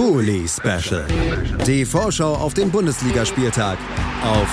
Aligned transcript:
Bully 0.00 0.48
Special. 0.48 1.06
Die 1.66 1.84
Vorschau 1.84 2.32
auf 2.32 2.54
den 2.54 2.70
Bundesligaspieltag 2.70 3.76
auf 4.24 4.48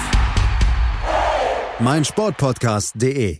meinsportpodcast.de. 1.79 3.37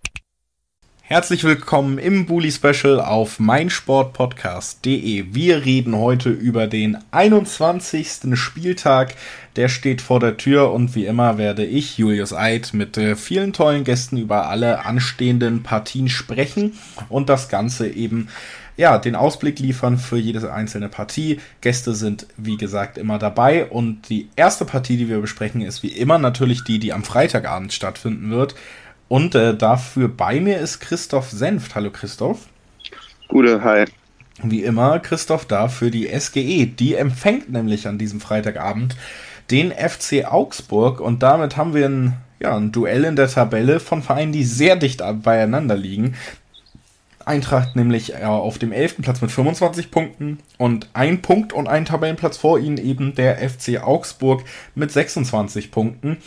Herzlich 1.01 1.43
willkommen 1.43 1.97
im 1.97 2.25
Bully 2.25 2.49
Special 2.49 3.01
auf 3.01 3.39
meinsportpodcast.de. 3.39 5.25
Wir 5.33 5.65
reden 5.65 5.97
heute 5.97 6.29
über 6.29 6.67
den 6.67 6.97
21. 7.11 8.37
Spieltag. 8.39 9.13
Der 9.57 9.67
steht 9.67 10.01
vor 10.01 10.21
der 10.21 10.37
Tür 10.37 10.71
und 10.71 10.95
wie 10.95 11.07
immer 11.07 11.37
werde 11.37 11.65
ich, 11.65 11.97
Julius 11.97 12.31
Eid, 12.31 12.73
mit 12.73 12.97
äh, 12.97 13.17
vielen 13.17 13.51
tollen 13.51 13.83
Gästen 13.83 14.15
über 14.15 14.47
alle 14.47 14.85
anstehenden 14.85 15.61
Partien 15.61 16.07
sprechen 16.07 16.77
und 17.09 17.27
das 17.27 17.49
Ganze 17.49 17.89
eben 17.89 18.29
ja, 18.77 18.99
den 18.99 19.15
Ausblick 19.15 19.59
liefern 19.59 19.97
für 19.97 20.17
jede 20.17 20.53
einzelne 20.53 20.87
Partie. 20.87 21.39
Gäste 21.61 21.95
sind, 21.95 22.27
wie 22.37 22.57
gesagt, 22.57 22.97
immer 22.97 23.17
dabei. 23.17 23.65
Und 23.65 24.07
die 24.09 24.29
erste 24.35 24.65
Partie, 24.65 24.97
die 24.97 25.09
wir 25.09 25.19
besprechen, 25.19 25.61
ist 25.61 25.81
wie 25.81 25.87
immer 25.87 26.19
natürlich 26.19 26.63
die, 26.63 26.77
die 26.77 26.93
am 26.93 27.03
Freitagabend 27.03 27.73
stattfinden 27.73 28.29
wird. 28.29 28.55
Und 29.07 29.35
äh, 29.35 29.57
dafür 29.57 30.07
bei 30.07 30.39
mir 30.39 30.59
ist 30.59 30.79
Christoph 30.79 31.31
Senft. 31.31 31.73
Hallo 31.73 31.89
Christoph. 31.89 32.47
Gute, 33.27 33.63
hi. 33.63 33.85
Wie 34.43 34.63
immer, 34.63 34.99
Christoph 34.99 35.45
da 35.45 35.67
für 35.67 35.89
die 35.89 36.07
SGE. 36.07 36.67
Die 36.67 36.93
empfängt 36.93 37.51
nämlich 37.51 37.87
an 37.87 37.97
diesem 37.97 38.21
Freitagabend 38.21 38.95
den 39.49 39.71
FC 39.71 40.25
Augsburg 40.25 40.99
und 40.99 41.23
damit 41.23 41.57
haben 41.57 41.73
wir 41.73 41.87
ein, 41.87 42.17
ja, 42.39 42.55
ein 42.55 42.71
Duell 42.71 43.05
in 43.05 43.15
der 43.15 43.29
Tabelle 43.29 43.79
von 43.79 44.03
Vereinen, 44.03 44.33
die 44.33 44.43
sehr 44.43 44.75
dicht 44.75 45.01
beieinander 45.23 45.75
liegen. 45.75 46.15
Eintracht 47.27 47.75
nämlich 47.75 48.13
äh, 48.13 48.23
auf 48.23 48.57
dem 48.57 48.71
11. 48.71 48.97
Platz 49.01 49.21
mit 49.21 49.31
25 49.31 49.91
Punkten 49.91 50.39
und 50.57 50.89
ein 50.93 51.21
Punkt 51.21 51.53
und 51.53 51.67
ein 51.67 51.85
Tabellenplatz 51.85 52.37
vor 52.37 52.59
ihnen 52.59 52.77
eben 52.77 53.15
der 53.15 53.37
FC 53.37 53.81
Augsburg 53.83 54.43
mit 54.75 54.91
26 54.91 55.71
Punkten. 55.71 56.17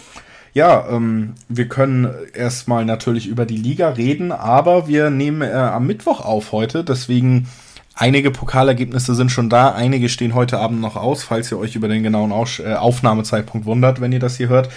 Ja, 0.53 0.89
ähm, 0.91 1.35
wir 1.49 1.69
können 1.69 2.13
erstmal 2.35 2.85
natürlich 2.85 3.27
über 3.27 3.47
die 3.47 3.57
Liga 3.57 3.91
reden, 3.91 4.33
aber 4.33 4.89
wir 4.89 5.11
nehmen 5.11 5.43
äh, 5.43 5.53
am 5.53 5.87
Mittwoch 5.87 6.21
auf 6.21 6.53
heute, 6.53 6.83
deswegen 6.83 7.47
einige 7.95 8.31
Pokalergebnisse 8.31 9.15
sind 9.15 9.31
schon 9.31 9.49
da, 9.49 9.73
einige 9.73 10.09
stehen 10.09 10.35
heute 10.35 10.59
Abend 10.59 10.81
noch 10.81 10.97
aus, 10.97 11.23
falls 11.23 11.53
ihr 11.53 11.59
euch 11.59 11.77
über 11.77 11.87
den 11.87 12.03
genauen 12.03 12.33
äh, 12.33 12.75
Aufnahmezeitpunkt 12.75 13.67
wundert, 13.67 14.01
wenn 14.01 14.13
ihr 14.13 14.19
das 14.19 14.37
hier 14.37 14.49
hört. 14.49 14.71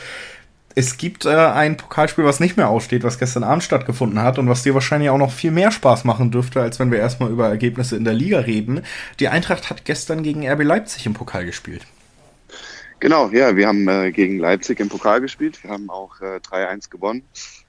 Es 0.75 0.97
gibt 0.97 1.25
äh, 1.25 1.29
ein 1.29 1.77
Pokalspiel, 1.77 2.25
was 2.25 2.39
nicht 2.39 2.57
mehr 2.57 2.69
aussteht, 2.69 3.03
was 3.03 3.19
gestern 3.19 3.43
Abend 3.43 3.63
stattgefunden 3.63 4.21
hat 4.21 4.39
und 4.39 4.49
was 4.49 4.63
dir 4.63 4.73
wahrscheinlich 4.73 5.09
auch 5.09 5.17
noch 5.17 5.31
viel 5.31 5.51
mehr 5.51 5.71
Spaß 5.71 6.03
machen 6.03 6.31
dürfte, 6.31 6.61
als 6.61 6.79
wenn 6.79 6.91
wir 6.91 6.97
erstmal 6.97 7.29
über 7.29 7.47
Ergebnisse 7.47 7.95
in 7.95 8.05
der 8.05 8.13
Liga 8.13 8.39
reden. 8.39 8.81
Die 9.19 9.27
Eintracht 9.27 9.69
hat 9.69 9.85
gestern 9.85 10.23
gegen 10.23 10.47
RB 10.47 10.63
Leipzig 10.63 11.05
im 11.05 11.13
Pokal 11.13 11.45
gespielt. 11.45 11.85
Genau, 12.99 13.29
ja, 13.29 13.55
wir 13.55 13.67
haben 13.67 13.87
äh, 13.87 14.11
gegen 14.11 14.39
Leipzig 14.39 14.79
im 14.79 14.87
Pokal 14.87 15.19
gespielt. 15.19 15.61
Wir 15.61 15.71
haben 15.71 15.89
auch 15.89 16.21
äh, 16.21 16.37
3-1 16.37 16.89
gewonnen. 16.89 17.23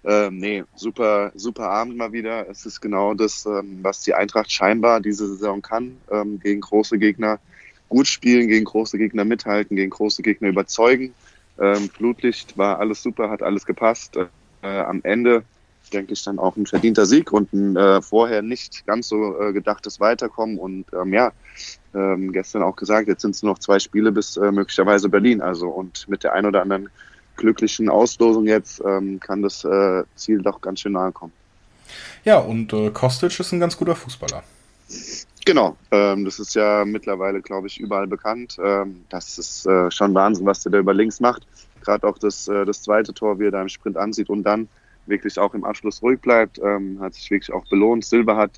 Ähm, 0.05 0.39
nee, 0.39 0.63
super, 0.77 1.33
super 1.35 1.69
Abend 1.71 1.97
mal 1.97 2.13
wieder. 2.13 2.49
Es 2.49 2.65
ist 2.65 2.81
genau 2.81 3.15
das, 3.15 3.45
ähm, 3.45 3.81
was 3.83 4.03
die 4.03 4.15
Eintracht 4.15 4.53
scheinbar 4.53 5.01
diese 5.01 5.27
Saison 5.27 5.61
kann. 5.61 5.97
Ähm, 6.11 6.39
gegen 6.39 6.61
große 6.61 6.99
Gegner 6.99 7.41
gut 7.89 8.07
spielen, 8.07 8.47
gegen 8.47 8.65
große 8.65 8.97
Gegner 8.97 9.25
mithalten, 9.25 9.77
gegen 9.77 9.91
große 9.91 10.23
Gegner 10.23 10.49
überzeugen. 10.49 11.15
Ähm, 11.59 11.89
Flutlicht 11.89 12.59
war 12.59 12.79
alles 12.79 13.03
super, 13.03 13.31
hat 13.31 13.43
alles 13.43 13.65
gepasst. 13.65 14.17
Äh, 14.17 14.67
am 14.67 15.01
Ende 15.03 15.45
denke 15.93 16.13
ich 16.13 16.25
dann 16.25 16.39
auch 16.39 16.57
ein 16.57 16.67
verdienter 16.67 17.07
Sieg 17.07 17.33
und 17.33 17.53
ein 17.53 17.77
äh, 17.77 18.01
vorher 18.01 18.43
nicht 18.43 18.87
ganz 18.87 19.09
so 19.09 19.41
äh, 19.41 19.53
gedachtes 19.53 20.01
Weiterkommen. 20.01 20.59
Und 20.59 20.87
ähm, 20.93 21.13
ja, 21.13 21.33
ähm, 21.95 22.33
gestern 22.33 22.63
auch 22.63 22.77
gesagt, 22.77 23.09
jetzt 23.09 23.23
sind 23.23 23.35
es 23.35 23.43
noch 23.43 23.59
zwei 23.59 23.79
Spiele 23.79 24.13
bis 24.13 24.37
äh, 24.37 24.51
möglicherweise 24.51 25.09
Berlin. 25.09 25.41
Also 25.41 25.69
und 25.69 26.09
mit 26.09 26.25
der 26.25 26.33
ein 26.33 26.47
oder 26.47 26.63
anderen 26.63 26.89
glücklichen 27.37 27.89
Auslosung 27.89 28.47
jetzt 28.47 28.83
ähm, 28.85 29.21
kann 29.21 29.43
das 29.43 29.65
äh, 29.65 30.05
Ziel 30.15 30.43
doch 30.43 30.61
ganz 30.61 30.81
schön 30.81 30.93
nahe 30.93 31.13
kommen. 31.13 31.33
Ja, 32.25 32.39
und 32.39 32.73
äh, 32.73 32.91
Kostic 32.91 33.39
ist 33.39 33.53
ein 33.53 33.61
ganz 33.61 33.77
guter 33.77 33.97
Fußballer. 33.97 34.43
Genau, 35.47 35.77
ähm, 35.91 36.25
das 36.25 36.39
ist 36.39 36.55
ja 36.55 36.87
mittlerweile, 36.87 37.43
glaube 37.43 37.67
ich, 37.67 37.79
überall 37.79 38.07
bekannt. 38.07 38.57
Ähm, 38.63 39.05
das 39.11 39.39
ist 39.39 39.67
äh, 39.67 39.91
schon 39.91 40.15
Wahnsinn, 40.15 40.47
was 40.47 40.63
der 40.63 40.73
da 40.73 40.79
über 40.79 40.95
links 40.95 41.21
macht. 41.21 41.47
Gerade 41.83 42.07
auch 42.07 42.17
das, 42.17 42.49
äh, 42.49 42.65
das 42.65 42.81
zweite 42.83 43.13
Tor, 43.13 43.39
wie 43.39 43.47
er 43.47 43.51
da 43.51 43.61
im 43.61 43.69
Sprint 43.69 43.99
ansieht 43.99 44.31
und 44.31 44.43
dann 44.43 44.69
wirklich 45.05 45.39
auch 45.39 45.53
im 45.53 45.65
Abschluss 45.65 46.01
ruhig 46.01 46.19
bleibt, 46.21 46.59
ähm, 46.59 46.99
hat 47.01 47.13
sich 47.13 47.31
wirklich 47.31 47.53
auch 47.53 47.67
belohnt. 47.67 48.07
Silber 48.07 48.37
hat 48.37 48.53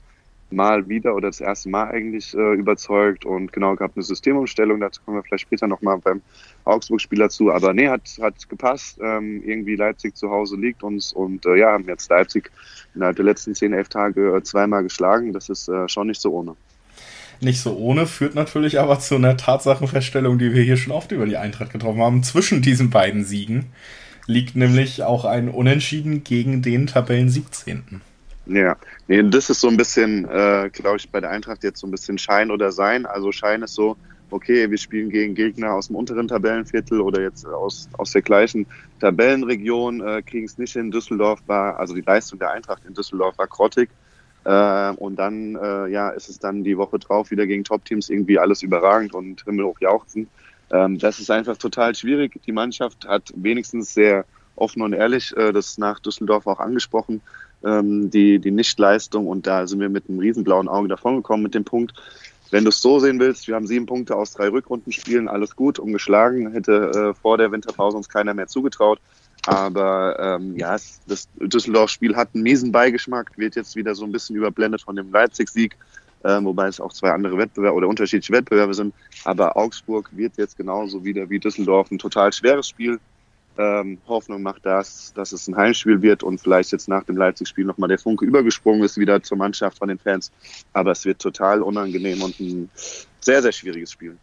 mal 0.51 0.89
wieder 0.89 1.17
oder 1.17 1.29
das 1.29 1.41
erste 1.41 1.69
Mal 1.69 1.91
eigentlich 1.91 2.33
äh, 2.35 2.55
überzeugt 2.55 3.25
und 3.25 3.53
genau 3.53 3.75
gab 3.75 3.97
eine 3.97 4.05
Systemumstellung, 4.05 4.79
dazu 4.79 5.03
kommen 5.05 5.17
wir 5.17 5.25
vielleicht 5.25 5.43
später 5.43 5.67
nochmal 5.67 5.99
beim 5.99 6.23
Augsburg-Spieler 6.65 7.29
zu, 7.31 7.51
aber 7.51 7.73
nee, 7.73 7.89
hat, 7.89 8.09
hat 8.21 8.49
gepasst, 8.49 9.01
ähm, 9.03 9.43
irgendwie 9.45 9.75
Leipzig 9.75 10.17
zu 10.17 10.31
Hause 10.31 10.57
liegt 10.57 10.85
uns 10.85 11.13
und 11.13 11.47
äh, 11.47 11.57
ja, 11.57 11.73
haben 11.73 11.87
jetzt 11.89 12.09
Leipzig 12.11 12.53
innerhalb 12.95 13.17
der 13.17 13.25
letzten 13.25 13.57
zehn, 13.57 13.73
elf 13.73 13.89
Tage 13.89 14.37
äh, 14.37 14.43
zweimal 14.45 14.85
geschlagen, 14.85 15.33
das 15.33 15.49
ist 15.49 15.69
äh, 15.69 15.89
schon 15.89 16.07
nicht 16.07 16.21
so 16.21 16.33
ohne. 16.33 16.55
Nicht 17.41 17.61
so 17.61 17.77
ohne, 17.77 18.07
führt 18.07 18.35
natürlich 18.35 18.81
aber 18.81 18.99
zu 18.99 19.17
einer 19.17 19.37
Tatsachenfeststellung, 19.37 20.39
die 20.39 20.55
wir 20.55 20.63
hier 20.63 20.77
schon 20.77 20.93
oft 20.93 21.13
über 21.13 21.27
die 21.27 21.37
Eintracht 21.37 21.73
getroffen 21.73 22.01
haben, 22.01 22.23
zwischen 22.23 22.63
diesen 22.63 22.91
beiden 22.91 23.25
Siegen 23.25 23.67
liegt 24.27 24.57
nämlich 24.57 25.03
auch 25.03 25.25
ein 25.25 25.49
Unentschieden 25.49 26.25
gegen 26.25 26.63
den 26.63 26.87
Tabellen 26.87 27.29
17. 27.29 28.01
Ja, 28.47 28.77
nee, 29.09 29.23
das 29.23 29.51
ist 29.51 29.61
so 29.61 29.69
ein 29.69 29.77
bisschen, 29.77 30.25
äh, 30.29 30.71
glaube 30.73 30.99
ich, 30.99 31.11
bei 31.11 31.21
der 31.21 31.31
Eintracht 31.31 31.65
jetzt 31.65 31.81
so 31.81 31.87
ein 31.87 31.91
bisschen 31.91 32.19
Schein 32.19 32.51
oder 32.51 32.71
Sein. 32.71 33.07
Also 33.07 33.33
Schein 33.33 33.63
ist 33.63 33.75
so, 33.75 33.97
okay, 34.31 34.71
wir 34.71 34.79
spielen 34.79 35.11
gegen 35.11 35.35
Gegner 35.35 35.73
aus 35.73 35.89
dem 35.89 35.97
unteren 35.97 36.29
Tabellenviertel 36.29 37.01
oder 37.01 37.23
jetzt 37.23 37.47
aus, 37.47 37.89
aus 37.99 38.13
der 38.13 38.23
gleichen 38.23 38.67
Tabellenregion, 39.01 40.01
äh, 40.01 40.23
kriegen 40.23 40.47
es 40.47 40.59
nicht 40.59 40.75
hin. 40.75 40.91
Düsseldorf 40.91 41.41
war, 41.47 41.79
also 41.79 41.95
die 41.95 42.03
Leistung 42.03 42.39
der 42.39 42.53
Eintracht 42.53 42.85
in 42.87 42.95
Düsseldorf 42.95 43.37
war 43.39 43.49
grottig. 43.49 43.91
Äh, 44.47 44.93
und 44.93 45.17
dann, 45.17 45.57
äh, 45.57 45.89
ja, 45.89 46.11
ist 46.11 46.29
es 46.29 46.39
dann 46.39 46.63
die 46.63 46.79
Woche 46.79 47.01
drauf 47.01 47.33
wieder 47.33 47.49
gegen 47.49 47.65
Top-Teams 47.65 48.09
irgendwie 48.09 48.39
alles 48.39 48.63
überragend 48.63 49.13
und 49.13 49.43
himmelhoch 49.43 49.81
jauchzen. 49.81 50.29
Ähm, 50.71 50.99
das 50.99 51.19
ist 51.19 51.33
einfach 51.33 51.57
total 51.57 51.97
schwierig. 51.97 52.41
Die 52.47 52.53
Mannschaft 52.53 53.09
hat 53.09 53.33
wenigstens 53.35 53.93
sehr 53.93 54.25
offen 54.55 54.83
und 54.83 54.93
ehrlich 54.93 55.37
äh, 55.37 55.53
das 55.53 55.79
nach 55.79 55.99
Düsseldorf 55.99 56.47
auch 56.47 56.61
angesprochen, 56.61 57.23
ähm, 57.65 58.09
die, 58.09 58.39
die 58.39 58.53
Nichtleistung. 58.53 59.27
Und 59.27 59.49
da 59.49 59.67
sind 59.67 59.81
wir 59.81 59.89
mit 59.89 60.09
einem 60.09 60.21
riesenblauen 60.21 60.69
Auge 60.69 60.87
davongekommen 60.87 61.43
mit 61.43 61.55
dem 61.55 61.65
Punkt. 61.65 61.95
Wenn 62.53 62.63
du 62.63 62.69
es 62.69 62.81
so 62.81 63.01
sehen 63.01 63.19
willst, 63.19 63.49
wir 63.49 63.57
haben 63.57 63.67
sieben 63.67 63.87
Punkte 63.87 64.15
aus 64.15 64.33
drei 64.33 64.49
Rückrundenspielen, 64.49 65.27
alles 65.27 65.57
gut, 65.57 65.81
umgeschlagen, 65.81 66.53
hätte 66.53 66.73
äh, 66.95 67.21
vor 67.21 67.37
der 67.37 67.51
Winterpause 67.51 67.97
uns 67.97 68.09
keiner 68.09 68.33
mehr 68.33 68.47
zugetraut. 68.47 69.01
Aber 69.47 70.19
ähm, 70.19 70.57
ja, 70.57 70.77
das 71.07 71.29
Düsseldorf-Spiel 71.41 72.17
hat 72.17 72.31
einen 72.35 72.43
miesen 72.43 72.73
Beigeschmack, 72.73 73.33
wird 73.37 73.57
jetzt 73.57 73.77
wieder 73.77 73.95
so 73.95 74.05
ein 74.05 74.13
bisschen 74.13 74.37
überblendet 74.37 74.83
von 74.83 74.97
dem 74.97 75.13
Leipzig-Sieg 75.13 75.77
äh, 76.27 76.43
wobei 76.43 76.67
es 76.67 76.81
auch 76.81 76.93
zwei 76.93 77.13
andere 77.13 77.39
Wettbewerbe 77.39 77.77
oder 77.77 77.89
unterschiedliche 77.89 78.33
Wettbewerbe 78.33 78.75
sind. 78.75 78.95
Aber 79.25 79.57
Augsburg 79.57 80.11
wird 80.13 80.37
jetzt 80.37 80.57
genauso 80.57 81.05
wieder 81.05 81.31
wie 81.31 81.39
Düsseldorf 81.39 81.91
ein 81.91 81.99
total 81.99 82.33
schweres 82.33 82.69
Spiel. 82.69 82.99
Ähm, 83.59 83.99
Hoffnung 84.07 84.43
macht 84.43 84.67
das, 84.67 85.13
dass 85.15 85.33
es 85.33 85.49
ein 85.49 85.57
Heimspiel 85.57 86.03
wird 86.03 86.23
und 86.23 86.41
vielleicht 86.41 86.73
jetzt 86.73 86.89
nach 86.89 87.05
dem 87.05 87.17
Leipzig-Spiel 87.17 87.65
nochmal 87.65 87.89
der 87.89 87.99
Funke 87.99 88.25
übergesprungen 88.25 88.83
ist 88.83 88.99
wieder 88.99 89.23
zur 89.23 89.39
Mannschaft 89.39 89.79
von 89.79 89.89
den 89.89 89.99
Fans. 89.99 90.31
Aber 90.73 90.91
es 90.91 91.05
wird 91.05 91.21
total 91.21 91.63
unangenehm 91.63 92.21
und 92.23 92.39
ein 92.41 92.71
sehr, 93.21 93.41
sehr 93.41 93.53
schwieriges 93.53 93.93
Spiel. 93.93 94.19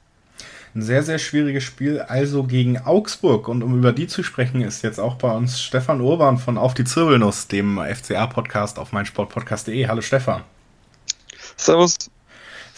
Ein 0.75 0.81
sehr, 0.81 1.03
sehr 1.03 1.19
schwieriges 1.19 1.63
Spiel, 1.63 2.01
also 2.01 2.43
gegen 2.43 2.79
Augsburg. 2.79 3.47
Und 3.47 3.61
um 3.61 3.77
über 3.77 3.91
die 3.91 4.07
zu 4.07 4.23
sprechen, 4.23 4.61
ist 4.61 4.81
jetzt 4.81 4.99
auch 4.99 5.15
bei 5.15 5.31
uns 5.31 5.61
Stefan 5.61 6.01
Urban 6.01 6.39
von 6.39 6.57
Auf 6.57 6.73
die 6.73 6.83
Zirbelnuss, 6.83 7.47
dem 7.47 7.77
FCA-Podcast 7.77 8.79
auf 8.79 8.91
meinsportpodcast.de. 8.91 9.87
Hallo 9.87 10.01
Stefan. 10.01 10.41
Servus. 11.57 11.97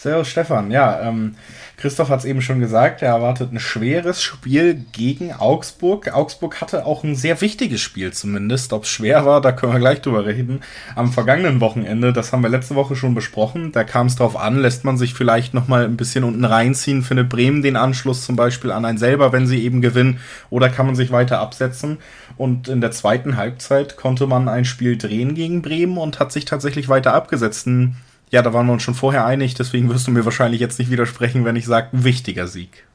Servus 0.06 0.28
Stefan. 0.28 0.70
Ja, 0.70 1.00
ähm, 1.00 1.34
Christoph 1.76 2.10
hat 2.10 2.20
es 2.20 2.24
eben 2.24 2.40
schon 2.40 2.60
gesagt, 2.60 3.02
er 3.02 3.08
erwartet 3.08 3.52
ein 3.52 3.58
schweres 3.58 4.22
Spiel 4.22 4.84
gegen 4.92 5.32
Augsburg. 5.32 6.14
Augsburg 6.14 6.60
hatte 6.60 6.86
auch 6.86 7.02
ein 7.02 7.16
sehr 7.16 7.40
wichtiges 7.40 7.80
Spiel 7.80 8.12
zumindest. 8.12 8.72
Ob 8.72 8.84
es 8.84 8.88
schwer 8.88 9.26
war, 9.26 9.40
da 9.40 9.50
können 9.50 9.72
wir 9.72 9.80
gleich 9.80 10.02
drüber 10.02 10.24
reden. 10.24 10.60
Am 10.94 11.12
vergangenen 11.12 11.60
Wochenende, 11.60 12.12
das 12.12 12.32
haben 12.32 12.42
wir 12.42 12.48
letzte 12.50 12.76
Woche 12.76 12.94
schon 12.94 13.16
besprochen, 13.16 13.72
da 13.72 13.82
kam 13.82 14.06
es 14.06 14.14
darauf 14.14 14.36
an, 14.36 14.58
lässt 14.58 14.84
man 14.84 14.96
sich 14.96 15.12
vielleicht 15.12 15.54
nochmal 15.54 15.84
ein 15.84 15.96
bisschen 15.96 16.22
unten 16.22 16.44
reinziehen, 16.44 17.02
findet 17.02 17.28
Bremen 17.28 17.62
den 17.62 17.74
Anschluss 17.74 18.24
zum 18.24 18.36
Beispiel 18.36 18.70
an 18.70 18.84
einen 18.84 18.98
selber, 18.98 19.32
wenn 19.32 19.48
sie 19.48 19.64
eben 19.64 19.82
gewinnen, 19.82 20.20
oder 20.50 20.68
kann 20.68 20.86
man 20.86 20.94
sich 20.94 21.10
weiter 21.10 21.40
absetzen. 21.40 21.98
Und 22.36 22.68
in 22.68 22.80
der 22.80 22.92
zweiten 22.92 23.36
Halbzeit 23.36 23.96
konnte 23.96 24.28
man 24.28 24.48
ein 24.48 24.66
Spiel 24.66 24.96
drehen 24.96 25.34
gegen 25.34 25.62
Bremen 25.62 25.98
und 25.98 26.20
hat 26.20 26.30
sich 26.30 26.44
tatsächlich 26.44 26.88
weiter 26.88 27.12
abgesetzt. 27.12 27.66
Ein 27.66 27.96
ja, 28.30 28.42
da 28.42 28.52
waren 28.52 28.66
wir 28.66 28.72
uns 28.72 28.82
schon 28.82 28.94
vorher 28.94 29.24
einig, 29.24 29.54
deswegen 29.54 29.88
wirst 29.88 30.06
du 30.06 30.10
mir 30.10 30.24
wahrscheinlich 30.24 30.60
jetzt 30.60 30.78
nicht 30.78 30.90
widersprechen, 30.90 31.44
wenn 31.44 31.56
ich 31.56 31.66
sage, 31.66 31.88
wichtiger 31.92 32.48
Sieg. 32.48 32.86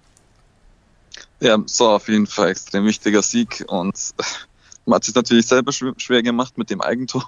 Ja, 1.39 1.57
so 1.65 1.89
auf 1.89 2.07
jeden 2.07 2.27
Fall 2.27 2.49
extrem 2.49 2.85
wichtiger 2.85 3.21
Sieg 3.21 3.63
und 3.67 3.95
man 4.85 4.95
hat 4.95 5.05
sich 5.05 5.15
natürlich 5.15 5.47
selber 5.47 5.71
schwer 5.71 6.21
gemacht 6.21 6.57
mit 6.57 6.69
dem 6.69 6.81
Eigentor. 6.81 7.25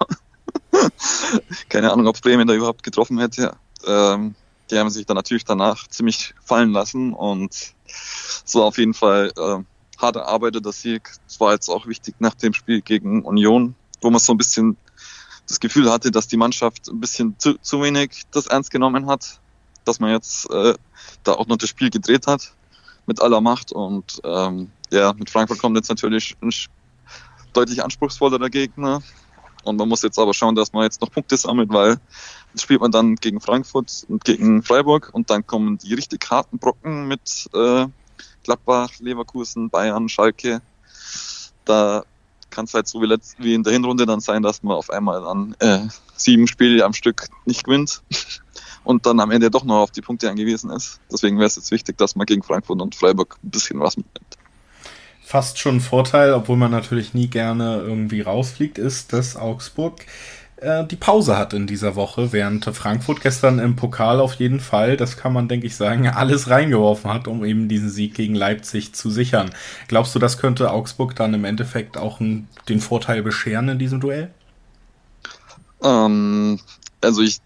Keine 1.70 1.92
Ahnung, 1.92 2.08
ob 2.08 2.22
Bremen 2.22 2.48
da 2.48 2.54
überhaupt 2.54 2.84
getroffen 2.84 3.20
hätte. 3.20 3.56
Ähm, 3.86 4.36
die 4.70 4.78
haben 4.78 4.90
sich 4.90 5.06
dann 5.06 5.16
natürlich 5.16 5.46
danach 5.46 5.88
ziemlich 5.88 6.34
fallen 6.44 6.72
lassen 6.72 7.14
und 7.14 7.74
war 8.54 8.64
auf 8.64 8.78
jeden 8.78 8.94
Fall 8.94 9.32
äh, 9.38 9.64
hart 10.02 10.16
erarbeiteter 10.16 10.72
Sieg. 10.72 11.10
Es 11.28 11.40
war 11.40 11.54
jetzt 11.54 11.70
auch 11.70 11.88
wichtig 11.88 12.16
nach 12.20 12.36
dem 12.36 12.54
Spiel 12.54 12.82
gegen 12.82 13.24
Union, 13.24 13.76
wo 14.02 14.10
man 14.10 14.20
so 14.20 14.34
ein 14.34 14.38
bisschen 14.38 14.78
das 15.48 15.60
Gefühl 15.60 15.92
hatte, 15.92 16.12
dass 16.12 16.28
die 16.28 16.38
Mannschaft 16.38 16.88
ein 16.90 17.00
bisschen 17.00 17.36
zu, 17.38 17.58
zu 17.60 17.82
wenig 17.82 18.24
das 18.32 18.48
ernst 18.48 18.72
genommen 18.72 19.08
hat, 19.08 19.40
dass 19.86 20.00
man 20.00 20.12
jetzt 20.12 20.50
äh, 20.50 20.74
da 21.24 21.34
auch 21.34 21.48
noch 21.48 21.58
das 21.58 21.70
Spiel 21.70 21.90
gedreht 21.90 22.28
hat 22.28 22.54
mit 23.06 23.22
aller 23.22 23.42
Macht 23.42 23.72
und 23.72 24.22
ähm, 24.24 24.72
ja, 24.92 25.14
mit 25.14 25.30
Frankfurt 25.30 25.60
kommt 25.60 25.76
jetzt 25.76 25.90
natürlich 25.90 26.38
ein 26.42 26.52
deutlich 27.52 27.84
anspruchsvollerer 27.84 28.50
Gegner 28.50 29.02
und 29.64 29.78
man 29.78 29.90
muss 29.90 30.02
jetzt 30.02 30.20
aber 30.20 30.34
schauen, 30.34 30.56
dass 30.56 30.74
man 30.74 30.84
jetzt 30.84 31.02
noch 31.02 31.12
Punkte 31.12 31.38
sammelt, 31.38 31.70
weil 31.72 31.98
jetzt 32.54 32.64
spielt 32.64 32.82
man 32.82 32.92
dann 32.92 33.16
gegen 33.16 33.42
Frankfurt 33.42 34.06
und 34.08 34.24
gegen 34.24 34.62
Freiburg 34.64 35.10
und 35.14 35.30
dann 35.30 35.46
kommen 35.46 35.78
die 35.78 35.94
richtig 35.94 36.30
harten 36.30 36.60
Brocken 36.60 37.08
mit 37.08 37.50
äh, 37.54 37.88
Gladbach, 38.44 38.92
Leverkusen, 39.00 39.70
Bayern, 39.70 40.10
Schalke. 40.10 40.62
Da 41.66 42.04
kann 42.54 42.66
es 42.66 42.74
halt 42.74 42.88
so 42.88 43.02
wie, 43.02 43.08
letzt, 43.08 43.36
wie 43.40 43.54
in 43.54 43.64
der 43.64 43.74
Hinrunde 43.74 44.06
dann 44.06 44.20
sein, 44.20 44.44
dass 44.44 44.64
man 44.64 44.76
auf 44.76 44.90
einmal 44.90 45.22
dann 45.22 45.56
äh, 45.60 45.88
sieben 46.16 46.48
Spiele 46.48 46.86
am 46.86 46.94
Stück 46.94 47.28
nicht 47.46 47.64
gewinnt 47.64 48.02
und 48.84 49.06
dann 49.06 49.20
am 49.20 49.32
Ende 49.32 49.50
doch 49.50 49.64
noch 49.64 49.82
auf 49.82 49.92
die 49.92 50.02
Punkte 50.02 50.30
angewiesen 50.30 50.70
ist. 50.70 51.00
Deswegen 51.12 51.38
wäre 51.38 51.48
es 51.48 51.56
jetzt 51.56 51.72
wichtig, 51.72 51.98
dass 51.98 52.16
man 52.16 52.26
gegen 52.26 52.44
Frankfurt 52.44 52.82
und 52.82 52.96
Freiburg 52.96 53.38
ein 53.44 53.50
bisschen 53.50 53.80
was 53.80 53.98
mitnimmt. 53.98 54.38
Fast 55.26 55.58
schon 55.58 55.78
ein 55.78 55.82
Vorteil, 55.82 56.34
obwohl 56.34 56.58
man 56.58 56.70
natürlich 56.70 57.14
nie 57.14 57.28
gerne 57.28 57.78
irgendwie 57.78 58.22
rausfliegt, 58.22 58.78
ist, 58.78 59.14
dass 59.14 59.36
Augsburg 59.36 60.06
äh, 60.64 60.88
die 60.88 60.96
Pause 60.96 61.38
hat 61.38 61.54
in 61.54 61.68
dieser 61.68 61.96
Woche, 61.96 62.32
während 62.32 62.66
Frankfurt 62.66 63.22
gestern 63.22 63.60
im 63.60 63.76
Pokal 63.76 64.20
auf 64.20 64.36
jeden 64.36 64.60
Fall, 64.60 64.98
das 64.98 65.18
kann 65.18 65.34
man 65.34 65.48
denke 65.48 65.68
ich 65.68 65.76
sagen, 65.76 66.08
alles 66.08 66.50
reingeworfen 66.50 67.12
hat, 67.14 67.28
um 67.28 67.44
eben 67.44 67.68
diesen 67.68 67.90
Sieg 67.90 68.16
gegen 68.16 68.34
Leipzig 68.34 68.94
zu 68.96 69.10
sichern. 69.10 69.52
Glaubst 69.88 70.16
du, 70.16 70.20
das 70.20 70.38
könnte 70.38 70.72
Augsburg 70.72 71.16
dann 71.16 71.34
im 71.34 71.46
Endeffekt 71.46 71.98
auch 71.98 72.20
den 72.20 72.80
Vorteil 72.80 73.22
bescheren 73.22 73.70
in 73.70 73.80
diesem 73.80 74.00
Duell? 74.00 74.32
Ähm, 75.84 76.60
also 77.02 77.22
ich, 77.22 77.40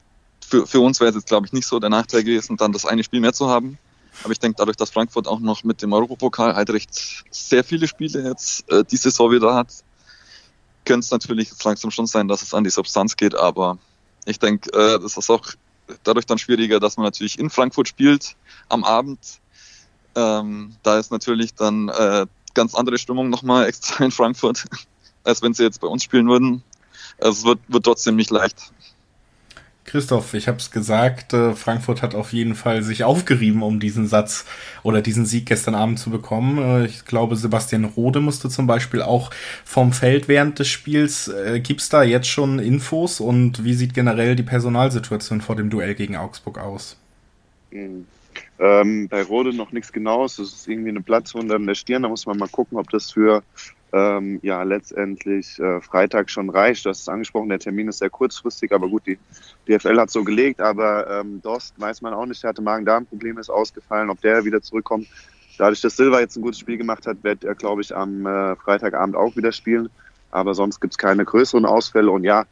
für, 0.46 0.68
für 0.68 0.80
uns 0.80 1.00
wäre 1.00 1.10
es 1.10 1.16
jetzt 1.16 1.28
glaube 1.28 1.48
ich 1.48 1.54
nicht 1.54 1.66
so 1.66 1.80
der 1.80 1.90
Nachteil 1.90 2.24
gewesen, 2.24 2.56
dann 2.58 2.72
das 2.72 2.86
eine 2.86 3.04
Spiel 3.04 3.20
mehr 3.20 3.34
zu 3.34 3.50
haben. 3.50 3.78
Aber 4.24 4.32
ich 4.32 4.40
denke, 4.40 4.56
dadurch, 4.58 4.78
dass 4.78 4.90
Frankfurt 4.90 5.28
auch 5.28 5.40
noch 5.40 5.64
mit 5.64 5.82
dem 5.82 5.94
Europapokal 5.94 6.56
halt 6.56 6.70
recht 6.72 7.24
sehr 7.30 7.64
viele 7.64 7.88
Spiele 7.88 8.28
jetzt 8.28 8.70
äh, 8.72 8.84
die 8.84 8.98
Saison 8.98 9.32
wieder 9.32 9.54
hat, 9.54 9.84
könnte 10.88 11.04
es 11.04 11.12
natürlich 11.12 11.52
langsam 11.64 11.92
schon 11.92 12.08
sein, 12.08 12.28
dass 12.28 12.42
es 12.42 12.54
an 12.54 12.64
die 12.64 12.70
Substanz 12.70 13.18
geht, 13.18 13.36
aber 13.36 13.78
ich 14.26 14.40
denke, 14.40 14.72
äh, 14.72 15.00
das 15.00 15.18
ist 15.18 15.30
auch 15.30 15.46
dadurch 16.04 16.26
dann 16.26 16.38
schwieriger, 16.38 16.80
dass 16.80 16.98
man 16.98 17.04
natürlich 17.06 17.38
in 17.38 17.50
Frankfurt 17.50 17.90
spielt 17.90 18.36
am 18.70 18.84
Abend. 18.84 19.20
Ähm, 20.16 20.76
da 20.84 20.98
ist 20.98 21.12
natürlich 21.12 21.54
dann 21.54 21.90
äh, 21.90 22.26
ganz 22.54 22.74
andere 22.74 22.98
Stimmung 22.98 23.30
nochmal 23.30 23.66
extra 23.68 24.04
in 24.06 24.12
Frankfurt, 24.12 24.66
als 25.24 25.42
wenn 25.42 25.54
sie 25.54 25.64
jetzt 25.64 25.82
bei 25.82 25.88
uns 25.88 26.04
spielen 26.04 26.30
würden. 26.30 26.64
Also 27.20 27.32
es 27.32 27.44
wird, 27.44 27.60
wird 27.68 27.86
trotzdem 27.86 28.16
nicht 28.16 28.32
leicht. 28.32 28.72
Christoph, 29.88 30.34
ich 30.34 30.50
habe 30.50 30.58
es 30.58 30.70
gesagt, 30.70 31.32
äh, 31.32 31.54
Frankfurt 31.54 32.02
hat 32.02 32.14
auf 32.14 32.34
jeden 32.34 32.56
Fall 32.56 32.84
sich 32.84 33.06
aufgerieben, 33.06 33.64
um 33.64 33.80
diesen 33.80 34.06
Satz 34.06 34.46
oder 34.84 35.02
diesen 35.02 35.26
Sieg 35.26 35.46
gestern 35.46 35.76
Abend 35.76 35.98
zu 35.98 36.10
bekommen. 36.10 36.58
Äh, 36.58 36.86
ich 36.86 37.06
glaube, 37.06 37.38
Sebastian 37.38 37.86
Rode 37.86 38.20
musste 38.20 38.50
zum 38.50 38.68
Beispiel 38.68 39.02
auch 39.02 39.32
vom 39.64 39.94
Feld 39.94 40.28
während 40.28 40.60
des 40.60 40.68
Spiels. 40.68 41.30
Äh, 41.30 41.62
Gibt 41.62 41.80
es 41.80 41.88
da 41.88 42.04
jetzt 42.04 42.28
schon 42.28 42.60
Infos 42.60 43.22
und 43.22 43.64
wie 43.64 43.74
sieht 43.74 43.94
generell 43.94 44.36
die 44.36 44.44
Personalsituation 44.44 45.40
vor 45.40 45.56
dem 45.56 45.70
Duell 45.70 45.96
gegen 45.96 46.18
Augsburg 46.18 46.60
aus? 46.60 46.98
Mhm. 47.72 48.06
Ähm, 48.60 49.08
bei 49.08 49.24
Rode 49.24 49.54
noch 49.54 49.72
nichts 49.72 49.94
Genaues. 49.94 50.36
Das 50.36 50.52
ist 50.52 50.68
irgendwie 50.68 50.90
eine 50.90 51.02
Platzwunde 51.02 51.56
an 51.56 51.66
der 51.66 51.76
Stirn. 51.76 52.04
Da 52.04 52.10
muss 52.10 52.26
man 52.26 52.38
mal 52.38 52.50
gucken, 52.50 52.78
ob 52.78 52.90
das 52.90 53.12
für 53.12 53.42
ähm, 53.94 54.40
ja 54.42 54.64
letztendlich 54.64 55.60
äh, 55.60 55.82
Freitag 55.82 56.30
schon 56.30 56.50
reicht. 56.50 56.86
Das 56.86 57.00
ist 57.00 57.10
angesprochen, 57.10 57.50
der 57.50 57.60
Termin 57.60 57.88
ist 57.88 58.00
sehr 58.00 58.10
kurzfristig, 58.10 58.72
aber 58.72 58.88
gut, 58.88 59.04
die 59.06 59.18
DFL 59.68 60.00
hat 60.00 60.12
so 60.12 60.24
gelegt. 60.24 60.62
Aber 60.62 61.10
ähm, 61.10 61.42
Dost 61.42 61.80
weiß 61.80 62.02
man 62.02 62.14
auch 62.14 62.26
nicht, 62.26 62.44
der 62.44 62.50
hatte 62.50 62.62
Magen-Darm-Probleme, 62.62 63.40
ist 63.40 63.50
ausgefallen, 63.50 64.10
ob 64.10 64.22
der 64.22 64.46
wieder 64.46 64.62
zurückkommt. 64.62 65.08
Dadurch, 65.58 65.82
dass 65.82 65.98
Silva 65.98 66.20
jetzt 66.20 66.36
ein 66.38 66.44
gutes 66.44 66.60
Spiel 66.60 66.78
gemacht 66.78 67.08
hat, 67.08 67.24
wird 67.24 67.44
er, 67.44 67.56
glaube 67.56 67.82
ich, 67.82 67.96
am 67.96 68.26
äh, 68.26 68.56
Freitagabend 68.58 69.16
auch 69.16 69.36
wieder 69.36 69.52
spielen. 69.52 69.90
Aber 70.30 70.54
sonst 70.54 70.80
gibt 70.82 70.94
es 70.94 70.98
keine 70.98 71.26
größeren 71.26 71.66
Ausfälle. 71.66 72.12
Und 72.12 72.24
ja, 72.24 72.46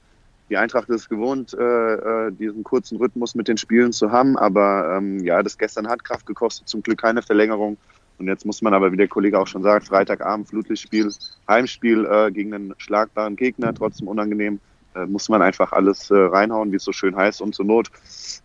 die 0.49 0.57
Eintracht 0.57 0.89
ist 0.89 1.09
gewohnt, 1.09 1.53
äh, 1.53 1.63
äh, 1.63 2.31
diesen 2.31 2.63
kurzen 2.63 2.97
Rhythmus 2.97 3.35
mit 3.35 3.47
den 3.47 3.57
Spielen 3.57 3.91
zu 3.91 4.11
haben. 4.11 4.38
Aber 4.38 4.95
ähm, 4.97 5.19
ja, 5.19 5.43
das 5.43 5.57
gestern 5.57 5.88
hat 5.88 6.03
Kraft 6.03 6.25
gekostet, 6.25 6.67
zum 6.67 6.81
Glück 6.81 6.99
keine 7.01 7.21
Verlängerung. 7.21 7.77
Und 8.17 8.27
jetzt 8.27 8.45
muss 8.45 8.62
man 8.62 8.73
aber, 8.73 8.91
wie 8.91 8.97
der 8.97 9.07
Kollege 9.07 9.39
auch 9.39 9.47
schon 9.47 9.63
sagt, 9.63 9.88
Freitagabend, 9.88 10.47
Flutlichtspiel, 10.47 11.12
Heimspiel 11.47 12.06
äh, 12.06 12.31
gegen 12.31 12.53
einen 12.53 12.73
schlagbaren 12.77 13.35
Gegner, 13.35 13.73
trotzdem 13.73 14.07
unangenehm, 14.07 14.59
äh, 14.95 15.06
muss 15.06 15.27
man 15.27 15.41
einfach 15.41 15.73
alles 15.73 16.09
äh, 16.12 16.15
reinhauen, 16.15 16.71
wie 16.71 16.77
es 16.77 16.83
so 16.83 16.94
schön 16.94 17.15
heißt, 17.15 17.41
und 17.41 17.53
zur 17.53 17.65
Not 17.65 17.91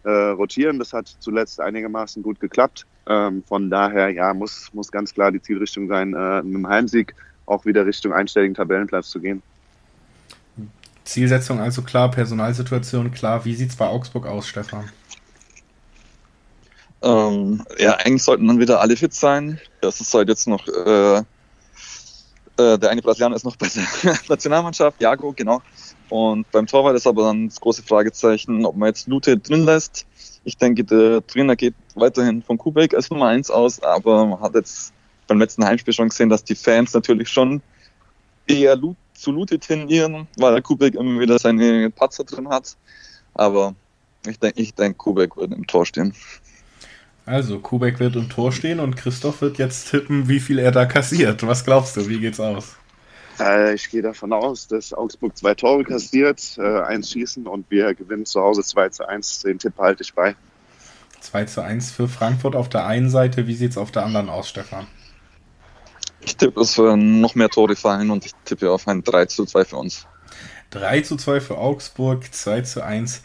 äh, 0.03 0.11
rotieren. 0.11 0.79
Das 0.79 0.93
hat 0.93 1.07
zuletzt 1.21 1.61
einigermaßen 1.61 2.23
gut 2.23 2.41
geklappt. 2.41 2.87
Ähm, 3.07 3.45
von 3.47 3.71
daher, 3.71 4.11
ja, 4.11 4.35
muss, 4.35 4.71
muss 4.73 4.91
ganz 4.91 5.15
klar 5.15 5.31
die 5.31 5.41
Zielrichtung 5.41 5.89
sein, 5.89 6.15
äh, 6.15 6.43
mit 6.43 6.55
dem 6.55 6.69
Heimsieg 6.69 7.15
auch 7.47 7.65
wieder 7.65 7.87
Richtung 7.87 8.13
einstelligen 8.13 8.55
Tabellenplatz 8.55 9.11
zu 9.11 9.21
gehen. 9.21 9.43
Zielsetzung 11.05 11.61
also 11.61 11.83
klar, 11.83 12.11
Personalsituation 12.11 13.11
klar. 13.11 13.45
Wie 13.45 13.55
sieht's 13.55 13.77
bei 13.77 13.87
Augsburg 13.87 14.27
aus, 14.27 14.47
Stefan? 14.47 14.85
Ähm, 17.03 17.65
ja, 17.79 17.95
eigentlich 17.95 18.23
sollten 18.23 18.47
dann 18.47 18.59
wieder 18.59 18.81
alle 18.81 18.97
fit 18.97 19.15
sein. 19.15 19.61
Das 19.81 20.01
ist 20.01 20.13
halt 20.13 20.29
jetzt 20.29 20.47
noch, 20.47 20.67
äh, 20.69 21.19
äh, 21.19 22.79
der 22.79 22.91
eine 22.91 23.01
Brasilianer 23.01 23.37
ist 23.37 23.45
noch 23.45 23.57
bei 23.57 23.69
der 23.69 24.19
Nationalmannschaft, 24.29 25.01
Jago, 25.01 25.33
genau. 25.33 25.63
Und 26.11 26.51
beim 26.51 26.67
Torwart 26.67 26.97
ist 26.97 27.07
aber 27.07 27.25
dann 27.25 27.49
das 27.49 27.61
große 27.61 27.83
Fragezeichen, 27.83 28.67
ob 28.67 28.77
man 28.77 28.89
jetzt 28.89 29.07
Lute 29.07 29.39
drin 29.39 29.65
lässt. 29.65 30.07
Ich 30.45 30.57
denke, 30.57 30.85
der 30.85 31.27
Trainer 31.27 31.57
geht 31.57 31.75
weiterhin 31.95 32.43
von 32.43 32.59
Kubek 32.59 32.95
als 32.95 33.11
Nummer 33.11 33.29
eins 33.29 33.51
aus, 33.51 33.83
aber 33.83 34.27
man 34.27 34.41
hat 34.41 34.55
jetzt 34.55 34.93
beim 35.27 35.39
letzten 35.39 35.65
Heimspiel 35.65 35.95
schon 35.95 36.09
gesehen, 36.09 36.29
dass 36.29 36.43
die 36.43 36.55
Fans 36.57 36.93
natürlich 36.93 37.29
schon 37.29 37.63
eher 38.47 38.77
zu 39.15 39.31
Lute 39.31 39.59
tendieren, 39.59 40.27
weil 40.37 40.61
Kubek 40.63 40.95
immer 40.95 41.21
wieder 41.21 41.39
seine 41.39 41.91
Patzer 41.91 42.25
drin 42.25 42.49
hat. 42.49 42.77
Aber 43.35 43.75
ich 44.27 44.39
denke, 44.39 44.61
ich 44.61 44.75
denke, 44.75 44.97
Kubek 44.97 45.37
wird 45.37 45.53
im 45.53 45.67
Tor 45.67 45.87
stehen. 45.87 46.15
Also, 47.31 47.61
Kubek 47.61 48.01
wird 48.01 48.17
im 48.17 48.29
Tor 48.29 48.51
stehen 48.51 48.81
und 48.81 48.97
Christoph 48.97 49.41
wird 49.41 49.59
jetzt 49.59 49.89
tippen, 49.89 50.29
wie 50.29 50.41
viel 50.41 50.59
er 50.59 50.73
da 50.73 50.85
kassiert. 50.85 51.47
Was 51.47 51.65
glaubst 51.65 51.97
du, 51.97 52.09
wie 52.09 52.19
geht's 52.19 52.41
aus? 52.41 52.75
Äh, 53.39 53.75
ich 53.75 53.89
gehe 53.89 54.03
davon 54.03 54.33
aus, 54.33 54.67
dass 54.67 54.93
Augsburg 54.93 55.37
zwei 55.37 55.55
Tore 55.55 55.85
kassiert, 55.85 56.59
äh, 56.59 56.81
eins 56.81 57.13
schießen 57.13 57.47
und 57.47 57.71
wir 57.71 57.95
gewinnen 57.95 58.27
zu 58.27 58.41
Hause 58.41 58.65
2 58.65 58.89
zu 58.89 59.09
1. 59.09 59.43
Den 59.43 59.61
Tipp 59.61 59.75
halte 59.79 60.03
ich 60.03 60.13
bei. 60.13 60.35
2 61.21 61.45
zu 61.45 61.63
1 61.63 61.93
für 61.93 62.09
Frankfurt 62.09 62.57
auf 62.57 62.69
der 62.69 62.85
einen 62.85 63.11
Seite. 63.11 63.47
Wie 63.47 63.55
sieht's 63.55 63.79
auf 63.79 63.93
der 63.93 64.05
anderen 64.05 64.29
aus, 64.29 64.49
Stefan? 64.49 64.89
Ich 66.23 66.37
tippe, 66.37 66.61
es 66.61 66.77
werden 66.79 67.21
noch 67.21 67.37
mehr 67.37 67.49
Tore 67.49 67.77
fallen 67.77 68.11
und 68.11 68.27
ich 68.27 68.33
tippe 68.45 68.73
auf 68.73 68.89
ein 68.89 69.05
3 69.05 69.27
zu 69.27 69.47
2 69.47 69.67
für 69.67 69.77
uns. 69.77 70.05
3 70.71 71.03
zu 71.03 71.17
2 71.17 71.41
für 71.41 71.59
Augsburg, 71.59 72.35
2 72.35 72.63
zu 72.63 72.85
1 72.85 73.23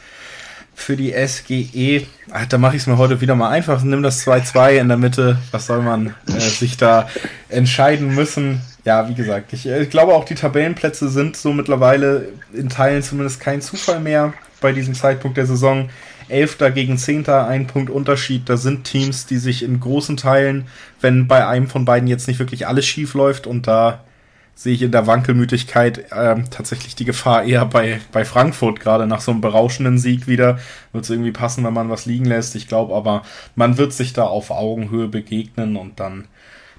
für 0.75 0.98
die 0.98 1.13
SGE. 1.13 2.05
Ach, 2.32 2.46
da 2.46 2.58
mache 2.58 2.75
ich 2.75 2.84
es 2.84 2.88
mir 2.88 2.98
heute 2.98 3.22
wieder 3.22 3.34
mal 3.34 3.50
einfach. 3.50 3.82
Nimm 3.82 4.03
das 4.03 4.27
2-2 4.27 4.74
in 4.74 4.89
der 4.89 4.98
Mitte. 4.98 5.38
Was 5.51 5.67
soll 5.67 5.82
man 5.82 6.13
äh, 6.27 6.39
sich 6.39 6.77
da 6.77 7.08
entscheiden 7.50 8.13
müssen? 8.13 8.62
Ja, 8.84 9.10
wie 9.10 9.15
gesagt, 9.15 9.53
ich, 9.53 9.65
äh, 9.65 9.82
ich, 9.82 9.89
glaube 9.89 10.13
auch 10.13 10.25
die 10.25 10.36
Tabellenplätze 10.36 11.10
sind 11.10 11.38
so 11.38 11.53
mittlerweile 11.53 12.27
in 12.53 12.70
Teilen 12.70 13.01
zumindest 13.01 13.39
kein 13.39 13.62
Zufall 13.62 14.00
mehr 14.00 14.34
bei 14.62 14.74
diesem 14.74 14.94
Zeitpunkt 14.94 15.38
der 15.38 15.48
Saison. 15.48 15.89
Elfter 16.27 16.72
gegen 16.72 16.98
Zehnter, 16.98 17.48
ein 17.48 17.67
Punkt 17.67 17.89
Unterschied. 17.89 18.50
Da 18.50 18.58
sind 18.58 18.84
Teams, 18.84 19.25
die 19.25 19.38
sich 19.38 19.63
in 19.63 19.79
großen 19.79 20.17
Teilen, 20.17 20.67
wenn 21.00 21.27
bei 21.27 21.48
einem 21.48 21.67
von 21.67 21.86
beiden 21.86 22.08
jetzt 22.08 22.27
nicht 22.27 22.39
wirklich 22.39 22.67
alles 22.67 22.86
schief 22.86 23.13
läuft 23.13 23.48
und 23.48 23.67
da 23.67 24.03
sehe 24.56 24.74
ich 24.74 24.82
in 24.82 24.92
der 24.92 25.06
Wankelmütigkeit 25.06 26.12
äh, 26.12 26.36
tatsächlich 26.50 26.96
die 26.96 27.04
Gefahr 27.04 27.44
eher 27.44 27.66
bei, 27.66 28.00
bei 28.14 28.24
Frankfurt, 28.24 28.80
gerade 28.80 29.06
nach 29.06 29.20
so 29.20 29.32
einem 29.32 29.42
berauschenden 29.42 30.00
Sieg 30.00 30.28
wieder. 30.28 30.60
Wird 30.94 31.04
es 31.04 31.10
irgendwie 31.10 31.34
passen, 31.34 31.66
wenn 31.66 31.74
man 31.74 31.90
was 31.90 32.06
liegen 32.06 32.26
lässt. 32.26 32.56
Ich 32.56 32.68
glaube 32.68 32.96
aber, 32.96 33.24
man 33.56 33.78
wird 33.78 33.92
sich 33.92 34.14
da 34.14 34.24
auf 34.24 34.52
Augenhöhe 34.52 35.10
begegnen 35.10 35.76
und 35.76 36.00
dann, 36.00 36.30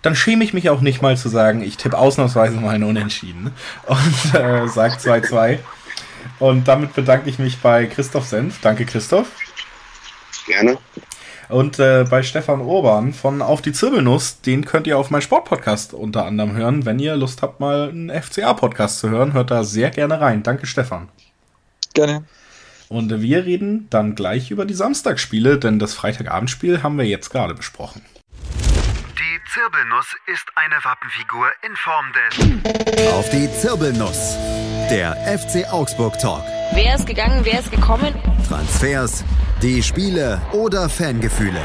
dann 0.00 0.16
schäme 0.16 0.42
ich 0.42 0.54
mich 0.54 0.70
auch 0.70 0.80
nicht 0.80 1.02
mal 1.02 1.18
zu 1.18 1.28
sagen, 1.28 1.62
ich 1.62 1.76
tippe 1.76 1.98
ausnahmsweise 1.98 2.56
mal 2.56 2.74
einen 2.74 2.84
Unentschieden 2.84 3.52
und 3.86 4.34
äh, 4.34 4.66
sag 4.68 4.98
2-2. 4.98 5.58
Und 6.38 6.66
damit 6.66 6.94
bedanke 6.94 7.28
ich 7.28 7.38
mich 7.38 7.58
bei 7.58 7.86
Christoph 7.86 8.26
Senf. 8.26 8.60
Danke, 8.62 8.86
Christoph. 8.86 9.28
Gerne. 10.46 10.78
Und 11.48 11.78
äh, 11.78 12.04
bei 12.08 12.22
Stefan 12.22 12.60
Urban 12.60 13.12
von 13.12 13.40
Auf 13.42 13.62
die 13.62 13.72
Zirbelnuss, 13.72 14.40
den 14.40 14.64
könnt 14.64 14.86
ihr 14.86 14.98
auf 14.98 15.10
meinem 15.10 15.20
Sportpodcast 15.22 15.94
unter 15.94 16.24
anderem 16.24 16.56
hören. 16.56 16.84
Wenn 16.84 16.98
ihr 16.98 17.16
Lust 17.16 17.42
habt, 17.42 17.60
mal 17.60 17.88
einen 17.88 18.10
FCA-Podcast 18.10 18.98
zu 18.98 19.10
hören, 19.10 19.32
hört 19.32 19.50
da 19.50 19.62
sehr 19.64 19.90
gerne 19.90 20.20
rein. 20.20 20.42
Danke, 20.42 20.66
Stefan. 20.66 21.08
Gerne. 21.94 22.24
Und 22.88 23.20
wir 23.20 23.44
reden 23.44 23.88
dann 23.90 24.14
gleich 24.14 24.50
über 24.50 24.64
die 24.64 24.74
Samstagsspiele, 24.74 25.58
denn 25.58 25.78
das 25.78 25.94
Freitagabendspiel 25.94 26.82
haben 26.82 26.98
wir 26.98 27.06
jetzt 27.06 27.30
gerade 27.30 27.54
besprochen. 27.54 28.02
Die 29.18 29.52
Zirbelnuss 29.52 30.14
ist 30.26 30.44
eine 30.54 30.76
Wappenfigur 30.84 31.46
in 31.62 31.74
Form 31.76 32.12
des. 32.12 33.12
Auf 33.12 33.28
die 33.30 33.50
Zirbelnuss. 33.52 34.36
Der 34.90 35.16
FC 35.38 35.72
Augsburg 35.72 36.18
Talk. 36.18 36.44
Wer 36.72 36.94
ist 36.94 37.06
gegangen, 37.06 37.44
wer 37.44 37.58
ist 37.58 37.70
gekommen? 37.72 38.14
Transfers, 38.46 39.24
die 39.66 39.82
Spiele 39.82 40.40
oder 40.52 40.88
Fangefühle. 40.88 41.60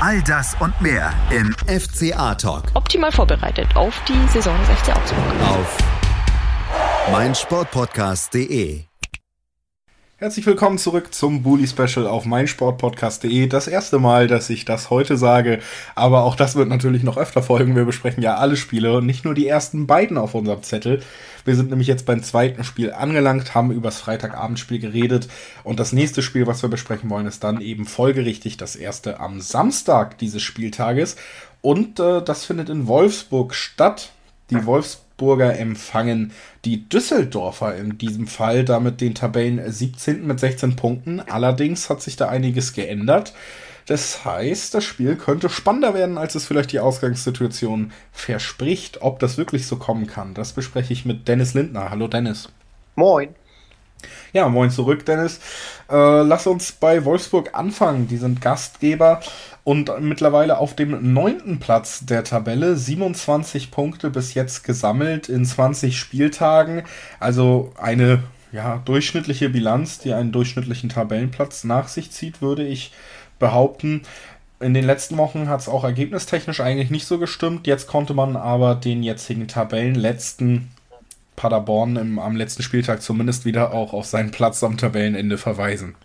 All 0.00 0.22
das 0.22 0.56
und 0.58 0.80
mehr 0.80 1.12
im 1.30 1.54
FCA 1.68 2.34
Talk. 2.34 2.62
Optimal 2.72 3.12
vorbereitet 3.12 3.76
auf 3.76 3.94
die 4.08 4.26
Saison 4.32 4.56
des 4.60 4.78
FC 4.78 4.96
Augsburg. 4.96 5.22
Auf 5.42 5.76
meinsportpodcast.de. 7.12 8.84
Herzlich 10.16 10.46
willkommen 10.46 10.78
zurück 10.78 11.12
zum 11.12 11.42
Bully 11.42 11.66
Special 11.66 12.06
auf 12.06 12.24
meinsportpodcast.de. 12.24 13.48
Das 13.48 13.66
erste 13.66 13.98
Mal, 13.98 14.28
dass 14.28 14.48
ich 14.48 14.64
das 14.64 14.88
heute 14.88 15.16
sage, 15.16 15.58
aber 15.96 16.22
auch 16.22 16.36
das 16.36 16.54
wird 16.54 16.68
natürlich 16.68 17.02
noch 17.02 17.16
öfter 17.16 17.42
folgen. 17.42 17.74
Wir 17.74 17.84
besprechen 17.84 18.22
ja 18.22 18.36
alle 18.36 18.56
Spiele 18.56 18.96
und 18.96 19.06
nicht 19.06 19.24
nur 19.24 19.34
die 19.34 19.48
ersten 19.48 19.88
beiden 19.88 20.16
auf 20.16 20.36
unserem 20.36 20.62
Zettel. 20.62 21.02
Wir 21.44 21.56
sind 21.56 21.70
nämlich 21.70 21.88
jetzt 21.88 22.06
beim 22.06 22.22
zweiten 22.22 22.62
Spiel 22.62 22.92
angelangt, 22.92 23.56
haben 23.56 23.72
über 23.72 23.88
das 23.88 23.98
Freitagabendspiel 23.98 24.78
geredet 24.78 25.26
und 25.64 25.80
das 25.80 25.92
nächste 25.92 26.22
Spiel, 26.22 26.46
was 26.46 26.62
wir 26.62 26.70
besprechen 26.70 27.10
wollen, 27.10 27.26
ist 27.26 27.42
dann 27.42 27.60
eben 27.60 27.84
folgerichtig 27.84 28.56
das 28.56 28.76
erste 28.76 29.18
am 29.18 29.40
Samstag 29.40 30.16
dieses 30.18 30.42
Spieltages 30.42 31.16
und 31.60 31.98
äh, 31.98 32.22
das 32.22 32.44
findet 32.44 32.68
in 32.68 32.86
Wolfsburg 32.86 33.52
statt. 33.52 34.12
Die 34.50 34.64
Wolfsburger 35.18 35.58
empfangen 35.58 36.32
die 36.64 36.88
Düsseldorfer 36.88 37.76
in 37.76 37.98
diesem 37.98 38.26
Fall, 38.26 38.64
damit 38.64 39.00
den 39.00 39.14
Tabellen 39.14 39.60
17. 39.70 40.26
mit 40.26 40.40
16 40.40 40.76
Punkten. 40.76 41.20
Allerdings 41.20 41.88
hat 41.88 42.02
sich 42.02 42.16
da 42.16 42.28
einiges 42.28 42.72
geändert. 42.72 43.32
Das 43.86 44.24
heißt, 44.24 44.74
das 44.74 44.82
Spiel 44.82 45.16
könnte 45.16 45.50
spannender 45.50 45.94
werden, 45.94 46.18
als 46.18 46.34
es 46.34 46.46
vielleicht 46.46 46.72
die 46.72 46.80
Ausgangssituation 46.80 47.92
verspricht. 48.12 49.02
Ob 49.02 49.18
das 49.18 49.36
wirklich 49.36 49.66
so 49.66 49.76
kommen 49.76 50.06
kann, 50.06 50.34
das 50.34 50.52
bespreche 50.52 50.92
ich 50.92 51.04
mit 51.04 51.28
Dennis 51.28 51.54
Lindner. 51.54 51.90
Hallo 51.90 52.08
Dennis. 52.08 52.48
Moin. 52.96 53.34
Ja, 54.32 54.48
moin 54.48 54.70
zurück, 54.70 55.06
Dennis. 55.06 55.38
Äh, 55.88 56.22
lass 56.22 56.46
uns 56.46 56.72
bei 56.72 57.04
Wolfsburg 57.04 57.54
anfangen. 57.54 58.08
Die 58.08 58.16
sind 58.16 58.40
Gastgeber 58.40 59.20
und 59.64 59.90
mittlerweile 60.00 60.58
auf 60.58 60.76
dem 60.76 61.14
neunten 61.14 61.58
Platz 61.58 62.04
der 62.04 62.22
Tabelle. 62.22 62.76
27 62.76 63.70
Punkte 63.70 64.10
bis 64.10 64.34
jetzt 64.34 64.62
gesammelt 64.62 65.30
in 65.30 65.44
20 65.44 65.98
Spieltagen. 65.98 66.82
Also 67.18 67.72
eine 67.78 68.22
ja, 68.52 68.82
durchschnittliche 68.84 69.48
Bilanz, 69.48 69.98
die 69.98 70.12
einen 70.12 70.32
durchschnittlichen 70.32 70.90
Tabellenplatz 70.90 71.64
nach 71.64 71.88
sich 71.88 72.12
zieht, 72.12 72.42
würde 72.42 72.64
ich 72.64 72.92
behaupten. 73.38 74.02
In 74.60 74.74
den 74.74 74.84
letzten 74.84 75.16
Wochen 75.16 75.48
hat 75.48 75.60
es 75.60 75.68
auch 75.68 75.82
ergebnistechnisch 75.82 76.60
eigentlich 76.60 76.90
nicht 76.90 77.06
so 77.06 77.18
gestimmt. 77.18 77.66
Jetzt 77.66 77.88
konnte 77.88 78.14
man 78.14 78.36
aber 78.36 78.74
den 78.74 79.02
jetzigen 79.02 79.48
Tabellenletzten 79.48 80.70
Paderborn 81.36 81.96
im, 81.96 82.18
am 82.18 82.36
letzten 82.36 82.62
Spieltag 82.62 83.02
zumindest 83.02 83.44
wieder 83.44 83.72
auch 83.72 83.92
auf 83.92 84.06
seinen 84.06 84.30
Platz 84.30 84.62
am 84.62 84.76
Tabellenende 84.76 85.38
verweisen. 85.38 85.96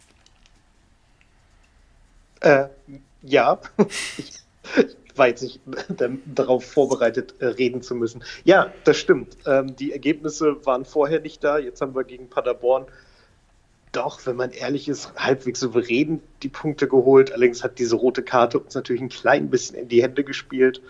Äh, 2.42 2.66
ja, 3.22 3.60
ich, 4.18 4.34
war 5.16 5.28
jetzt 5.28 5.44
nicht 5.44 5.60
darauf 6.26 6.66
vorbereitet, 6.66 7.36
äh, 7.40 7.48
reden 7.48 7.82
zu 7.82 7.94
müssen. 7.94 8.24
Ja, 8.44 8.74
das 8.86 8.98
stimmt. 8.98 9.38
Ähm, 9.46 9.76
die 9.76 9.92
Ergebnisse 9.92 10.66
waren 10.66 10.86
vorher 10.86 11.20
nicht 11.20 11.44
da. 11.44 11.60
Jetzt 11.60 11.82
haben 11.82 11.94
wir 11.94 12.04
gegen 12.04 12.30
Paderborn 12.30 12.86
doch, 13.92 14.26
wenn 14.26 14.36
man 14.36 14.52
ehrlich 14.52 14.88
ist, 14.88 15.12
halbwegs 15.16 15.60
souverän 15.60 16.22
die 16.44 16.50
Punkte 16.50 16.88
geholt. 16.88 17.32
Allerdings 17.32 17.64
hat 17.64 17.80
diese 17.80 17.96
rote 17.96 18.22
Karte 18.22 18.60
uns 18.60 18.76
natürlich 18.76 19.02
ein 19.02 19.10
klein 19.10 19.50
bisschen 19.50 19.78
in 19.78 19.88
die 19.88 20.04
Hände 20.04 20.24
gespielt, 20.24 20.82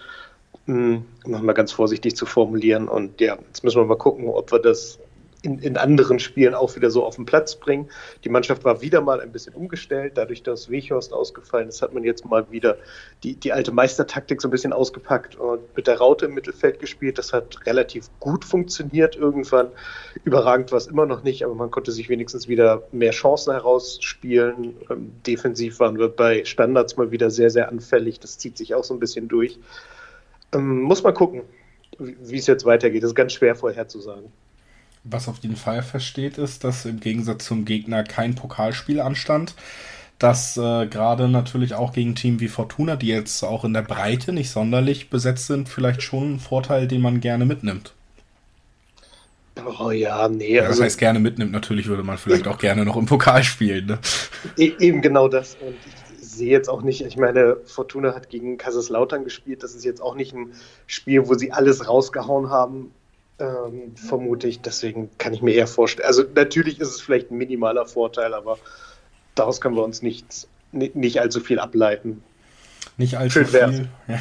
um 0.68 1.06
mal 1.26 1.54
ganz 1.54 1.72
vorsichtig 1.72 2.16
zu 2.16 2.26
formulieren. 2.26 2.88
Und 2.88 3.22
ja, 3.22 3.38
jetzt 3.48 3.64
müssen 3.64 3.80
wir 3.80 3.86
mal 3.86 3.98
gucken, 3.98 4.28
ob 4.28 4.52
wir 4.52 4.60
das 4.60 5.00
in, 5.42 5.60
in 5.60 5.78
anderen 5.78 6.20
Spielen 6.20 6.54
auch 6.54 6.76
wieder 6.76 6.92
so 6.92 7.06
auf 7.06 7.16
den 7.16 7.26
Platz 7.26 7.56
bringen. 7.56 7.90
Die 8.24 8.30
Mannschaft 8.30 8.66
war 8.66 8.82
wieder 8.82 9.02
mal 9.02 9.22
ein 9.22 9.32
bisschen 9.32 9.54
umgestellt, 9.54 10.14
dadurch, 10.16 10.44
dass 10.44 10.70
Wechhorst 10.70 11.14
ausgefallen 11.14 11.70
ist, 11.70 11.82
hat 11.82 11.94
man 11.94 12.04
jetzt 12.04 12.26
mal 12.26 12.52
wieder 12.52 12.78
die, 13.24 13.36
die 13.36 13.54
alte 13.54 13.72
Meistertaktik 13.72 14.42
so 14.42 14.48
ein 14.48 14.52
bisschen 14.52 14.74
ausgepackt 14.74 15.38
und 15.38 15.62
mit 15.76 15.88
der 15.88 15.98
Raute 15.98 16.26
im 16.26 16.34
Mittelfeld 16.34 16.80
gespielt. 16.80 17.18
Das 17.18 17.32
hat 17.32 17.66
relativ 17.66 18.10
gut 18.20 18.44
funktioniert 18.44 19.16
irgendwann. 19.16 19.68
Überragend 20.26 20.72
war 20.72 20.78
es 20.78 20.88
immer 20.88 21.06
noch 21.06 21.24
nicht, 21.24 21.46
aber 21.46 21.56
man 21.56 21.72
konnte 21.72 21.92
sich 21.92 22.10
wenigstens 22.10 22.48
wieder 22.50 22.84
mehr 22.92 23.12
Chancen 23.12 23.54
herausspielen. 23.54 24.76
Ähm, 24.90 25.14
defensiv 25.26 25.80
waren 25.80 25.98
wir 25.98 26.10
bei 26.10 26.44
Standards 26.44 26.98
mal 26.98 27.12
wieder 27.12 27.30
sehr, 27.30 27.50
sehr 27.50 27.70
anfällig. 27.70 28.20
Das 28.20 28.38
zieht 28.38 28.58
sich 28.58 28.76
auch 28.76 28.84
so 28.84 28.94
ein 28.94 29.00
bisschen 29.00 29.30
durch. 29.30 29.58
Ähm, 30.52 30.82
muss 30.82 31.04
man 31.04 31.14
gucken, 31.14 31.44
wie 31.98 32.38
es 32.38 32.48
jetzt 32.48 32.66
weitergeht. 32.66 33.04
Das 33.04 33.12
ist 33.12 33.16
ganz 33.16 33.34
schwer 33.34 33.56
vorherzusagen. 33.56 34.32
Was 35.12 35.28
auf 35.28 35.40
jeden 35.40 35.56
Fall 35.56 35.82
versteht, 35.82 36.38
ist, 36.38 36.64
dass 36.64 36.86
im 36.86 37.00
Gegensatz 37.00 37.46
zum 37.46 37.66
Gegner 37.66 38.04
kein 38.04 38.36
Pokalspiel 38.36 39.00
anstand. 39.02 39.56
Dass 40.20 40.58
äh, 40.58 40.86
gerade 40.88 41.30
natürlich 41.30 41.74
auch 41.74 41.94
gegen 41.94 42.14
Team 42.14 42.42
wie 42.42 42.50
Fortuna, 42.50 42.98
die 42.98 43.08
jetzt 43.08 43.42
auch 43.44 43.64
in 43.64 43.74
der 43.74 43.84
Breite 43.84 44.34
nicht 44.34 44.52
sonderlich 44.52 45.10
besetzt 45.10 45.48
sind, 45.48 45.70
vielleicht 45.70 46.04
schon 46.04 46.36
ein 46.36 46.40
Vorteil, 46.40 46.88
den 46.88 47.02
man 47.02 47.22
gerne 47.22 47.46
mitnimmt. 47.46 47.94
Oh 49.80 49.92
ja, 49.92 50.28
nee. 50.28 50.56
Ja, 50.56 50.62
das 50.64 50.72
also, 50.72 50.84
heißt, 50.84 51.00
gerne 51.00 51.20
mitnimmt, 51.20 51.52
natürlich 51.52 51.88
würde 51.88 52.04
man 52.04 52.18
vielleicht 52.18 52.48
auch 52.48 52.58
gerne 52.58 52.86
noch 52.86 52.98
im 52.98 53.06
Pokal 53.06 53.44
spielen. 53.44 53.86
Ne? 53.86 54.00
E-, 54.58 54.74
eben 54.80 55.02
genau 55.02 55.28
das. 55.28 55.58
Und 55.62 55.76
ich 56.22 56.28
sehe 56.28 56.50
jetzt 56.50 56.70
auch 56.70 56.82
nicht, 56.82 57.02
ich 57.02 57.18
meine, 57.18 57.58
Fortuna 57.66 58.14
hat 58.14 58.30
gegen 58.30 58.58
Kaiserslautern 58.58 59.24
gespielt. 59.24 59.64
Das 59.64 59.74
ist 59.74 59.86
jetzt 59.86 60.02
auch 60.02 60.16
nicht 60.16 60.34
ein 60.34 60.52
Spiel, 60.86 61.28
wo 61.28 61.34
sie 61.34 61.52
alles 61.52 61.88
rausgehauen 61.88 62.50
haben 62.50 62.92
ähm, 63.40 63.96
vermute 63.96 64.48
ich. 64.48 64.62
Deswegen 64.62 65.10
kann 65.18 65.34
ich 65.34 65.42
mir 65.42 65.54
eher 65.54 65.68
vorstellen. 65.68 66.08
Also 66.08 66.24
natürlich 66.36 66.80
ist 66.80 66.90
es 66.90 67.02
vielleicht 67.02 67.32
ein 67.32 67.38
minimaler 67.38 67.86
Vorteil, 67.86 68.34
aber 68.34 68.58
daraus 69.36 69.62
können 69.62 69.76
wir 69.76 69.84
uns 69.84 70.02
nicht, 70.02 70.48
nicht 70.72 71.20
allzu 71.22 71.40
viel 71.40 71.60
ableiten. 71.60 72.24
Nicht 72.98 73.18
allzu 73.18 73.46
viel. 73.46 73.88
Ja. 74.08 74.20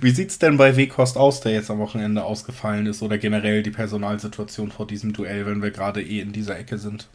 Wie 0.00 0.10
sieht 0.10 0.30
es 0.30 0.38
denn 0.38 0.56
bei 0.56 0.76
Wekost 0.76 1.16
aus, 1.16 1.40
der 1.40 1.52
jetzt 1.52 1.70
am 1.70 1.78
Wochenende 1.78 2.22
ausgefallen 2.22 2.86
ist, 2.86 3.02
oder 3.02 3.16
generell 3.16 3.62
die 3.62 3.70
Personalsituation 3.70 4.70
vor 4.70 4.86
diesem 4.86 5.12
Duell, 5.12 5.46
wenn 5.46 5.62
wir 5.62 5.70
gerade 5.70 6.02
eh 6.02 6.20
in 6.20 6.32
dieser 6.32 6.58
Ecke 6.58 6.76
sind? 6.78 7.08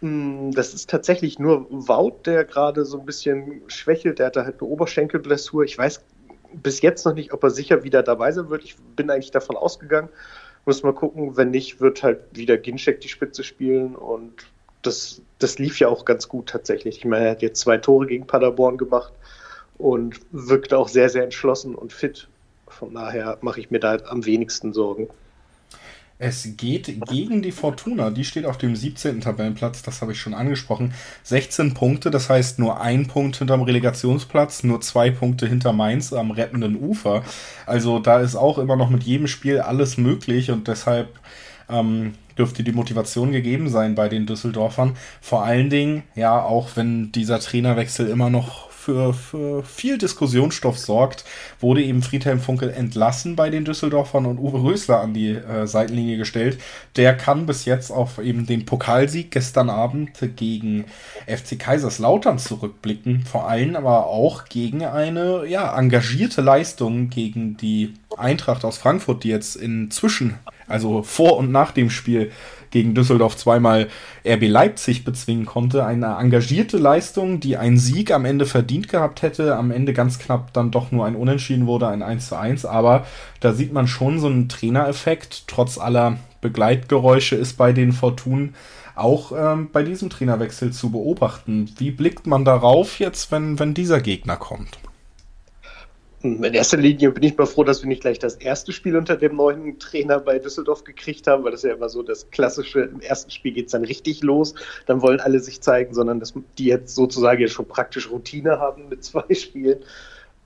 Hm, 0.00 0.52
das 0.52 0.74
ist 0.74 0.90
tatsächlich 0.90 1.38
nur 1.38 1.66
Wout, 1.70 2.26
der 2.26 2.44
gerade 2.44 2.84
so 2.84 2.98
ein 3.00 3.06
bisschen 3.06 3.62
schwächelt. 3.68 4.18
Der 4.18 4.26
hatte 4.26 4.44
halt 4.44 4.60
eine 4.60 4.68
Oberschenkelblessur. 4.68 5.64
Ich 5.64 5.78
weiß 5.78 6.02
bis 6.52 6.82
jetzt 6.82 7.06
noch 7.06 7.14
nicht, 7.14 7.32
ob 7.32 7.42
er 7.44 7.50
sicher 7.50 7.82
wieder 7.84 8.02
dabei 8.02 8.32
sein 8.32 8.50
wird. 8.50 8.64
Ich 8.64 8.76
bin 8.96 9.08
eigentlich 9.10 9.30
davon 9.30 9.56
ausgegangen. 9.56 10.08
Muss 10.64 10.82
mal 10.82 10.94
gucken, 10.94 11.36
wenn 11.36 11.50
nicht, 11.50 11.80
wird 11.80 12.02
halt 12.02 12.20
wieder 12.32 12.56
Ginczek 12.56 13.00
die 13.00 13.08
Spitze 13.08 13.42
spielen 13.42 13.96
und 13.96 14.32
das, 14.82 15.22
das 15.38 15.58
lief 15.58 15.78
ja 15.78 15.88
auch 15.88 16.04
ganz 16.04 16.28
gut 16.28 16.48
tatsächlich. 16.48 16.98
Ich 16.98 17.04
meine, 17.04 17.26
er 17.26 17.30
hat 17.32 17.42
jetzt 17.42 17.60
zwei 17.60 17.78
Tore 17.78 18.06
gegen 18.06 18.26
Paderborn 18.26 18.76
gemacht 18.76 19.12
und 19.78 20.20
wirkt 20.30 20.74
auch 20.74 20.88
sehr, 20.88 21.08
sehr 21.08 21.24
entschlossen 21.24 21.74
und 21.74 21.92
fit. 21.92 22.28
Von 22.68 22.94
daher 22.94 23.38
mache 23.42 23.60
ich 23.60 23.70
mir 23.70 23.80
da 23.80 23.96
am 24.06 24.24
wenigsten 24.24 24.72
Sorgen. 24.72 25.08
Es 26.22 26.56
geht 26.56 27.04
gegen 27.08 27.42
die 27.42 27.50
Fortuna. 27.50 28.10
Die 28.10 28.24
steht 28.24 28.46
auf 28.46 28.56
dem 28.56 28.76
17. 28.76 29.22
Tabellenplatz, 29.22 29.82
das 29.82 30.00
habe 30.00 30.12
ich 30.12 30.20
schon 30.20 30.34
angesprochen. 30.34 30.94
16 31.24 31.74
Punkte, 31.74 32.12
das 32.12 32.30
heißt 32.30 32.60
nur 32.60 32.80
ein 32.80 33.08
Punkt 33.08 33.38
hinterm 33.38 33.62
Relegationsplatz, 33.62 34.62
nur 34.62 34.80
zwei 34.82 35.10
Punkte 35.10 35.48
hinter 35.48 35.72
Mainz 35.72 36.12
am 36.12 36.30
rettenden 36.30 36.80
Ufer. 36.80 37.24
Also 37.66 37.98
da 37.98 38.20
ist 38.20 38.36
auch 38.36 38.58
immer 38.58 38.76
noch 38.76 38.88
mit 38.88 39.02
jedem 39.02 39.26
Spiel 39.26 39.58
alles 39.58 39.98
möglich 39.98 40.52
und 40.52 40.68
deshalb 40.68 41.08
ähm, 41.68 42.14
dürfte 42.38 42.62
die 42.62 42.70
Motivation 42.70 43.32
gegeben 43.32 43.68
sein 43.68 43.96
bei 43.96 44.08
den 44.08 44.24
Düsseldorfern. 44.24 44.96
Vor 45.20 45.42
allen 45.42 45.70
Dingen, 45.70 46.04
ja, 46.14 46.40
auch 46.40 46.68
wenn 46.76 47.10
dieser 47.10 47.40
Trainerwechsel 47.40 48.06
immer 48.06 48.30
noch 48.30 48.70
für, 48.82 49.14
für 49.14 49.62
viel 49.62 49.96
Diskussionsstoff 49.96 50.76
sorgt, 50.76 51.24
wurde 51.60 51.84
eben 51.84 52.02
Friedhelm 52.02 52.40
Funkel 52.40 52.70
entlassen 52.70 53.36
bei 53.36 53.48
den 53.48 53.64
Düsseldorfern 53.64 54.26
und 54.26 54.38
Uwe 54.38 54.62
Rösler 54.62 55.00
an 55.00 55.14
die 55.14 55.30
äh, 55.30 55.66
Seitenlinie 55.68 56.16
gestellt. 56.16 56.58
Der 56.96 57.16
kann 57.16 57.46
bis 57.46 57.64
jetzt 57.64 57.92
auf 57.92 58.18
eben 58.18 58.44
den 58.46 58.66
Pokalsieg 58.66 59.30
gestern 59.30 59.70
Abend 59.70 60.10
gegen 60.36 60.84
FC 61.28 61.58
Kaiserslautern 61.58 62.38
zurückblicken, 62.38 63.24
vor 63.24 63.48
allem 63.48 63.76
aber 63.76 64.06
auch 64.06 64.46
gegen 64.46 64.84
eine 64.84 65.46
ja, 65.46 65.78
engagierte 65.78 66.40
Leistung 66.40 67.08
gegen 67.08 67.56
die 67.56 67.94
Eintracht 68.16 68.64
aus 68.64 68.78
Frankfurt, 68.78 69.22
die 69.22 69.28
jetzt 69.28 69.54
inzwischen, 69.54 70.38
also 70.66 71.04
vor 71.04 71.36
und 71.36 71.52
nach 71.52 71.70
dem 71.70 71.88
Spiel, 71.88 72.32
gegen 72.72 72.94
Düsseldorf 72.94 73.36
zweimal 73.36 73.88
RB 74.26 74.48
Leipzig 74.48 75.04
bezwingen 75.04 75.46
konnte. 75.46 75.86
Eine 75.86 76.16
engagierte 76.18 76.78
Leistung, 76.78 77.38
die 77.38 77.56
einen 77.56 77.78
Sieg 77.78 78.10
am 78.10 78.24
Ende 78.24 78.46
verdient 78.46 78.88
gehabt 78.88 79.22
hätte. 79.22 79.56
Am 79.56 79.70
Ende 79.70 79.92
ganz 79.92 80.18
knapp 80.18 80.52
dann 80.52 80.72
doch 80.72 80.90
nur 80.90 81.06
ein 81.06 81.14
Unentschieden 81.14 81.66
wurde, 81.66 81.86
ein 81.86 82.02
1 82.02 82.28
zu 82.28 82.36
1. 82.36 82.64
Aber 82.64 83.06
da 83.38 83.52
sieht 83.52 83.72
man 83.72 83.86
schon 83.86 84.18
so 84.18 84.26
einen 84.26 84.48
Trainereffekt. 84.48 85.44
Trotz 85.46 85.78
aller 85.78 86.18
Begleitgeräusche 86.40 87.36
ist 87.36 87.56
bei 87.56 87.72
den 87.72 87.92
Fortunen 87.92 88.54
auch 88.94 89.32
ähm, 89.32 89.70
bei 89.72 89.82
diesem 89.82 90.10
Trainerwechsel 90.10 90.72
zu 90.72 90.90
beobachten. 90.90 91.70
Wie 91.78 91.90
blickt 91.90 92.26
man 92.26 92.44
darauf 92.44 92.98
jetzt, 92.98 93.32
wenn, 93.32 93.58
wenn 93.58 93.74
dieser 93.74 94.00
Gegner 94.00 94.36
kommt? 94.36 94.78
In 96.22 96.42
erster 96.44 96.76
Linie 96.76 97.10
bin 97.10 97.24
ich 97.24 97.36
mal 97.36 97.46
froh, 97.46 97.64
dass 97.64 97.82
wir 97.82 97.88
nicht 97.88 98.02
gleich 98.02 98.20
das 98.20 98.36
erste 98.36 98.70
Spiel 98.72 98.96
unter 98.96 99.16
dem 99.16 99.34
neuen 99.34 99.78
Trainer 99.80 100.20
bei 100.20 100.38
Düsseldorf 100.38 100.84
gekriegt 100.84 101.26
haben, 101.26 101.42
weil 101.42 101.50
das 101.50 101.64
ist 101.64 101.70
ja 101.70 101.74
immer 101.74 101.88
so 101.88 102.02
das 102.02 102.30
klassische, 102.30 102.82
im 102.82 103.00
ersten 103.00 103.30
Spiel 103.32 103.52
geht 103.52 103.66
es 103.66 103.72
dann 103.72 103.84
richtig 103.84 104.22
los, 104.22 104.54
dann 104.86 105.02
wollen 105.02 105.18
alle 105.18 105.40
sich 105.40 105.60
zeigen, 105.60 105.94
sondern 105.94 106.20
dass 106.20 106.34
die 106.58 106.66
jetzt 106.66 106.94
sozusagen 106.94 107.40
ja 107.40 107.48
schon 107.48 107.66
praktisch 107.66 108.08
Routine 108.08 108.60
haben 108.60 108.88
mit 108.88 109.02
zwei 109.02 109.24
Spielen. 109.34 109.80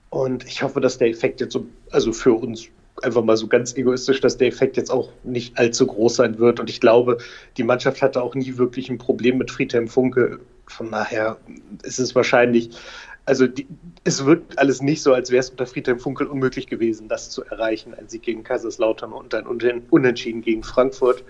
Und 0.09 0.47
ich 0.47 0.62
hoffe, 0.62 0.80
dass 0.80 0.97
der 0.97 1.09
Effekt 1.09 1.40
jetzt 1.40 1.52
so, 1.52 1.66
also 1.90 2.12
für 2.12 2.33
uns 2.33 2.68
einfach 3.02 3.23
mal 3.23 3.37
so 3.37 3.47
ganz 3.47 3.76
egoistisch, 3.76 4.21
dass 4.21 4.38
der 4.38 4.49
Effekt 4.49 4.78
jetzt 4.78 4.90
auch 4.90 5.11
nicht 5.25 5.59
allzu 5.59 5.87
groß 5.87 6.16
sein 6.16 6.38
wird. 6.38 6.59
Und 6.59 6.71
ich 6.71 6.80
glaube, 6.80 7.18
die 7.59 7.64
Mannschaft 7.64 8.00
hatte 8.00 8.23
auch 8.23 8.35
nie 8.35 8.56
wirklich 8.56 8.88
ein 8.88 8.97
Problem 8.97 9.37
mit 9.37 9.50
Friedhelm 9.50 9.88
Funke. 9.88 10.40
Von 10.66 10.90
daher 10.90 11.37
ist 11.83 11.99
es 11.99 12.14
wahrscheinlich 12.14 12.71
also 13.26 13.47
die, 13.49 13.66
es 14.04 14.25
wirkt 14.25 14.59
alles 14.59 14.80
nicht 14.80 15.02
so, 15.02 15.12
als 15.12 15.30
wäre 15.30 15.40
es 15.40 15.50
unter 15.50 15.66
Friedhelm 15.66 15.99
Funkel 15.99 16.28
unmöglich 16.28 16.68
gewesen, 16.68 17.09
das 17.09 17.28
zu 17.30 17.45
erreichen. 17.45 17.92
Ein 17.92 18.09
Sieg 18.09 18.23
gegen 18.23 18.45
Kaiserslautern 18.45 19.12
und 19.12 19.35
ein 19.35 19.47
Unentschieden 19.90 20.42
gegen 20.42 20.62
Frankfurt. 20.62 21.25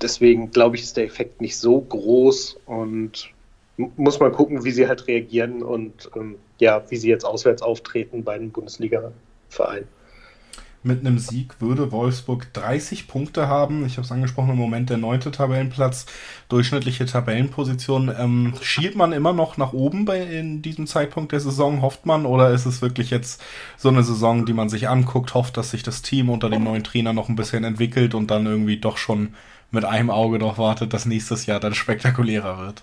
Deswegen 0.00 0.50
glaube 0.50 0.76
ich, 0.76 0.82
ist 0.82 0.96
der 0.96 1.04
Effekt 1.04 1.40
nicht 1.40 1.56
so 1.56 1.80
groß 1.80 2.58
und 2.66 3.30
muss 3.76 4.20
man 4.20 4.32
gucken, 4.32 4.64
wie 4.64 4.70
sie 4.70 4.86
halt 4.86 5.06
reagieren 5.08 5.62
und 5.62 6.10
ähm, 6.14 6.36
ja, 6.58 6.84
wie 6.90 6.96
sie 6.96 7.08
jetzt 7.08 7.24
auswärts 7.24 7.62
auftreten 7.62 8.22
bei 8.22 8.38
den 8.38 8.50
Bundesliga-Vereinen. 8.52 9.88
Mit 10.86 11.00
einem 11.00 11.18
Sieg 11.18 11.62
würde 11.62 11.92
Wolfsburg 11.92 12.52
30 12.52 13.08
Punkte 13.08 13.48
haben. 13.48 13.86
Ich 13.86 13.92
habe 13.96 14.02
es 14.02 14.12
angesprochen, 14.12 14.50
im 14.50 14.58
Moment 14.58 14.90
der 14.90 14.98
neunte 14.98 15.30
Tabellenplatz, 15.30 16.04
durchschnittliche 16.50 17.06
Tabellenposition. 17.06 18.14
Ähm, 18.18 18.52
schielt 18.60 18.94
man 18.94 19.14
immer 19.14 19.32
noch 19.32 19.56
nach 19.56 19.72
oben 19.72 20.04
bei 20.04 20.20
in 20.20 20.60
diesem 20.60 20.86
Zeitpunkt 20.86 21.32
der 21.32 21.40
Saison, 21.40 21.80
hofft 21.80 22.04
man? 22.04 22.26
Oder 22.26 22.50
ist 22.50 22.66
es 22.66 22.82
wirklich 22.82 23.08
jetzt 23.08 23.42
so 23.78 23.88
eine 23.88 24.02
Saison, 24.02 24.44
die 24.44 24.52
man 24.52 24.68
sich 24.68 24.86
anguckt, 24.86 25.32
hofft, 25.32 25.56
dass 25.56 25.70
sich 25.70 25.82
das 25.82 26.02
Team 26.02 26.28
unter 26.28 26.50
dem 26.50 26.64
neuen 26.64 26.84
Trainer 26.84 27.14
noch 27.14 27.30
ein 27.30 27.36
bisschen 27.36 27.64
entwickelt 27.64 28.14
und 28.14 28.30
dann 28.30 28.44
irgendwie 28.44 28.76
doch 28.76 28.98
schon 28.98 29.32
mit 29.70 29.86
einem 29.86 30.10
Auge 30.10 30.38
darauf 30.38 30.58
wartet, 30.58 30.92
dass 30.92 31.06
nächstes 31.06 31.46
Jahr 31.46 31.60
dann 31.60 31.72
spektakulärer 31.72 32.58
wird? 32.58 32.82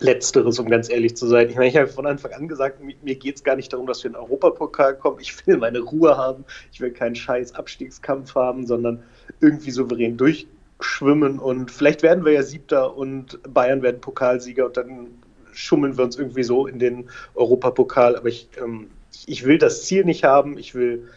Letzteres, 0.00 0.58
um 0.58 0.70
ganz 0.70 0.88
ehrlich 0.88 1.16
zu 1.16 1.26
sein. 1.26 1.50
Ich 1.50 1.56
meine, 1.56 1.68
ich 1.68 1.76
habe 1.76 1.86
von 1.86 2.06
Anfang 2.06 2.32
an 2.32 2.48
gesagt, 2.48 2.80
mir 2.82 3.14
geht 3.14 3.36
es 3.36 3.44
gar 3.44 3.56
nicht 3.56 3.72
darum, 3.72 3.86
dass 3.86 4.02
wir 4.02 4.08
in 4.08 4.14
den 4.14 4.22
Europapokal 4.22 4.96
kommen. 4.96 5.18
Ich 5.20 5.46
will 5.46 5.58
meine 5.58 5.80
Ruhe 5.80 6.16
haben. 6.16 6.44
Ich 6.72 6.80
will 6.80 6.90
keinen 6.90 7.14
scheiß 7.14 7.54
Abstiegskampf 7.54 8.34
haben, 8.34 8.66
sondern 8.66 9.02
irgendwie 9.40 9.70
souverän 9.70 10.16
durchschwimmen. 10.16 11.38
Und 11.38 11.70
vielleicht 11.70 12.02
werden 12.02 12.24
wir 12.24 12.32
ja 12.32 12.42
Siebter 12.42 12.96
und 12.96 13.38
Bayern 13.52 13.82
werden 13.82 14.00
Pokalsieger 14.00 14.66
und 14.66 14.76
dann 14.78 15.08
schummeln 15.52 15.98
wir 15.98 16.04
uns 16.04 16.16
irgendwie 16.16 16.42
so 16.42 16.66
in 16.66 16.78
den 16.78 17.10
Europapokal. 17.34 18.16
Aber 18.16 18.28
ich, 18.28 18.48
ähm, 18.58 18.88
ich 19.26 19.44
will 19.44 19.58
das 19.58 19.84
Ziel 19.84 20.04
nicht 20.04 20.24
haben. 20.24 20.56
Ich 20.56 20.74
will 20.74 21.08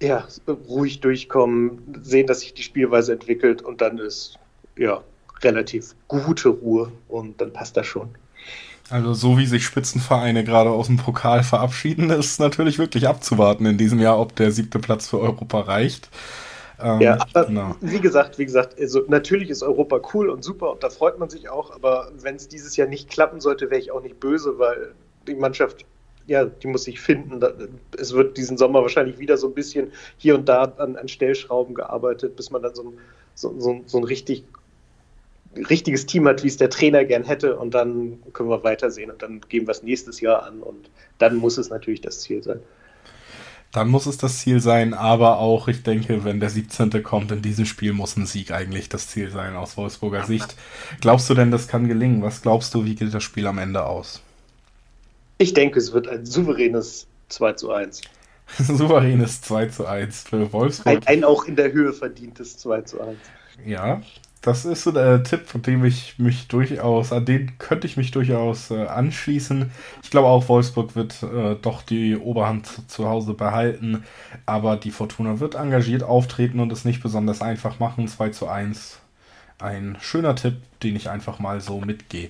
ja, 0.00 0.26
ruhig 0.68 1.00
durchkommen, 1.00 2.00
sehen, 2.02 2.26
dass 2.26 2.40
sich 2.40 2.54
die 2.54 2.62
Spielweise 2.62 3.12
entwickelt 3.12 3.62
und 3.62 3.80
dann 3.80 3.98
ist 3.98 4.38
ja 4.76 5.02
relativ 5.42 5.94
gute 6.08 6.48
Ruhe 6.48 6.92
und 7.08 7.40
dann 7.40 7.52
passt 7.52 7.76
das 7.76 7.86
schon. 7.86 8.10
Also 8.88 9.14
so 9.14 9.36
wie 9.36 9.46
sich 9.46 9.64
Spitzenvereine 9.64 10.44
gerade 10.44 10.70
aus 10.70 10.86
dem 10.86 10.96
Pokal 10.96 11.42
verabschieden, 11.42 12.10
ist 12.10 12.38
natürlich 12.38 12.78
wirklich 12.78 13.08
abzuwarten 13.08 13.66
in 13.66 13.78
diesem 13.78 13.98
Jahr, 13.98 14.18
ob 14.18 14.36
der 14.36 14.52
siebte 14.52 14.78
Platz 14.78 15.08
für 15.08 15.18
Europa 15.18 15.60
reicht. 15.60 16.08
Ähm, 16.78 17.00
ja, 17.00 17.18
aber 17.20 17.46
genau. 17.46 17.74
wie 17.80 18.00
gesagt, 18.00 18.38
wie 18.38 18.44
gesagt, 18.44 18.78
also 18.78 19.02
natürlich 19.08 19.48
ist 19.48 19.62
Europa 19.62 20.00
cool 20.12 20.28
und 20.28 20.44
super 20.44 20.72
und 20.72 20.82
da 20.82 20.90
freut 20.90 21.18
man 21.18 21.30
sich 21.30 21.48
auch, 21.48 21.74
aber 21.74 22.12
wenn 22.20 22.36
es 22.36 22.48
dieses 22.48 22.76
Jahr 22.76 22.86
nicht 22.86 23.08
klappen 23.08 23.40
sollte, 23.40 23.70
wäre 23.70 23.80
ich 23.80 23.90
auch 23.90 24.02
nicht 24.02 24.20
böse, 24.20 24.58
weil 24.58 24.92
die 25.26 25.34
Mannschaft, 25.34 25.86
ja, 26.26 26.44
die 26.44 26.66
muss 26.66 26.84
sich 26.84 27.00
finden. 27.00 27.40
Es 27.98 28.12
wird 28.12 28.36
diesen 28.36 28.58
Sommer 28.58 28.82
wahrscheinlich 28.82 29.18
wieder 29.18 29.38
so 29.38 29.48
ein 29.48 29.54
bisschen 29.54 29.90
hier 30.18 30.34
und 30.34 30.48
da 30.48 30.64
an, 30.64 30.96
an 30.96 31.08
Stellschrauben 31.08 31.74
gearbeitet, 31.74 32.36
bis 32.36 32.50
man 32.50 32.62
dann 32.62 32.74
so, 32.74 32.92
so, 33.34 33.58
so, 33.58 33.80
so 33.86 33.98
ein 33.98 34.04
richtig 34.04 34.44
richtiges 35.64 36.06
Team 36.06 36.26
hat, 36.26 36.42
wie 36.42 36.48
es 36.48 36.56
der 36.56 36.70
Trainer 36.70 37.04
gern 37.04 37.24
hätte 37.24 37.56
und 37.56 37.74
dann 37.74 38.18
können 38.32 38.48
wir 38.48 38.62
weitersehen 38.64 39.10
und 39.10 39.22
dann 39.22 39.40
geben 39.48 39.66
wir 39.66 39.72
es 39.72 39.82
nächstes 39.82 40.20
Jahr 40.20 40.44
an 40.44 40.60
und 40.60 40.90
dann 41.18 41.36
muss 41.36 41.58
es 41.58 41.70
natürlich 41.70 42.00
das 42.00 42.20
Ziel 42.20 42.42
sein. 42.42 42.60
Dann 43.72 43.88
muss 43.88 44.06
es 44.06 44.16
das 44.16 44.38
Ziel 44.38 44.60
sein, 44.60 44.94
aber 44.94 45.38
auch, 45.38 45.68
ich 45.68 45.82
denke, 45.82 46.24
wenn 46.24 46.40
der 46.40 46.48
17. 46.48 47.02
kommt 47.02 47.30
in 47.32 47.42
diesem 47.42 47.66
Spiel, 47.66 47.92
muss 47.92 48.16
ein 48.16 48.24
Sieg 48.24 48.50
eigentlich 48.50 48.88
das 48.88 49.08
Ziel 49.08 49.30
sein 49.30 49.54
aus 49.54 49.76
Wolfsburger 49.76 50.24
Sicht. 50.24 50.54
Glaubst 51.00 51.28
du 51.28 51.34
denn, 51.34 51.50
das 51.50 51.68
kann 51.68 51.86
gelingen? 51.86 52.22
Was 52.22 52.40
glaubst 52.40 52.72
du, 52.74 52.84
wie 52.84 52.94
geht 52.94 53.12
das 53.12 53.22
Spiel 53.22 53.46
am 53.46 53.58
Ende 53.58 53.84
aus? 53.84 54.22
Ich 55.38 55.52
denke, 55.52 55.78
es 55.78 55.92
wird 55.92 56.08
ein 56.08 56.24
souveränes 56.24 57.06
2 57.28 57.52
zu 57.52 57.70
1. 57.70 58.00
souveränes 58.58 59.42
2 59.42 59.66
zu 59.66 59.86
1 59.86 60.22
für 60.22 60.52
Wolfsburg. 60.52 60.96
Ein, 60.96 61.06
ein 61.06 61.24
auch 61.24 61.44
in 61.44 61.56
der 61.56 61.72
Höhe 61.72 61.92
verdientes 61.92 62.56
2 62.58 62.80
zu 62.82 63.00
1. 63.00 63.18
Ja, 63.66 64.00
das 64.46 64.64
ist 64.64 64.86
der 64.86 65.24
Tipp, 65.24 65.46
von 65.46 65.62
dem 65.62 65.84
ich 65.84 66.20
mich 66.20 66.46
durchaus, 66.46 67.12
an 67.12 67.24
den 67.24 67.58
könnte 67.58 67.88
ich 67.88 67.96
mich 67.96 68.12
durchaus 68.12 68.70
äh, 68.70 68.86
anschließen. 68.86 69.72
Ich 70.04 70.10
glaube 70.10 70.28
auch, 70.28 70.48
Wolfsburg 70.48 70.94
wird 70.94 71.20
äh, 71.24 71.56
doch 71.60 71.82
die 71.82 72.16
Oberhand 72.16 72.66
zu, 72.66 72.86
zu, 72.86 73.08
Hause 73.08 73.34
behalten, 73.34 74.04
aber 74.46 74.76
die 74.76 74.92
Fortuna 74.92 75.40
wird 75.40 75.56
engagiert 75.56 76.04
auftreten 76.04 76.60
und 76.60 76.70
es 76.70 76.84
nicht 76.84 77.02
besonders 77.02 77.42
einfach 77.42 77.80
machen. 77.80 78.06
2 78.06 78.28
zu 78.28 78.46
1. 78.46 79.00
Ein 79.58 79.96
schöner 80.00 80.36
Tipp, 80.36 80.58
den 80.80 80.94
ich 80.94 81.10
einfach 81.10 81.40
mal 81.40 81.60
so 81.60 81.80
mitgehe. 81.80 82.28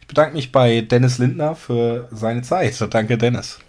Ich 0.00 0.08
bedanke 0.08 0.34
mich 0.34 0.50
bei 0.50 0.80
Dennis 0.80 1.18
Lindner 1.18 1.54
für 1.54 2.08
seine 2.10 2.42
Zeit. 2.42 2.76
Danke, 2.92 3.16
Dennis. 3.16 3.60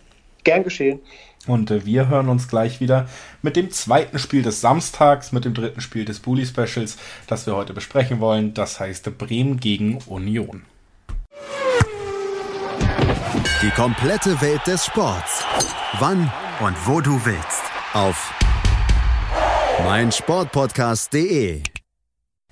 Gern 0.44 0.64
geschehen. 0.64 1.00
Und 1.48 1.72
äh, 1.72 1.86
wir 1.86 2.08
hören 2.08 2.30
uns 2.30 2.48
gleich 2.48 2.80
wieder 2.80 3.08
mit 3.42 3.56
dem 3.56 3.72
zweiten 3.72 4.20
Spiel 4.20 4.44
des 4.44 4.62
Samstags, 4.62 5.32
mit 5.32 5.46
dem 5.46 5.54
dritten 5.54 5.82
Spiel 5.82 6.06
des 6.06 6.20
Bully 6.20 6.46
Specials, 6.46 6.98
das 7.28 7.46
wir 7.46 7.56
heute 7.56 7.74
besprechen 7.74 8.20
wollen. 8.20 8.54
Das 8.54 8.80
heißt 8.80 9.18
Bremen 9.18 9.60
gegen 9.60 9.98
Union. 10.06 10.64
Die 13.62 13.72
komplette 13.72 14.40
Welt 14.42 14.62
des 14.68 14.86
Sports. 14.86 15.44
Wann 16.00 16.32
und 16.60 16.76
wo 16.86 17.02
du 17.02 17.20
willst. 17.26 17.64
Auf 17.94 18.34
meinsportpodcast.de 19.84 21.73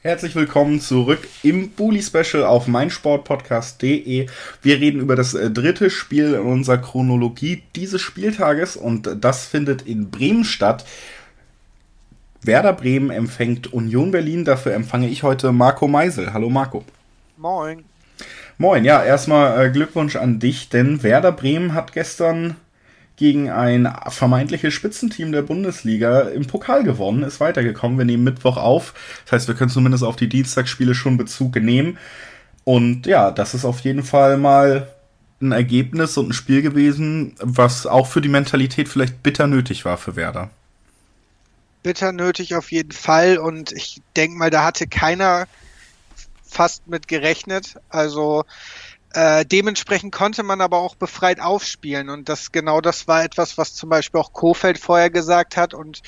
Herzlich 0.03 0.33
willkommen 0.33 0.81
zurück 0.81 1.27
im 1.43 1.69
Bully 1.69 2.01
Special 2.01 2.43
auf 2.43 2.67
meinsportpodcast.de. 2.67 4.25
Wir 4.63 4.79
reden 4.79 4.99
über 4.99 5.15
das 5.15 5.35
äh, 5.35 5.51
dritte 5.51 5.91
Spiel 5.91 6.33
in 6.33 6.39
unserer 6.39 6.79
Chronologie 6.79 7.61
dieses 7.75 8.01
Spieltages 8.01 8.75
und 8.75 9.23
das 9.23 9.45
findet 9.45 9.83
in 9.83 10.09
Bremen 10.09 10.43
statt. 10.43 10.85
Werder 12.41 12.73
Bremen 12.73 13.11
empfängt 13.11 13.71
Union 13.73 14.09
Berlin. 14.09 14.43
Dafür 14.43 14.73
empfange 14.73 15.07
ich 15.07 15.21
heute 15.21 15.51
Marco 15.51 15.87
Meisel. 15.87 16.33
Hallo 16.33 16.49
Marco. 16.49 16.83
Moin. 17.37 17.83
Moin, 18.57 18.83
ja, 18.83 19.03
erstmal 19.03 19.67
äh, 19.67 19.69
Glückwunsch 19.69 20.15
an 20.15 20.39
dich, 20.39 20.69
denn 20.69 21.03
Werder 21.03 21.31
Bremen 21.31 21.75
hat 21.75 21.93
gestern 21.93 22.55
gegen 23.21 23.51
ein 23.51 23.87
vermeintliches 24.07 24.73
Spitzenteam 24.73 25.31
der 25.31 25.43
Bundesliga 25.43 26.21
im 26.21 26.47
Pokal 26.47 26.83
gewonnen, 26.83 27.21
ist 27.21 27.39
weitergekommen. 27.39 27.99
Wir 27.99 28.05
nehmen 28.05 28.23
Mittwoch 28.23 28.57
auf. 28.57 28.95
Das 29.25 29.33
heißt, 29.33 29.47
wir 29.47 29.53
können 29.53 29.69
zumindest 29.69 30.03
auf 30.03 30.15
die 30.15 30.27
Dienstagsspiele 30.27 30.95
schon 30.95 31.17
Bezug 31.17 31.55
nehmen. 31.57 31.99
Und 32.63 33.05
ja, 33.05 33.29
das 33.29 33.53
ist 33.53 33.63
auf 33.63 33.81
jeden 33.81 34.01
Fall 34.01 34.37
mal 34.37 34.87
ein 35.39 35.51
Ergebnis 35.51 36.17
und 36.17 36.29
ein 36.29 36.33
Spiel 36.33 36.63
gewesen, 36.63 37.35
was 37.39 37.85
auch 37.85 38.07
für 38.07 38.21
die 38.21 38.27
Mentalität 38.27 38.89
vielleicht 38.89 39.21
bitter 39.21 39.45
nötig 39.45 39.85
war 39.85 39.99
für 39.99 40.15
Werder. 40.15 40.49
Bitter 41.83 42.13
nötig 42.13 42.55
auf 42.55 42.71
jeden 42.71 42.91
Fall. 42.91 43.37
Und 43.37 43.71
ich 43.71 44.01
denke 44.15 44.35
mal, 44.35 44.49
da 44.49 44.63
hatte 44.63 44.87
keiner 44.87 45.45
fast 46.43 46.87
mit 46.87 47.07
gerechnet. 47.07 47.75
Also 47.89 48.45
äh, 49.13 49.45
dementsprechend 49.45 50.13
konnte 50.13 50.43
man 50.43 50.61
aber 50.61 50.77
auch 50.77 50.95
befreit 50.95 51.39
aufspielen 51.39 52.09
und 52.09 52.29
das 52.29 52.51
genau 52.51 52.81
das 52.81 53.07
war 53.07 53.23
etwas, 53.23 53.57
was 53.57 53.73
zum 53.73 53.89
Beispiel 53.89 54.19
auch 54.19 54.33
Kofeld 54.33 54.77
vorher 54.77 55.09
gesagt 55.09 55.57
hat 55.57 55.73
und 55.73 56.01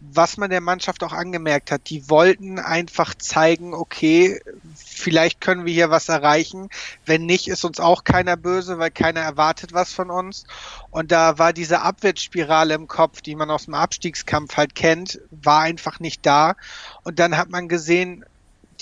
was 0.00 0.38
man 0.38 0.50
der 0.50 0.62
Mannschaft 0.62 1.02
auch 1.04 1.12
angemerkt 1.12 1.70
hat. 1.70 1.90
Die 1.90 2.08
wollten 2.08 2.58
einfach 2.58 3.14
zeigen, 3.14 3.74
okay, 3.74 4.40
vielleicht 4.74 5.40
können 5.40 5.66
wir 5.66 5.74
hier 5.74 5.90
was 5.90 6.08
erreichen. 6.08 6.70
Wenn 7.04 7.26
nicht, 7.26 7.48
ist 7.48 7.64
uns 7.64 7.80
auch 7.80 8.02
keiner 8.02 8.36
böse, 8.36 8.78
weil 8.78 8.90
keiner 8.90 9.20
erwartet 9.20 9.74
was 9.74 9.92
von 9.92 10.10
uns. 10.10 10.44
Und 10.90 11.12
da 11.12 11.38
war 11.38 11.52
diese 11.52 11.82
Abwärtsspirale 11.82 12.74
im 12.74 12.88
Kopf, 12.88 13.20
die 13.20 13.36
man 13.36 13.50
aus 13.50 13.66
dem 13.66 13.74
Abstiegskampf 13.74 14.56
halt 14.56 14.74
kennt, 14.74 15.20
war 15.30 15.60
einfach 15.60 16.00
nicht 16.00 16.24
da. 16.24 16.56
Und 17.02 17.18
dann 17.18 17.36
hat 17.36 17.50
man 17.50 17.68
gesehen, 17.68 18.24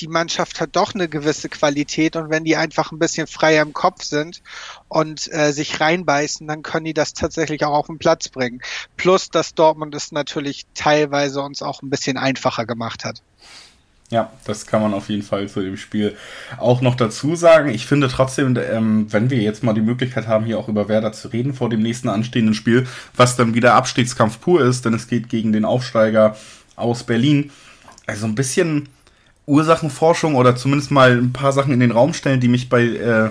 die 0.00 0.08
Mannschaft 0.08 0.60
hat 0.60 0.70
doch 0.76 0.94
eine 0.94 1.08
gewisse 1.08 1.48
Qualität 1.48 2.16
und 2.16 2.30
wenn 2.30 2.44
die 2.44 2.56
einfach 2.56 2.92
ein 2.92 2.98
bisschen 2.98 3.26
freier 3.26 3.62
im 3.62 3.72
Kopf 3.72 4.02
sind 4.02 4.42
und 4.88 5.32
äh, 5.32 5.52
sich 5.52 5.80
reinbeißen, 5.80 6.46
dann 6.46 6.62
können 6.62 6.86
die 6.86 6.94
das 6.94 7.12
tatsächlich 7.12 7.64
auch 7.64 7.74
auf 7.74 7.86
den 7.86 7.98
Platz 7.98 8.28
bringen. 8.28 8.60
Plus, 8.96 9.30
dass 9.30 9.54
Dortmund 9.54 9.94
es 9.94 10.12
natürlich 10.12 10.66
teilweise 10.74 11.42
uns 11.42 11.62
auch 11.62 11.82
ein 11.82 11.90
bisschen 11.90 12.16
einfacher 12.16 12.66
gemacht 12.66 13.04
hat. 13.04 13.22
Ja, 14.10 14.32
das 14.46 14.66
kann 14.66 14.80
man 14.80 14.94
auf 14.94 15.10
jeden 15.10 15.22
Fall 15.22 15.48
zu 15.48 15.60
dem 15.60 15.76
Spiel 15.76 16.16
auch 16.56 16.80
noch 16.80 16.94
dazu 16.94 17.36
sagen. 17.36 17.68
Ich 17.68 17.84
finde 17.84 18.08
trotzdem, 18.08 18.56
ähm, 18.56 19.06
wenn 19.12 19.28
wir 19.28 19.38
jetzt 19.38 19.62
mal 19.62 19.74
die 19.74 19.82
Möglichkeit 19.82 20.26
haben, 20.26 20.46
hier 20.46 20.58
auch 20.58 20.68
über 20.68 20.88
Werder 20.88 21.12
zu 21.12 21.28
reden 21.28 21.52
vor 21.52 21.68
dem 21.68 21.80
nächsten 21.80 22.08
anstehenden 22.08 22.54
Spiel, 22.54 22.86
was 23.14 23.36
dann 23.36 23.54
wieder 23.54 23.74
Abstiegskampf 23.74 24.40
pur 24.40 24.62
ist, 24.62 24.86
denn 24.86 24.94
es 24.94 25.08
geht 25.08 25.28
gegen 25.28 25.52
den 25.52 25.66
Aufsteiger 25.66 26.36
aus 26.74 27.04
Berlin. 27.04 27.50
Also 28.06 28.24
ein 28.26 28.34
bisschen 28.34 28.88
Ursachenforschung 29.48 30.34
oder 30.34 30.54
zumindest 30.56 30.90
mal 30.90 31.16
ein 31.16 31.32
paar 31.32 31.52
Sachen 31.52 31.72
in 31.72 31.80
den 31.80 31.90
Raum 31.90 32.12
stellen, 32.12 32.40
die 32.40 32.48
mich 32.48 32.68
bei 32.68 32.82
äh, 32.84 33.30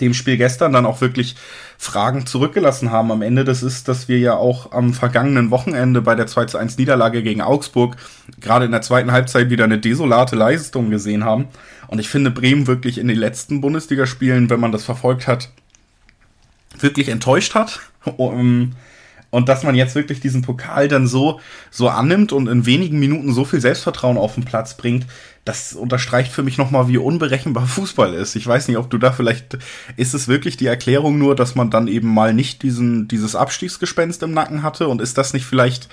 dem 0.00 0.14
Spiel 0.14 0.36
gestern 0.36 0.72
dann 0.72 0.86
auch 0.86 1.00
wirklich 1.00 1.36
Fragen 1.78 2.26
zurückgelassen 2.26 2.90
haben. 2.90 3.10
Am 3.10 3.22
Ende 3.22 3.44
das 3.44 3.62
ist, 3.62 3.88
dass 3.88 4.08
wir 4.08 4.18
ja 4.18 4.34
auch 4.34 4.72
am 4.72 4.94
vergangenen 4.94 5.50
Wochenende 5.50 6.00
bei 6.00 6.14
der 6.14 6.26
2 6.26 6.46
zu 6.46 6.58
1 6.58 6.78
Niederlage 6.78 7.22
gegen 7.22 7.42
Augsburg 7.42 7.96
gerade 8.40 8.66
in 8.66 8.70
der 8.70 8.82
zweiten 8.82 9.10
Halbzeit 9.10 9.50
wieder 9.50 9.64
eine 9.64 9.78
desolate 9.78 10.36
Leistung 10.36 10.90
gesehen 10.90 11.24
haben. 11.24 11.48
Und 11.88 11.98
ich 11.98 12.08
finde 12.08 12.30
Bremen 12.30 12.66
wirklich 12.66 12.98
in 12.98 13.08
den 13.08 13.18
letzten 13.18 13.60
Bundesligaspielen, 13.60 14.48
wenn 14.50 14.60
man 14.60 14.72
das 14.72 14.84
verfolgt 14.84 15.26
hat, 15.26 15.50
wirklich 16.78 17.08
enttäuscht 17.08 17.54
hat. 17.54 17.80
Und 19.36 19.50
dass 19.50 19.64
man 19.64 19.74
jetzt 19.74 19.94
wirklich 19.94 20.20
diesen 20.20 20.40
Pokal 20.40 20.88
dann 20.88 21.06
so, 21.06 21.40
so 21.70 21.90
annimmt 21.90 22.32
und 22.32 22.46
in 22.46 22.64
wenigen 22.64 22.98
Minuten 22.98 23.34
so 23.34 23.44
viel 23.44 23.60
Selbstvertrauen 23.60 24.16
auf 24.16 24.32
den 24.32 24.46
Platz 24.46 24.78
bringt, 24.78 25.04
das 25.44 25.74
unterstreicht 25.74 26.32
für 26.32 26.42
mich 26.42 26.56
nochmal, 26.56 26.88
wie 26.88 26.96
unberechenbar 26.96 27.66
Fußball 27.66 28.14
ist. 28.14 28.34
Ich 28.34 28.46
weiß 28.46 28.66
nicht, 28.66 28.78
ob 28.78 28.88
du 28.88 28.96
da 28.96 29.12
vielleicht, 29.12 29.58
ist 29.98 30.14
es 30.14 30.26
wirklich 30.26 30.56
die 30.56 30.64
Erklärung 30.64 31.18
nur, 31.18 31.36
dass 31.36 31.54
man 31.54 31.68
dann 31.68 31.86
eben 31.86 32.14
mal 32.14 32.32
nicht 32.32 32.62
diesen, 32.62 33.08
dieses 33.08 33.36
Abstiegsgespenst 33.36 34.22
im 34.22 34.32
Nacken 34.32 34.62
hatte 34.62 34.88
und 34.88 35.02
ist 35.02 35.18
das 35.18 35.34
nicht 35.34 35.44
vielleicht 35.44 35.90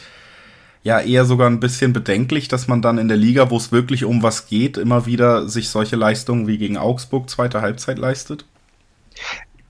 ja 0.84 1.02
eher 1.02 1.26
sogar 1.26 1.50
ein 1.50 1.60
bisschen 1.60 1.92
bedenklich, 1.92 2.48
dass 2.48 2.70
man 2.70 2.82
dann 2.82 2.98
in 2.98 3.10
der 3.10 3.18
Liga, 3.18 3.50
wo 3.50 3.58
es 3.58 3.74
wirklich 3.74 4.06
um 4.06 4.24
was 4.24 4.48
geht, 4.48 4.78
immer 4.78 5.06
wieder 5.06 5.50
sich 5.50 5.68
solche 5.68 5.98
Leistungen 5.98 6.48
wie 6.48 6.58
gegen 6.58 6.78
Augsburg 6.78 7.30
zweite 7.30 7.60
Halbzeit 7.60 8.00
leistet? 8.00 8.46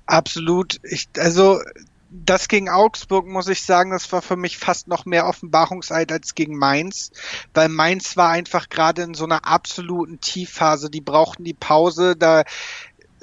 Absolut. 0.05 0.79
Ich, 0.83 1.07
also 1.17 1.59
das 2.13 2.47
gegen 2.47 2.69
Augsburg, 2.69 3.27
muss 3.27 3.47
ich 3.47 3.63
sagen, 3.63 3.91
das 3.91 4.11
war 4.11 4.21
für 4.21 4.35
mich 4.35 4.57
fast 4.57 4.87
noch 4.87 5.05
mehr 5.05 5.25
Offenbarungseid 5.25 6.11
als 6.11 6.35
gegen 6.35 6.57
Mainz, 6.57 7.11
weil 7.53 7.69
Mainz 7.69 8.15
war 8.15 8.29
einfach 8.29 8.69
gerade 8.69 9.01
in 9.01 9.13
so 9.15 9.25
einer 9.25 9.45
absoluten 9.45 10.21
Tiefphase. 10.21 10.91
Die 10.91 11.01
brauchten 11.01 11.43
die 11.43 11.55
Pause, 11.55 12.15
da 12.15 12.43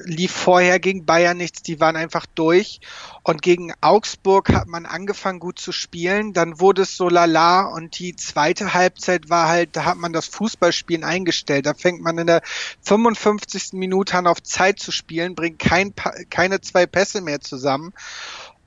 lief 0.04 0.32
vorher 0.32 0.78
gegen 0.80 1.04
Bayern 1.04 1.36
nichts, 1.36 1.62
die 1.62 1.80
waren 1.80 1.96
einfach 1.96 2.26
durch. 2.34 2.80
Und 3.22 3.42
gegen 3.42 3.72
Augsburg 3.80 4.50
hat 4.50 4.66
man 4.66 4.86
angefangen 4.86 5.40
gut 5.40 5.58
zu 5.58 5.72
spielen, 5.72 6.32
dann 6.32 6.58
wurde 6.58 6.82
es 6.82 6.96
so 6.96 7.08
lala 7.08 7.62
und 7.62 7.98
die 7.98 8.16
zweite 8.16 8.72
Halbzeit 8.72 9.28
war 9.28 9.48
halt, 9.48 9.76
da 9.76 9.84
hat 9.84 9.98
man 9.98 10.12
das 10.12 10.26
Fußballspielen 10.26 11.04
eingestellt. 11.04 11.66
Da 11.66 11.74
fängt 11.74 12.00
man 12.00 12.18
in 12.18 12.26
der 12.26 12.42
55. 12.82 13.74
Minute 13.74 14.16
an 14.16 14.26
auf 14.26 14.42
Zeit 14.42 14.80
zu 14.80 14.90
spielen, 14.90 15.34
bringt 15.34 15.58
kein, 15.58 15.92
keine 16.30 16.60
zwei 16.60 16.86
Pässe 16.86 17.20
mehr 17.20 17.40
zusammen. 17.40 17.92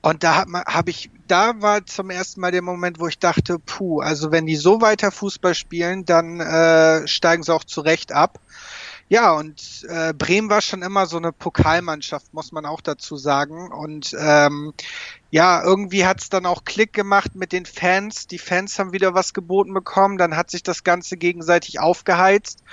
Und 0.04 0.22
da 0.22 0.44
habe 0.66 0.90
ich, 0.90 1.10
da 1.28 1.62
war 1.62 1.86
zum 1.86 2.10
ersten 2.10 2.42
Mal 2.42 2.50
der 2.50 2.60
Moment, 2.60 3.00
wo 3.00 3.08
ich 3.08 3.18
dachte, 3.18 3.58
puh, 3.58 4.00
also 4.00 4.30
wenn 4.30 4.44
die 4.44 4.56
so 4.56 4.82
weiter 4.82 5.10
Fußball 5.10 5.54
spielen, 5.54 6.04
dann 6.04 6.40
äh, 6.40 7.08
steigen 7.08 7.42
sie 7.42 7.54
auch 7.54 7.64
zurecht 7.64 8.12
ab. 8.12 8.38
Ja, 9.08 9.32
und 9.32 9.86
äh, 9.88 10.14
Bremen 10.14 10.48
war 10.48 10.62
schon 10.62 10.80
immer 10.80 11.06
so 11.06 11.18
eine 11.18 11.30
Pokalmannschaft, 11.30 12.32
muss 12.32 12.52
man 12.52 12.64
auch 12.64 12.80
dazu 12.80 13.16
sagen. 13.16 13.70
Und 13.70 14.16
ähm, 14.18 14.72
ja, 15.30 15.62
irgendwie 15.62 16.06
hat's 16.06 16.30
dann 16.30 16.46
auch 16.46 16.64
Klick 16.64 16.94
gemacht 16.94 17.34
mit 17.34 17.52
den 17.52 17.66
Fans. 17.66 18.26
Die 18.26 18.38
Fans 18.38 18.78
haben 18.78 18.92
wieder 18.92 19.12
was 19.12 19.34
geboten 19.34 19.74
bekommen. 19.74 20.16
Dann 20.16 20.36
hat 20.36 20.50
sich 20.50 20.62
das 20.62 20.84
Ganze 20.84 21.18
gegenseitig 21.18 21.80
aufgeheizt. 21.80 22.64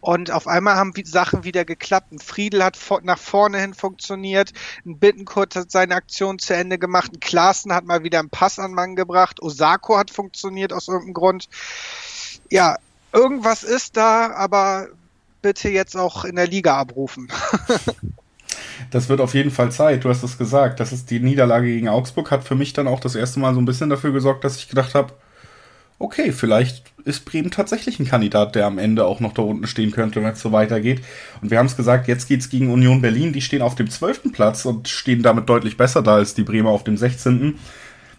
Und 0.00 0.30
auf 0.30 0.46
einmal 0.46 0.74
haben 0.74 0.92
Sachen 1.04 1.44
wieder 1.44 1.64
geklappt. 1.64 2.12
Ein 2.12 2.18
Friedel 2.18 2.62
hat 2.62 2.78
nach 3.02 3.18
vorne 3.18 3.58
hin 3.58 3.72
funktioniert. 3.72 4.52
Ein 4.84 4.98
Bittenkurt 4.98 5.56
hat 5.56 5.70
seine 5.70 5.94
Aktion 5.94 6.38
zu 6.38 6.54
Ende 6.54 6.78
gemacht. 6.78 7.12
Ein 7.14 7.20
Klaassen 7.20 7.72
hat 7.72 7.84
mal 7.84 8.04
wieder 8.04 8.18
einen 8.18 8.30
Pass 8.30 8.58
an 8.58 8.74
Mann 8.74 8.94
gebracht. 8.94 9.40
Osako 9.40 9.96
hat 9.96 10.10
funktioniert 10.10 10.74
aus 10.74 10.88
irgendeinem 10.88 11.14
Grund. 11.14 11.48
Ja, 12.50 12.76
irgendwas 13.12 13.62
ist 13.62 13.96
da, 13.96 14.32
aber 14.32 14.88
bitte 15.48 15.70
jetzt 15.70 15.96
auch 15.96 16.26
in 16.26 16.36
der 16.36 16.46
Liga 16.46 16.76
abrufen. 16.76 17.28
das 18.90 19.08
wird 19.08 19.22
auf 19.22 19.32
jeden 19.32 19.50
Fall 19.50 19.72
Zeit. 19.72 20.04
Du 20.04 20.10
hast 20.10 20.22
es 20.22 20.36
gesagt. 20.36 20.78
Das 20.78 20.92
ist 20.92 21.10
die 21.10 21.20
Niederlage 21.20 21.68
gegen 21.68 21.88
Augsburg 21.88 22.30
hat 22.30 22.44
für 22.44 22.54
mich 22.54 22.74
dann 22.74 22.86
auch 22.86 23.00
das 23.00 23.14
erste 23.14 23.40
Mal 23.40 23.54
so 23.54 23.60
ein 23.60 23.64
bisschen 23.64 23.88
dafür 23.88 24.12
gesorgt, 24.12 24.44
dass 24.44 24.58
ich 24.58 24.68
gedacht 24.68 24.94
habe, 24.94 25.14
okay, 25.98 26.32
vielleicht 26.32 26.92
ist 27.04 27.24
Bremen 27.24 27.50
tatsächlich 27.50 27.98
ein 27.98 28.06
Kandidat, 28.06 28.56
der 28.56 28.66
am 28.66 28.76
Ende 28.76 29.06
auch 29.06 29.20
noch 29.20 29.32
da 29.32 29.40
unten 29.40 29.66
stehen 29.66 29.90
könnte, 29.90 30.22
wenn 30.22 30.34
es 30.34 30.42
so 30.42 30.52
weitergeht. 30.52 31.00
Und 31.40 31.50
wir 31.50 31.58
haben 31.58 31.64
es 31.64 31.78
gesagt, 31.78 32.08
jetzt 32.08 32.28
geht 32.28 32.40
es 32.40 32.50
gegen 32.50 32.70
Union 32.70 33.00
Berlin. 33.00 33.32
Die 33.32 33.40
stehen 33.40 33.62
auf 33.62 33.74
dem 33.74 33.88
12. 33.88 34.30
Platz 34.30 34.66
und 34.66 34.86
stehen 34.86 35.22
damit 35.22 35.48
deutlich 35.48 35.78
besser 35.78 36.02
da 36.02 36.16
als 36.16 36.34
die 36.34 36.44
Bremer 36.44 36.68
auf 36.68 36.84
dem 36.84 36.98
16. 36.98 37.58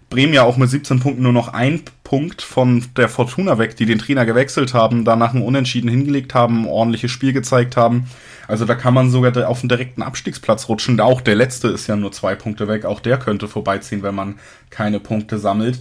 Bremen 0.10 0.34
ja 0.34 0.44
auch 0.44 0.58
mit 0.58 0.70
17 0.70 1.00
Punkten 1.00 1.24
nur 1.24 1.34
noch 1.34 1.50
ein 1.50 1.82
Punkt 2.04 2.42
von 2.42 2.86
der 2.98 3.10
Fortuna 3.10 3.60
weg, 3.60 3.76
die 3.76 3.86
den 3.86 4.00
Trainer 4.00 4.26
gewechselt 4.26 4.74
haben, 4.74 5.06
danach 5.06 5.34
ein 5.34 5.44
Unentschieden 5.44 5.90
hingelegt 5.90 6.34
haben, 6.34 6.68
ordentliches 6.68 7.12
Spiel 7.12 7.34
gezeigt 7.34 7.78
haben. 7.78 8.10
Also 8.48 8.66
da 8.66 8.74
kann 8.74 8.96
man 8.96 9.12
sogar 9.12 9.48
auf 9.48 9.60
einen 9.60 9.70
direkten 9.70 10.02
Abstiegsplatz 10.02 10.68
rutschen. 10.70 11.00
Auch 11.00 11.22
der 11.22 11.36
letzte 11.36 11.68
ist 11.68 11.86
ja 11.86 11.96
nur 11.96 12.12
zwei 12.12 12.34
Punkte 12.34 12.68
weg. 12.68 12.86
Auch 12.86 13.00
der 13.00 13.20
könnte 13.20 13.48
vorbeiziehen, 13.48 14.02
wenn 14.02 14.16
man 14.16 14.40
keine 14.72 15.00
Punkte 15.00 15.38
sammelt. 15.38 15.80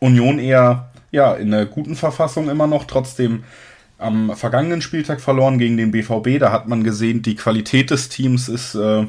Union 0.00 0.40
eher 0.40 0.90
ja, 1.12 1.34
in 1.34 1.54
einer 1.54 1.66
guten 1.66 1.94
Verfassung 1.94 2.50
immer 2.50 2.66
noch, 2.66 2.84
trotzdem 2.84 3.44
am 3.98 4.34
vergangenen 4.34 4.82
Spieltag 4.82 5.20
verloren 5.20 5.58
gegen 5.58 5.76
den 5.76 5.92
BVB. 5.92 6.40
Da 6.40 6.50
hat 6.50 6.66
man 6.66 6.82
gesehen, 6.82 7.22
die 7.22 7.36
Qualität 7.36 7.90
des 7.90 8.08
Teams 8.08 8.48
ist 8.48 8.74
äh, 8.74 9.06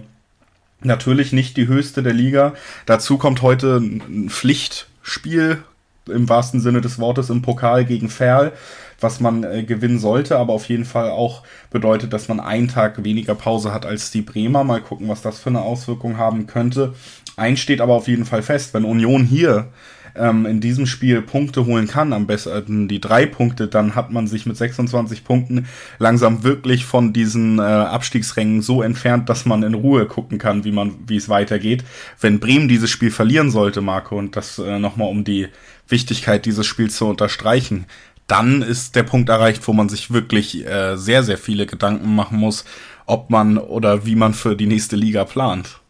natürlich 0.86 1.34
nicht 1.34 1.58
die 1.58 1.68
höchste 1.68 2.04
der 2.04 2.14
Liga. 2.14 2.54
Dazu 2.86 3.18
kommt 3.18 3.42
heute 3.42 3.78
ein 3.78 4.30
Pflichtspiel 4.30 5.64
im 6.08 6.28
wahrsten 6.28 6.60
Sinne 6.60 6.82
des 6.82 7.00
Wortes 7.00 7.30
im 7.30 7.42
Pokal 7.42 7.86
gegen 7.86 8.10
Ferl, 8.10 8.52
was 9.00 9.20
man 9.20 9.44
äh, 9.44 9.64
gewinnen 9.64 10.00
sollte, 10.00 10.38
aber 10.38 10.54
auf 10.54 10.68
jeden 10.68 10.86
Fall 10.86 11.10
auch 11.10 11.44
bedeutet, 11.72 12.14
dass 12.14 12.28
man 12.28 12.40
einen 12.40 12.68
Tag 12.68 13.04
weniger 13.04 13.36
Pause 13.36 13.74
hat 13.74 13.86
als 13.86 14.12
die 14.12 14.22
Bremer. 14.22 14.64
Mal 14.64 14.82
gucken, 14.82 15.08
was 15.08 15.22
das 15.22 15.40
für 15.40 15.50
eine 15.50 15.62
Auswirkung 15.62 16.18
haben 16.18 16.48
könnte. 16.48 16.94
Eins 17.38 17.60
steht 17.60 17.82
aber 17.82 17.94
auf 17.94 18.08
jeden 18.08 18.26
Fall 18.26 18.44
fest, 18.44 18.74
wenn 18.74 18.86
Union 18.86 19.24
hier 19.24 19.68
ähm, 20.16 20.46
in 20.46 20.62
diesem 20.62 20.86
Spiel 20.86 21.22
Punkte 21.22 21.66
holen 21.66 21.88
kann, 21.88 22.14
am 22.14 22.28
besten 22.28 22.88
die 22.88 23.02
drei 23.02 23.26
Punkte, 23.26 23.68
dann 23.68 23.96
hat 23.96 24.12
man 24.12 24.28
sich 24.28 24.46
mit 24.46 24.58
26 24.58 25.24
Punkten 25.24 25.68
langsam 26.00 26.44
wirklich 26.44 26.86
von 26.86 27.14
diesen 27.14 27.60
äh, 27.60 27.64
Abstiegsrängen 27.64 28.62
so 28.62 28.82
entfernt, 28.82 29.30
dass 29.30 29.46
man 29.46 29.64
in 29.64 29.74
Ruhe 29.74 30.06
gucken 30.06 30.38
kann, 30.38 30.64
wie 30.64 30.72
man, 30.72 30.96
wie 31.08 31.18
es 31.18 31.30
weitergeht. 31.30 31.84
Wenn 32.20 32.40
Bremen 32.40 32.68
dieses 32.68 32.90
Spiel 32.90 33.12
verlieren 33.12 33.52
sollte, 33.52 33.82
Marco, 33.82 34.18
und 34.18 34.36
das 34.36 34.60
äh, 34.60 34.80
nochmal 34.80 35.10
um 35.10 35.24
die 35.24 35.48
Wichtigkeit 35.88 36.46
dieses 36.46 36.66
Spiels 36.66 36.96
zu 36.96 37.06
unterstreichen, 37.06 37.86
dann 38.28 38.62
ist 38.62 38.96
der 38.96 39.04
Punkt 39.04 39.30
erreicht, 39.30 39.68
wo 39.68 39.74
man 39.74 39.90
sich 39.90 40.12
wirklich 40.12 40.66
äh, 40.66 40.96
sehr, 40.96 41.24
sehr 41.24 41.38
viele 41.38 41.66
Gedanken 41.66 42.16
machen 42.16 42.38
muss, 42.38 42.64
ob 43.06 43.30
man 43.30 43.58
oder 43.58 44.06
wie 44.06 44.16
man 44.16 44.34
für 44.34 44.56
die 44.56 44.66
nächste 44.66 44.96
Liga 44.96 45.26
plant. 45.26 45.83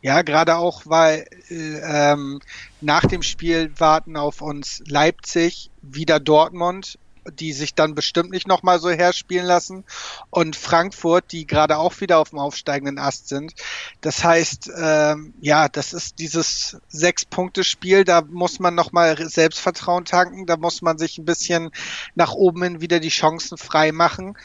Ja, 0.00 0.22
gerade 0.22 0.56
auch, 0.56 0.82
weil 0.84 1.26
ähm, 1.50 2.40
nach 2.80 3.04
dem 3.04 3.22
Spiel 3.22 3.72
warten 3.78 4.16
auf 4.16 4.40
uns 4.42 4.82
Leipzig, 4.86 5.70
wieder 5.82 6.20
Dortmund, 6.20 6.98
die 7.32 7.52
sich 7.52 7.74
dann 7.74 7.94
bestimmt 7.94 8.30
nicht 8.30 8.46
nochmal 8.46 8.78
so 8.78 8.90
herspielen 8.90 9.44
lassen, 9.44 9.84
und 10.30 10.56
Frankfurt, 10.56 11.32
die 11.32 11.46
gerade 11.46 11.78
auch 11.78 12.00
wieder 12.00 12.18
auf 12.18 12.30
dem 12.30 12.38
aufsteigenden 12.38 12.98
Ast 12.98 13.28
sind. 13.28 13.54
Das 14.00 14.24
heißt, 14.24 14.70
ähm, 14.78 15.34
ja, 15.40 15.68
das 15.68 15.92
ist 15.92 16.18
dieses 16.18 16.78
Sechs-Punkte-Spiel, 16.88 18.04
da 18.04 18.22
muss 18.22 18.60
man 18.60 18.74
nochmal 18.74 19.28
Selbstvertrauen 19.28 20.04
tanken, 20.04 20.46
da 20.46 20.56
muss 20.56 20.80
man 20.80 20.98
sich 20.98 21.18
ein 21.18 21.24
bisschen 21.24 21.70
nach 22.14 22.32
oben 22.32 22.62
hin 22.62 22.80
wieder 22.80 23.00
die 23.00 23.08
Chancen 23.08 23.58
frei 23.58 23.92
machen. 23.92 24.36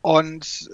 Und 0.00 0.70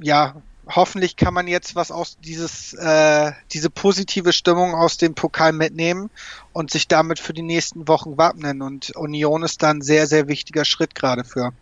ja, 0.00 0.40
hoffentlich 0.68 1.16
kann 1.16 1.34
man 1.34 1.46
jetzt 1.46 1.74
was 1.74 1.90
aus 1.90 2.18
dieses, 2.20 2.72
äh, 2.74 3.32
diese 3.52 3.70
positive 3.70 4.32
Stimmung 4.32 4.74
aus 4.74 4.96
dem 4.96 5.14
Pokal 5.14 5.52
mitnehmen 5.52 6.10
und 6.52 6.70
sich 6.70 6.88
damit 6.88 7.18
für 7.18 7.32
die 7.32 7.42
nächsten 7.42 7.88
Wochen 7.88 8.16
wappnen. 8.16 8.62
Und 8.62 8.90
Union 8.96 9.42
ist 9.42 9.62
da 9.62 9.70
ein 9.70 9.82
sehr, 9.82 10.06
sehr 10.06 10.28
wichtiger 10.28 10.64
Schritt 10.64 10.94
gerade 10.94 11.24
für. 11.24 11.52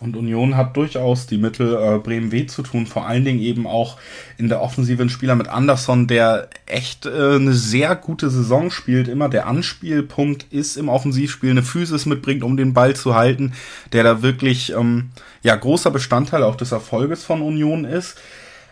Und 0.00 0.16
Union 0.16 0.56
hat 0.56 0.76
durchaus 0.76 1.26
die 1.26 1.38
Mittel, 1.38 1.74
äh, 1.74 1.98
Bremen 1.98 2.32
weh 2.32 2.46
zu 2.46 2.62
tun. 2.62 2.86
Vor 2.86 3.06
allen 3.06 3.24
Dingen 3.24 3.38
eben 3.38 3.68
auch 3.68 3.98
in 4.36 4.48
der 4.48 4.60
offensiven 4.60 5.08
Spieler 5.08 5.36
mit 5.36 5.48
Anderson, 5.48 6.08
der 6.08 6.48
echt 6.66 7.06
äh, 7.06 7.36
eine 7.36 7.52
sehr 7.52 7.94
gute 7.94 8.28
Saison 8.28 8.70
spielt. 8.70 9.06
Immer 9.06 9.28
der 9.28 9.46
Anspielpunkt 9.46 10.46
ist 10.50 10.76
im 10.76 10.88
Offensivspiel 10.88 11.50
eine 11.50 11.62
Physis 11.62 12.06
mitbringt, 12.06 12.42
um 12.42 12.56
den 12.56 12.74
Ball 12.74 12.96
zu 12.96 13.14
halten, 13.14 13.52
der 13.92 14.02
da 14.02 14.22
wirklich 14.22 14.72
ähm, 14.72 15.10
ja 15.42 15.54
großer 15.54 15.92
Bestandteil 15.92 16.42
auch 16.42 16.56
des 16.56 16.72
Erfolges 16.72 17.24
von 17.24 17.40
Union 17.40 17.84
ist. 17.84 18.18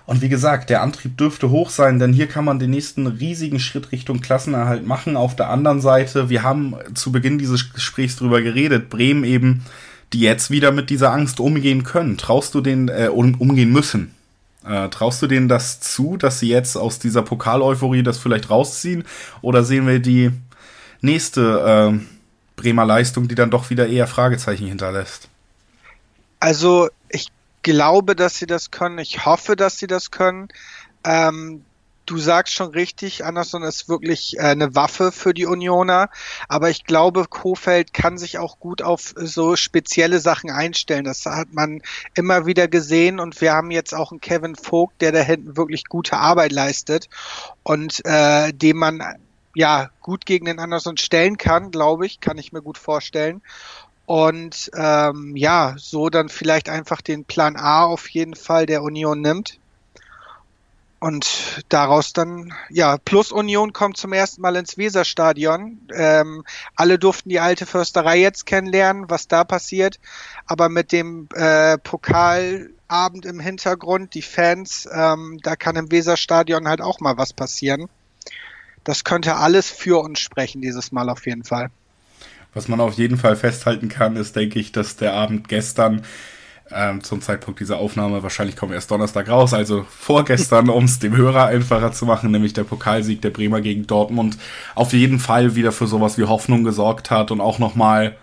Und 0.06 0.22
wie 0.22 0.28
gesagt, 0.28 0.70
der 0.70 0.82
Antrieb 0.82 1.16
dürfte 1.16 1.50
hoch 1.50 1.70
sein, 1.70 2.00
denn 2.00 2.12
hier 2.12 2.26
kann 2.26 2.44
man 2.44 2.58
den 2.58 2.70
nächsten 2.70 3.06
riesigen 3.06 3.60
Schritt 3.60 3.92
Richtung 3.92 4.20
Klassenerhalt 4.20 4.84
machen. 4.84 5.16
Auf 5.16 5.36
der 5.36 5.50
anderen 5.50 5.80
Seite, 5.80 6.28
wir 6.28 6.42
haben 6.42 6.74
zu 6.94 7.12
Beginn 7.12 7.38
dieses 7.38 7.72
Gesprächs 7.72 8.16
drüber 8.16 8.42
geredet, 8.42 8.90
Bremen 8.90 9.22
eben 9.22 9.62
die 10.12 10.20
jetzt 10.20 10.50
wieder 10.50 10.72
mit 10.72 10.90
dieser 10.90 11.12
Angst 11.12 11.40
umgehen 11.40 11.84
können. 11.84 12.16
Traust 12.16 12.54
du 12.54 12.60
denen, 12.60 12.88
äh, 12.88 13.08
um, 13.12 13.34
umgehen 13.36 13.70
müssen? 13.70 14.14
Äh, 14.64 14.88
traust 14.88 15.22
du 15.22 15.26
denen 15.26 15.48
das 15.48 15.80
zu, 15.80 16.16
dass 16.16 16.40
sie 16.40 16.48
jetzt 16.48 16.76
aus 16.76 16.98
dieser 16.98 17.22
Pokaleuphorie 17.22 18.02
das 18.02 18.18
vielleicht 18.18 18.50
rausziehen? 18.50 19.04
Oder 19.40 19.64
sehen 19.64 19.86
wir 19.86 20.00
die 20.00 20.32
nächste 21.00 21.94
äh, 21.94 22.00
Bremer 22.56 22.84
Leistung, 22.84 23.28
die 23.28 23.34
dann 23.34 23.50
doch 23.50 23.70
wieder 23.70 23.86
eher 23.86 24.06
Fragezeichen 24.06 24.66
hinterlässt? 24.66 25.28
Also 26.40 26.88
ich 27.08 27.28
glaube, 27.62 28.16
dass 28.16 28.38
sie 28.38 28.46
das 28.46 28.70
können. 28.70 28.98
Ich 28.98 29.24
hoffe, 29.24 29.56
dass 29.56 29.78
sie 29.78 29.86
das 29.86 30.10
können. 30.10 30.48
Ähm, 31.04 31.64
du 32.10 32.18
sagst 32.18 32.54
schon 32.54 32.70
richtig, 32.70 33.24
Anderson 33.24 33.62
ist 33.62 33.88
wirklich 33.88 34.36
äh, 34.36 34.42
eine 34.42 34.74
Waffe 34.74 35.12
für 35.12 35.32
die 35.32 35.46
Unioner. 35.46 36.10
Aber 36.48 36.68
ich 36.68 36.84
glaube, 36.84 37.26
Kofeld 37.28 37.94
kann 37.94 38.18
sich 38.18 38.38
auch 38.38 38.58
gut 38.58 38.82
auf 38.82 39.14
so 39.16 39.54
spezielle 39.54 40.18
Sachen 40.18 40.50
einstellen. 40.50 41.04
Das 41.04 41.24
hat 41.24 41.52
man 41.52 41.82
immer 42.14 42.46
wieder 42.46 42.66
gesehen. 42.66 43.20
Und 43.20 43.40
wir 43.40 43.52
haben 43.52 43.70
jetzt 43.70 43.94
auch 43.94 44.10
einen 44.10 44.20
Kevin 44.20 44.56
Vogt, 44.56 45.00
der 45.00 45.12
da 45.12 45.20
hinten 45.20 45.56
wirklich 45.56 45.84
gute 45.84 46.16
Arbeit 46.16 46.50
leistet 46.50 47.08
und 47.62 48.04
äh, 48.04 48.52
dem 48.52 48.78
man 48.78 49.02
ja 49.54 49.90
gut 50.00 50.26
gegen 50.26 50.46
den 50.46 50.58
Anderson 50.58 50.96
stellen 50.96 51.38
kann, 51.38 51.70
glaube 51.70 52.06
ich, 52.06 52.20
kann 52.20 52.38
ich 52.38 52.52
mir 52.52 52.62
gut 52.62 52.78
vorstellen. 52.78 53.40
Und 54.06 54.72
ähm, 54.74 55.36
ja, 55.36 55.74
so 55.76 56.10
dann 56.10 56.28
vielleicht 56.28 56.68
einfach 56.68 57.00
den 57.00 57.24
Plan 57.24 57.54
A 57.56 57.84
auf 57.84 58.08
jeden 58.08 58.34
Fall 58.34 58.66
der 58.66 58.82
Union 58.82 59.20
nimmt 59.20 59.59
und 61.00 61.64
daraus 61.70 62.12
dann, 62.12 62.52
ja, 62.68 62.98
Plus 62.98 63.32
Union 63.32 63.72
kommt 63.72 63.96
zum 63.96 64.12
ersten 64.12 64.42
Mal 64.42 64.56
ins 64.56 64.76
Weserstadion. 64.76 65.80
Ähm, 65.94 66.44
alle 66.76 66.98
durften 66.98 67.30
die 67.30 67.40
alte 67.40 67.64
Försterei 67.64 68.18
jetzt 68.18 68.44
kennenlernen, 68.44 69.08
was 69.08 69.26
da 69.26 69.44
passiert. 69.44 69.98
Aber 70.44 70.68
mit 70.68 70.92
dem 70.92 71.26
äh, 71.34 71.78
Pokalabend 71.78 73.24
im 73.24 73.40
Hintergrund, 73.40 74.12
die 74.12 74.20
Fans, 74.20 74.86
ähm, 74.92 75.38
da 75.42 75.56
kann 75.56 75.76
im 75.76 75.90
Weserstadion 75.90 76.68
halt 76.68 76.82
auch 76.82 77.00
mal 77.00 77.16
was 77.16 77.32
passieren. 77.32 77.88
Das 78.84 79.02
könnte 79.02 79.36
alles 79.36 79.70
für 79.70 80.02
uns 80.02 80.20
sprechen, 80.20 80.60
dieses 80.60 80.92
Mal 80.92 81.08
auf 81.08 81.24
jeden 81.24 81.44
Fall. 81.44 81.70
Was 82.52 82.68
man 82.68 82.80
auf 82.80 82.94
jeden 82.94 83.16
Fall 83.16 83.36
festhalten 83.36 83.88
kann, 83.88 84.16
ist, 84.16 84.36
denke 84.36 84.58
ich, 84.58 84.70
dass 84.70 84.96
der 84.96 85.14
Abend 85.14 85.48
gestern 85.48 86.02
ähm, 86.72 87.02
zum 87.02 87.20
Zeitpunkt 87.20 87.60
dieser 87.60 87.78
Aufnahme. 87.78 88.22
Wahrscheinlich 88.22 88.56
kommen 88.56 88.72
wir 88.72 88.76
erst 88.76 88.90
Donnerstag 88.90 89.28
raus, 89.28 89.54
also 89.54 89.84
vorgestern, 89.88 90.68
um 90.70 90.84
es 90.84 90.98
dem 90.98 91.16
Hörer 91.16 91.46
einfacher 91.46 91.92
zu 91.92 92.06
machen, 92.06 92.30
nämlich 92.30 92.52
der 92.52 92.64
Pokalsieg 92.64 93.22
der 93.22 93.30
Bremer 93.30 93.60
gegen 93.60 93.86
Dortmund 93.86 94.38
auf 94.74 94.92
jeden 94.92 95.18
Fall 95.18 95.54
wieder 95.54 95.72
für 95.72 95.86
sowas 95.86 96.18
wie 96.18 96.24
Hoffnung 96.24 96.64
gesorgt 96.64 97.10
hat 97.10 97.30
und 97.30 97.40
auch 97.40 97.58
nochmal, 97.58 98.16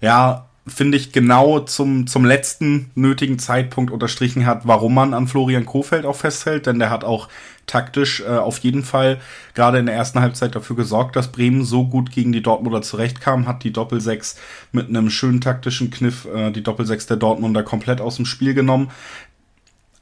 ja, 0.00 0.46
finde 0.66 0.96
ich, 0.96 1.12
genau 1.12 1.60
zum, 1.60 2.06
zum 2.06 2.24
letzten 2.24 2.90
nötigen 2.94 3.38
Zeitpunkt 3.38 3.92
unterstrichen 3.92 4.46
hat, 4.46 4.66
warum 4.66 4.94
man 4.94 5.12
an 5.12 5.28
Florian 5.28 5.66
Kofeld 5.66 6.06
auch 6.06 6.16
festhält, 6.16 6.66
denn 6.66 6.78
der 6.78 6.88
hat 6.88 7.04
auch 7.04 7.28
taktisch 7.66 8.20
äh, 8.20 8.28
auf 8.28 8.58
jeden 8.58 8.82
Fall 8.82 9.20
gerade 9.54 9.78
in 9.78 9.86
der 9.86 9.94
ersten 9.94 10.20
Halbzeit 10.20 10.54
dafür 10.54 10.76
gesorgt, 10.76 11.16
dass 11.16 11.32
Bremen 11.32 11.64
so 11.64 11.86
gut 11.86 12.10
gegen 12.10 12.32
die 12.32 12.42
Dortmunder 12.42 12.82
zurechtkam, 12.82 13.46
hat 13.46 13.64
die 13.64 13.72
Doppelsechs 13.72 14.36
mit 14.72 14.88
einem 14.88 15.10
schönen 15.10 15.40
taktischen 15.40 15.90
Kniff, 15.90 16.26
äh, 16.26 16.50
die 16.50 16.62
Doppelsechs 16.62 17.06
der 17.06 17.16
Dortmunder 17.16 17.62
komplett 17.62 18.00
aus 18.00 18.16
dem 18.16 18.26
Spiel 18.26 18.54
genommen 18.54 18.90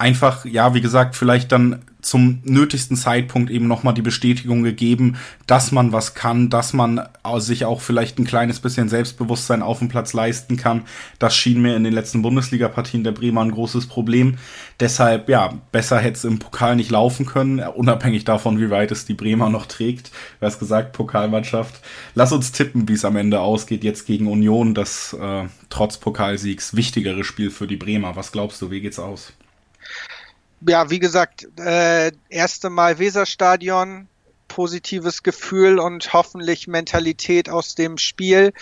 einfach, 0.03 0.45
ja, 0.45 0.75
wie 0.75 0.81
gesagt, 0.81 1.15
vielleicht 1.15 1.53
dann 1.53 1.85
zum 2.01 2.41
nötigsten 2.43 2.97
Zeitpunkt 2.97 3.51
eben 3.51 3.69
nochmal 3.69 3.95
die 3.95 4.03
Bestätigung 4.03 4.65
gegeben, 4.65 5.17
dass 5.47 5.71
man 5.71 5.93
was 5.93 6.15
kann, 6.15 6.51
dass 6.51 6.73
man 6.73 7.01
sich 7.37 7.65
auch 7.65 7.81
vielleicht 7.81 8.19
ein 8.19 8.25
kleines 8.25 8.59
bisschen 8.59 8.89
Selbstbewusstsein 8.89 9.63
auf 9.63 9.79
dem 9.79 9.89
Platz 9.89 10.13
leisten 10.13 10.57
kann. 10.57 10.83
Das 11.21 11.37
schien 11.37 11.63
mir 11.63 11.77
in 11.77 11.85
den 11.85 11.93
letzten 11.93 12.21
Bundesliga-Partien 12.21 13.05
der 13.05 13.13
Bremer 13.13 13.43
ein 13.43 13.53
großes 13.53 13.87
Problem. 13.87 14.39
Deshalb, 14.81 15.29
ja, 15.29 15.55
besser 15.71 16.01
hätte 16.01 16.17
es 16.17 16.25
im 16.25 16.41
Pokal 16.41 16.75
nicht 16.75 16.91
laufen 16.91 17.25
können, 17.25 17.61
unabhängig 17.61 18.25
davon, 18.25 18.59
wie 18.59 18.71
weit 18.71 18.91
es 18.91 19.05
die 19.05 19.15
Bremer 19.15 19.51
noch 19.51 19.67
trägt. 19.67 20.11
Du 20.41 20.47
hast 20.47 20.59
gesagt, 20.59 20.95
Pokalmannschaft. 20.95 21.81
Lass 22.17 22.33
uns 22.33 22.51
tippen, 22.51 22.89
wie 22.89 22.95
es 22.95 23.05
am 23.05 23.15
Ende 23.15 23.39
ausgeht, 23.39 23.85
jetzt 23.85 24.07
gegen 24.07 24.27
Union, 24.27 24.75
das 24.75 25.13
äh, 25.13 25.45
trotz 25.71 25.99
Pokalsiegs 25.99 26.75
wichtigere 26.75 27.23
Spiel 27.23 27.53
für 27.53 27.69
die 27.69 27.77
Bremer. 27.77 28.17
Was 28.17 28.33
glaubst 28.33 28.61
du, 28.61 28.73
wie 28.73 28.81
geht's 28.81 28.99
aus? 28.99 29.35
Ja, 30.67 30.91
wie 30.91 30.99
gesagt, 30.99 31.47
äh, 31.59 32.13
erste 32.29 32.71
Mal 32.71 32.99
Weserstadion, 32.99 34.09
positives 34.49 35.23
Gefühl 35.23 35.79
und 35.79 36.13
hoffentlich 36.13 36.69
Mentalität 36.69 37.49
aus 37.49 37.75
dem 37.75 37.99
Spiel. 37.99 38.53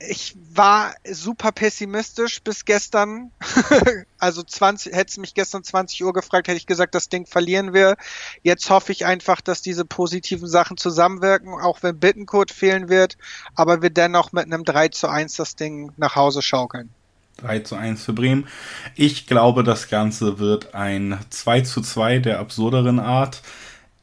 Ich 0.00 0.36
war 0.36 0.94
super 1.08 1.52
pessimistisch 1.52 2.42
bis 2.42 2.64
gestern. 2.64 3.30
also 4.18 4.42
20, 4.42 4.92
hätte 4.92 5.20
mich 5.20 5.34
gestern 5.34 5.62
20 5.62 6.02
Uhr 6.04 6.12
gefragt, 6.12 6.48
hätte 6.48 6.56
ich 6.56 6.66
gesagt, 6.66 6.96
das 6.96 7.08
Ding 7.08 7.26
verlieren 7.26 7.72
wir. 7.72 7.96
Jetzt 8.42 8.68
hoffe 8.70 8.90
ich 8.90 9.06
einfach, 9.06 9.40
dass 9.40 9.62
diese 9.62 9.84
positiven 9.84 10.48
Sachen 10.48 10.76
zusammenwirken, 10.76 11.54
auch 11.54 11.82
wenn 11.82 12.00
Bittencode 12.00 12.50
fehlen 12.50 12.88
wird, 12.88 13.16
aber 13.54 13.82
wir 13.82 13.90
dennoch 13.90 14.32
mit 14.32 14.46
einem 14.46 14.64
3 14.64 14.88
zu 14.88 15.08
1 15.08 15.34
das 15.36 15.54
Ding 15.54 15.92
nach 15.96 16.16
Hause 16.16 16.42
schaukeln. 16.42 16.90
3 17.38 17.60
zu 17.60 17.74
1 17.76 18.04
für 18.04 18.12
Bremen. 18.12 18.46
Ich 18.94 19.26
glaube, 19.26 19.62
das 19.62 19.88
Ganze 19.88 20.38
wird 20.38 20.74
ein 20.74 21.18
2 21.30 21.62
zu 21.62 21.80
2 21.80 22.18
der 22.18 22.40
absurderen 22.40 22.98
Art. 22.98 23.42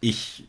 Ich, 0.01 0.45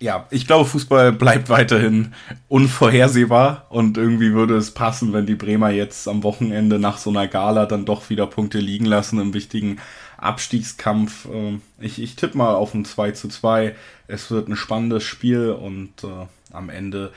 ja, 0.00 0.26
ich 0.30 0.46
glaube, 0.46 0.68
Fußball 0.68 1.12
bleibt 1.12 1.48
weiterhin 1.48 2.12
unvorhersehbar 2.48 3.66
und 3.70 3.96
irgendwie 3.96 4.32
würde 4.32 4.56
es 4.56 4.72
passen, 4.72 5.12
wenn 5.12 5.26
die 5.26 5.34
Bremer 5.34 5.70
jetzt 5.70 6.08
am 6.08 6.22
Wochenende 6.22 6.78
nach 6.78 6.98
so 6.98 7.10
einer 7.10 7.28
Gala 7.28 7.66
dann 7.66 7.84
doch 7.86 8.10
wieder 8.10 8.26
Punkte 8.26 8.58
liegen 8.58 8.86
lassen 8.86 9.20
im 9.20 9.32
wichtigen 9.32 9.78
Abstiegskampf. 10.18 11.26
Ähm, 11.32 11.62
ich, 11.78 12.00
ich 12.00 12.16
tippe 12.16 12.36
mal 12.36 12.54
auf 12.54 12.74
ein 12.74 12.84
2 12.84 13.12
zu 13.12 13.28
2. 13.28 13.74
Es 14.08 14.30
wird 14.30 14.48
ein 14.48 14.56
spannendes 14.56 15.04
Spiel 15.04 15.50
und 15.50 16.04
äh, 16.04 16.26
am 16.52 16.70
Ende 16.70 17.12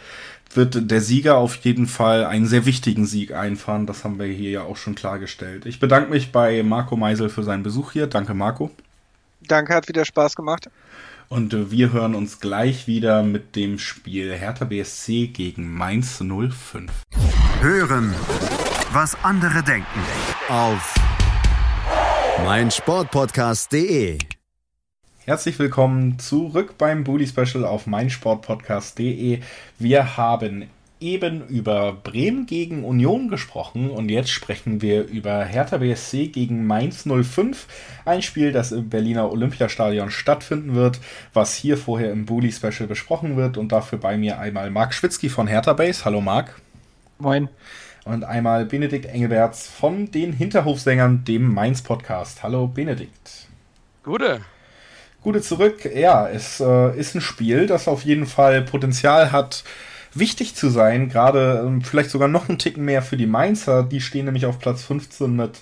wird 0.52 0.90
der 0.90 1.02
Sieger 1.02 1.38
auf 1.38 1.56
jeden 1.58 1.88
Fall 1.88 2.26
einen 2.26 2.48
sehr 2.48 2.66
wichtigen 2.66 3.06
Sieg 3.06 3.34
einfahren. 3.34 3.86
Das 3.86 4.04
haben 4.04 4.20
wir 4.20 4.26
hier 4.26 4.50
ja 4.50 4.62
auch 4.64 4.78
schon 4.78 4.96
klargestellt. 4.96 5.66
Ich 5.66 5.80
bedanke 5.80 6.10
mich 6.10 6.32
bei 6.32 6.64
Marco 6.64 6.96
Meisel 6.96 7.30
für 7.30 7.44
seinen 7.44 7.64
Besuch 7.64 7.92
hier. 7.92 8.08
Danke, 8.08 8.34
Marco. 8.34 8.72
Danke, 9.42 9.74
hat 9.74 9.88
wieder 9.88 10.06
Spaß 10.06 10.36
gemacht. 10.36 10.70
Und 11.30 11.72
wir 11.72 11.94
hören 11.94 12.16
uns 12.16 12.40
gleich 12.40 12.88
wieder 12.88 13.22
mit 13.22 13.56
dem 13.56 13.78
Spiel 13.78 14.34
Hertha 14.34 14.66
BSC 14.66 15.28
gegen 15.28 15.72
Mainz 15.72 16.18
05. 16.18 17.04
Hören, 17.62 18.16
was 18.92 19.16
andere 19.24 19.62
denken. 19.62 20.00
Auf 20.48 20.96
meinsportpodcast.de 22.44 24.18
Herzlich 25.30 25.60
willkommen 25.60 26.18
zurück 26.18 26.80
beim 26.80 27.04
Bully 27.04 27.28
Special 27.28 27.64
auf 27.64 27.86
meinsportpodcast.de. 27.86 29.42
Wir 29.78 30.18
haben 30.18 30.68
eben 31.00 31.46
über 31.46 31.94
Bremen 31.94 32.48
gegen 32.48 32.84
Union 32.84 33.30
gesprochen 33.30 33.92
und 33.92 34.10
jetzt 34.10 34.32
sprechen 34.32 34.82
wir 34.82 35.06
über 35.06 35.46
Hertha 35.46 35.78
BSC 35.78 36.30
gegen 36.30 36.66
Mainz 36.66 37.04
05. 37.08 37.68
Ein 38.06 38.24
Spiel, 38.24 38.52
das 38.52 38.72
im 38.72 38.90
Berliner 38.90 39.32
Olympiastadion 39.32 40.10
stattfinden 40.10 40.74
wird, 40.74 41.00
was 41.32 41.54
hier 41.54 41.78
vorher 41.78 42.12
im 42.12 42.26
Bully 42.26 42.52
Special 42.52 42.88
besprochen 42.88 43.38
wird 43.38 43.58
und 43.58 43.72
dafür 43.72 44.00
bei 44.00 44.18
mir 44.18 44.40
einmal 44.40 44.72
Marc 44.72 44.96
Schwitzky 44.96 45.30
von 45.30 45.46
Hertha 45.46 45.74
Base. 45.74 46.06
Hallo 46.06 46.22
Marc. 46.22 46.60
Moin. 47.20 47.50
Und 48.04 48.24
einmal 48.24 48.66
Benedikt 48.66 49.06
Engelberts 49.06 49.68
von 49.68 50.10
den 50.10 50.34
Hinterhofsängern, 50.34 51.24
dem 51.24 51.54
Mainz 51.54 51.84
Podcast. 51.84 52.42
Hallo 52.42 52.66
Benedikt. 52.66 53.48
Gute. 54.02 54.42
Gute 55.22 55.42
zurück. 55.42 55.90
Ja, 55.94 56.28
es 56.30 56.60
äh, 56.60 56.98
ist 56.98 57.16
ein 57.16 57.22
Spiel, 57.22 57.68
das 57.68 57.88
auf 57.88 58.04
jeden 58.04 58.26
Fall 58.26 58.62
Potenzial 58.62 59.32
hat, 59.32 59.64
wichtig 60.14 60.56
zu 60.56 60.70
sein. 60.70 61.10
Gerade 61.10 61.64
ähm, 61.66 61.82
vielleicht 61.82 62.10
sogar 62.10 62.28
noch 62.28 62.48
einen 62.48 62.58
Ticken 62.58 62.86
mehr 62.86 63.02
für 63.02 63.18
die 63.18 63.26
Mainzer. 63.26 63.84
Die 63.84 64.02
stehen 64.02 64.26
nämlich 64.26 64.46
auf 64.46 64.60
Platz 64.60 64.84
15 64.84 65.36
mit 65.36 65.60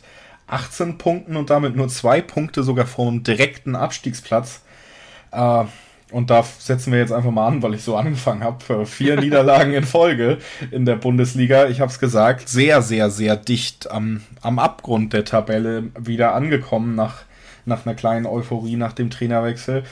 18 0.48 0.98
Punkten 0.98 1.36
und 1.36 1.50
damit 1.50 1.76
nur 1.76 1.88
zwei 1.88 2.22
Punkte 2.22 2.63
sogar 2.63 2.86
vom 2.86 3.24
direkten 3.24 3.76
Abstiegsplatz. 3.76 4.62
Äh, 5.32 5.65
und 6.12 6.30
da 6.30 6.43
setzen 6.43 6.93
wir 6.93 7.00
jetzt 7.00 7.12
einfach 7.12 7.32
mal 7.32 7.48
an, 7.48 7.62
weil 7.62 7.74
ich 7.74 7.84
so 7.84 7.98
angefangen 7.98 8.43
habe. 8.43 8.86
Vier 8.86 9.15
Niederlagen 9.20 9.74
in 9.74 9.84
Folge 9.84 10.38
in 10.72 10.86
der 10.86 10.96
Bundesliga. 10.96 11.67
Ich 11.67 11.82
habe 11.82 11.91
es 11.91 12.00
gesagt, 12.00 12.48
sehr, 12.48 12.82
sehr, 12.82 13.10
sehr 13.10 13.36
dicht 13.36 13.91
am, 13.91 14.22
am 14.41 14.60
Abgrund 14.60 15.13
der 15.13 15.26
Tabelle 15.26 15.89
wieder 16.00 16.34
angekommen 16.34 16.96
nach 16.96 17.24
nach 17.67 17.86
einer 17.86 17.95
kleinen 17.95 18.25
Euphorie 18.25 18.75
nach 18.75 18.93
dem 18.93 19.10
Trainerwechsel. 19.10 19.84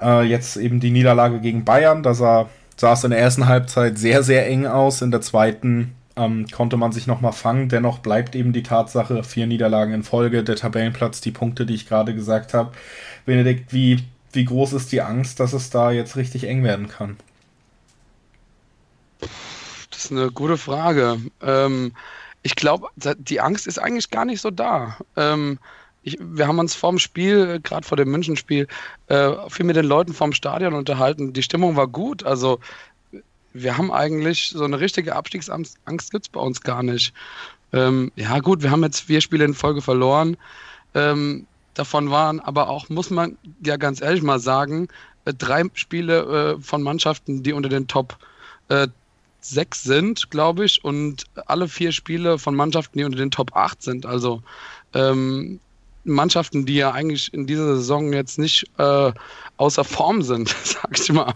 Äh, 0.00 0.24
jetzt 0.24 0.56
eben 0.56 0.80
die 0.80 0.90
Niederlage 0.90 1.40
gegen 1.40 1.64
Bayern, 1.64 2.02
da 2.02 2.14
sah, 2.14 2.48
sah 2.76 2.92
es 2.92 3.04
in 3.04 3.10
der 3.10 3.20
ersten 3.20 3.46
Halbzeit 3.46 3.98
sehr, 3.98 4.22
sehr 4.22 4.46
eng 4.48 4.66
aus. 4.66 5.02
In 5.02 5.10
der 5.10 5.20
zweiten 5.20 5.94
ähm, 6.16 6.46
konnte 6.48 6.76
man 6.76 6.92
sich 6.92 7.06
nochmal 7.06 7.32
fangen. 7.32 7.68
Dennoch 7.68 7.98
bleibt 7.98 8.34
eben 8.34 8.52
die 8.52 8.62
Tatsache, 8.62 9.24
vier 9.24 9.46
Niederlagen 9.46 9.94
in 9.94 10.02
Folge, 10.02 10.44
der 10.44 10.56
Tabellenplatz, 10.56 11.20
die 11.20 11.32
Punkte, 11.32 11.66
die 11.66 11.74
ich 11.74 11.88
gerade 11.88 12.14
gesagt 12.14 12.54
habe. 12.54 12.72
Benedikt, 13.26 13.72
wie, 13.72 14.04
wie 14.32 14.44
groß 14.44 14.74
ist 14.74 14.92
die 14.92 15.02
Angst, 15.02 15.40
dass 15.40 15.52
es 15.52 15.70
da 15.70 15.90
jetzt 15.90 16.16
richtig 16.16 16.44
eng 16.44 16.62
werden 16.62 16.88
kann? 16.88 17.16
Das 19.90 20.06
ist 20.06 20.12
eine 20.12 20.30
gute 20.30 20.58
Frage. 20.58 21.18
Ähm, 21.40 21.92
ich 22.42 22.56
glaube, 22.56 22.88
die 22.96 23.40
Angst 23.40 23.66
ist 23.66 23.78
eigentlich 23.78 24.10
gar 24.10 24.24
nicht 24.24 24.40
so 24.40 24.50
da. 24.50 24.98
Ähm, 25.16 25.58
ich, 26.04 26.18
wir 26.20 26.46
haben 26.46 26.58
uns 26.58 26.74
vorm 26.74 26.98
Spiel, 26.98 27.60
gerade 27.60 27.86
vor 27.86 27.96
dem 27.96 28.10
Münchenspiel, 28.10 28.68
äh, 29.08 29.32
viel 29.48 29.64
mit 29.64 29.76
den 29.76 29.86
Leuten 29.86 30.12
vorm 30.12 30.32
Stadion 30.32 30.74
unterhalten. 30.74 31.32
Die 31.32 31.42
Stimmung 31.42 31.76
war 31.76 31.88
gut. 31.88 32.24
Also 32.24 32.60
wir 33.54 33.78
haben 33.78 33.90
eigentlich 33.90 34.50
so 34.50 34.64
eine 34.64 34.80
richtige 34.80 35.16
Abstiegsangst 35.16 35.78
gibt 36.10 36.26
es 36.26 36.28
bei 36.28 36.40
uns 36.40 36.60
gar 36.60 36.82
nicht. 36.82 37.14
Ähm, 37.72 38.12
ja 38.16 38.38
gut, 38.40 38.62
wir 38.62 38.70
haben 38.70 38.82
jetzt 38.82 39.00
vier 39.00 39.20
Spiele 39.20 39.44
in 39.46 39.54
Folge 39.54 39.80
verloren. 39.80 40.36
Ähm, 40.94 41.46
davon 41.72 42.10
waren 42.10 42.38
aber 42.38 42.68
auch, 42.68 42.88
muss 42.90 43.10
man 43.10 43.38
ja 43.64 43.76
ganz 43.76 44.02
ehrlich 44.02 44.22
mal 44.22 44.40
sagen, 44.40 44.88
äh, 45.24 45.32
drei 45.32 45.64
Spiele 45.72 46.56
äh, 46.58 46.62
von 46.62 46.82
Mannschaften, 46.82 47.42
die 47.42 47.54
unter 47.54 47.70
den 47.70 47.88
Top 47.88 48.18
äh, 48.68 48.88
sechs 49.40 49.82
sind, 49.82 50.30
glaube 50.30 50.64
ich, 50.64 50.84
und 50.84 51.24
alle 51.46 51.68
vier 51.68 51.92
Spiele 51.92 52.38
von 52.38 52.54
Mannschaften, 52.54 52.98
die 52.98 53.04
unter 53.04 53.18
den 53.18 53.30
Top 53.30 53.54
8 53.54 53.82
sind. 53.82 54.06
Also 54.06 54.42
ähm, 54.94 55.60
Mannschaften, 56.04 56.66
die 56.66 56.76
ja 56.76 56.92
eigentlich 56.92 57.32
in 57.32 57.46
dieser 57.46 57.76
Saison 57.76 58.12
jetzt 58.12 58.38
nicht 58.38 58.66
äh, 58.78 59.12
außer 59.56 59.84
Form 59.84 60.22
sind, 60.22 60.48
sag 60.64 60.98
ich 60.98 61.12
mal. 61.12 61.34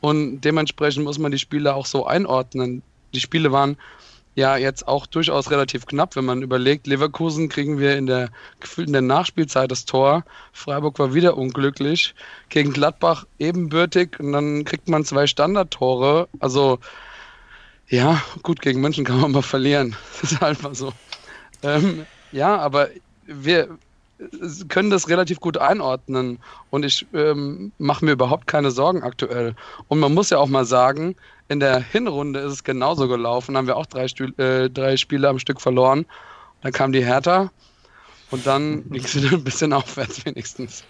Und 0.00 0.40
dementsprechend 0.40 1.04
muss 1.04 1.18
man 1.18 1.32
die 1.32 1.38
Spiele 1.38 1.74
auch 1.74 1.86
so 1.86 2.06
einordnen. 2.06 2.82
Die 3.12 3.20
Spiele 3.20 3.52
waren 3.52 3.76
ja 4.34 4.56
jetzt 4.56 4.86
auch 4.86 5.06
durchaus 5.06 5.50
relativ 5.50 5.86
knapp, 5.86 6.16
wenn 6.16 6.24
man 6.24 6.42
überlegt, 6.42 6.86
Leverkusen 6.86 7.48
kriegen 7.48 7.78
wir 7.78 7.96
in 7.96 8.06
der 8.06 8.30
gefühlt 8.60 8.92
der 8.92 9.02
Nachspielzeit 9.02 9.70
das 9.70 9.84
Tor. 9.84 10.24
Freiburg 10.52 10.98
war 10.98 11.14
wieder 11.14 11.36
unglücklich. 11.36 12.14
Gegen 12.48 12.72
Gladbach 12.72 13.26
ebenbürtig 13.38 14.18
und 14.18 14.32
dann 14.32 14.64
kriegt 14.64 14.88
man 14.88 15.04
zwei 15.04 15.26
Standardtore. 15.26 16.28
Also 16.38 16.78
ja, 17.88 18.22
gut, 18.42 18.62
gegen 18.62 18.80
München 18.80 19.04
kann 19.04 19.20
man 19.20 19.32
mal 19.32 19.42
verlieren. 19.42 19.96
Das 20.22 20.32
ist 20.32 20.42
einfach 20.42 20.74
so. 20.74 20.92
Ähm, 21.62 22.06
ja, 22.30 22.56
aber 22.56 22.88
wir, 23.26 23.68
können 24.68 24.90
das 24.90 25.08
relativ 25.08 25.40
gut 25.40 25.56
einordnen 25.56 26.38
und 26.70 26.84
ich 26.84 27.06
ähm, 27.14 27.72
mache 27.78 28.04
mir 28.04 28.12
überhaupt 28.12 28.46
keine 28.46 28.70
Sorgen 28.70 29.02
aktuell. 29.02 29.54
Und 29.88 29.98
man 29.98 30.12
muss 30.12 30.30
ja 30.30 30.38
auch 30.38 30.48
mal 30.48 30.64
sagen, 30.64 31.16
in 31.48 31.60
der 31.60 31.80
Hinrunde 31.80 32.40
ist 32.40 32.52
es 32.52 32.64
genauso 32.64 33.08
gelaufen, 33.08 33.56
haben 33.56 33.66
wir 33.66 33.76
auch 33.76 33.86
drei, 33.86 34.08
Stü 34.08 34.32
äh, 34.36 34.68
drei 34.68 34.96
Spiele 34.96 35.28
am 35.28 35.38
Stück 35.38 35.60
verloren. 35.60 36.06
Dann 36.62 36.72
kam 36.72 36.92
die 36.92 37.04
Hertha 37.04 37.50
und 38.30 38.46
dann 38.46 38.84
ging 38.90 39.02
es 39.02 39.14
wieder 39.16 39.32
ein 39.32 39.44
bisschen 39.44 39.72
aufwärts 39.72 40.24
wenigstens. 40.24 40.84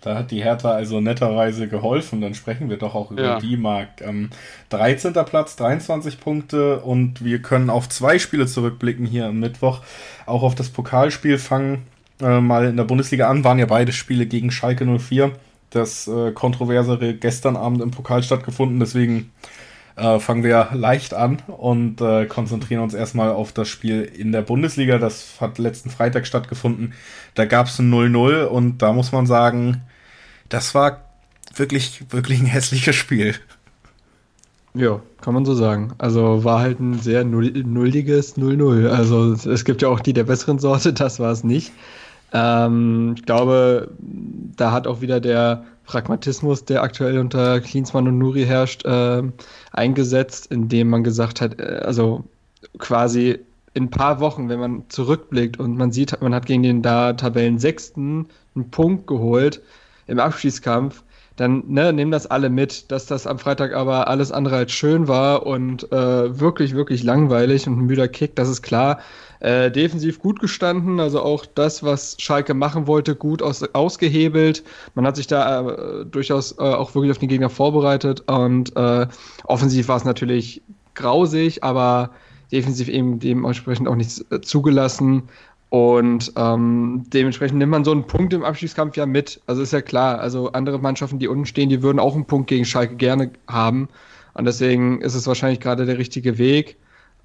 Da 0.00 0.14
hat 0.16 0.30
die 0.30 0.42
Hertha 0.42 0.70
also 0.70 1.00
netterweise 1.00 1.68
geholfen. 1.68 2.22
Dann 2.22 2.34
sprechen 2.34 2.70
wir 2.70 2.78
doch 2.78 2.94
auch 2.94 3.10
über 3.10 3.22
ja. 3.22 3.38
die, 3.38 3.58
Marc. 3.58 4.00
Ähm, 4.00 4.30
13. 4.70 5.12
Platz, 5.12 5.56
23 5.56 6.20
Punkte 6.20 6.80
und 6.80 7.22
wir 7.22 7.42
können 7.42 7.68
auf 7.68 7.86
zwei 7.88 8.18
Spiele 8.18 8.46
zurückblicken 8.46 9.04
hier 9.04 9.26
am 9.26 9.40
Mittwoch. 9.40 9.82
Auch 10.24 10.42
auf 10.42 10.54
das 10.54 10.70
Pokalspiel 10.70 11.36
fangen 11.36 11.86
äh, 12.20 12.40
mal 12.40 12.66
in 12.66 12.76
der 12.76 12.84
Bundesliga 12.84 13.28
an, 13.28 13.44
waren 13.44 13.58
ja 13.58 13.66
beide 13.66 13.92
Spiele 13.92 14.26
gegen 14.26 14.50
Schalke 14.50 14.86
04. 14.98 15.32
Das 15.70 16.08
äh, 16.08 16.32
kontroversere 16.32 17.14
gestern 17.14 17.56
Abend 17.56 17.80
im 17.80 17.90
Pokal 17.90 18.22
stattgefunden, 18.22 18.80
deswegen 18.80 19.30
äh, 19.96 20.18
fangen 20.18 20.42
wir 20.42 20.70
leicht 20.72 21.14
an 21.14 21.42
und 21.46 22.00
äh, 22.00 22.26
konzentrieren 22.26 22.82
uns 22.82 22.94
erstmal 22.94 23.30
auf 23.30 23.52
das 23.52 23.68
Spiel 23.68 24.02
in 24.02 24.32
der 24.32 24.42
Bundesliga. 24.42 24.98
Das 24.98 25.40
hat 25.40 25.58
letzten 25.58 25.90
Freitag 25.90 26.26
stattgefunden. 26.26 26.94
Da 27.34 27.44
gab 27.44 27.66
es 27.66 27.78
ein 27.78 27.92
0-0 27.92 28.44
und 28.44 28.78
da 28.78 28.92
muss 28.92 29.12
man 29.12 29.26
sagen, 29.26 29.82
das 30.48 30.74
war 30.74 31.02
wirklich, 31.54 32.04
wirklich 32.10 32.40
ein 32.40 32.46
hässliches 32.46 32.96
Spiel. 32.96 33.34
Ja, 34.72 35.00
kann 35.20 35.34
man 35.34 35.44
so 35.44 35.54
sagen. 35.54 35.92
Also 35.98 36.44
war 36.44 36.60
halt 36.60 36.80
ein 36.80 36.98
sehr 37.00 37.24
nulliges 37.24 38.36
0-0. 38.36 38.88
Also 38.88 39.32
es 39.32 39.64
gibt 39.64 39.82
ja 39.82 39.88
auch 39.88 40.00
die 40.00 40.12
der 40.12 40.24
besseren 40.24 40.58
Sorte, 40.58 40.92
das 40.92 41.18
war 41.18 41.32
es 41.32 41.44
nicht. 41.44 41.72
Ähm, 42.32 43.14
ich 43.16 43.24
glaube, 43.24 43.90
da 43.98 44.72
hat 44.72 44.86
auch 44.86 45.00
wieder 45.00 45.20
der 45.20 45.64
Pragmatismus, 45.84 46.64
der 46.64 46.82
aktuell 46.82 47.18
unter 47.18 47.60
Klinsmann 47.60 48.06
und 48.06 48.18
Nuri 48.18 48.44
herrscht, 48.44 48.84
äh, 48.84 49.22
eingesetzt, 49.72 50.46
indem 50.50 50.88
man 50.88 51.02
gesagt 51.02 51.40
hat, 51.40 51.58
äh, 51.58 51.80
also 51.84 52.24
quasi 52.78 53.40
in 53.74 53.84
ein 53.84 53.90
paar 53.90 54.20
Wochen, 54.20 54.48
wenn 54.48 54.60
man 54.60 54.84
zurückblickt 54.88 55.58
und 55.58 55.76
man 55.76 55.92
sieht, 55.92 56.20
man 56.20 56.34
hat 56.34 56.46
gegen 56.46 56.62
den 56.62 56.82
da 56.82 57.12
Tabellen 57.12 57.58
Sechsten 57.58 58.26
einen 58.54 58.70
Punkt 58.70 59.06
geholt 59.06 59.62
im 60.06 60.18
Abschießkampf, 60.18 61.02
dann 61.36 61.64
ne, 61.68 61.92
nehmen 61.92 62.10
das 62.10 62.26
alle 62.26 62.50
mit, 62.50 62.90
dass 62.90 63.06
das 63.06 63.26
am 63.26 63.38
Freitag 63.38 63.74
aber 63.74 64.08
alles 64.08 64.32
andere 64.32 64.56
als 64.56 64.72
schön 64.72 65.08
war 65.08 65.46
und 65.46 65.90
äh, 65.92 66.40
wirklich, 66.40 66.74
wirklich 66.74 67.02
langweilig 67.02 67.66
und 67.66 67.78
ein 67.78 67.86
müder 67.86 68.08
Kick, 68.08 68.36
das 68.36 68.48
ist 68.48 68.62
klar. 68.62 69.00
Äh, 69.40 69.70
defensiv 69.70 70.18
gut 70.18 70.38
gestanden, 70.38 71.00
also 71.00 71.22
auch 71.22 71.46
das, 71.46 71.82
was 71.82 72.16
Schalke 72.18 72.52
machen 72.52 72.86
wollte, 72.86 73.16
gut 73.16 73.42
aus, 73.42 73.62
ausgehebelt. 73.72 74.62
Man 74.94 75.06
hat 75.06 75.16
sich 75.16 75.28
da 75.28 75.66
äh, 75.66 76.04
durchaus 76.04 76.52
äh, 76.58 76.62
auch 76.62 76.94
wirklich 76.94 77.10
auf 77.10 77.18
den 77.18 77.30
Gegner 77.30 77.48
vorbereitet 77.48 78.24
und 78.28 78.76
äh, 78.76 79.06
offensiv 79.44 79.88
war 79.88 79.96
es 79.96 80.04
natürlich 80.04 80.60
grausig, 80.94 81.64
aber 81.64 82.10
defensiv 82.52 82.88
eben 82.88 83.18
dementsprechend 83.18 83.88
auch 83.88 83.94
nichts 83.94 84.24
äh, 84.30 84.40
zugelassen. 84.40 85.28
Und 85.70 86.32
ähm, 86.36 87.04
dementsprechend 87.12 87.58
nimmt 87.58 87.70
man 87.70 87.84
so 87.84 87.92
einen 87.92 88.04
Punkt 88.04 88.32
im 88.32 88.42
Abschiedskampf 88.42 88.96
ja 88.96 89.06
mit. 89.06 89.40
Also 89.46 89.62
ist 89.62 89.72
ja 89.72 89.80
klar, 89.80 90.18
also 90.18 90.50
andere 90.50 90.80
Mannschaften, 90.80 91.20
die 91.20 91.28
unten 91.28 91.46
stehen, 91.46 91.68
die 91.68 91.80
würden 91.82 92.00
auch 92.00 92.16
einen 92.16 92.26
Punkt 92.26 92.48
gegen 92.48 92.64
Schalke 92.64 92.96
gerne 92.96 93.30
haben. 93.46 93.88
Und 94.34 94.46
deswegen 94.46 95.00
ist 95.00 95.14
es 95.14 95.28
wahrscheinlich 95.28 95.60
gerade 95.60 95.86
der 95.86 95.96
richtige 95.96 96.38
Weg. 96.38 96.76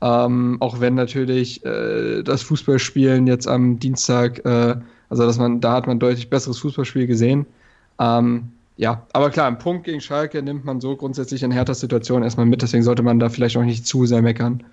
Ähm, 0.02 0.58
auch 0.60 0.80
wenn 0.80 0.94
natürlich 0.94 1.66
äh, 1.66 2.22
das 2.22 2.44
Fußballspielen 2.44 3.26
jetzt 3.26 3.48
am 3.48 3.80
Dienstag, 3.80 4.46
äh, 4.46 4.76
also 5.10 5.26
dass 5.26 5.40
man, 5.40 5.60
da 5.60 5.74
hat 5.74 5.88
man 5.88 6.00
deutlich 6.00 6.30
besseres 6.30 6.60
Fußballspiel 6.60 7.08
gesehen. 7.08 7.48
Ähm, 8.00 8.52
ja, 8.78 9.08
aber 9.14 9.32
klar, 9.32 9.48
einen 9.48 9.58
Punkt 9.58 9.86
gegen 9.86 10.02
Schalke 10.02 10.44
nimmt 10.44 10.66
man 10.66 10.82
so 10.82 10.96
grundsätzlich 10.96 11.42
in 11.42 11.52
härter 11.52 11.74
Situation 11.74 12.22
erstmal 12.22 12.46
mit, 12.46 12.62
deswegen 12.62 12.84
sollte 12.84 13.04
man 13.04 13.20
da 13.20 13.30
vielleicht 13.30 13.58
auch 13.58 13.64
nicht 13.64 13.88
zu 13.88 14.06
sehr 14.06 14.22
meckern. 14.22 14.64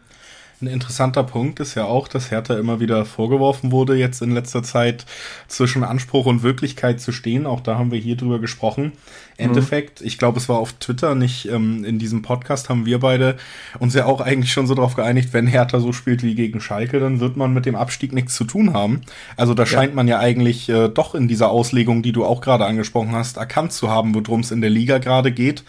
Ein 0.63 0.69
interessanter 0.69 1.25
Punkt 1.25 1.59
ist 1.59 1.75
ja 1.75 1.87
auch, 1.87 2.07
dass 2.07 2.31
Hertha 2.31 2.57
immer 2.57 2.79
wieder 2.79 3.05
vorgeworfen 3.05 3.73
wurde, 3.73 3.97
jetzt 3.97 4.23
in 4.23 4.31
letzter 4.31 4.63
Zeit 4.63 5.05
zwischen 5.49 5.83
Anspruch 5.83 6.25
und 6.27 6.45
Wirklichkeit 6.45 7.01
zu 7.01 7.11
stehen. 7.11 7.47
Auch 7.47 7.61
da 7.61 7.79
haben 7.79 7.91
wir 7.91 7.99
hier 7.99 8.17
drüber 8.17 8.39
gesprochen. 8.39 8.93
Endeffekt, 9.37 10.01
mhm. 10.01 10.07
ich 10.07 10.19
glaube, 10.19 10.39
es 10.39 10.49
war 10.49 10.59
auf 10.59 10.75
Twitter, 10.75 11.17
nicht 11.17 11.47
ähm, 11.49 11.85
in 11.85 11.99
diesem 11.99 12.23
Podcast, 12.23 12.69
haben 12.69 12.87
wir 12.87 13.01
beide 13.01 13.39
uns 13.81 13.95
ja 13.95 14.07
auch 14.07 14.21
eigentlich 14.21 14.53
schon 14.53 14.69
so 14.69 14.75
darauf 14.75 14.95
geeinigt, 14.95 15.33
wenn 15.33 15.49
Hertha 15.49 15.81
so 15.81 15.93
spielt 15.93 16.23
wie 16.23 16.37
gegen 16.37 16.61
Schalke, 16.61 17.01
dann 17.01 17.19
wird 17.19 17.37
man 17.37 17.53
mit 17.53 17.67
dem 17.67 17.75
Abstieg 17.75 18.13
nichts 18.13 18.37
zu 18.37 18.45
tun 18.45 18.73
haben. 18.73 19.01
Also 19.37 19.55
da 19.55 19.65
ja. 19.65 19.67
scheint 19.67 19.97
man 19.97 20.07
ja 20.07 20.21
eigentlich 20.21 20.69
äh, 20.69 20.89
doch 20.89 21.17
in 21.17 21.27
dieser 21.27 21.51
Auslegung, 21.51 22.03
die 22.03 22.13
du 22.13 22.25
auch 22.25 22.41
gerade 22.41 22.67
angesprochen 22.67 23.17
hast, 23.17 23.37
erkannt 23.37 23.73
zu 23.73 23.91
haben, 23.91 24.15
worum 24.15 24.41
es 24.41 24.53
in 24.53 24.61
der 24.61 24.71
Liga 24.71 24.99
gerade 24.99 25.33
geht. 25.33 25.65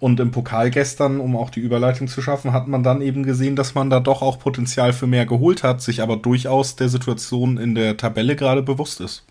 Und 0.00 0.20
im 0.20 0.30
Pokal 0.30 0.70
gestern, 0.70 1.18
um 1.18 1.36
auch 1.36 1.50
die 1.50 1.60
Überleitung 1.60 2.06
zu 2.06 2.22
schaffen, 2.22 2.52
hat 2.52 2.68
man 2.68 2.84
dann 2.84 3.00
eben 3.00 3.24
gesehen, 3.24 3.56
dass 3.56 3.74
man 3.74 3.90
da 3.90 3.98
doch 3.98 4.22
auch 4.22 4.38
Potenzial 4.38 4.92
für 4.92 5.08
mehr 5.08 5.26
geholt 5.26 5.64
hat, 5.64 5.82
sich 5.82 6.02
aber 6.02 6.16
durchaus 6.16 6.76
der 6.76 6.88
Situation 6.88 7.58
in 7.58 7.74
der 7.74 7.96
Tabelle 7.96 8.36
gerade 8.36 8.62
bewusst 8.62 9.00
ist. 9.00 9.24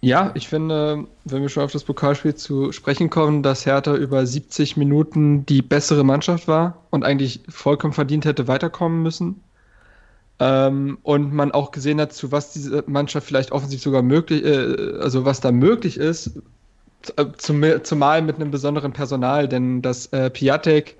Ja, 0.00 0.30
ich 0.34 0.48
finde, 0.48 1.06
wenn 1.24 1.42
wir 1.42 1.48
schon 1.48 1.64
auf 1.64 1.72
das 1.72 1.82
Pokalspiel 1.82 2.36
zu 2.36 2.70
sprechen 2.70 3.10
kommen, 3.10 3.42
dass 3.42 3.66
Hertha 3.66 3.94
über 3.96 4.24
70 4.24 4.76
Minuten 4.76 5.44
die 5.44 5.60
bessere 5.60 6.04
Mannschaft 6.04 6.46
war 6.46 6.78
und 6.90 7.04
eigentlich 7.04 7.40
vollkommen 7.48 7.92
verdient 7.92 8.24
hätte 8.24 8.46
weiterkommen 8.46 9.02
müssen. 9.02 9.42
Ähm, 10.40 10.98
und 11.02 11.32
man 11.32 11.50
auch 11.50 11.72
gesehen 11.72 12.00
hat, 12.00 12.12
zu 12.12 12.30
was 12.30 12.52
diese 12.52 12.84
Mannschaft 12.86 13.26
vielleicht 13.26 13.50
offensiv 13.50 13.82
sogar 13.82 14.02
möglich, 14.02 14.44
äh, 14.44 14.98
also 15.00 15.24
was 15.24 15.40
da 15.40 15.50
möglich 15.50 15.96
ist, 15.96 16.30
zum, 17.38 17.64
zumal 17.82 18.22
mit 18.22 18.36
einem 18.36 18.50
besonderen 18.50 18.92
Personal, 18.92 19.48
denn 19.48 19.82
dass 19.82 20.06
äh, 20.06 20.30
Piatek 20.30 20.96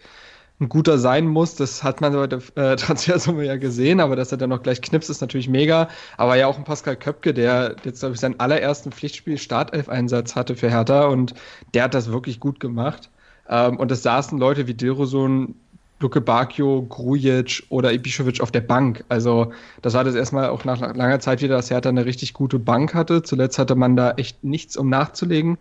ein 0.60 0.68
guter 0.68 0.98
sein 0.98 1.26
muss, 1.26 1.54
das 1.54 1.84
hat 1.84 2.00
man 2.00 2.12
bei 2.12 2.26
der 2.26 2.40
äh, 2.56 2.76
Transfersumme 2.76 3.44
ja 3.44 3.56
gesehen, 3.56 4.00
aber 4.00 4.16
dass 4.16 4.32
er 4.32 4.38
dann 4.38 4.50
noch 4.50 4.62
gleich 4.62 4.80
knipst, 4.80 5.08
ist 5.08 5.20
natürlich 5.20 5.48
mega. 5.48 5.88
Aber 6.16 6.36
ja 6.36 6.46
auch 6.48 6.58
ein 6.58 6.64
Pascal 6.64 6.96
Köpke, 6.96 7.32
der 7.32 7.76
jetzt, 7.84 8.00
glaube 8.00 8.14
ich, 8.14 8.20
seinen 8.20 8.40
allerersten 8.40 8.90
Pflichtspiel 8.90 9.38
Startelf-Einsatz 9.38 10.34
hatte 10.34 10.56
für 10.56 10.70
Hertha 10.70 11.06
und 11.06 11.34
der 11.74 11.84
hat 11.84 11.94
das 11.94 12.10
wirklich 12.10 12.40
gut 12.40 12.58
gemacht. 12.58 13.10
Ähm, 13.48 13.76
und 13.78 13.90
es 13.92 14.02
saßen 14.02 14.38
Leute 14.38 14.66
wie 14.66 14.74
Dilrosun, 14.74 15.54
Luke 16.00 16.20
Bakio, 16.20 16.86
Grujic 16.88 17.64
oder 17.70 17.90
Ibišević 17.90 18.40
auf 18.40 18.52
der 18.52 18.60
Bank. 18.60 19.04
Also 19.08 19.52
das 19.82 19.94
war 19.94 20.04
das 20.04 20.14
erstmal 20.14 20.48
auch 20.48 20.64
nach 20.64 20.80
langer 20.80 21.20
Zeit 21.20 21.42
wieder, 21.42 21.56
dass 21.56 21.70
Hertha 21.70 21.88
eine 21.88 22.04
richtig 22.04 22.34
gute 22.34 22.58
Bank 22.58 22.94
hatte. 22.94 23.22
Zuletzt 23.22 23.58
hatte 23.58 23.74
man 23.74 23.96
da 23.96 24.12
echt 24.12 24.44
nichts, 24.44 24.76
um 24.76 24.88
nachzulegen. 24.88 25.58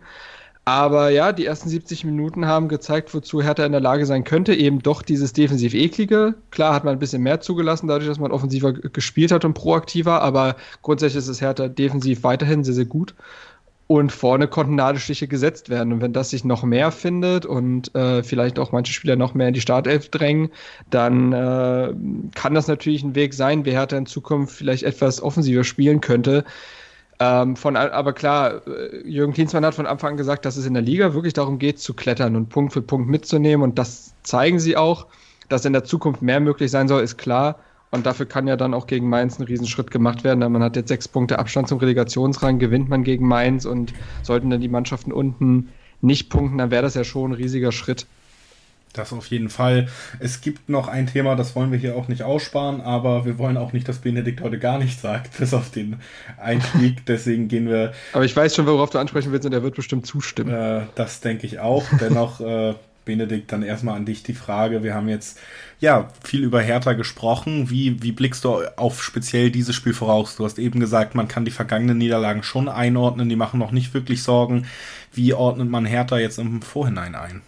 Aber 0.68 1.08
ja, 1.08 1.32
die 1.32 1.46
ersten 1.46 1.70
70 1.70 2.04
Minuten 2.04 2.44
haben 2.44 2.68
gezeigt, 2.68 3.14
wozu 3.14 3.40
Hertha 3.40 3.64
in 3.64 3.72
der 3.72 3.80
Lage 3.80 4.04
sein 4.04 4.22
könnte. 4.22 4.54
Eben 4.54 4.80
doch 4.80 5.00
dieses 5.00 5.32
defensiv 5.32 5.72
eklige. 5.72 6.34
Klar 6.50 6.74
hat 6.74 6.84
man 6.84 6.92
ein 6.92 6.98
bisschen 6.98 7.22
mehr 7.22 7.40
zugelassen, 7.40 7.88
dadurch, 7.88 8.06
dass 8.06 8.18
man 8.18 8.32
offensiver 8.32 8.74
gespielt 8.74 9.32
hat 9.32 9.46
und 9.46 9.54
proaktiver. 9.54 10.20
Aber 10.20 10.56
grundsätzlich 10.82 11.20
ist 11.20 11.28
es 11.28 11.40
Hertha 11.40 11.68
defensiv 11.68 12.22
weiterhin 12.22 12.64
sehr, 12.64 12.74
sehr 12.74 12.84
gut. 12.84 13.14
Und 13.88 14.12
vorne 14.12 14.48
konnten 14.48 14.74
Nadelstiche 14.74 15.26
gesetzt 15.28 15.70
werden. 15.70 15.94
Und 15.94 16.02
wenn 16.02 16.12
das 16.12 16.30
sich 16.30 16.44
noch 16.44 16.62
mehr 16.62 16.92
findet 16.92 17.46
und 17.46 17.94
äh, 17.94 18.22
vielleicht 18.22 18.58
auch 18.58 18.70
manche 18.70 18.92
Spieler 18.92 19.16
noch 19.16 19.32
mehr 19.32 19.48
in 19.48 19.54
die 19.54 19.62
Startelf 19.62 20.10
drängen, 20.10 20.50
dann 20.90 21.32
äh, 21.32 21.94
kann 22.34 22.54
das 22.54 22.68
natürlich 22.68 23.02
ein 23.02 23.14
Weg 23.14 23.32
sein, 23.32 23.64
wie 23.64 23.70
Hertha 23.72 23.96
in 23.96 24.04
Zukunft 24.04 24.54
vielleicht 24.54 24.82
etwas 24.82 25.22
offensiver 25.22 25.64
spielen 25.64 26.02
könnte. 26.02 26.44
Ähm, 27.18 27.56
von, 27.56 27.76
aber 27.76 28.12
klar, 28.12 28.60
äh, 28.66 29.08
Jürgen 29.08 29.32
Klinsmann 29.32 29.64
hat 29.64 29.74
von 29.74 29.86
Anfang 29.86 30.12
an 30.12 30.16
gesagt, 30.18 30.44
dass 30.44 30.58
es 30.58 30.66
in 30.66 30.74
der 30.74 30.82
Liga 30.82 31.14
wirklich 31.14 31.32
darum 31.32 31.58
geht, 31.58 31.80
zu 31.80 31.94
klettern 31.94 32.36
und 32.36 32.50
Punkt 32.50 32.74
für 32.74 32.82
Punkt 32.82 33.08
mitzunehmen. 33.08 33.64
Und 33.64 33.78
das 33.78 34.14
zeigen 34.22 34.60
sie 34.60 34.76
auch. 34.76 35.06
Dass 35.48 35.64
in 35.64 35.72
der 35.72 35.84
Zukunft 35.84 36.20
mehr 36.20 36.40
möglich 36.40 36.70
sein 36.70 36.88
soll, 36.88 37.02
ist 37.02 37.16
klar. 37.16 37.58
Und 37.90 38.06
dafür 38.06 38.26
kann 38.26 38.46
ja 38.46 38.56
dann 38.56 38.74
auch 38.74 38.86
gegen 38.86 39.08
Mainz 39.08 39.38
ein 39.38 39.44
Riesenschritt 39.44 39.90
gemacht 39.90 40.24
werden. 40.24 40.40
Man 40.52 40.62
hat 40.62 40.76
jetzt 40.76 40.88
sechs 40.88 41.08
Punkte 41.08 41.38
Abstand 41.38 41.68
zum 41.68 41.78
Relegationsrang, 41.78 42.58
gewinnt 42.58 42.88
man 42.88 43.02
gegen 43.02 43.26
Mainz 43.26 43.64
und 43.64 43.94
sollten 44.22 44.50
dann 44.50 44.60
die 44.60 44.68
Mannschaften 44.68 45.12
unten 45.12 45.68
nicht 46.00 46.30
punkten, 46.30 46.58
dann 46.58 46.70
wäre 46.70 46.82
das 46.82 46.94
ja 46.94 47.04
schon 47.04 47.32
ein 47.32 47.34
riesiger 47.34 47.72
Schritt. 47.72 48.06
Das 48.94 49.12
auf 49.12 49.26
jeden 49.26 49.50
Fall. 49.50 49.88
Es 50.18 50.40
gibt 50.40 50.68
noch 50.68 50.88
ein 50.88 51.06
Thema, 51.06 51.36
das 51.36 51.54
wollen 51.54 51.70
wir 51.70 51.78
hier 51.78 51.94
auch 51.94 52.08
nicht 52.08 52.22
aussparen, 52.22 52.80
aber 52.80 53.26
wir 53.26 53.38
wollen 53.38 53.58
auch 53.58 53.74
nicht, 53.74 53.86
dass 53.86 53.98
Benedikt 53.98 54.40
heute 54.40 54.58
gar 54.58 54.78
nichts 54.78 55.02
sagt, 55.02 55.36
bis 55.38 55.52
auf 55.52 55.70
den 55.70 55.96
Einstieg. 56.38 57.04
Deswegen 57.06 57.48
gehen 57.48 57.68
wir. 57.68 57.92
Aber 58.12 58.24
ich 58.24 58.34
weiß 58.34 58.54
schon, 58.54 58.66
worauf 58.66 58.90
du 58.90 58.98
ansprechen 58.98 59.30
willst 59.30 59.46
und 59.46 59.52
er 59.52 59.62
wird 59.62 59.74
bestimmt 59.74 60.06
zustimmen. 60.06 60.54
Äh, 60.54 60.86
das 60.94 61.20
denke 61.20 61.46
ich 61.46 61.58
auch. 61.58 61.84
Dennoch, 62.00 62.40
äh, 62.40 62.74
Benedikt, 63.08 63.50
dann 63.50 63.62
erstmal 63.62 63.96
an 63.96 64.04
dich 64.04 64.22
die 64.22 64.34
Frage. 64.34 64.82
Wir 64.82 64.94
haben 64.94 65.08
jetzt 65.08 65.40
ja 65.80 66.10
viel 66.22 66.44
über 66.44 66.60
Hertha 66.60 66.92
gesprochen. 66.92 67.70
Wie, 67.70 68.02
wie 68.02 68.12
blickst 68.12 68.44
du 68.44 68.60
auf 68.76 69.02
speziell 69.02 69.50
dieses 69.50 69.74
Spiel 69.74 69.94
voraus? 69.94 70.36
Du 70.36 70.44
hast 70.44 70.58
eben 70.58 70.78
gesagt, 70.78 71.14
man 71.14 71.26
kann 71.26 71.46
die 71.46 71.50
vergangenen 71.50 71.96
Niederlagen 71.96 72.42
schon 72.42 72.68
einordnen, 72.68 73.30
die 73.30 73.36
machen 73.36 73.58
noch 73.58 73.72
nicht 73.72 73.94
wirklich 73.94 74.22
Sorgen. 74.22 74.66
Wie 75.12 75.32
ordnet 75.32 75.70
man 75.70 75.86
Hertha 75.86 76.18
jetzt 76.18 76.38
im 76.38 76.60
Vorhinein 76.60 77.14
ein? 77.14 77.40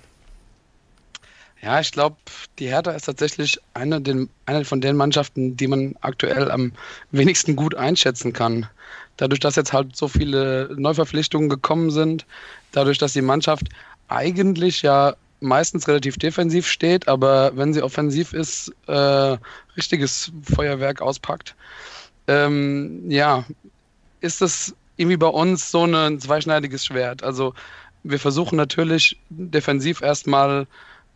Ja, 1.62 1.78
ich 1.78 1.92
glaube, 1.92 2.16
die 2.58 2.68
Hertha 2.68 2.92
ist 2.92 3.04
tatsächlich 3.04 3.58
eine, 3.74 4.00
den, 4.00 4.30
eine 4.46 4.64
von 4.64 4.80
den 4.80 4.96
Mannschaften, 4.96 5.58
die 5.58 5.66
man 5.66 5.94
aktuell 6.00 6.50
am 6.50 6.72
wenigsten 7.10 7.54
gut 7.54 7.74
einschätzen 7.74 8.32
kann. 8.32 8.66
Dadurch, 9.18 9.40
dass 9.40 9.56
jetzt 9.56 9.74
halt 9.74 9.94
so 9.94 10.08
viele 10.08 10.74
Neuverpflichtungen 10.78 11.50
gekommen 11.50 11.90
sind, 11.90 12.24
dadurch, 12.72 12.96
dass 12.96 13.12
die 13.12 13.20
Mannschaft 13.20 13.68
eigentlich 14.08 14.82
ja 14.82 15.14
meistens 15.40 15.88
relativ 15.88 16.16
defensiv 16.18 16.66
steht, 16.66 17.08
aber 17.08 17.56
wenn 17.56 17.72
sie 17.72 17.82
offensiv 17.82 18.32
ist, 18.32 18.72
äh, 18.86 19.36
richtiges 19.76 20.32
Feuerwerk 20.42 21.00
auspackt. 21.00 21.54
Ähm, 22.26 23.10
ja, 23.10 23.44
ist 24.20 24.40
das 24.40 24.74
irgendwie 24.96 25.16
bei 25.16 25.26
uns 25.26 25.70
so 25.70 25.84
ein 25.84 26.20
zweischneidiges 26.20 26.84
Schwert. 26.84 27.22
Also 27.22 27.54
wir 28.02 28.18
versuchen 28.18 28.56
natürlich 28.56 29.18
defensiv 29.30 30.02
erstmal 30.02 30.66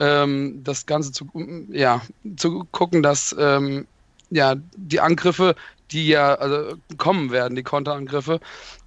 ähm, 0.00 0.60
das 0.64 0.86
Ganze 0.86 1.12
zu, 1.12 1.28
ja, 1.70 2.02
zu 2.36 2.66
gucken, 2.72 3.02
dass 3.02 3.34
ähm, 3.38 3.86
ja, 4.30 4.54
die 4.76 5.00
Angriffe, 5.00 5.54
die 5.90 6.08
ja 6.08 6.34
also 6.34 6.76
kommen 6.96 7.30
werden, 7.30 7.54
die 7.56 7.62
Konterangriffe, 7.62 8.40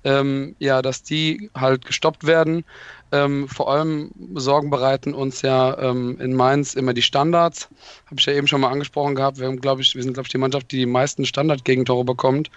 ähm, 0.03 0.55
ja, 0.59 0.81
dass 0.81 1.03
die 1.03 1.49
halt 1.55 1.85
gestoppt 1.85 2.25
werden. 2.25 2.65
Ähm, 3.11 3.47
vor 3.47 3.71
allem 3.71 4.11
Sorgen 4.35 4.69
bereiten 4.69 5.13
uns 5.13 5.41
ja 5.41 5.77
ähm, 5.79 6.19
in 6.19 6.33
Mainz 6.33 6.73
immer 6.73 6.93
die 6.93 7.01
Standards. 7.01 7.69
Habe 8.07 8.19
ich 8.19 8.25
ja 8.25 8.33
eben 8.33 8.47
schon 8.47 8.61
mal 8.61 8.71
angesprochen 8.71 9.15
gehabt. 9.15 9.39
Wir, 9.39 9.47
haben, 9.47 9.61
glaube 9.61 9.81
ich, 9.81 9.95
wir 9.95 10.03
sind, 10.03 10.13
glaube 10.13 10.27
ich, 10.27 10.31
die 10.31 10.37
Mannschaft, 10.37 10.71
die 10.71 10.79
die 10.79 10.85
meisten 10.85 11.25
Standardgegentore 11.25 12.03
bekommt. 12.03 12.49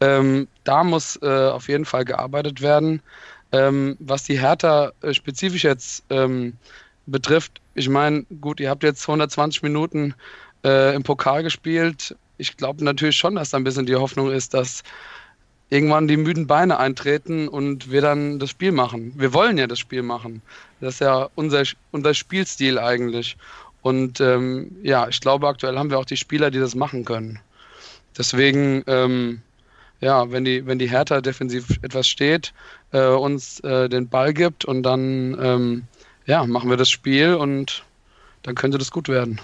Ähm, 0.00 0.48
da 0.64 0.82
muss 0.82 1.18
äh, 1.22 1.48
auf 1.48 1.68
jeden 1.68 1.84
Fall 1.84 2.04
gearbeitet 2.04 2.62
werden. 2.62 3.02
Ähm, 3.52 3.96
was 4.00 4.24
die 4.24 4.40
Hertha 4.40 4.92
äh, 5.02 5.12
spezifisch 5.12 5.64
jetzt 5.64 6.04
ähm, 6.08 6.54
betrifft, 7.06 7.60
ich 7.74 7.88
meine, 7.88 8.24
gut, 8.40 8.60
ihr 8.60 8.70
habt 8.70 8.82
jetzt 8.82 9.02
120 9.02 9.62
Minuten 9.62 10.14
äh, 10.64 10.94
im 10.94 11.02
Pokal 11.02 11.42
gespielt. 11.42 12.16
Ich 12.38 12.56
glaube 12.56 12.84
natürlich 12.84 13.16
schon, 13.16 13.34
dass 13.34 13.50
da 13.50 13.58
ein 13.58 13.64
bisschen 13.64 13.86
die 13.86 13.96
Hoffnung 13.96 14.30
ist, 14.30 14.54
dass 14.54 14.82
irgendwann 15.72 16.06
die 16.06 16.18
müden 16.18 16.46
Beine 16.46 16.78
eintreten 16.78 17.48
und 17.48 17.90
wir 17.90 18.02
dann 18.02 18.38
das 18.38 18.50
Spiel 18.50 18.72
machen. 18.72 19.14
Wir 19.16 19.32
wollen 19.32 19.56
ja 19.56 19.66
das 19.66 19.78
Spiel 19.78 20.02
machen. 20.02 20.42
Das 20.82 20.94
ist 20.94 21.00
ja 21.00 21.30
unser, 21.34 21.62
unser 21.92 22.12
Spielstil 22.12 22.78
eigentlich. 22.78 23.38
Und 23.80 24.20
ähm, 24.20 24.76
ja, 24.82 25.08
ich 25.08 25.18
glaube, 25.22 25.48
aktuell 25.48 25.78
haben 25.78 25.88
wir 25.88 25.98
auch 25.98 26.04
die 26.04 26.18
Spieler, 26.18 26.50
die 26.50 26.58
das 26.58 26.74
machen 26.74 27.06
können. 27.06 27.38
Deswegen, 28.18 28.84
ähm, 28.86 29.40
ja, 30.02 30.30
wenn 30.30 30.44
die, 30.44 30.66
wenn 30.66 30.78
die 30.78 30.90
Hertha 30.90 31.22
defensiv 31.22 31.66
etwas 31.80 32.06
steht, 32.06 32.52
äh, 32.92 33.06
uns 33.06 33.60
äh, 33.60 33.88
den 33.88 34.10
Ball 34.10 34.34
gibt 34.34 34.66
und 34.66 34.82
dann 34.82 35.38
ähm, 35.40 35.84
ja, 36.26 36.44
machen 36.44 36.68
wir 36.68 36.76
das 36.76 36.90
Spiel 36.90 37.32
und 37.34 37.82
dann 38.42 38.56
könnte 38.56 38.76
das 38.76 38.90
gut 38.90 39.08
werden. 39.08 39.40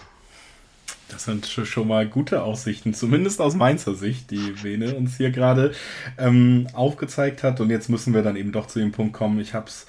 Das 1.09 1.25
sind 1.25 1.47
schon 1.47 1.89
mal 1.89 2.07
gute 2.07 2.43
Aussichten, 2.43 2.93
zumindest 2.93 3.41
aus 3.41 3.55
Mainzer 3.55 3.95
Sicht, 3.95 4.31
die 4.31 4.63
Vene 4.63 4.95
uns 4.95 5.17
hier 5.17 5.31
gerade 5.31 5.73
ähm, 6.19 6.67
aufgezeigt 6.75 7.43
hat. 7.43 7.61
Und 7.61 7.71
jetzt 7.71 7.89
müssen 7.89 8.13
wir 8.15 8.23
dann 8.23 8.37
eben 8.37 8.53
doch 8.53 8.67
zu 8.67 8.79
dem 8.79 8.93
Punkt 8.93 9.15
kommen. 9.15 9.41
Ich 9.41 9.55
hab's 9.55 9.87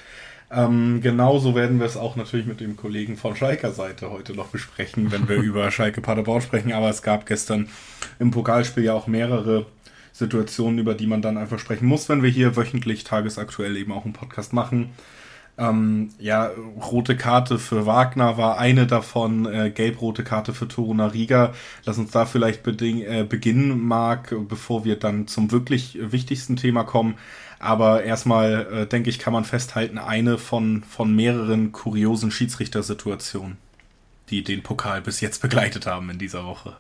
ähm, 0.52 1.02
genauso 1.02 1.54
werden 1.54 1.80
wir 1.80 1.86
es 1.86 1.98
auch 1.98 2.16
natürlich 2.16 2.48
mit 2.48 2.60
dem 2.60 2.76
Kollegen 2.76 3.18
von 3.18 3.36
Schalker 3.36 3.72
Seite 3.72 4.10
heute 4.10 4.34
noch 4.34 4.48
besprechen, 4.48 5.12
wenn 5.12 5.30
wir 5.30 5.36
über 5.42 5.70
Schalke 5.72 6.02
Paderborn 6.02 6.42
sprechen. 6.42 6.74
Aber 6.74 6.90
es 6.90 7.02
gab 7.02 7.26
gestern 7.26 7.70
im 8.18 8.32
Pokalspiel 8.32 8.84
ja 8.84 8.94
auch 8.94 9.08
mehrere 9.08 9.68
Situationen, 10.12 10.80
über 10.80 10.96
die 10.96 11.08
man 11.08 11.22
dann 11.22 11.38
einfach 11.38 11.60
sprechen 11.60 11.86
muss, 11.86 12.10
wenn 12.10 12.24
wir 12.24 12.30
hier 12.30 12.56
wöchentlich 12.56 13.04
tagesaktuell 13.04 13.78
eben 13.78 13.92
auch 13.92 14.06
einen 14.06 14.14
Podcast 14.14 14.54
machen. 14.54 14.90
Ähm, 15.60 16.10
ja, 16.20 16.51
rote 16.89 17.18
Karte 17.18 17.60
für 17.60 17.86
Wagner 17.86 18.38
war 18.38 18.57
eine 18.57 18.88
davon, 18.88 19.45
äh, 19.45 19.70
gelb-rote 19.70 20.24
Karte 20.24 20.53
für 20.53 20.70
Toruna 20.70 21.07
Riga. 21.07 21.53
Lass 21.84 21.97
uns 21.97 22.12
da 22.12 22.26
vielleicht 22.26 22.66
äh, 22.66 23.24
beginnen, 23.24 23.86
Marc, 23.86 24.34
bevor 24.47 24.86
wir 24.86 24.95
dann 24.95 25.28
zum 25.28 25.51
wirklich 25.51 25.97
wichtigsten 25.99 26.55
Thema 26.55 26.84
kommen. 26.84 27.16
Aber 27.60 28.03
erstmal, 28.03 28.68
äh, 28.72 28.88
denke 28.88 29.10
ich, 29.10 29.20
kann 29.20 29.34
man 29.34 29.43
festhalten, 29.43 29.97
eine 29.97 30.38
von, 30.38 30.84
von 30.84 31.14
mehreren 31.14 31.74
kuriosen 31.74 32.32
Schiedsrichtersituationen, 32.32 33.57
die 34.30 34.45
den 34.45 34.64
Pokal 34.64 35.01
bis 35.01 35.20
jetzt 35.20 35.41
begleitet 35.41 35.86
haben 35.86 36.10
in 36.10 36.20
dieser 36.20 36.45
Woche. 36.45 36.78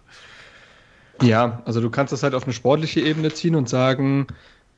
Ja, 1.21 1.61
also 1.65 1.81
du 1.81 1.89
kannst 1.89 2.13
das 2.13 2.23
halt 2.23 2.33
auf 2.33 2.45
eine 2.45 2.53
sportliche 2.53 3.01
Ebene 3.01 3.33
ziehen 3.33 3.55
und 3.55 3.67
sagen, 3.67 4.27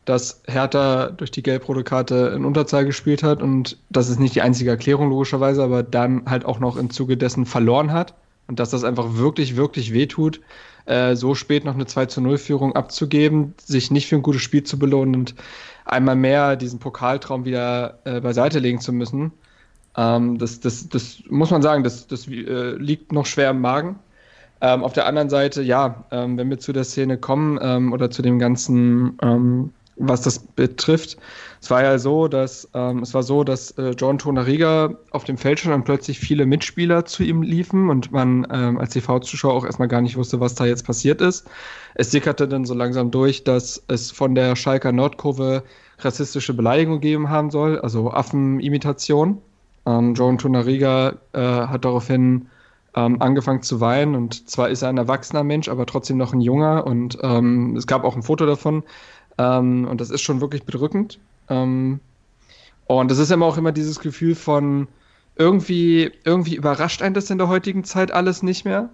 dass 0.05 0.41
Hertha 0.47 1.09
durch 1.09 1.31
die 1.31 1.43
gelb-rote 1.43 1.83
Karte 1.83 2.33
in 2.35 2.45
Unterzahl 2.45 2.85
gespielt 2.85 3.23
hat 3.23 3.41
und 3.41 3.77
das 3.89 4.09
ist 4.09 4.19
nicht 4.19 4.35
die 4.35 4.41
einzige 4.41 4.71
Erklärung 4.71 5.09
logischerweise, 5.09 5.63
aber 5.63 5.83
dann 5.83 6.23
halt 6.25 6.45
auch 6.45 6.59
noch 6.59 6.77
im 6.77 6.89
Zuge 6.89 7.17
dessen 7.17 7.45
verloren 7.45 7.91
hat 7.91 8.15
und 8.47 8.59
dass 8.59 8.71
das 8.71 8.83
einfach 8.83 9.15
wirklich, 9.15 9.55
wirklich 9.55 9.93
wehtut, 9.93 10.41
äh, 10.85 11.15
so 11.15 11.35
spät 11.35 11.65
noch 11.65 11.75
eine 11.75 11.85
2 11.85 12.07
zu 12.07 12.21
0 12.21 12.37
Führung 12.37 12.75
abzugeben, 12.75 13.53
sich 13.63 13.91
nicht 13.91 14.07
für 14.07 14.15
ein 14.15 14.23
gutes 14.23 14.41
Spiel 14.41 14.63
zu 14.63 14.79
belohnen 14.79 15.15
und 15.15 15.35
einmal 15.85 16.15
mehr 16.15 16.55
diesen 16.55 16.79
Pokaltraum 16.79 17.45
wieder 17.45 17.99
äh, 18.03 18.19
beiseite 18.21 18.59
legen 18.59 18.79
zu 18.79 18.91
müssen. 18.93 19.31
Ähm, 19.95 20.37
das, 20.39 20.59
das, 20.59 20.89
das 20.89 21.21
muss 21.29 21.51
man 21.51 21.61
sagen, 21.61 21.83
das, 21.83 22.07
das 22.07 22.27
äh, 22.27 22.71
liegt 22.75 23.11
noch 23.11 23.25
schwer 23.25 23.51
im 23.51 23.61
Magen. 23.61 23.99
Ähm, 24.61 24.83
auf 24.83 24.93
der 24.93 25.05
anderen 25.05 25.29
Seite, 25.29 25.61
ja, 25.61 26.03
ähm, 26.11 26.37
wenn 26.37 26.49
wir 26.49 26.59
zu 26.59 26.71
der 26.71 26.83
Szene 26.83 27.17
kommen 27.17 27.59
ähm, 27.61 27.93
oder 27.93 28.11
zu 28.11 28.21
dem 28.21 28.39
ganzen 28.39 29.17
ähm, 29.21 29.71
was 30.07 30.21
das 30.21 30.39
betrifft. 30.39 31.17
Es 31.61 31.69
war 31.69 31.83
ja 31.83 31.99
so, 31.99 32.27
dass 32.27 32.67
ähm, 32.73 32.99
es 32.99 33.13
war 33.13 33.23
so, 33.23 33.43
dass 33.43 33.71
äh, 33.71 33.91
John 33.91 34.17
Tonariga 34.17 34.95
auf 35.11 35.23
dem 35.25 35.37
Feld 35.37 35.59
schon 35.59 35.73
und 35.73 35.85
plötzlich 35.85 36.19
viele 36.19 36.45
Mitspieler 36.45 37.05
zu 37.05 37.23
ihm 37.23 37.43
liefen 37.43 37.89
und 37.89 38.11
man 38.11 38.47
ähm, 38.51 38.77
als 38.79 38.93
TV-Zuschauer 38.93 39.53
auch 39.53 39.65
erstmal 39.65 39.87
gar 39.87 40.01
nicht 40.01 40.17
wusste, 40.17 40.39
was 40.39 40.55
da 40.55 40.65
jetzt 40.65 40.85
passiert 40.85 41.21
ist. 41.21 41.47
Es 41.93 42.11
sickerte 42.11 42.47
dann 42.47 42.65
so 42.65 42.73
langsam 42.73 43.11
durch, 43.11 43.43
dass 43.43 43.83
es 43.87 44.11
von 44.11 44.33
der 44.33 44.55
Schalker 44.55 44.91
Nordkurve 44.91 45.63
rassistische 45.99 46.53
Beleidigung 46.53 46.95
gegeben 46.95 47.29
haben 47.29 47.51
soll, 47.51 47.79
also 47.79 48.11
Affenimitation. 48.11 49.39
Ähm, 49.85 50.15
John 50.15 50.37
Tonariga 50.37 51.15
äh, 51.33 51.39
hat 51.39 51.85
daraufhin 51.85 52.47
ähm, 52.95 53.21
angefangen 53.21 53.61
zu 53.61 53.79
weinen 53.79 54.15
und 54.15 54.49
zwar 54.49 54.69
ist 54.69 54.81
er 54.81 54.89
ein 54.89 54.97
erwachsener 54.97 55.43
Mensch, 55.43 55.69
aber 55.69 55.85
trotzdem 55.85 56.17
noch 56.17 56.33
ein 56.33 56.41
junger 56.41 56.85
und 56.85 57.17
ähm, 57.21 57.75
es 57.77 57.87
gab 57.87 58.03
auch 58.03 58.15
ein 58.15 58.23
Foto 58.23 58.45
davon, 58.45 58.83
ähm, 59.41 59.87
und 59.87 59.99
das 59.99 60.09
ist 60.09 60.21
schon 60.21 60.41
wirklich 60.41 60.63
bedrückend. 60.63 61.19
Ähm, 61.49 61.99
und 62.85 63.09
das 63.09 63.17
ist 63.17 63.31
immer 63.31 63.45
auch 63.45 63.57
immer 63.57 63.71
dieses 63.71 63.99
Gefühl 63.99 64.35
von 64.35 64.87
irgendwie, 65.35 66.11
irgendwie 66.25 66.55
überrascht 66.55 67.01
einen 67.01 67.15
das 67.15 67.29
in 67.29 67.37
der 67.37 67.47
heutigen 67.47 67.83
Zeit 67.83 68.11
alles 68.11 68.43
nicht 68.43 68.65
mehr. 68.65 68.89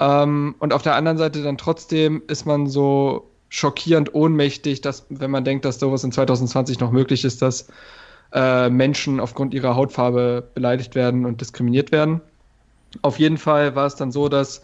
Ähm, 0.00 0.54
und 0.58 0.72
auf 0.72 0.82
der 0.82 0.94
anderen 0.94 1.18
Seite 1.18 1.42
dann 1.42 1.58
trotzdem 1.58 2.22
ist 2.26 2.46
man 2.46 2.66
so 2.66 3.30
schockierend 3.50 4.14
ohnmächtig, 4.14 4.80
dass, 4.80 5.06
wenn 5.10 5.30
man 5.30 5.44
denkt, 5.44 5.64
dass 5.64 5.78
sowas 5.78 6.04
in 6.04 6.12
2020 6.12 6.80
noch 6.80 6.90
möglich 6.90 7.24
ist, 7.24 7.40
dass 7.40 7.68
äh, 8.32 8.68
Menschen 8.68 9.20
aufgrund 9.20 9.54
ihrer 9.54 9.76
Hautfarbe 9.76 10.48
beleidigt 10.54 10.94
werden 10.94 11.24
und 11.24 11.40
diskriminiert 11.40 11.92
werden. 11.92 12.20
Auf 13.02 13.18
jeden 13.18 13.38
Fall 13.38 13.74
war 13.74 13.86
es 13.86 13.96
dann 13.96 14.12
so, 14.12 14.28
dass 14.28 14.62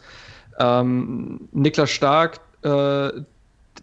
ähm, 0.59 1.49
Niklas 1.53 1.91
Stark 1.91 2.41
äh, 2.63 3.11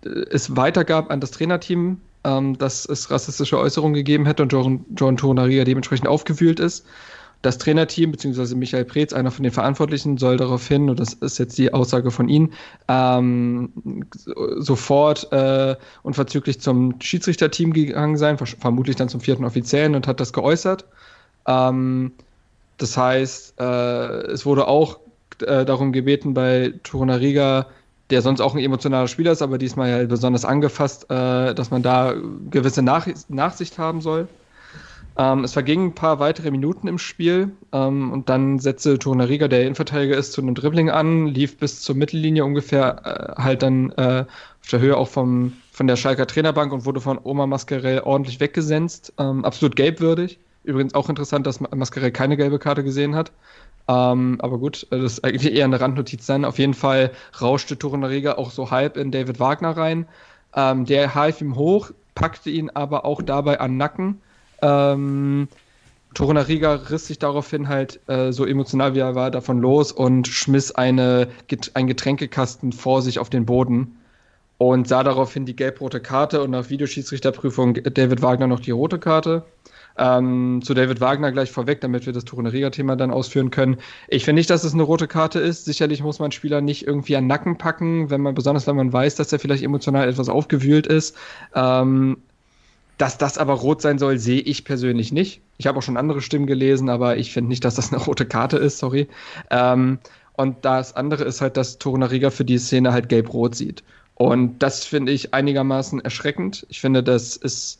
es 0.03 0.55
weitergab 0.55 1.11
an 1.11 1.19
das 1.19 1.31
Trainerteam 1.31 1.99
ähm, 2.23 2.57
dass 2.57 2.85
es 2.85 3.09
rassistische 3.09 3.57
Äußerungen 3.57 3.93
gegeben 3.93 4.25
hätte 4.25 4.43
und 4.43 4.51
John, 4.51 4.85
John 4.95 5.15
dementsprechend 5.15 6.07
aufgewühlt 6.07 6.59
ist. 6.59 6.85
Das 7.41 7.57
Trainerteam 7.57 8.11
bzw. 8.11 8.53
Michael 8.53 8.85
Preetz, 8.85 9.13
einer 9.13 9.31
von 9.31 9.41
den 9.41 9.51
Verantwortlichen, 9.51 10.19
soll 10.19 10.37
darauf 10.37 10.67
hin, 10.67 10.91
und 10.91 10.99
das 10.99 11.13
ist 11.13 11.39
jetzt 11.39 11.57
die 11.57 11.73
Aussage 11.73 12.11
von 12.11 12.29
ihm, 12.29 12.51
ähm, 12.87 13.71
sofort 14.57 15.31
äh, 15.31 15.75
unverzüglich 16.03 16.61
zum 16.61 17.01
Schiedsrichterteam 17.01 17.73
gegangen 17.73 18.17
sein, 18.17 18.37
vermutlich 18.37 18.95
dann 18.95 19.09
zum 19.09 19.21
vierten 19.21 19.43
Offiziellen 19.43 19.95
und 19.95 20.05
hat 20.05 20.19
das 20.19 20.33
geäußert. 20.33 20.85
Ähm, 21.47 22.11
das 22.77 22.95
heißt, 22.95 23.59
äh, 23.59 23.63
es 24.27 24.45
wurde 24.45 24.67
auch 24.67 24.99
äh, 25.41 25.65
darum 25.65 25.93
gebeten, 25.93 26.35
bei 26.35 26.75
Torunariga, 26.83 27.65
der 28.11 28.21
sonst 28.21 28.41
auch 28.41 28.53
ein 28.53 28.59
emotionaler 28.59 29.07
Spieler 29.07 29.31
ist, 29.31 29.41
aber 29.41 29.57
diesmal 29.57 29.89
ja 29.89 30.05
besonders 30.05 30.45
angefasst, 30.45 31.09
äh, 31.09 31.53
dass 31.55 31.71
man 31.71 31.81
da 31.81 32.13
gewisse 32.49 32.81
Nach 32.81 33.07
Nachsicht 33.29 33.77
haben 33.77 34.01
soll. 34.01 34.27
Ähm, 35.17 35.43
es 35.43 35.53
vergingen 35.53 35.87
ein 35.87 35.95
paar 35.95 36.19
weitere 36.19 36.51
Minuten 36.51 36.87
im 36.87 36.97
Spiel 36.97 37.51
ähm, 37.73 38.11
und 38.11 38.29
dann 38.29 38.59
setzte 38.59 38.97
Torunariga, 38.97 39.47
der 39.47 39.61
Innenverteidiger 39.61 40.15
ist, 40.15 40.31
zu 40.33 40.41
einem 40.41 40.55
Dribbling 40.55 40.89
an, 40.89 41.27
lief 41.27 41.57
bis 41.57 41.81
zur 41.81 41.95
Mittellinie 41.95 42.45
ungefähr, 42.45 43.35
äh, 43.37 43.41
halt 43.41 43.61
dann 43.61 43.91
äh, 43.91 44.25
auf 44.61 44.67
der 44.71 44.79
Höhe 44.79 44.95
auch 44.95 45.09
vom, 45.09 45.53
von 45.71 45.87
der 45.87 45.97
Schalker 45.97 46.27
Trainerbank 46.27 46.71
und 46.71 46.85
wurde 46.85 47.01
von 47.01 47.19
Oma 47.21 47.45
Mascarell 47.45 48.01
ordentlich 48.01 48.39
weggesenzt. 48.39 49.13
Ähm, 49.17 49.43
absolut 49.43 49.75
gelbwürdig. 49.75 50.39
Übrigens 50.63 50.93
auch 50.93 51.09
interessant, 51.09 51.47
dass 51.47 51.59
Mascarell 51.59 52.11
keine 52.11 52.37
gelbe 52.37 52.59
Karte 52.59 52.83
gesehen 52.83 53.15
hat. 53.15 53.31
Ähm, 53.91 54.37
aber 54.39 54.57
gut, 54.57 54.87
das 54.89 55.01
ist 55.01 55.23
eigentlich 55.25 55.53
eher 55.53 55.65
eine 55.65 55.81
Randnotiz 55.81 56.25
dann. 56.25 56.45
Auf 56.45 56.59
jeden 56.59 56.73
Fall 56.73 57.11
rauschte 57.41 57.77
Torunariga 57.77 58.33
auch 58.33 58.51
so 58.51 58.71
halb 58.71 58.95
in 58.95 59.11
David 59.11 59.39
Wagner 59.39 59.75
rein. 59.75 60.07
Ähm, 60.55 60.85
der 60.85 61.15
half 61.15 61.41
ihm 61.41 61.55
hoch, 61.55 61.91
packte 62.15 62.49
ihn 62.49 62.69
aber 62.69 63.05
auch 63.05 63.21
dabei 63.21 63.59
an 63.59 63.77
Nacken 63.77 64.21
ähm, 64.61 65.47
Torunariga 66.13 66.73
riss 66.73 67.07
sich 67.07 67.19
daraufhin 67.19 67.69
halt 67.69 67.99
äh, 68.07 68.31
so 68.31 68.45
emotional 68.45 68.95
wie 68.95 68.99
er 68.99 69.15
war 69.15 69.31
davon 69.31 69.59
los 69.59 69.91
und 69.91 70.27
schmiss 70.27 70.71
eine, 70.71 71.29
einen 71.73 71.87
Getränkekasten 71.87 72.73
vor 72.73 73.01
sich 73.01 73.19
auf 73.19 73.29
den 73.29 73.45
Boden 73.45 73.97
und 74.57 74.87
sah 74.87 75.03
daraufhin 75.03 75.45
die 75.45 75.55
gelb-rote 75.55 76.01
Karte 76.01 76.43
und 76.43 76.51
nach 76.51 76.69
Videoschiedsrichterprüfung 76.69 77.75
David 77.75 78.21
Wagner 78.21 78.47
noch 78.47 78.59
die 78.59 78.71
rote 78.71 78.99
Karte. 78.99 79.45
Ähm, 79.97 80.61
zu 80.63 80.73
David 80.73 81.01
Wagner 81.01 81.31
gleich 81.31 81.51
vorweg, 81.51 81.81
damit 81.81 82.05
wir 82.05 82.13
das 82.13 82.25
Torunariga-Thema 82.25 82.95
dann 82.95 83.11
ausführen 83.11 83.51
können. 83.51 83.77
Ich 84.07 84.25
finde 84.25 84.39
nicht, 84.39 84.49
dass 84.49 84.63
es 84.63 84.73
eine 84.73 84.83
rote 84.83 85.07
Karte 85.07 85.39
ist. 85.39 85.65
Sicherlich 85.65 86.01
muss 86.01 86.19
man 86.19 86.31
Spieler 86.31 86.61
nicht 86.61 86.87
irgendwie 86.87 87.15
an 87.15 87.27
Nacken 87.27 87.57
packen, 87.57 88.09
wenn 88.09 88.21
man, 88.21 88.33
besonders 88.35 88.67
wenn 88.67 88.75
man 88.75 88.93
weiß, 88.93 89.15
dass 89.15 89.31
er 89.31 89.39
vielleicht 89.39 89.63
emotional 89.63 90.07
etwas 90.07 90.29
aufgewühlt 90.29 90.87
ist. 90.87 91.15
Ähm, 91.55 92.17
dass 92.97 93.17
das 93.17 93.39
aber 93.39 93.53
rot 93.53 93.81
sein 93.81 93.97
soll, 93.97 94.19
sehe 94.19 94.41
ich 94.41 94.63
persönlich 94.63 95.11
nicht. 95.11 95.41
Ich 95.57 95.65
habe 95.65 95.79
auch 95.79 95.81
schon 95.81 95.97
andere 95.97 96.21
Stimmen 96.21 96.45
gelesen, 96.45 96.87
aber 96.87 97.17
ich 97.17 97.33
finde 97.33 97.49
nicht, 97.49 97.65
dass 97.65 97.75
das 97.75 97.91
eine 97.91 98.01
rote 98.01 98.27
Karte 98.27 98.57
ist, 98.57 98.77
sorry. 98.77 99.07
Ähm, 99.49 99.97
und 100.33 100.63
das 100.65 100.95
andere 100.95 101.23
ist 101.23 101.41
halt, 101.41 101.57
dass 101.57 101.79
Torunariga 101.79 102.29
für 102.29 102.45
die 102.45 102.59
Szene 102.59 102.93
halt 102.93 103.09
gelb-rot 103.09 103.55
sieht. 103.55 103.83
Und 104.15 104.59
das 104.59 104.85
finde 104.85 105.11
ich 105.11 105.33
einigermaßen 105.33 105.99
erschreckend. 105.99 106.65
Ich 106.69 106.79
finde, 106.79 107.01
das 107.01 107.35
ist, 107.35 107.79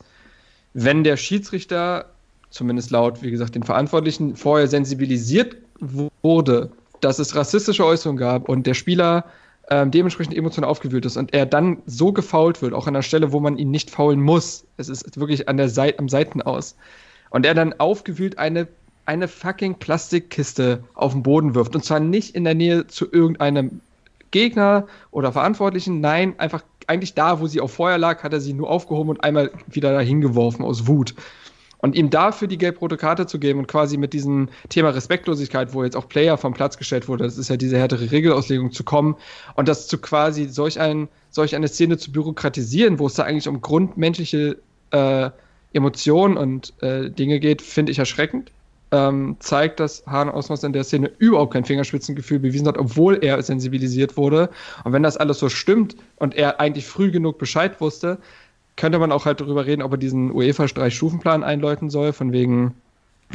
wenn 0.74 1.04
der 1.04 1.16
Schiedsrichter, 1.16 2.06
zumindest 2.50 2.90
laut, 2.90 3.22
wie 3.22 3.30
gesagt, 3.30 3.54
den 3.54 3.62
Verantwortlichen, 3.62 4.36
vorher 4.36 4.68
sensibilisiert 4.68 5.56
wurde, 6.22 6.70
dass 7.00 7.18
es 7.18 7.34
rassistische 7.34 7.84
Äußerungen 7.84 8.18
gab 8.18 8.48
und 8.48 8.66
der 8.66 8.74
Spieler 8.74 9.24
ähm, 9.70 9.90
dementsprechend 9.90 10.36
emotional 10.36 10.70
aufgewühlt 10.70 11.06
ist 11.06 11.16
und 11.16 11.32
er 11.34 11.46
dann 11.46 11.78
so 11.86 12.12
gefault 12.12 12.62
wird, 12.62 12.74
auch 12.74 12.86
an 12.86 12.94
der 12.94 13.02
Stelle, 13.02 13.32
wo 13.32 13.40
man 13.40 13.58
ihn 13.58 13.70
nicht 13.70 13.90
faulen 13.90 14.20
muss, 14.20 14.64
es 14.76 14.88
ist 14.88 15.18
wirklich 15.18 15.48
an 15.48 15.56
der 15.56 15.68
Seite, 15.68 15.98
am 15.98 16.08
Seiten 16.08 16.42
aus, 16.42 16.76
und 17.30 17.46
er 17.46 17.54
dann 17.54 17.74
aufgewühlt 17.78 18.38
eine, 18.38 18.68
eine 19.06 19.28
fucking 19.28 19.76
Plastikkiste 19.76 20.84
auf 20.94 21.12
den 21.12 21.22
Boden 21.22 21.54
wirft. 21.54 21.74
Und 21.74 21.84
zwar 21.84 21.98
nicht 21.98 22.34
in 22.34 22.44
der 22.44 22.54
Nähe 22.54 22.86
zu 22.86 23.10
irgendeinem 23.10 23.80
Gegner 24.30 24.86
oder 25.10 25.32
Verantwortlichen, 25.32 26.00
nein, 26.00 26.34
einfach 26.38 26.62
eigentlich 26.88 27.14
da, 27.14 27.40
wo 27.40 27.46
sie 27.46 27.60
auch 27.60 27.70
vorher 27.70 27.98
lag, 27.98 28.22
hat 28.22 28.32
er 28.32 28.40
sie 28.40 28.52
nur 28.52 28.70
aufgehoben 28.70 29.10
und 29.10 29.24
einmal 29.24 29.50
wieder 29.66 29.92
dahin 29.92 30.20
geworfen 30.20 30.64
aus 30.64 30.86
Wut. 30.86 31.14
Und 31.78 31.96
ihm 31.96 32.10
dafür 32.10 32.46
die 32.46 32.58
gelb-rote 32.58 32.96
Karte 32.96 33.26
zu 33.26 33.40
geben 33.40 33.58
und 33.58 33.66
quasi 33.66 33.96
mit 33.96 34.12
diesem 34.12 34.50
Thema 34.68 34.90
Respektlosigkeit, 34.90 35.74
wo 35.74 35.82
jetzt 35.82 35.96
auch 35.96 36.08
Player 36.08 36.38
vom 36.38 36.54
Platz 36.54 36.78
gestellt 36.78 37.08
wurde, 37.08 37.24
das 37.24 37.38
ist 37.38 37.50
ja 37.50 37.56
diese 37.56 37.76
härtere 37.76 38.12
Regelauslegung 38.12 38.70
zu 38.70 38.84
kommen 38.84 39.16
und 39.56 39.66
das 39.66 39.88
zu 39.88 39.98
quasi 39.98 40.48
solch, 40.48 40.78
ein, 40.78 41.08
solch 41.30 41.56
eine 41.56 41.66
Szene 41.66 41.98
zu 41.98 42.12
bürokratisieren, 42.12 43.00
wo 43.00 43.08
es 43.08 43.14
da 43.14 43.24
eigentlich 43.24 43.48
um 43.48 43.60
grundmenschliche 43.60 44.58
äh, 44.92 45.30
Emotionen 45.72 46.36
und 46.36 46.72
äh, 46.82 47.10
Dinge 47.10 47.40
geht, 47.40 47.62
finde 47.62 47.90
ich 47.90 47.98
erschreckend. 47.98 48.52
Ähm, 48.92 49.36
zeigt, 49.40 49.80
dass 49.80 50.04
Hahn 50.06 50.28
Osmos 50.28 50.62
in 50.62 50.74
der 50.74 50.84
Szene 50.84 51.10
überhaupt 51.18 51.54
kein 51.54 51.64
Fingerspitzengefühl 51.64 52.40
bewiesen 52.40 52.68
hat, 52.68 52.76
obwohl 52.76 53.24
er 53.24 53.42
sensibilisiert 53.42 54.18
wurde. 54.18 54.50
Und 54.84 54.92
wenn 54.92 55.02
das 55.02 55.16
alles 55.16 55.38
so 55.38 55.48
stimmt 55.48 55.96
und 56.16 56.34
er 56.34 56.60
eigentlich 56.60 56.86
früh 56.86 57.10
genug 57.10 57.38
Bescheid 57.38 57.80
wusste, 57.80 58.18
könnte 58.76 58.98
man 58.98 59.10
auch 59.10 59.24
halt 59.24 59.40
darüber 59.40 59.64
reden, 59.64 59.82
ob 59.82 59.92
er 59.92 59.98
diesen 59.98 60.30
UEFA-Streich-Stufenplan 60.30 61.42
einläuten 61.42 61.88
soll, 61.88 62.12
von 62.12 62.32
wegen 62.32 62.74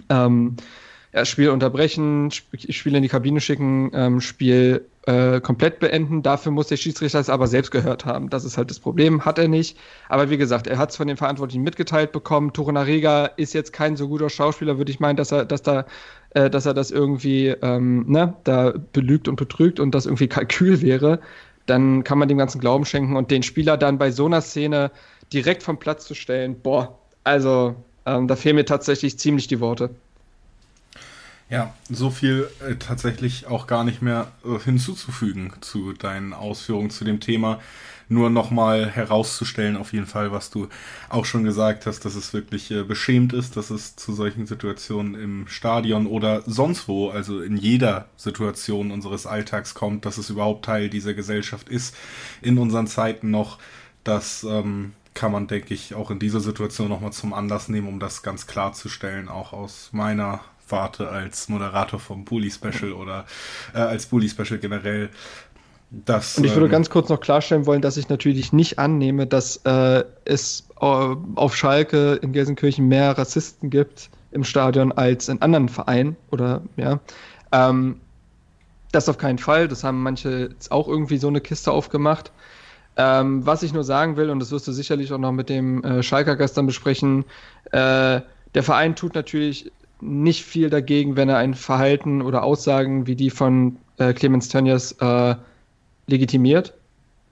ähm, 0.09 0.57
ja, 1.17 1.25
Spiel 1.25 1.49
unterbrechen, 1.49 2.29
Spiel 2.31 2.93
in 2.93 3.01
die 3.01 3.09
Kabine 3.09 3.41
schicken, 3.41 3.89
ähm, 3.95 4.21
Spiel 4.21 4.85
äh, 5.07 5.41
komplett 5.41 5.79
beenden. 5.79 6.21
Dafür 6.21 6.51
muss 6.51 6.67
der 6.67 6.77
Schiedsrichter 6.77 7.19
es 7.19 7.27
aber 7.27 7.47
selbst 7.47 7.71
gehört 7.71 8.05
haben. 8.05 8.29
Das 8.29 8.45
ist 8.45 8.55
halt 8.55 8.69
das 8.69 8.79
Problem, 8.79 9.25
hat 9.25 9.39
er 9.39 9.47
nicht. 9.47 9.79
Aber 10.09 10.29
wie 10.29 10.37
gesagt, 10.37 10.67
er 10.67 10.77
hat 10.77 10.91
es 10.91 10.95
von 10.95 11.07
den 11.07 11.17
Verantwortlichen 11.17 11.63
mitgeteilt 11.63 12.11
bekommen. 12.11 12.53
Torunariga 12.53 13.25
ist 13.25 13.53
jetzt 13.53 13.73
kein 13.73 13.97
so 13.97 14.07
guter 14.07 14.29
Schauspieler, 14.29 14.77
würde 14.77 14.91
ich 14.91 14.99
meinen, 14.99 15.15
dass 15.15 15.31
er, 15.31 15.45
dass 15.45 15.63
da 15.63 15.85
äh, 16.35 16.51
dass 16.51 16.67
er 16.67 16.75
das 16.75 16.91
irgendwie 16.91 17.47
ähm, 17.47 18.05
ne, 18.07 18.35
da 18.43 18.75
belügt 18.93 19.27
und 19.27 19.37
betrügt 19.37 19.79
und 19.79 19.95
das 19.95 20.05
irgendwie 20.05 20.27
Kalkül 20.27 20.83
wäre, 20.83 21.19
dann 21.65 22.03
kann 22.03 22.19
man 22.19 22.27
dem 22.27 22.37
ganzen 22.37 22.61
Glauben 22.61 22.85
schenken 22.85 23.15
und 23.15 23.31
den 23.31 23.41
Spieler 23.41 23.75
dann 23.75 23.97
bei 23.97 24.11
so 24.11 24.27
einer 24.27 24.41
Szene 24.41 24.91
direkt 25.33 25.63
vom 25.63 25.79
Platz 25.79 26.05
zu 26.05 26.13
stellen, 26.13 26.61
boah, 26.61 26.99
also 27.23 27.75
ähm, 28.05 28.27
da 28.27 28.35
fehlen 28.35 28.55
mir 28.55 28.65
tatsächlich 28.65 29.17
ziemlich 29.17 29.47
die 29.47 29.59
Worte. 29.59 29.89
Ja, 31.49 31.73
so 31.89 32.09
viel 32.09 32.49
äh, 32.59 32.75
tatsächlich 32.75 33.47
auch 33.47 33.67
gar 33.67 33.85
nicht 33.85 34.01
mehr 34.01 34.31
äh, 34.43 34.59
hinzuzufügen 34.59 35.53
zu 35.61 35.93
deinen 35.93 36.33
Ausführungen 36.33 36.89
zu 36.89 37.05
dem 37.05 37.21
Thema. 37.21 37.61
Nur 38.09 38.29
nochmal 38.29 38.89
herauszustellen, 38.89 39.77
auf 39.77 39.93
jeden 39.93 40.07
Fall, 40.07 40.33
was 40.33 40.49
du 40.49 40.67
auch 41.07 41.23
schon 41.23 41.45
gesagt 41.45 41.85
hast, 41.85 42.03
dass 42.03 42.15
es 42.15 42.33
wirklich 42.33 42.69
äh, 42.71 42.83
beschämt 42.83 43.31
ist, 43.31 43.55
dass 43.55 43.69
es 43.69 43.95
zu 43.95 44.13
solchen 44.13 44.45
Situationen 44.45 45.15
im 45.15 45.47
Stadion 45.47 46.05
oder 46.05 46.41
sonst 46.45 46.89
wo, 46.89 47.11
also 47.11 47.41
in 47.41 47.55
jeder 47.55 48.09
Situation 48.17 48.91
unseres 48.91 49.25
Alltags 49.25 49.73
kommt, 49.73 50.05
dass 50.05 50.17
es 50.17 50.29
überhaupt 50.29 50.65
Teil 50.65 50.89
dieser 50.89 51.13
Gesellschaft 51.13 51.69
ist, 51.69 51.95
in 52.41 52.57
unseren 52.57 52.87
Zeiten 52.87 53.31
noch, 53.31 53.57
dass 54.03 54.43
ähm, 54.43 54.93
kann 55.13 55.31
man, 55.31 55.47
denke 55.47 55.73
ich, 55.73 55.95
auch 55.95 56.11
in 56.11 56.19
dieser 56.19 56.41
Situation 56.41 56.89
nochmal 56.89 57.13
zum 57.13 57.33
Anlass 57.33 57.69
nehmen, 57.69 57.87
um 57.87 57.99
das 57.99 58.21
ganz 58.21 58.47
klarzustellen, 58.47 59.29
auch 59.29 59.51
aus 59.53 59.89
meiner 59.93 60.41
Warte 60.69 61.09
als 61.09 61.49
Moderator 61.49 61.99
vom 61.99 62.25
Bully 62.25 62.51
Special 62.51 62.93
oder 62.93 63.25
äh, 63.73 63.79
als 63.79 64.05
Bully 64.05 64.29
Special 64.29 64.59
generell. 64.59 65.09
Das, 65.89 66.37
und 66.37 66.43
ich 66.43 66.51
würde 66.51 66.65
ähm, 66.65 66.71
ganz 66.71 66.89
kurz 66.89 67.07
noch 67.07 67.21
klarstellen 67.21 67.65
wollen, 67.65 67.81
dass 67.81 67.95
ich 67.95 68.09
natürlich 68.09 68.51
nicht 68.51 68.77
annehme, 68.77 69.25
dass 69.25 69.57
äh, 69.63 70.03
es 70.25 70.67
äh, 70.81 70.85
auf 71.35 71.55
Schalke 71.55 72.15
in 72.15 72.33
Gelsenkirchen 72.33 72.87
mehr 72.87 73.17
Rassisten 73.17 73.69
gibt 73.69 74.09
im 74.31 74.43
Stadion 74.43 74.91
als 74.91 75.29
in 75.29 75.41
anderen 75.41 75.69
Vereinen 75.69 76.17
oder 76.29 76.61
ja. 76.75 76.99
Ähm, 77.53 78.01
das 78.91 79.07
auf 79.09 79.17
keinen 79.17 79.37
Fall. 79.37 79.67
Das 79.67 79.83
haben 79.83 80.03
manche 80.03 80.49
jetzt 80.51 80.71
auch 80.71 80.87
irgendwie 80.87 81.17
so 81.17 81.27
eine 81.27 81.41
Kiste 81.41 81.71
aufgemacht. 81.71 82.31
Ähm, 82.97 83.45
was 83.45 83.63
ich 83.63 83.73
nur 83.73 83.83
sagen 83.83 84.17
will, 84.17 84.29
und 84.29 84.39
das 84.39 84.51
wirst 84.51 84.67
du 84.67 84.71
sicherlich 84.71 85.13
auch 85.13 85.19
noch 85.19 85.31
mit 85.31 85.49
dem 85.49 85.83
äh, 85.83 86.01
Schalker 86.01 86.35
gestern 86.35 86.65
besprechen, 86.65 87.25
äh, 87.71 88.21
der 88.55 88.63
Verein 88.63 88.95
tut 88.95 89.13
natürlich 89.13 89.71
nicht 90.01 90.43
viel 90.43 90.69
dagegen, 90.69 91.15
wenn 91.15 91.29
er 91.29 91.37
ein 91.37 91.53
Verhalten 91.53 92.21
oder 92.21 92.43
Aussagen 92.43 93.07
wie 93.07 93.15
die 93.15 93.29
von 93.29 93.77
äh, 93.97 94.13
Clemens 94.13 94.49
Tönnies 94.49 94.93
äh, 94.93 95.35
legitimiert. 96.07 96.73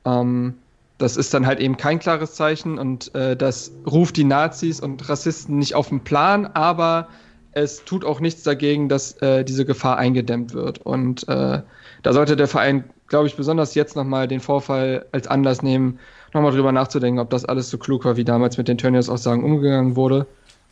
Ähm, 0.05 0.55
das 0.97 1.17
ist 1.17 1.33
dann 1.33 1.45
halt 1.45 1.59
eben 1.59 1.77
kein 1.77 1.99
klares 1.99 2.35
Zeichen 2.35 2.77
und 2.77 3.13
äh, 3.15 3.35
das 3.35 3.71
ruft 3.85 4.17
die 4.17 4.23
Nazis 4.23 4.79
und 4.79 5.07
Rassisten 5.09 5.57
nicht 5.57 5.75
auf 5.75 5.89
den 5.89 6.01
Plan, 6.01 6.45
aber 6.45 7.09
es 7.51 7.83
tut 7.83 8.05
auch 8.05 8.19
nichts 8.19 8.43
dagegen, 8.43 8.89
dass 8.89 9.13
äh, 9.21 9.43
diese 9.43 9.65
Gefahr 9.65 9.97
eingedämmt 9.97 10.53
wird. 10.53 10.79
Und 10.79 11.27
äh, 11.27 11.61
da 12.03 12.13
sollte 12.13 12.35
der 12.35 12.47
Verein 12.47 12.85
glaube 13.07 13.27
ich, 13.27 13.35
besonders 13.35 13.75
jetzt 13.75 13.95
nochmal 13.95 14.27
den 14.27 14.39
Vorfall 14.39 15.05
als 15.11 15.27
Anlass 15.27 15.61
nehmen, 15.61 15.99
nochmal 16.33 16.51
drüber 16.51 16.71
nachzudenken, 16.71 17.19
ob 17.19 17.29
das 17.29 17.45
alles 17.45 17.69
so 17.69 17.77
klug 17.77 18.05
war, 18.05 18.17
wie 18.17 18.25
damals 18.25 18.57
mit 18.57 18.67
den 18.67 18.77
Tönnies-Aussagen 18.77 19.43
umgegangen 19.43 19.95
wurde. 19.95 20.25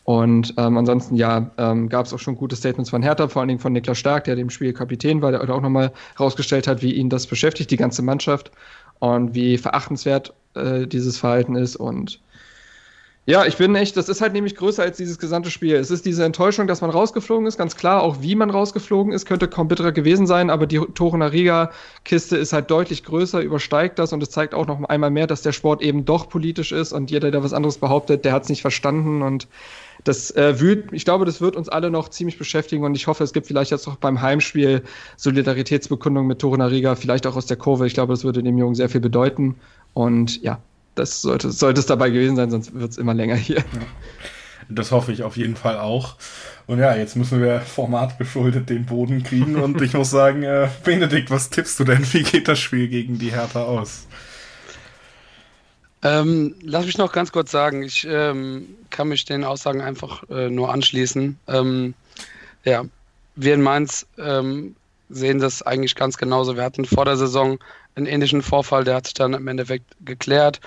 Und 0.06 0.54
ähm, 0.58 0.78
ansonsten, 0.78 1.16
ja, 1.16 1.51
ähm, 1.58 1.88
gab 1.88 2.06
es 2.06 2.14
auch 2.14 2.20
schon 2.20 2.36
gute 2.36 2.56
Statements 2.58 2.89
von 2.89 3.01
Hertha, 3.04 3.30
vor 3.30 3.41
allen 3.41 3.47
Dingen 3.47 3.62
von 3.62 3.72
Niklas 3.72 3.97
Stark, 3.97 4.26
der 4.26 4.36
dem 4.36 4.49
Spiel 4.49 4.74
Kapitän 4.74 5.22
war, 5.22 5.32
der 5.32 5.41
auch 5.41 5.62
nochmal 5.62 5.93
rausgestellt 6.20 6.68
hat, 6.68 6.82
wie 6.82 6.93
ihn 6.93 7.10
das 7.10 7.26
beschäftigt, 7.28 7.72
die 7.72 7.78
ganze 7.78 8.01
Mannschaft, 8.01 8.51
und 8.99 9.34
wie 9.34 9.58
verachtenswert 9.58 10.34
äh, 10.56 10.88
dieses 10.88 11.18
Verhalten 11.18 11.56
ist. 11.56 11.76
Und 11.76 12.22
Ja, 13.26 13.45
ich 13.45 13.56
bin 13.56 13.74
echt, 13.76 13.95
das 13.95 14.10
ist 14.10 14.20
halt 14.20 14.34
nämlich 14.34 14.56
größer 14.56 14.84
als 14.84 14.97
dieses 14.97 15.18
gesamte 15.18 15.49
Spiel. 15.49 15.76
Es 15.76 15.91
ist 15.91 16.06
diese 16.06 16.26
Enttäuschung, 16.26 16.68
dass 16.68 16.82
man 16.82 16.89
rausgeflogen 16.89 17.47
ist, 17.47 17.58
ganz 17.58 17.78
klar. 17.78 18.04
Auch 18.04 18.22
wie 18.22 18.36
man 18.36 18.49
rausgeflogen 18.49 19.14
ist, 19.14 19.26
könnte 19.26 19.47
kaum 19.47 19.70
bitterer 19.70 19.93
gewesen 19.93 20.28
sein, 20.28 20.49
aber 20.49 20.68
die 20.68 20.80
Tore 20.80 21.32
Riga-Kiste 21.32 22.36
ist 22.36 22.51
halt 22.51 22.70
deutlich 22.70 23.06
größer, 23.06 23.39
übersteigt 23.41 23.97
das 23.97 24.12
und 24.12 24.22
es 24.22 24.30
zeigt 24.30 24.54
auch 24.54 24.68
noch 24.68 24.84
einmal 24.84 25.10
mehr, 25.10 25.28
dass 25.28 25.41
der 25.41 25.54
Sport 25.54 25.82
eben 25.82 26.04
doch 26.04 26.28
politisch 26.28 26.74
ist 26.74 26.91
und 26.91 27.12
jeder, 27.12 27.32
der 27.32 27.43
was 27.43 27.54
anderes 27.54 27.78
behauptet, 27.78 28.26
der 28.26 28.34
hat 28.34 28.43
es 28.43 28.49
nicht 28.49 28.62
verstanden 28.62 29.22
und 29.22 29.47
das 30.04 30.32
äh, 30.32 30.60
wühlt, 30.60 30.91
ich 30.91 31.06
glaube, 31.06 31.26
das 31.26 31.41
wird 31.41 31.56
uns 31.56 31.70
alle 31.70 31.89
noch 31.89 32.10
ziemlich 32.10 32.38
beschäftigen 32.38 32.84
und 32.84 32.95
ich 32.95 33.08
hoffe, 33.08 33.24
es 33.24 33.34
gibt 33.34 33.47
vielleicht 33.47 33.72
jetzt 33.72 33.88
auch 33.88 33.95
beim 33.95 34.22
Heimspiel 34.22 34.84
Solidaritätsbekundung 35.18 36.28
mit 36.28 36.39
Tore 36.39 36.72
Riga, 36.72 36.95
vielleicht 36.95 37.26
auch 37.28 37.36
aus 37.36 37.45
der 37.45 37.58
Kurve. 37.58 37.88
Ich 37.88 37.93
glaube, 37.93 38.14
das 38.14 38.24
würde 38.24 38.43
dem 38.43 38.58
Jungen 38.58 38.76
sehr 38.76 38.89
viel 38.89 39.01
bedeuten 39.01 39.56
und 39.93 40.41
ja, 40.41 40.60
das 40.95 41.22
sollte, 41.22 41.51
sollte 41.51 41.80
es 41.80 41.86
dabei 41.86 42.10
gewesen 42.10 42.36
sein, 42.36 42.51
sonst 42.51 42.74
wird 42.74 42.91
es 42.91 42.97
immer 42.97 43.14
länger 43.14 43.36
hier. 43.36 43.58
Ja. 43.58 43.64
Das 44.70 44.91
hoffe 44.91 45.12
ich 45.12 45.24
auf 45.24 45.38
jeden 45.38 45.56
Fall 45.56 45.78
auch. 45.78 46.16
Und 46.68 46.80
ja, 46.80 46.95
jetzt 46.95 47.16
müssen 47.16 47.41
wir 47.41 47.60
formatgeschuldet 47.60 48.70
den 48.70 48.86
Boden 48.86 49.24
kriegen. 49.24 49.58
Und 49.58 49.82
ich 49.82 49.93
muss 49.93 50.10
sagen, 50.10 50.43
äh, 50.43 50.70
Benedikt, 50.84 51.30
was 51.30 51.49
tippst 51.49 51.80
du 51.80 51.84
denn? 51.84 52.06
Wie 52.14 52.24
geht 52.24 52.47
das 52.47 52.60
Spiel 52.60 52.88
gegen 52.88 53.20
die 53.20 53.32
Hertha 53.32 53.64
aus? 53.64 54.08
Ähm, 56.04 56.56
lass 56.62 56.86
mich 56.86 56.97
noch 56.97 57.12
ganz 57.14 57.32
kurz 57.32 57.51
sagen, 57.51 57.84
ich 57.84 58.06
ähm, 58.10 58.68
kann 58.89 59.08
mich 59.08 59.26
den 59.26 59.43
Aussagen 59.43 59.82
einfach 59.82 60.24
äh, 60.30 60.49
nur 60.49 60.72
anschließen. 60.72 61.39
Ähm, 61.47 61.93
ja, 62.66 62.84
wir 63.36 63.54
in 63.54 63.62
Mainz 63.62 64.06
ähm, 64.18 64.76
sehen 65.10 65.39
das 65.39 65.62
eigentlich 65.62 65.95
ganz 65.95 66.18
genauso. 66.18 66.56
Wir 66.56 66.64
hatten 66.64 66.86
vor 66.86 67.06
der 67.06 67.18
Saison 67.18 67.58
einen 67.95 68.06
ähnlichen 68.06 68.41
Vorfall, 68.41 68.84
der 68.84 68.95
hat 68.95 69.06
sich 69.06 69.14
dann 69.14 69.34
im 69.34 69.47
Endeffekt 69.47 69.95
geklärt. 70.04 70.60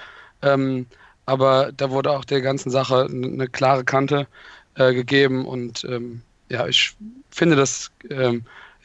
Ähm, 0.42 0.86
aber 1.26 1.72
da 1.76 1.90
wurde 1.90 2.12
auch 2.12 2.24
der 2.24 2.40
ganzen 2.40 2.70
Sache 2.70 3.06
eine 3.10 3.48
klare 3.48 3.84
Kante 3.84 4.26
äh, 4.76 4.94
gegeben 4.94 5.44
und 5.44 5.84
ähm, 5.84 6.22
ja, 6.48 6.66
ich 6.68 6.94
finde, 7.30 7.56
dass 7.56 7.90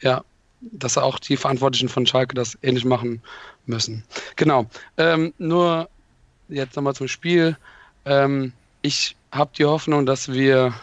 ja, 0.00 0.24
dass 0.60 0.98
auch 0.98 1.18
die 1.18 1.36
Verantwortlichen 1.36 1.88
von 1.88 2.06
Schalke 2.06 2.34
das 2.34 2.58
ähnlich 2.62 2.84
machen 2.84 3.22
müssen. 3.66 4.04
Genau. 4.36 4.66
Ähm, 4.96 5.32
nur 5.38 5.88
jetzt 6.52 6.76
nochmal 6.76 6.94
zum 6.94 7.08
Spiel. 7.08 7.56
Ähm, 8.04 8.52
ich 8.82 9.16
habe 9.30 9.50
die 9.56 9.64
Hoffnung, 9.64 10.06
dass 10.06 10.32
wir 10.32 10.74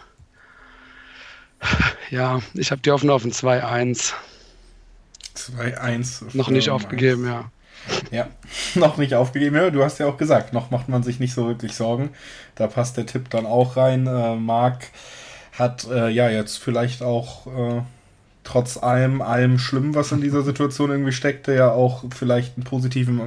ja, 2.09 2.41
ich 2.53 2.71
habe 2.71 2.81
die 2.81 2.91
Hoffnung 2.91 3.15
auf 3.15 3.23
ein 3.23 3.31
2-1. 3.31 4.13
2-1. 5.35 6.35
Noch 6.35 6.49
nicht 6.49 6.69
aufgegeben, 6.69 7.25
ja. 7.25 7.51
Ja, 8.11 8.27
noch 8.75 8.97
nicht 8.97 9.13
aufgegeben. 9.13 9.55
Ja, 9.55 9.69
du 9.69 9.83
hast 9.83 9.99
ja 9.99 10.07
auch 10.07 10.17
gesagt, 10.17 10.53
noch 10.53 10.71
macht 10.71 10.89
man 10.89 11.03
sich 11.03 11.19
nicht 11.19 11.33
so 11.33 11.47
wirklich 11.47 11.73
Sorgen. 11.73 12.09
Da 12.55 12.67
passt 12.67 12.97
der 12.97 13.05
Tipp 13.05 13.29
dann 13.29 13.45
auch 13.45 13.77
rein. 13.77 14.07
Äh, 14.07 14.35
Marc 14.35 14.87
hat 15.53 15.87
äh, 15.89 16.09
ja 16.09 16.29
jetzt 16.29 16.57
vielleicht 16.57 17.01
auch 17.01 17.47
äh, 17.47 17.81
trotz 18.43 18.77
allem, 18.77 19.21
allem 19.21 19.59
Schlimm, 19.59 19.95
was 19.95 20.11
in 20.11 20.21
dieser 20.21 20.41
Situation 20.43 20.91
irgendwie 20.91 21.11
steckte, 21.11 21.53
ja 21.53 21.71
auch 21.71 22.03
vielleicht 22.15 22.57
einen 22.57 22.63
positiven 22.63 23.21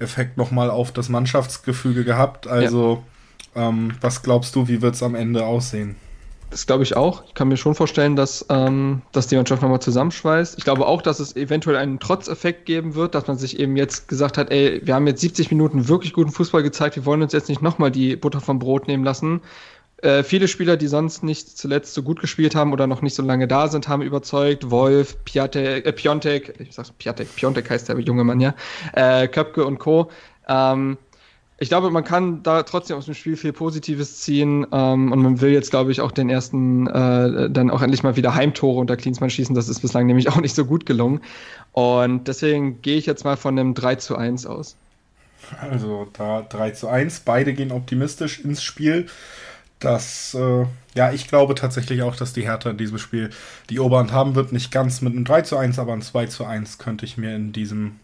Effekt 0.00 0.36
nochmal 0.36 0.70
auf 0.70 0.92
das 0.92 1.08
Mannschaftsgefüge 1.08 2.04
gehabt. 2.04 2.46
Also, 2.46 3.02
ja. 3.54 3.68
ähm, 3.68 3.92
was 4.00 4.22
glaubst 4.22 4.56
du, 4.56 4.68
wie 4.68 4.82
wird 4.82 4.94
es 4.94 5.02
am 5.02 5.14
Ende 5.14 5.44
aussehen? 5.44 5.96
Das 6.54 6.66
glaube 6.66 6.84
ich 6.84 6.96
auch. 6.96 7.24
Ich 7.26 7.34
kann 7.34 7.48
mir 7.48 7.56
schon 7.56 7.74
vorstellen, 7.74 8.14
dass, 8.14 8.46
ähm, 8.48 9.02
dass 9.10 9.26
die 9.26 9.34
Mannschaft 9.34 9.60
nochmal 9.60 9.80
zusammenschweißt. 9.80 10.56
Ich 10.56 10.62
glaube 10.62 10.86
auch, 10.86 11.02
dass 11.02 11.18
es 11.18 11.34
eventuell 11.34 11.76
einen 11.76 11.98
Trotzeffekt 11.98 12.64
geben 12.64 12.94
wird, 12.94 13.16
dass 13.16 13.26
man 13.26 13.36
sich 13.36 13.58
eben 13.58 13.74
jetzt 13.74 14.06
gesagt 14.06 14.38
hat, 14.38 14.52
ey, 14.52 14.80
wir 14.84 14.94
haben 14.94 15.08
jetzt 15.08 15.20
70 15.20 15.50
Minuten 15.50 15.88
wirklich 15.88 16.12
guten 16.12 16.30
Fußball 16.30 16.62
gezeigt, 16.62 16.94
wir 16.94 17.06
wollen 17.06 17.22
uns 17.22 17.32
jetzt 17.32 17.48
nicht 17.48 17.60
nochmal 17.60 17.90
die 17.90 18.14
Butter 18.14 18.40
vom 18.40 18.60
Brot 18.60 18.86
nehmen 18.86 19.02
lassen. 19.02 19.40
Äh, 20.04 20.22
viele 20.22 20.48
Spieler, 20.48 20.76
die 20.76 20.86
sonst 20.86 21.22
nicht 21.22 21.56
zuletzt 21.56 21.94
so 21.94 22.02
gut 22.02 22.20
gespielt 22.20 22.54
haben 22.54 22.74
oder 22.74 22.86
noch 22.86 23.00
nicht 23.00 23.14
so 23.14 23.22
lange 23.22 23.48
da 23.48 23.68
sind, 23.68 23.88
haben 23.88 24.02
überzeugt. 24.02 24.70
Wolf, 24.70 25.16
Piatek, 25.24 25.86
äh, 25.86 25.92
Piontek, 25.92 26.60
ich 26.60 26.74
sag's 26.74 26.90
Piatek, 26.90 27.34
Piontek 27.34 27.70
heißt 27.70 27.88
der 27.88 27.98
junge 28.00 28.22
Mann 28.22 28.38
ja, 28.38 28.54
äh, 28.92 29.26
Köpke 29.28 29.64
und 29.64 29.78
Co. 29.78 30.10
Ähm, 30.46 30.98
ich 31.58 31.70
glaube, 31.70 31.90
man 31.90 32.04
kann 32.04 32.42
da 32.42 32.64
trotzdem 32.64 32.98
aus 32.98 33.06
dem 33.06 33.14
Spiel 33.14 33.38
viel 33.38 33.54
Positives 33.54 34.20
ziehen 34.20 34.66
ähm, 34.72 35.10
und 35.10 35.22
man 35.22 35.40
will 35.40 35.52
jetzt, 35.52 35.70
glaube 35.70 35.90
ich, 35.90 36.02
auch 36.02 36.12
den 36.12 36.28
ersten 36.28 36.86
äh, 36.86 37.48
dann 37.48 37.70
auch 37.70 37.80
endlich 37.80 38.02
mal 38.02 38.14
wieder 38.16 38.34
Heimtore 38.34 38.80
unter 38.80 38.98
Klinsmann 38.98 39.30
schießen. 39.30 39.54
Das 39.54 39.70
ist 39.70 39.80
bislang 39.80 40.06
nämlich 40.06 40.28
auch 40.32 40.40
nicht 40.40 40.54
so 40.54 40.66
gut 40.66 40.84
gelungen. 40.84 41.22
Und 41.72 42.28
deswegen 42.28 42.82
gehe 42.82 42.98
ich 42.98 43.06
jetzt 43.06 43.24
mal 43.24 43.38
von 43.38 43.58
einem 43.58 43.72
3 43.72 43.94
zu 43.94 44.16
1 44.16 44.44
aus. 44.44 44.76
Also 45.62 46.08
da 46.12 46.42
3 46.42 46.72
zu 46.72 46.88
1. 46.88 47.20
Beide 47.20 47.54
gehen 47.54 47.72
optimistisch 47.72 48.40
ins 48.40 48.62
Spiel. 48.62 49.06
Das, 49.78 50.34
äh, 50.34 50.66
ja, 50.94 51.12
ich 51.12 51.28
glaube 51.28 51.54
tatsächlich 51.54 52.02
auch, 52.02 52.16
dass 52.16 52.32
die 52.32 52.44
Hertha 52.44 52.70
in 52.70 52.78
diesem 52.78 52.98
Spiel 52.98 53.30
die 53.70 53.80
Oberhand 53.80 54.12
haben 54.12 54.34
wird. 54.34 54.52
Nicht 54.52 54.70
ganz 54.70 55.00
mit 55.00 55.12
einem 55.12 55.24
3 55.24 55.42
zu 55.42 55.56
1, 55.56 55.78
aber 55.78 55.92
ein 55.92 56.02
2 56.02 56.26
zu 56.26 56.44
1 56.44 56.78
könnte 56.78 57.04
ich 57.04 57.16
mir 57.16 57.34
in 57.34 57.52
diesem 57.52 57.96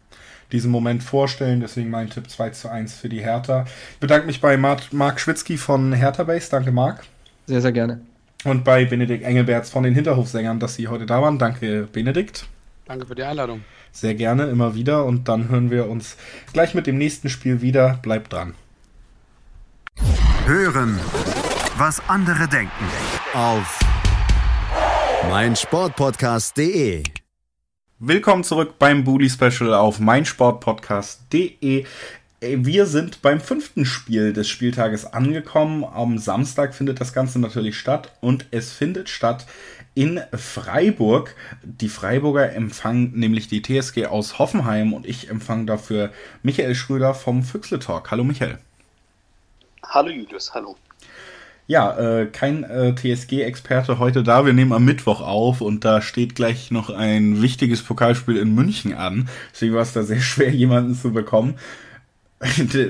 diesen 0.52 0.70
Moment 0.70 1.02
vorstellen. 1.02 1.60
Deswegen 1.60 1.90
mein 1.90 2.10
Tipp 2.10 2.28
2 2.28 2.50
zu 2.50 2.68
1 2.68 2.94
für 2.94 3.08
die 3.08 3.20
Hertha. 3.20 3.64
Ich 3.92 3.98
bedanke 3.98 4.26
mich 4.26 4.40
bei 4.40 4.56
Marc 4.56 5.20
Schwitzky 5.20 5.56
von 5.56 5.92
Hertha 5.92 6.24
Base. 6.24 6.50
Danke, 6.50 6.72
Marc. 6.72 7.04
Sehr, 7.46 7.60
sehr 7.60 7.72
gerne. 7.72 8.00
Und 8.44 8.64
bei 8.64 8.84
Benedikt 8.84 9.24
Engelberts 9.24 9.70
von 9.70 9.82
den 9.82 9.94
Hinterhofsängern, 9.94 10.60
dass 10.60 10.74
Sie 10.74 10.88
heute 10.88 11.06
da 11.06 11.20
waren. 11.20 11.38
Danke, 11.38 11.88
Benedikt. 11.92 12.46
Danke 12.86 13.06
für 13.06 13.14
die 13.14 13.22
Einladung. 13.22 13.62
Sehr 13.92 14.14
gerne, 14.14 14.46
immer 14.46 14.74
wieder. 14.74 15.04
Und 15.04 15.28
dann 15.28 15.48
hören 15.48 15.70
wir 15.70 15.88
uns 15.88 16.16
gleich 16.52 16.74
mit 16.74 16.86
dem 16.86 16.96
nächsten 16.96 17.28
Spiel 17.28 17.60
wieder. 17.60 17.98
Bleibt 18.02 18.32
dran. 18.32 18.54
Hören, 20.46 20.98
was 21.80 21.98
andere 22.08 22.46
denken. 22.46 22.84
Auf 23.32 23.80
meinsportpodcast.de 25.30 27.02
Willkommen 27.98 28.44
zurück 28.44 28.74
beim 28.78 29.02
Bully 29.02 29.30
Special 29.30 29.72
auf 29.72 29.98
meinsportpodcast.de. 29.98 31.86
Wir 32.42 32.86
sind 32.86 33.22
beim 33.22 33.40
fünften 33.40 33.86
Spiel 33.86 34.34
des 34.34 34.46
Spieltages 34.46 35.06
angekommen. 35.06 35.84
Am 35.84 36.18
Samstag 36.18 36.74
findet 36.74 37.00
das 37.00 37.14
Ganze 37.14 37.38
natürlich 37.38 37.78
statt 37.78 38.12
und 38.20 38.44
es 38.50 38.72
findet 38.72 39.08
statt 39.08 39.46
in 39.94 40.20
Freiburg. 40.34 41.34
Die 41.62 41.88
Freiburger 41.88 42.52
empfangen 42.52 43.12
nämlich 43.14 43.48
die 43.48 43.62
TSG 43.62 44.04
aus 44.04 44.38
Hoffenheim 44.38 44.92
und 44.92 45.06
ich 45.06 45.30
empfange 45.30 45.64
dafür 45.64 46.12
Michael 46.42 46.74
Schröder 46.74 47.14
vom 47.14 47.42
Füchsle 47.42 47.78
Talk. 47.78 48.10
Hallo 48.10 48.22
Michael. 48.22 48.58
Hallo 49.82 50.10
Julius, 50.10 50.52
hallo. 50.52 50.76
Ja, 51.70 51.96
äh, 51.96 52.26
kein 52.26 52.64
äh, 52.64 52.96
TSG-Experte 52.96 54.00
heute 54.00 54.24
da. 54.24 54.44
Wir 54.44 54.52
nehmen 54.52 54.72
am 54.72 54.84
Mittwoch 54.84 55.20
auf 55.20 55.60
und 55.60 55.84
da 55.84 56.02
steht 56.02 56.34
gleich 56.34 56.72
noch 56.72 56.90
ein 56.90 57.42
wichtiges 57.42 57.84
Pokalspiel 57.84 58.38
in 58.38 58.56
München 58.56 58.92
an. 58.92 59.28
Deswegen 59.52 59.74
war 59.74 59.82
es 59.82 59.92
da 59.92 60.02
sehr 60.02 60.20
schwer, 60.20 60.50
jemanden 60.50 60.96
zu 60.96 61.12
bekommen. 61.12 61.60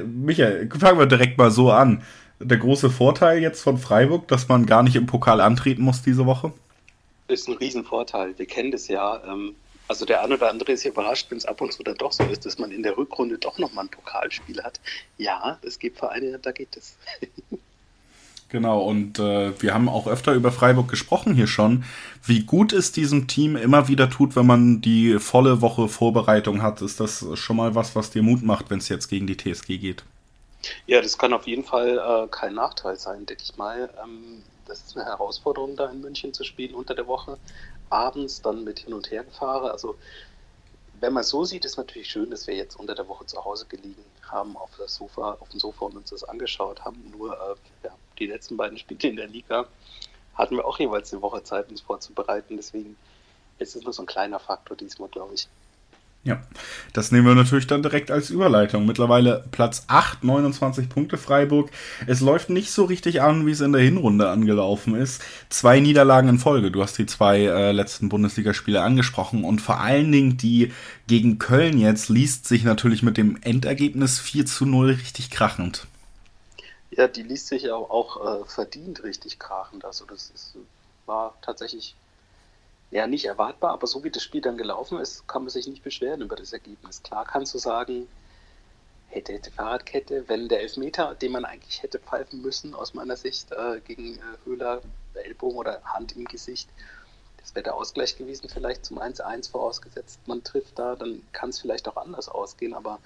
Michael, 0.07 0.71
fangen 0.79 0.99
wir 0.99 1.05
direkt 1.05 1.37
mal 1.37 1.51
so 1.51 1.71
an. 1.71 2.03
Der 2.39 2.57
große 2.57 2.89
Vorteil 2.89 3.43
jetzt 3.43 3.61
von 3.61 3.77
Freiburg, 3.77 4.29
dass 4.29 4.49
man 4.49 4.65
gar 4.65 4.83
nicht 4.83 4.97
im 4.97 5.05
Pokal 5.05 5.43
antreten 5.43 5.83
muss 5.83 6.01
diese 6.01 6.25
Woche? 6.25 6.51
Ist 7.29 7.49
ein 7.49 7.59
Riesenvorteil. 7.59 8.33
Wir 8.39 8.47
kennen 8.47 8.71
das 8.71 8.89
ja. 8.89 9.21
Ähm, 9.31 9.57
also 9.89 10.07
der 10.07 10.25
eine 10.25 10.37
oder 10.37 10.49
andere 10.49 10.73
ist 10.73 10.87
überrascht, 10.87 11.27
wenn 11.29 11.37
es 11.37 11.45
ab 11.45 11.61
und 11.61 11.71
zu 11.71 11.83
dann 11.83 11.97
doch 11.97 12.13
so 12.13 12.25
ist, 12.25 12.47
dass 12.47 12.59
man 12.59 12.71
in 12.71 12.83
der 12.83 12.97
Rückrunde 12.97 13.37
doch 13.37 13.59
nochmal 13.59 13.85
ein 13.85 13.91
Pokalspiel 13.91 14.63
hat. 14.63 14.81
Ja, 15.19 15.59
es 15.61 15.79
gibt 15.79 15.99
Vereine, 15.99 16.39
da 16.41 16.51
geht 16.53 16.79
es. 16.79 16.97
Genau, 18.51 18.83
und 18.83 19.21
äh, 19.21 19.53
wir 19.63 19.75
haben 19.75 19.89
auch 19.89 20.09
öfter 20.09 20.33
über 20.33 20.51
Freiburg 20.51 20.89
gesprochen 20.89 21.35
hier 21.35 21.47
schon, 21.47 21.85
wie 22.25 22.43
gut 22.43 22.73
es 22.73 22.91
diesem 22.91 23.29
Team 23.29 23.55
immer 23.55 23.87
wieder 23.87 24.11
tut, 24.11 24.35
wenn 24.35 24.47
man 24.47 24.81
die 24.81 25.21
volle 25.21 25.61
Woche 25.61 25.89
Vorbereitung 25.89 26.61
hat. 26.61 26.83
Ist 26.83 26.99
das 26.99 27.25
schon 27.35 27.57
mal 27.57 27.77
was, 27.77 27.95
was 27.95 28.11
dir 28.11 28.23
Mut 28.23 28.43
macht, 28.43 28.69
wenn 28.69 28.79
es 28.79 28.89
jetzt 28.89 29.07
gegen 29.07 29.29
die 29.29 29.37
TSG 29.37 29.79
geht? 29.79 30.03
Ja, 30.87 31.01
das 31.01 31.17
kann 31.17 31.33
auf 31.33 31.47
jeden 31.47 31.65
Fall 31.65 31.99
äh, 31.99 32.29
kein 32.29 32.55
Nachteil 32.55 32.97
sein, 32.97 33.25
denke 33.25 33.45
ich 33.45 33.57
mal. 33.57 33.89
Ähm, 34.03 34.43
das 34.67 34.81
ist 34.81 34.97
eine 34.97 35.07
Herausforderung, 35.07 35.77
da 35.77 35.89
in 35.89 36.01
München 36.01 36.35
zu 36.35 36.43
spielen 36.43 36.75
unter 36.75 36.97
der 36.97 37.07
Woche. 37.07 37.39
Abends 37.89 38.43
dann 38.43 38.65
mit 38.65 38.81
Hin- 38.81 38.95
und 38.95 39.13
Hergefahren. 39.13 39.71
Also 39.71 39.95
wenn 40.99 41.13
man 41.13 41.23
so 41.23 41.45
sieht, 41.45 41.65
ist 41.65 41.77
natürlich 41.77 42.09
schön, 42.09 42.31
dass 42.31 42.49
wir 42.49 42.55
jetzt 42.55 42.75
unter 42.79 42.97
der 42.97 43.07
Woche 43.07 43.27
zu 43.27 43.45
Hause 43.45 43.67
gelegen 43.67 44.05
haben 44.29 44.57
auf 44.57 44.71
das 44.77 44.97
Sofa, 44.97 45.37
auf 45.41 45.49
dem 45.51 45.61
Sofa 45.61 45.87
und 45.87 45.97
uns 45.97 46.11
das 46.11 46.25
angeschaut 46.25 46.85
haben. 46.85 47.13
Nur 47.17 47.33
äh, 47.33 47.87
ja, 47.87 47.93
die 48.21 48.27
letzten 48.27 48.57
beiden 48.57 48.79
Spiele 48.79 49.09
in 49.09 49.17
der 49.17 49.27
Liga 49.27 49.67
hatten 50.35 50.57
wir 50.57 50.65
auch 50.65 50.79
jeweils 50.79 51.13
eine 51.13 51.23
Woche 51.23 51.43
Zeit, 51.43 51.71
uns 51.71 51.81
vorzubereiten. 51.81 52.57
Deswegen 52.57 52.97
ist 53.59 53.77
es 53.77 53.83
nur 53.83 53.93
so 53.93 54.03
ein 54.03 54.07
kleiner 54.07 54.39
Faktor 54.39 54.77
diesmal, 54.77 55.09
glaube 55.09 55.35
ich. 55.35 55.49
Ja, 56.23 56.43
das 56.93 57.13
nehmen 57.13 57.27
wir 57.27 57.35
natürlich 57.35 57.67
dann 57.67 57.83
direkt 57.83 58.11
als 58.11 58.29
Überleitung. 58.29 58.85
Mittlerweile 58.85 59.45
Platz 59.53 59.85
8, 59.89 60.23
29 60.23 60.91
Punkte 60.91 61.17
Freiburg. 61.17 61.71
Es 62.07 62.21
läuft 62.21 62.51
nicht 62.51 62.73
so 62.73 62.85
richtig 62.85 63.23
an, 63.23 63.47
wie 63.47 63.53
es 63.53 63.63
in 63.63 63.73
der 63.73 63.81
Hinrunde 63.81 64.29
angelaufen 64.29 64.95
ist. 64.95 65.23
Zwei 65.49 65.81
Niederlagen 65.81 66.29
in 66.29 66.39
Folge. 66.39 66.71
Du 66.71 66.83
hast 66.83 66.99
die 66.99 67.07
zwei 67.07 67.45
äh, 67.45 67.73
letzten 67.73 68.11
Bundesligaspiele 68.11 68.83
angesprochen 68.83 69.45
und 69.45 69.63
vor 69.63 69.81
allen 69.81 70.13
Dingen 70.13 70.37
die 70.37 70.73
gegen 71.07 71.39
Köln 71.39 71.79
jetzt 71.79 72.11
liest 72.11 72.47
sich 72.47 72.65
natürlich 72.65 73.03
mit 73.03 73.17
dem 73.17 73.39
Endergebnis 73.41 74.21
4 74.21 74.45
zu 74.45 74.67
0 74.67 74.91
richtig 74.91 75.31
krachend. 75.31 75.87
Ja, 76.91 77.07
die 77.09 77.23
liest 77.23 77.47
sich 77.47 77.71
auch, 77.71 77.91
auch 77.91 78.43
äh, 78.43 78.45
verdient 78.45 79.03
richtig 79.05 79.39
krachend. 79.39 79.85
Also 79.85 80.05
das 80.07 80.31
ist, 80.31 80.57
war 81.07 81.37
tatsächlich 81.43 81.95
ja 82.91 83.07
nicht 83.07 83.27
erwartbar, 83.27 83.73
aber 83.73 83.87
so 83.87 84.03
wie 84.03 84.11
das 84.11 84.23
Spiel 84.23 84.41
dann 84.41 84.57
gelaufen 84.59 84.99
ist, 84.99 85.27
kann 85.29 85.43
man 85.43 85.51
sich 85.51 85.69
nicht 85.69 85.83
beschweren 85.85 86.23
über 86.23 86.37
das 86.37 86.53
Ergebnis. 86.53 87.03
Klar 87.03 87.25
kannst 87.25 87.55
du 87.55 87.59
sagen, 87.59 88.09
hätte, 89.09 89.33
hätte 89.33 89.51
Fahrradkette, 89.51 90.29
wenn 90.29 90.49
der 90.49 90.61
Elfmeter, 90.61 91.15
den 91.15 91.33
man 91.33 91.45
eigentlich 91.45 91.83
hätte 91.83 91.99
pfeifen 92.01 92.43
müssen, 92.43 92.75
aus 92.75 92.95
meiner 92.95 93.17
Sicht, 93.17 93.53
äh, 93.53 93.81
gegen 93.81 94.17
äh, 94.17 94.21
Höhler, 94.45 94.83
Ellbogen 95.15 95.59
oder 95.59 95.83
Hand 95.85 96.17
im 96.17 96.25
Gesicht, 96.25 96.69
das 97.39 97.55
wäre 97.55 97.65
der 97.65 97.75
Ausgleich 97.75 98.17
gewesen, 98.17 98.49
vielleicht 98.49 98.85
zum 98.85 98.99
1-1 98.99 99.51
vorausgesetzt, 99.51 100.21
man 100.27 100.45
trifft 100.45 100.79
da, 100.79 100.97
dann 100.97 101.23
kann 101.33 101.51
es 101.51 101.61
vielleicht 101.61 101.89
auch 101.89 101.97
anders 101.97 102.29
ausgehen, 102.29 102.75
aber 102.75 103.01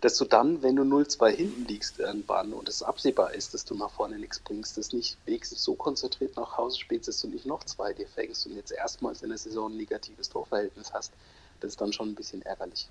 dass 0.00 0.16
du 0.16 0.24
dann, 0.24 0.62
wenn 0.62 0.76
du 0.76 0.82
0-2 0.82 1.28
hinten 1.30 1.64
liegst 1.66 1.98
irgendwann 1.98 2.52
und 2.52 2.68
es 2.68 2.82
absehbar 2.82 3.34
ist, 3.34 3.54
dass 3.54 3.64
du 3.64 3.74
nach 3.74 3.90
vorne 3.90 4.18
nichts 4.18 4.38
bringst, 4.40 4.76
dass 4.76 4.92
nicht 4.92 5.16
wenigstens 5.24 5.64
so 5.64 5.74
konzentriert 5.74 6.36
nach 6.36 6.56
Hause 6.56 6.78
spielst, 6.78 7.08
dass 7.08 7.20
du 7.20 7.28
nicht 7.28 7.46
noch 7.46 7.64
zwei 7.64 7.92
dir 7.92 8.06
fängst 8.06 8.46
und 8.46 8.56
jetzt 8.56 8.72
erstmals 8.72 9.22
in 9.22 9.30
der 9.30 9.38
Saison 9.38 9.72
ein 9.72 9.76
negatives 9.76 10.28
Torverhältnis 10.28 10.92
hast, 10.92 11.12
das 11.60 11.70
ist 11.70 11.80
dann 11.80 11.92
schon 11.92 12.10
ein 12.10 12.14
bisschen 12.14 12.42
ärgerlich. 12.42 12.88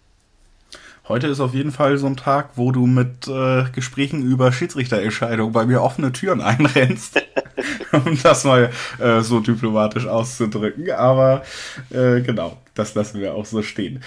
Heute 1.08 1.28
ist 1.28 1.40
auf 1.40 1.54
jeden 1.54 1.72
Fall 1.72 1.98
so 2.00 2.08
ein 2.08 2.18
Tag, 2.18 2.52
wo 2.56 2.72
du 2.72 2.88
mit 2.88 3.28
äh, 3.28 3.66
Gesprächen 3.72 4.24
über 4.24 4.52
Schiedsrichterentscheidungen 4.52 5.54
bei 5.54 5.68
mir 5.68 5.84
offene 5.84 6.12
Türen 6.12 6.42
einrennst, 6.42 7.22
um 7.92 8.20
das 8.24 8.44
mal 8.44 8.72
äh, 9.00 9.22
so 9.22 9.40
diplomatisch 9.40 10.08
auszudrücken. 10.08 10.90
Aber 10.92 11.44
äh, 11.92 12.22
genau, 12.22 12.58
das 12.74 12.96
lassen 12.96 13.22
wir 13.22 13.36
auch 13.36 13.46
so 13.46 13.62
stehen. 13.62 14.04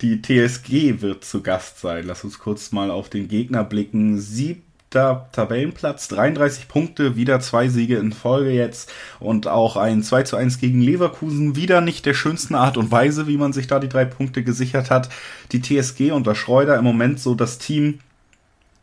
Die 0.00 0.22
TSG 0.22 1.02
wird 1.02 1.24
zu 1.24 1.42
Gast 1.42 1.80
sein. 1.80 2.06
Lass 2.06 2.24
uns 2.24 2.38
kurz 2.38 2.72
mal 2.72 2.90
auf 2.90 3.10
den 3.10 3.28
Gegner 3.28 3.64
blicken. 3.64 4.18
Sieb 4.18 4.62
siebter 4.90 5.28
Tabellenplatz, 5.30 6.08
33 6.08 6.66
Punkte, 6.66 7.14
wieder 7.14 7.38
zwei 7.38 7.68
Siege 7.68 7.98
in 7.98 8.12
Folge 8.12 8.50
jetzt 8.50 8.92
und 9.20 9.46
auch 9.46 9.76
ein 9.76 10.02
2 10.02 10.24
zu 10.24 10.36
1 10.36 10.58
gegen 10.58 10.80
Leverkusen, 10.80 11.54
wieder 11.54 11.80
nicht 11.80 12.06
der 12.06 12.14
schönsten 12.14 12.56
Art 12.56 12.76
und 12.76 12.90
Weise, 12.90 13.28
wie 13.28 13.36
man 13.36 13.52
sich 13.52 13.68
da 13.68 13.78
die 13.78 13.88
drei 13.88 14.04
Punkte 14.04 14.42
gesichert 14.42 14.90
hat. 14.90 15.08
Die 15.52 15.62
TSG 15.62 16.10
unter 16.10 16.34
Schreuder 16.34 16.76
im 16.76 16.82
Moment 16.82 17.20
so 17.20 17.36
das 17.36 17.58
Team, 17.58 18.00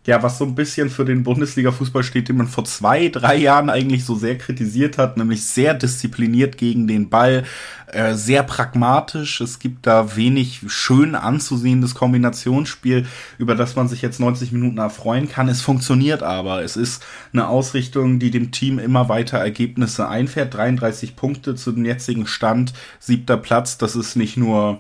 ja, 0.08 0.24
was 0.24 0.38
so 0.38 0.46
ein 0.46 0.56
bisschen 0.56 0.90
für 0.90 1.04
den 1.04 1.24
Bundesliga-Fußball 1.24 2.02
steht, 2.02 2.30
den 2.30 2.38
man 2.38 2.48
vor 2.48 2.64
zwei, 2.64 3.10
drei 3.10 3.36
Jahren 3.36 3.70
eigentlich 3.70 4.06
so 4.06 4.16
sehr 4.16 4.38
kritisiert 4.38 4.98
hat, 4.98 5.18
nämlich 5.18 5.46
sehr 5.46 5.74
diszipliniert 5.74 6.58
gegen 6.58 6.88
den 6.88 7.10
Ball, 7.10 7.44
äh, 7.88 8.14
sehr 8.14 8.44
pragmatisch. 8.44 9.42
Es 9.42 9.60
gibt 9.60 9.86
da 9.86 10.16
wenig 10.16 10.62
schön 10.68 11.14
anzusehendes 11.14 11.94
Kombinationsspiel, 11.94 13.06
über 13.38 13.54
das 13.54 13.76
man 13.76 13.90
sich 13.90 14.02
jetzt 14.02 14.22
90 14.22 14.54
Minuten 14.54 14.78
erfreuen 14.78 15.28
kann. 15.28 15.50
Es 15.50 15.62
funktioniert 15.62 16.24
aber. 16.24 16.64
Es 16.64 16.78
ist 16.78 17.06
eine 17.34 17.50
Ausrichtung, 17.50 18.18
die 18.18 18.32
dem 18.32 18.52
Team 18.52 18.80
immer 18.80 19.10
weiter 19.10 19.40
Ergebnisse 19.40 20.08
einfährt. 20.08 20.54
33 20.54 21.18
Punkte 21.18 21.56
zu 21.56 21.74
dem 21.74 21.84
jetzigen 21.84 22.28
Stand, 22.28 22.72
siebter 23.00 23.36
Platz. 23.36 23.78
Das 23.78 23.98
ist 23.98 24.16
nicht 24.16 24.38
nur 24.38 24.80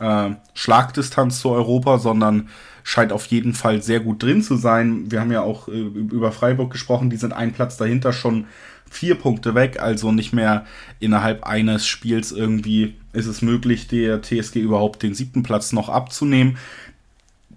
äh, 0.00 0.32
Schlagdistanz 0.52 1.40
zu 1.40 1.48
Europa, 1.48 1.98
sondern 1.98 2.50
scheint 2.86 3.12
auf 3.12 3.26
jeden 3.26 3.52
Fall 3.52 3.82
sehr 3.82 3.98
gut 3.98 4.22
drin 4.22 4.42
zu 4.42 4.54
sein. 4.54 5.10
Wir 5.10 5.20
haben 5.20 5.32
ja 5.32 5.42
auch 5.42 5.66
äh, 5.66 5.72
über 5.72 6.30
Freiburg 6.30 6.70
gesprochen, 6.70 7.10
die 7.10 7.16
sind 7.16 7.32
einen 7.32 7.52
Platz 7.52 7.76
dahinter 7.76 8.12
schon 8.12 8.44
vier 8.88 9.16
Punkte 9.16 9.56
weg, 9.56 9.82
also 9.82 10.12
nicht 10.12 10.32
mehr 10.32 10.64
innerhalb 11.00 11.42
eines 11.42 11.84
Spiels 11.88 12.30
irgendwie 12.30 12.94
ist 13.12 13.26
es 13.26 13.42
möglich, 13.42 13.88
der 13.88 14.22
TSG 14.22 14.60
überhaupt 14.60 15.02
den 15.02 15.14
siebten 15.14 15.42
Platz 15.42 15.72
noch 15.72 15.88
abzunehmen. 15.88 16.58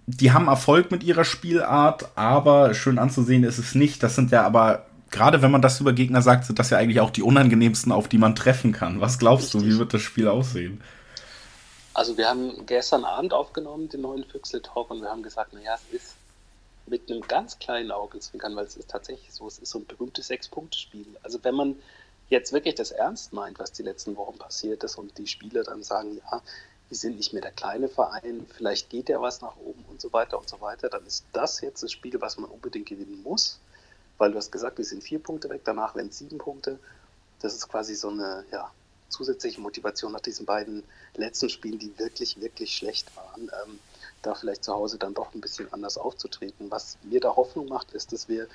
Die 0.08 0.32
haben 0.32 0.48
Erfolg 0.48 0.90
mit 0.90 1.04
ihrer 1.04 1.26
Spielart, 1.26 2.10
aber 2.16 2.74
schön 2.74 2.98
anzusehen 2.98 3.44
ist 3.44 3.60
es 3.60 3.76
nicht. 3.76 4.02
Das 4.02 4.16
sind 4.16 4.32
ja 4.32 4.44
aber, 4.44 4.88
gerade 5.12 5.44
wenn 5.44 5.52
man 5.52 5.62
das 5.62 5.80
über 5.80 5.94
Gegner 5.94 6.24
sagt, 6.24 6.46
sind 6.46 6.58
das 6.58 6.72
ja 6.72 6.80
eigentlich 6.80 7.02
auch 7.02 7.12
die 7.12 7.22
unangenehmsten, 7.22 7.92
auf 7.92 8.08
die 8.08 8.18
man 8.18 8.34
treffen 8.34 8.72
kann. 8.72 9.00
Was 9.00 9.20
glaubst 9.20 9.54
du, 9.54 9.64
wie 9.64 9.78
wird 9.78 9.94
das 9.94 10.02
Spiel 10.02 10.28
aussehen? 10.28 10.82
Also 11.94 12.18
wir 12.18 12.30
haben 12.30 12.66
gestern 12.66 13.04
Abend 13.04 13.34
aufgenommen, 13.34 13.90
den 13.90 14.02
neuen 14.02 14.24
Füchsel-Talk, 14.24 14.92
und 14.92 15.02
wir 15.02 15.10
haben 15.10 15.24
gesagt, 15.24 15.54
naja, 15.54 15.76
es 15.76 15.94
ist 15.94 16.16
mit 16.86 17.10
einem 17.10 17.22
ganz 17.22 17.60
kleinen 17.60 17.92
Augenzwinkern, 17.92 18.56
weil 18.56 18.66
es 18.66 18.78
ist 18.78 18.90
tatsächlich 18.90 19.34
so, 19.34 19.48
es 19.48 19.60
ist 19.60 19.70
so 19.70 19.80
ein 19.80 19.86
berühmtes 19.86 20.28
Sechs-Punkte-Spiel. 20.28 21.18
Also 21.24 21.44
wenn 21.44 21.56
man 21.56 21.80
jetzt 22.30 22.54
wirklich 22.54 22.76
das 22.76 22.92
ernst 22.92 23.34
meint, 23.34 23.60
was 23.60 23.72
die 23.72 23.84
letzten 23.84 24.16
Wochen 24.16 24.38
passiert 24.38 24.84
ist 24.84 24.98
und 24.98 25.18
die 25.18 25.28
Spieler 25.28 25.64
dann 25.64 25.84
sagen, 25.84 26.22
ja, 26.32 26.42
wir 26.88 26.98
sind 26.98 27.18
nicht 27.18 27.34
mehr 27.34 27.42
der 27.42 27.52
kleine 27.52 27.88
Verein, 27.88 28.48
vielleicht 28.56 28.90
geht 28.90 29.10
ja 29.10 29.22
was 29.22 29.42
nach 29.42 29.56
oben 29.58 29.84
und 29.90 30.02
so 30.02 30.12
weiter 30.12 30.40
und 30.40 30.50
so 30.50 30.60
weiter, 30.62 30.90
dann 30.90 31.06
ist 31.06 31.26
das 31.34 31.62
jetzt 31.62 31.84
das 31.84 31.92
Spiel, 31.92 32.20
was 32.22 32.38
man 32.38 32.50
unbedingt 32.50 32.88
gewinnen 32.88 33.22
muss, 33.22 33.60
weil 34.18 34.32
du 34.32 34.38
hast 34.38 34.52
gesagt, 34.52 34.78
wir 34.80 34.86
sind 34.86 35.04
vier 35.04 35.20
Punkte 35.20 35.50
weg, 35.50 35.62
danach 35.64 35.96
werden 35.96 36.10
es 36.10 36.18
sieben 36.18 36.40
Punkte. 36.40 36.80
Das 37.42 37.54
ist 37.54 37.70
quasi 37.70 37.96
so 37.96 38.10
eine, 38.10 38.44
ja, 38.52 38.72
zusätzliche 39.10 39.62
Motivation 39.62 40.12
nach 40.12 40.20
diesen 40.22 40.46
beiden 40.46 40.84
letzten 41.16 41.50
Spielen, 41.50 41.80
die 41.80 41.98
wirklich, 41.98 42.40
wirklich 42.40 42.76
schlecht 42.76 43.16
waren, 43.16 43.52
ähm, 43.64 43.80
da 44.22 44.36
vielleicht 44.36 44.64
zu 44.64 44.74
Hause 44.74 44.98
dann 44.98 45.14
doch 45.14 45.34
ein 45.34 45.42
bisschen 45.42 45.72
anders 45.74 45.98
aufzutreten. 45.98 46.72
Was 46.72 46.98
mir 47.04 47.20
da 47.20 47.36
Hoffnung 47.36 47.68
macht, 47.68 47.92
ist, 47.92 48.14
dass 48.14 48.28
wir 48.28 48.48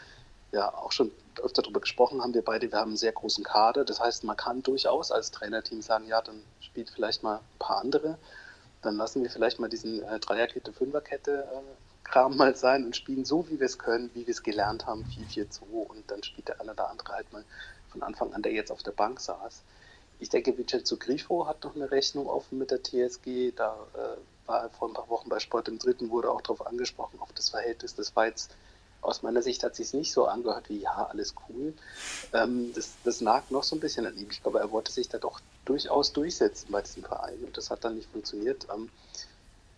ja 0.52 0.72
auch 0.72 0.92
schon 0.92 1.10
öfter 1.42 1.62
darüber 1.62 1.80
gesprochen 1.80 2.22
haben, 2.22 2.32
wir 2.32 2.42
beide, 2.42 2.70
wir 2.70 2.78
haben 2.78 2.90
einen 2.90 2.96
sehr 2.96 3.12
großen 3.12 3.44
Kader. 3.44 3.84
Das 3.84 4.00
heißt, 4.00 4.24
man 4.24 4.36
kann 4.36 4.62
durchaus 4.62 5.10
als 5.10 5.30
Trainerteam 5.30 5.82
sagen, 5.82 6.06
ja, 6.06 6.22
dann 6.22 6.40
spielt 6.60 6.90
vielleicht 6.90 7.22
mal 7.22 7.36
ein 7.36 7.58
paar 7.58 7.78
andere. 7.78 8.18
Dann 8.82 8.96
lassen 8.96 9.22
wir 9.22 9.30
vielleicht 9.30 9.58
mal 9.58 9.68
diesen 9.68 10.02
äh, 10.02 10.20
Dreierkette, 10.20 10.72
Fünferkette 10.72 11.48
äh, 11.52 12.04
Kram 12.04 12.36
mal 12.36 12.54
sein 12.54 12.84
und 12.84 12.94
spielen 12.94 13.24
so, 13.24 13.48
wie 13.48 13.58
wir 13.58 13.66
es 13.66 13.78
können, 13.78 14.10
wie 14.14 14.26
wir 14.26 14.32
es 14.32 14.42
gelernt 14.42 14.86
haben, 14.86 15.04
4-4-2 15.04 15.62
und 15.62 16.10
dann 16.10 16.22
spielt 16.22 16.48
der 16.48 16.60
eine 16.60 16.72
oder 16.72 16.90
andere 16.90 17.12
halt 17.12 17.32
mal 17.32 17.44
von 17.90 18.02
Anfang 18.02 18.32
an, 18.34 18.42
der 18.42 18.52
jetzt 18.52 18.70
auf 18.70 18.82
der 18.82 18.92
Bank 18.92 19.20
saß. 19.20 19.62
Ich 20.24 20.30
denke, 20.30 20.56
Vincenzo 20.56 20.96
Grifo 20.96 21.46
hat 21.46 21.62
noch 21.64 21.74
eine 21.74 21.90
Rechnung 21.90 22.28
offen 22.28 22.56
mit 22.56 22.70
der 22.70 22.82
TSG. 22.82 23.52
Da 23.54 23.76
äh, 23.92 24.48
war 24.48 24.70
vor 24.70 24.88
ein 24.88 24.94
paar 24.94 25.10
Wochen 25.10 25.28
bei 25.28 25.38
Sport 25.38 25.68
im 25.68 25.78
Dritten, 25.78 26.08
wurde 26.08 26.30
auch 26.30 26.40
darauf 26.40 26.66
angesprochen, 26.66 27.20
auf 27.20 27.30
das 27.34 27.50
Verhältnis. 27.50 27.94
Das 27.94 28.16
war 28.16 28.24
jetzt, 28.24 28.50
aus 29.02 29.22
meiner 29.22 29.42
Sicht 29.42 29.62
hat 29.62 29.76
sich 29.76 29.92
nicht 29.92 30.14
so 30.14 30.24
angehört 30.24 30.70
wie, 30.70 30.78
ja, 30.78 31.08
alles 31.10 31.34
cool. 31.46 31.74
Ähm, 32.32 32.72
das, 32.74 32.94
das 33.04 33.20
nagt 33.20 33.50
noch 33.50 33.64
so 33.64 33.76
ein 33.76 33.80
bisschen 33.80 34.06
an 34.06 34.16
ihm. 34.16 34.28
Ich 34.30 34.42
glaube, 34.42 34.60
er 34.60 34.70
wollte 34.70 34.92
sich 34.92 35.10
da 35.10 35.18
doch 35.18 35.40
durchaus 35.66 36.14
durchsetzen 36.14 36.68
bei 36.70 36.80
diesem 36.80 37.02
Verein 37.02 37.44
und 37.44 37.54
das 37.58 37.68
hat 37.68 37.84
dann 37.84 37.96
nicht 37.96 38.10
funktioniert. 38.10 38.66
Ähm, 38.74 38.88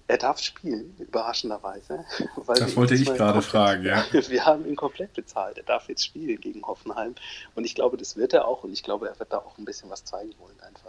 er 0.09 0.19
darf 0.19 0.39
spielen, 0.39 0.95
überraschenderweise. 0.99 2.05
das 2.47 2.77
wollte 2.77 2.95
ich 2.95 3.07
gerade 3.07 3.43
fragen, 3.43 3.85
ja. 3.85 4.05
Wir 4.13 4.45
haben 4.45 4.67
ihn 4.67 4.77
komplett 4.77 5.13
bezahlt. 5.15 5.59
Er 5.59 5.65
darf 5.65 5.89
jetzt 5.89 6.05
spielen 6.05 6.41
gegen 6.41 6.63
Hoffenheim. 6.63 7.15
Und 7.55 7.65
ich 7.65 7.75
glaube, 7.75 7.97
das 7.97 8.17
wird 8.17 8.33
er 8.33 8.47
auch. 8.47 8.63
Und 8.65 8.73
ich 8.73 8.83
glaube, 8.83 9.09
er 9.09 9.19
wird 9.19 9.33
da 9.33 9.39
auch 9.39 9.59
ein 9.59 9.65
bisschen 9.65 9.91
was 9.91 10.05
zeigen 10.05 10.33
wollen, 10.39 10.59
einfach. 10.61 10.86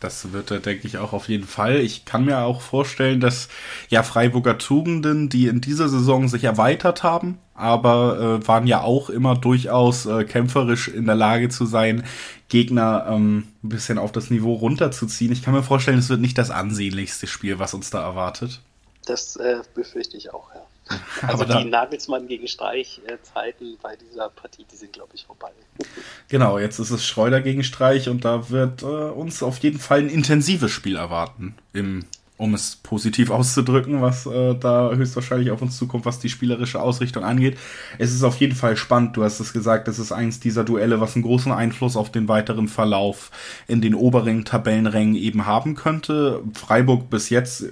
Das 0.00 0.32
wird 0.32 0.50
er, 0.50 0.60
denke 0.60 0.86
ich, 0.86 0.98
auch 0.98 1.12
auf 1.12 1.28
jeden 1.28 1.46
Fall. 1.46 1.76
Ich 1.76 2.04
kann 2.04 2.24
mir 2.24 2.38
auch 2.38 2.60
vorstellen, 2.60 3.20
dass 3.20 3.48
ja 3.88 4.02
Freiburger 4.02 4.58
Tugenden, 4.58 5.28
die 5.28 5.48
in 5.48 5.60
dieser 5.60 5.88
Saison 5.88 6.28
sich 6.28 6.44
erweitert 6.44 7.02
haben, 7.02 7.38
aber 7.54 8.40
äh, 8.42 8.46
waren 8.46 8.66
ja 8.66 8.82
auch 8.82 9.10
immer 9.10 9.36
durchaus 9.36 10.06
äh, 10.06 10.24
kämpferisch 10.24 10.88
in 10.88 11.06
der 11.06 11.16
Lage 11.16 11.48
zu 11.48 11.66
sein, 11.66 12.04
Gegner 12.48 13.06
ähm, 13.08 13.48
ein 13.62 13.68
bisschen 13.68 13.98
auf 13.98 14.12
das 14.12 14.30
Niveau 14.30 14.54
runterzuziehen. 14.54 15.32
Ich 15.32 15.42
kann 15.42 15.54
mir 15.54 15.62
vorstellen, 15.62 15.98
es 15.98 16.08
wird 16.08 16.20
nicht 16.20 16.38
das 16.38 16.50
ansehnlichste 16.50 17.26
Spiel, 17.26 17.58
was 17.58 17.74
uns 17.74 17.90
da 17.90 18.02
erwartet. 18.02 18.60
Das 19.06 19.36
äh, 19.36 19.62
befürchte 19.74 20.16
ich 20.16 20.32
auch, 20.32 20.54
ja. 20.54 20.62
Also 21.26 21.44
die 21.44 21.64
Nagelsmann 21.64 22.26
gegen 22.28 22.46
Streich-Zeiten 22.46 23.76
bei 23.82 23.96
dieser 23.96 24.28
Partie, 24.30 24.64
die 24.70 24.76
sind, 24.76 24.92
glaube 24.92 25.10
ich, 25.14 25.24
vorbei. 25.24 25.50
Genau, 26.28 26.58
jetzt 26.58 26.78
ist 26.78 26.90
es 26.90 27.06
Schreuder 27.06 27.40
gegen 27.40 27.62
Streich 27.64 28.08
und 28.08 28.24
da 28.24 28.50
wird 28.50 28.82
äh, 28.82 28.86
uns 28.86 29.42
auf 29.42 29.58
jeden 29.58 29.78
Fall 29.78 30.00
ein 30.00 30.08
intensives 30.08 30.70
Spiel 30.70 30.96
erwarten, 30.96 31.54
im, 31.72 32.04
um 32.36 32.54
es 32.54 32.76
positiv 32.76 33.30
auszudrücken, 33.30 34.00
was 34.00 34.26
äh, 34.26 34.54
da 34.54 34.90
höchstwahrscheinlich 34.92 35.50
auf 35.50 35.62
uns 35.62 35.76
zukommt, 35.76 36.04
was 36.04 36.20
die 36.20 36.28
spielerische 36.28 36.80
Ausrichtung 36.80 37.24
angeht. 37.24 37.58
Es 37.98 38.12
ist 38.12 38.22
auf 38.22 38.36
jeden 38.36 38.54
Fall 38.54 38.76
spannend, 38.76 39.16
du 39.16 39.24
hast 39.24 39.40
es 39.40 39.52
gesagt, 39.52 39.88
es 39.88 39.98
ist 39.98 40.12
eins 40.12 40.40
dieser 40.40 40.64
Duelle, 40.64 41.00
was 41.00 41.14
einen 41.14 41.24
großen 41.24 41.52
Einfluss 41.52 41.96
auf 41.96 42.10
den 42.10 42.28
weiteren 42.28 42.68
Verlauf 42.68 43.30
in 43.66 43.80
den 43.80 43.94
oberen 43.94 44.44
Tabellenrängen 44.44 45.16
eben 45.16 45.46
haben 45.46 45.74
könnte. 45.74 46.42
Freiburg 46.54 47.10
bis 47.10 47.28
jetzt 47.30 47.64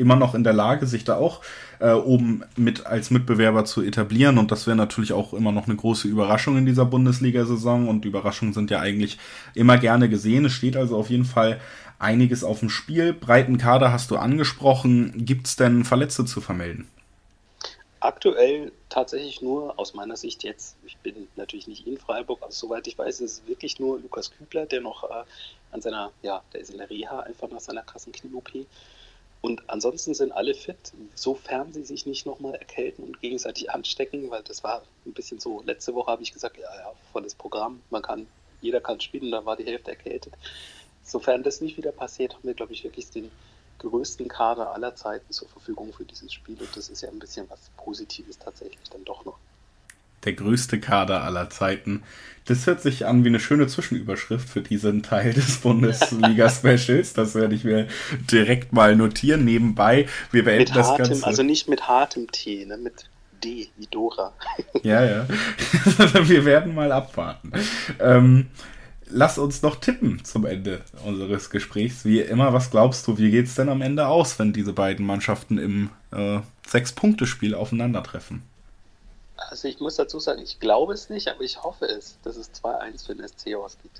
immer 0.00 0.16
noch 0.16 0.34
in 0.34 0.42
der 0.42 0.52
Lage, 0.52 0.86
sich 0.86 1.04
da 1.04 1.16
auch 1.16 1.42
äh, 1.78 1.92
oben 1.92 2.42
mit 2.56 2.86
als 2.86 3.10
Mitbewerber 3.10 3.64
zu 3.64 3.82
etablieren. 3.82 4.38
Und 4.38 4.50
das 4.50 4.66
wäre 4.66 4.76
natürlich 4.76 5.12
auch 5.12 5.32
immer 5.32 5.52
noch 5.52 5.66
eine 5.66 5.76
große 5.76 6.08
Überraschung 6.08 6.56
in 6.56 6.66
dieser 6.66 6.86
Bundesliga-Saison. 6.86 7.88
Und 7.88 8.04
Überraschungen 8.04 8.54
sind 8.54 8.70
ja 8.70 8.80
eigentlich 8.80 9.18
immer 9.54 9.78
gerne 9.78 10.08
gesehen. 10.08 10.46
Es 10.46 10.52
steht 10.52 10.76
also 10.76 10.96
auf 10.96 11.10
jeden 11.10 11.24
Fall 11.24 11.60
einiges 12.00 12.42
auf 12.42 12.60
dem 12.60 12.70
Spiel. 12.70 13.12
Breiten 13.12 13.58
Kader 13.58 13.92
hast 13.92 14.10
du 14.10 14.16
angesprochen. 14.16 15.12
Gibt 15.24 15.46
es 15.46 15.56
denn 15.56 15.84
Verletzte 15.84 16.24
zu 16.24 16.40
vermelden? 16.40 16.88
Aktuell 18.00 18.72
tatsächlich 18.88 19.42
nur 19.42 19.78
aus 19.78 19.92
meiner 19.92 20.16
Sicht 20.16 20.42
jetzt, 20.42 20.76
ich 20.86 20.96
bin 20.96 21.28
natürlich 21.36 21.68
nicht 21.68 21.86
in 21.86 21.98
Freiburg, 21.98 22.42
also 22.42 22.66
soweit 22.66 22.86
ich 22.86 22.96
weiß, 22.96 23.20
ist 23.20 23.32
es 23.32 23.46
wirklich 23.46 23.78
nur 23.78 24.00
Lukas 24.00 24.30
Kübler, 24.30 24.64
der 24.64 24.80
noch 24.80 25.04
äh, 25.04 25.24
an 25.70 25.82
seiner, 25.82 26.10
ja, 26.22 26.42
der 26.54 26.62
ist 26.62 26.70
in 26.70 26.78
der 26.78 26.88
Reha 26.88 27.20
einfach 27.20 27.50
nach 27.50 27.60
seiner 27.60 27.82
krassen 27.82 28.12
Knie-OP 28.12 28.66
Und 29.42 29.62
ansonsten 29.70 30.12
sind 30.14 30.32
alle 30.32 30.54
fit, 30.54 30.92
sofern 31.14 31.72
sie 31.72 31.84
sich 31.84 32.04
nicht 32.04 32.26
nochmal 32.26 32.54
erkälten 32.54 33.04
und 33.04 33.20
gegenseitig 33.20 33.70
anstecken, 33.70 34.30
weil 34.30 34.42
das 34.42 34.62
war 34.62 34.82
ein 35.06 35.14
bisschen 35.14 35.40
so, 35.40 35.62
letzte 35.62 35.94
Woche 35.94 36.10
habe 36.10 36.22
ich 36.22 36.32
gesagt, 36.32 36.58
ja, 36.58 36.74
ja, 36.76 36.92
volles 37.12 37.34
Programm, 37.34 37.82
man 37.88 38.02
kann, 38.02 38.26
jeder 38.60 38.80
kann 38.80 39.00
spielen, 39.00 39.30
da 39.30 39.44
war 39.46 39.56
die 39.56 39.64
Hälfte 39.64 39.92
erkältet. 39.92 40.34
Sofern 41.02 41.42
das 41.42 41.62
nicht 41.62 41.78
wieder 41.78 41.92
passiert, 41.92 42.34
haben 42.34 42.46
wir, 42.46 42.54
glaube 42.54 42.74
ich, 42.74 42.84
wirklich 42.84 43.10
den 43.10 43.30
größten 43.78 44.28
Kader 44.28 44.74
aller 44.74 44.94
Zeiten 44.94 45.32
zur 45.32 45.48
Verfügung 45.48 45.92
für 45.94 46.04
dieses 46.04 46.32
Spiel 46.32 46.60
und 46.60 46.76
das 46.76 46.90
ist 46.90 47.00
ja 47.00 47.08
ein 47.08 47.18
bisschen 47.18 47.48
was 47.48 47.70
Positives 47.78 48.38
tatsächlich 48.38 48.90
dann 48.90 49.04
doch 49.04 49.24
noch 49.24 49.38
der 50.24 50.34
größte 50.34 50.80
Kader 50.80 51.22
aller 51.22 51.50
Zeiten. 51.50 52.02
Das 52.46 52.66
hört 52.66 52.82
sich 52.82 53.06
an 53.06 53.24
wie 53.24 53.28
eine 53.28 53.38
schöne 53.38 53.66
Zwischenüberschrift 53.68 54.48
für 54.48 54.60
diesen 54.60 55.02
Teil 55.02 55.32
des 55.32 55.58
Bundesliga-Specials. 55.58 57.12
Das 57.12 57.34
werde 57.34 57.54
ich 57.54 57.64
mir 57.64 57.86
direkt 58.30 58.72
mal 58.72 58.96
notieren 58.96 59.44
nebenbei. 59.44 60.08
Wir 60.32 60.44
beenden 60.44 60.64
mit 60.64 60.76
das 60.76 60.88
hartem, 60.88 61.06
Ganze. 61.06 61.26
Also 61.26 61.42
nicht 61.42 61.68
mit 61.68 61.86
hartem 61.86 62.26
T, 62.32 62.64
ne? 62.64 62.76
mit 62.76 63.08
D, 63.44 63.68
wie 63.76 63.86
Dora. 63.86 64.32
Ja, 64.82 65.04
ja. 65.04 65.26
Wir 66.28 66.44
werden 66.44 66.74
mal 66.74 66.90
abwarten. 66.90 67.52
Ähm, 67.98 68.46
lass 69.08 69.38
uns 69.38 69.62
noch 69.62 69.76
tippen 69.76 70.24
zum 70.24 70.46
Ende 70.46 70.80
unseres 71.04 71.50
Gesprächs. 71.50 72.04
Wie 72.04 72.20
immer, 72.20 72.52
was 72.52 72.70
glaubst 72.70 73.06
du, 73.06 73.18
wie 73.18 73.30
geht 73.30 73.46
es 73.46 73.54
denn 73.54 73.68
am 73.68 73.82
Ende 73.82 74.06
aus, 74.06 74.38
wenn 74.38 74.52
diese 74.52 74.72
beiden 74.72 75.04
Mannschaften 75.04 75.58
im 75.58 75.90
äh, 76.12 76.40
Sechs-Punkte-Spiel 76.66 77.54
aufeinandertreffen? 77.54 78.42
Also 79.48 79.68
ich 79.68 79.80
muss 79.80 79.96
dazu 79.96 80.20
sagen, 80.20 80.42
ich 80.42 80.60
glaube 80.60 80.92
es 80.92 81.08
nicht, 81.08 81.28
aber 81.28 81.42
ich 81.42 81.62
hoffe 81.62 81.86
es, 81.86 82.18
dass 82.22 82.36
es 82.36 82.52
2-1 82.52 83.06
für 83.06 83.14
den 83.14 83.26
SC 83.26 83.54
ausgeht. 83.54 83.90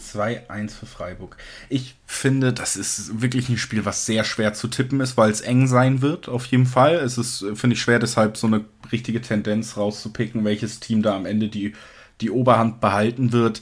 2-1 0.00 0.70
für 0.70 0.86
Freiburg. 0.86 1.36
Ich 1.68 1.96
finde, 2.06 2.52
das 2.52 2.76
ist 2.76 3.20
wirklich 3.20 3.48
ein 3.48 3.58
Spiel, 3.58 3.84
was 3.84 4.06
sehr 4.06 4.24
schwer 4.24 4.54
zu 4.54 4.68
tippen 4.68 5.00
ist, 5.00 5.16
weil 5.16 5.30
es 5.30 5.40
eng 5.40 5.66
sein 5.66 6.02
wird, 6.02 6.28
auf 6.28 6.46
jeden 6.46 6.66
Fall. 6.66 6.96
Es 6.96 7.18
ist, 7.18 7.44
finde 7.54 7.74
ich, 7.74 7.80
schwer, 7.80 7.98
deshalb 7.98 8.36
so 8.36 8.46
eine 8.46 8.64
richtige 8.90 9.20
Tendenz 9.20 9.76
rauszupicken, 9.76 10.44
welches 10.44 10.80
Team 10.80 11.02
da 11.02 11.16
am 11.16 11.26
Ende 11.26 11.48
die, 11.48 11.74
die 12.20 12.30
Oberhand 12.30 12.80
behalten 12.80 13.32
wird. 13.32 13.60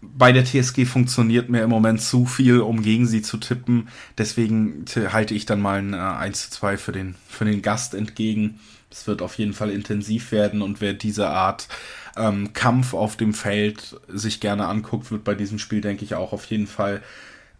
Bei 0.00 0.32
der 0.32 0.44
TSG 0.44 0.86
funktioniert 0.86 1.50
mir 1.50 1.62
im 1.62 1.70
Moment 1.70 2.00
zu 2.00 2.24
viel, 2.24 2.60
um 2.60 2.82
gegen 2.82 3.06
sie 3.06 3.20
zu 3.20 3.36
tippen. 3.36 3.88
Deswegen 4.16 4.84
halte 4.96 5.34
ich 5.34 5.44
dann 5.44 5.60
mal 5.60 5.78
ein 5.78 5.94
1 5.94 6.44
zu 6.44 6.50
2 6.52 6.78
für 6.78 6.92
den, 6.92 7.16
für 7.28 7.44
den 7.44 7.60
Gast 7.60 7.94
entgegen. 7.94 8.60
Es 8.90 9.06
wird 9.06 9.22
auf 9.22 9.38
jeden 9.38 9.52
Fall 9.52 9.70
intensiv 9.70 10.32
werden 10.32 10.62
und 10.62 10.80
wer 10.80 10.94
diese 10.94 11.28
Art 11.28 11.68
ähm, 12.16 12.52
Kampf 12.52 12.94
auf 12.94 13.16
dem 13.16 13.34
Feld 13.34 14.00
sich 14.08 14.40
gerne 14.40 14.66
anguckt, 14.66 15.10
wird 15.10 15.24
bei 15.24 15.34
diesem 15.34 15.58
Spiel, 15.58 15.80
denke 15.80 16.04
ich, 16.04 16.14
auch 16.14 16.32
auf 16.32 16.44
jeden 16.46 16.66
Fall 16.66 17.02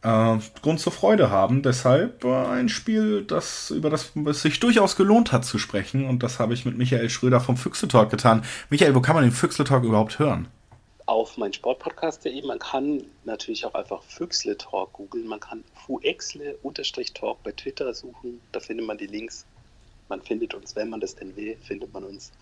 äh, 0.02 0.38
Grund 0.62 0.80
zur 0.80 0.92
Freude 0.92 1.30
haben. 1.30 1.62
Deshalb 1.62 2.24
äh, 2.24 2.28
ein 2.28 2.68
Spiel, 2.68 3.22
das 3.22 3.70
über 3.70 3.90
das 3.90 4.12
es 4.26 4.42
sich 4.42 4.60
durchaus 4.60 4.96
gelohnt 4.96 5.32
hat 5.32 5.44
zu 5.44 5.58
sprechen. 5.58 6.06
Und 6.06 6.22
das 6.22 6.38
habe 6.38 6.54
ich 6.54 6.64
mit 6.64 6.78
Michael 6.78 7.10
Schröder 7.10 7.40
vom 7.40 7.56
Füchse 7.56 7.88
Talk 7.88 8.10
getan. 8.10 8.44
Michael, 8.70 8.94
wo 8.94 9.00
kann 9.00 9.14
man 9.14 9.24
den 9.24 9.32
Füchse 9.32 9.64
Talk 9.64 9.84
überhaupt 9.84 10.18
hören? 10.18 10.48
Auf 11.06 11.36
mein 11.36 11.52
Sportpodcast.de. 11.52 12.46
Man 12.46 12.60
kann 12.60 13.02
natürlich 13.24 13.66
auch 13.66 13.74
einfach 13.74 14.02
Füchsle 14.04 14.56
Talk 14.56 14.92
googeln. 14.92 15.26
Man 15.26 15.40
kann 15.40 15.64
Fuexle-Talk 15.86 17.42
bei 17.42 17.50
Twitter 17.50 17.92
suchen. 17.94 18.40
Da 18.52 18.60
findet 18.60 18.86
man 18.86 18.96
die 18.96 19.08
Links 19.08 19.44
man 20.10 20.20
findet 20.20 20.52
uns, 20.54 20.76
wenn 20.76 20.90
man 20.90 21.00
das 21.00 21.14
denn 21.14 21.34
will, 21.36 21.56
findet 21.62 21.92
man 21.92 22.04
uns. 22.04 22.32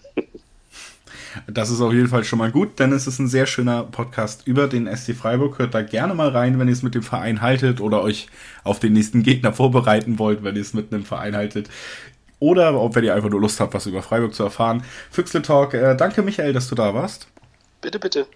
Das 1.46 1.70
ist 1.70 1.80
auf 1.80 1.92
jeden 1.92 2.08
Fall 2.08 2.24
schon 2.24 2.38
mal 2.38 2.50
gut, 2.50 2.78
denn 2.78 2.92
es 2.92 3.06
ist 3.06 3.18
ein 3.18 3.28
sehr 3.28 3.46
schöner 3.46 3.84
Podcast 3.84 4.46
über 4.46 4.66
den 4.66 4.86
SC 4.94 5.14
Freiburg. 5.14 5.58
Hört 5.58 5.74
da 5.74 5.82
gerne 5.82 6.14
mal 6.14 6.28
rein, 6.28 6.58
wenn 6.58 6.68
ihr 6.68 6.72
es 6.72 6.82
mit 6.82 6.94
dem 6.94 7.02
Verein 7.02 7.40
haltet 7.40 7.80
oder 7.80 8.02
euch 8.02 8.28
auf 8.64 8.80
den 8.80 8.92
nächsten 8.92 9.22
Gegner 9.22 9.52
vorbereiten 9.52 10.18
wollt, 10.18 10.42
wenn 10.42 10.56
ihr 10.56 10.62
es 10.62 10.74
mit 10.74 10.92
einem 10.92 11.04
Verein 11.04 11.36
haltet. 11.36 11.68
Oder 12.40 12.80
ob 12.80 12.94
wenn 12.94 13.04
ihr 13.04 13.14
einfach 13.14 13.30
nur 13.30 13.40
Lust 13.40 13.60
habt, 13.60 13.74
was 13.74 13.86
über 13.86 14.02
Freiburg 14.02 14.34
zu 14.34 14.42
erfahren. 14.42 14.82
Füchsle 15.10 15.42
Talk, 15.42 15.74
äh, 15.74 15.96
danke 15.96 16.22
Michael, 16.22 16.52
dass 16.52 16.68
du 16.68 16.74
da 16.74 16.94
warst. 16.94 17.28
Bitte, 17.80 17.98
bitte. 17.98 18.26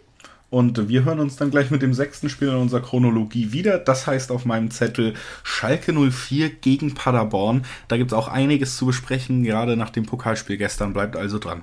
Und 0.52 0.90
wir 0.90 1.04
hören 1.04 1.18
uns 1.18 1.36
dann 1.36 1.50
gleich 1.50 1.70
mit 1.70 1.80
dem 1.80 1.94
sechsten 1.94 2.28
Spiel 2.28 2.48
in 2.48 2.56
unserer 2.56 2.82
Chronologie 2.82 3.52
wieder. 3.52 3.78
Das 3.78 4.06
heißt 4.06 4.30
auf 4.30 4.44
meinem 4.44 4.70
Zettel 4.70 5.14
Schalke 5.42 5.94
04 5.94 6.50
gegen 6.50 6.92
Paderborn. 6.92 7.64
Da 7.88 7.96
gibt 7.96 8.12
es 8.12 8.18
auch 8.18 8.28
einiges 8.28 8.76
zu 8.76 8.84
besprechen, 8.84 9.44
gerade 9.44 9.78
nach 9.78 9.88
dem 9.88 10.04
Pokalspiel 10.04 10.58
gestern. 10.58 10.92
Bleibt 10.92 11.16
also 11.16 11.38
dran. 11.38 11.62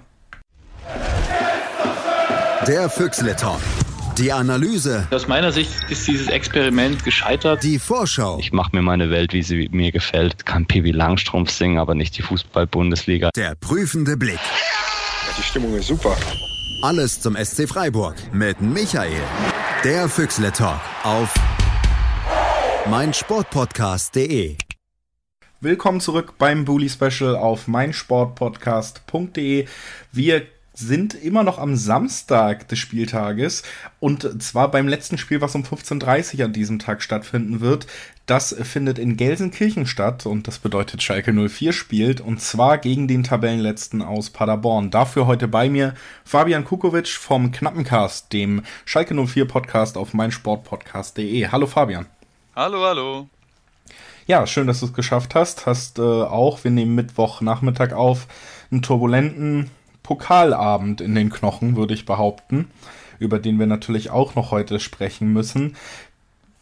Der 2.66 2.90
Füchsle 2.90 3.36
Talk. 3.36 3.60
Die 4.18 4.32
Analyse. 4.32 5.08
Aus 5.12 5.28
meiner 5.28 5.52
Sicht 5.52 5.72
ist 5.90 6.08
dieses 6.08 6.28
Experiment 6.28 7.06
gescheitert. 7.06 7.62
Die 7.62 7.78
Vorschau. 7.78 8.40
Ich 8.40 8.52
mache 8.52 8.76
mir 8.76 8.82
meine 8.82 9.12
Welt, 9.12 9.34
wie 9.34 9.44
sie 9.44 9.70
mir 9.72 9.92
gefällt. 9.92 10.48
Kann 10.48 10.66
Pippi 10.66 10.90
Langstrumpf 10.90 11.52
singen, 11.52 11.78
aber 11.78 11.94
nicht 11.94 12.18
die 12.18 12.24
Fußball-Bundesliga. 12.24 13.30
Der 13.36 13.54
prüfende 13.54 14.18
Blick. 14.18 14.40
Die 15.38 15.44
Stimmung 15.44 15.76
ist 15.76 15.86
super. 15.86 16.18
Alles 16.82 17.20
zum 17.20 17.36
SC 17.36 17.68
Freiburg 17.68 18.16
mit 18.32 18.62
Michael. 18.62 19.22
Der 19.84 20.08
Füchsle 20.08 20.54
Talk 20.54 20.80
auf 21.04 21.34
meinsportpodcast.de. 22.90 24.56
Willkommen 25.60 26.00
zurück 26.00 26.36
beim 26.38 26.64
Bully 26.64 26.88
Special 26.88 27.36
auf 27.36 27.68
meinsportpodcast.de. 27.68 29.68
Wir 30.14 30.42
sind 30.74 31.16
immer 31.16 31.44
noch 31.44 31.58
am 31.58 31.76
Samstag 31.76 32.70
des 32.70 32.80
Spieltages 32.80 33.64
und 34.00 34.42
zwar 34.42 34.72
beim 34.72 34.88
letzten 34.88 35.18
Spiel, 35.18 35.42
was 35.42 35.56
um 35.56 35.64
15.30 35.64 36.40
Uhr 36.40 36.46
an 36.46 36.54
diesem 36.54 36.80
Tag 36.80 37.02
stattfinden 37.02 37.60
wird. 37.60 37.88
Das 38.30 38.56
findet 38.62 39.00
in 39.00 39.18
Gelsenkirchen 39.18 39.88
statt 39.88 40.28
und 40.28 40.48
das 40.48 40.60
bedeutet 40.60 41.02
Schalke 41.02 41.34
04 41.34 41.74
spielt 41.74 42.22
und 42.22 42.40
zwar 42.40 42.78
gegen 42.78 43.08
den 43.08 43.24
Tabellenletzten 43.24 44.04
aus 44.04 44.30
Paderborn. 44.30 44.92
Dafür 44.92 45.26
heute 45.26 45.48
bei 45.48 45.68
mir 45.68 45.96
Fabian 46.26 46.64
Kukovic 46.64 47.08
vom 47.08 47.52
Knappencast, 47.52 48.32
dem 48.32 48.62
Schalke 48.86 49.16
04 49.16 49.46
Podcast 49.46 49.98
auf 49.98 50.14
meinsportpodcast.de. 50.14 51.48
Hallo 51.48 51.66
Fabian. 51.66 52.06
Hallo, 52.56 52.84
hallo. 52.84 53.28
Ja, 54.28 54.46
schön, 54.46 54.68
dass 54.68 54.82
du 54.82 54.86
es 54.86 54.94
geschafft 54.94 55.34
hast. 55.34 55.66
Hast 55.66 55.98
äh, 55.98 56.04
auch, 56.04 56.64
wir 56.64 56.70
nehmen 56.70 56.94
Mittwochnachmittag 56.94 57.94
auf, 57.94 58.28
einen 58.70 58.84
turbulenten 58.84 59.72
Pokalabend 60.04 61.02
in 61.02 61.16
den 61.16 61.32
Knochen, 61.32 61.76
würde 61.76 61.96
ich 61.96 62.06
behaupten, 62.06 62.70
über 63.18 63.40
den 63.40 63.58
wir 63.58 63.66
natürlich 63.66 64.12
auch 64.12 64.36
noch 64.36 64.52
heute 64.52 64.80
sprechen 64.80 65.34
müssen. 65.34 65.76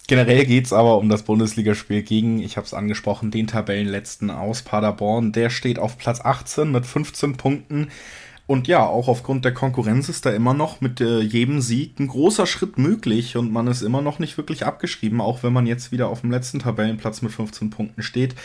Generell 0.08 0.46
geht 0.46 0.66
es 0.66 0.74
aber 0.74 0.98
um 0.98 1.10
das 1.10 1.24
Bundesligaspiel 1.24 2.02
gegen, 2.02 2.40
ich 2.40 2.56
habe 2.56 2.66
es 2.66 2.74
angesprochen, 2.74 3.30
den 3.30 3.48
Tabellenletzten 3.48 4.32
aus 4.32 4.62
Paderborn. 4.62 5.34
Der 5.34 5.50
steht 5.50 5.80
auf 5.80 5.98
Platz 5.98 6.22
18 6.22 6.72
mit 6.72 6.86
15 6.86 7.36
Punkten. 7.36 7.90
Und 8.46 8.70
ja, 8.70 8.86
auch 8.86 9.10
aufgrund 9.10 9.44
der 9.44 9.54
Konkurrenz 9.54 10.08
ist 10.08 10.26
da 10.26 10.32
immer 10.32 10.54
noch 10.54 10.80
mit 10.80 11.02
äh, 11.02 11.20
jedem 11.20 11.60
Sieg 11.60 12.00
ein 12.00 12.08
großer 12.08 12.48
Schritt 12.48 12.78
möglich 12.78 13.36
und 13.36 13.52
man 13.52 13.68
ist 13.68 13.82
immer 13.82 14.02
noch 14.02 14.20
nicht 14.20 14.38
wirklich 14.38 14.66
abgeschrieben, 14.66 15.20
auch 15.20 15.44
wenn 15.44 15.52
man 15.52 15.68
jetzt 15.68 15.92
wieder 15.92 16.08
auf 16.08 16.22
dem 16.22 16.32
letzten 16.32 16.60
Tabellenplatz 16.60 17.22
mit 17.22 17.34
15 17.34 17.70
Punkten 17.70 18.02
steht. 18.02 18.36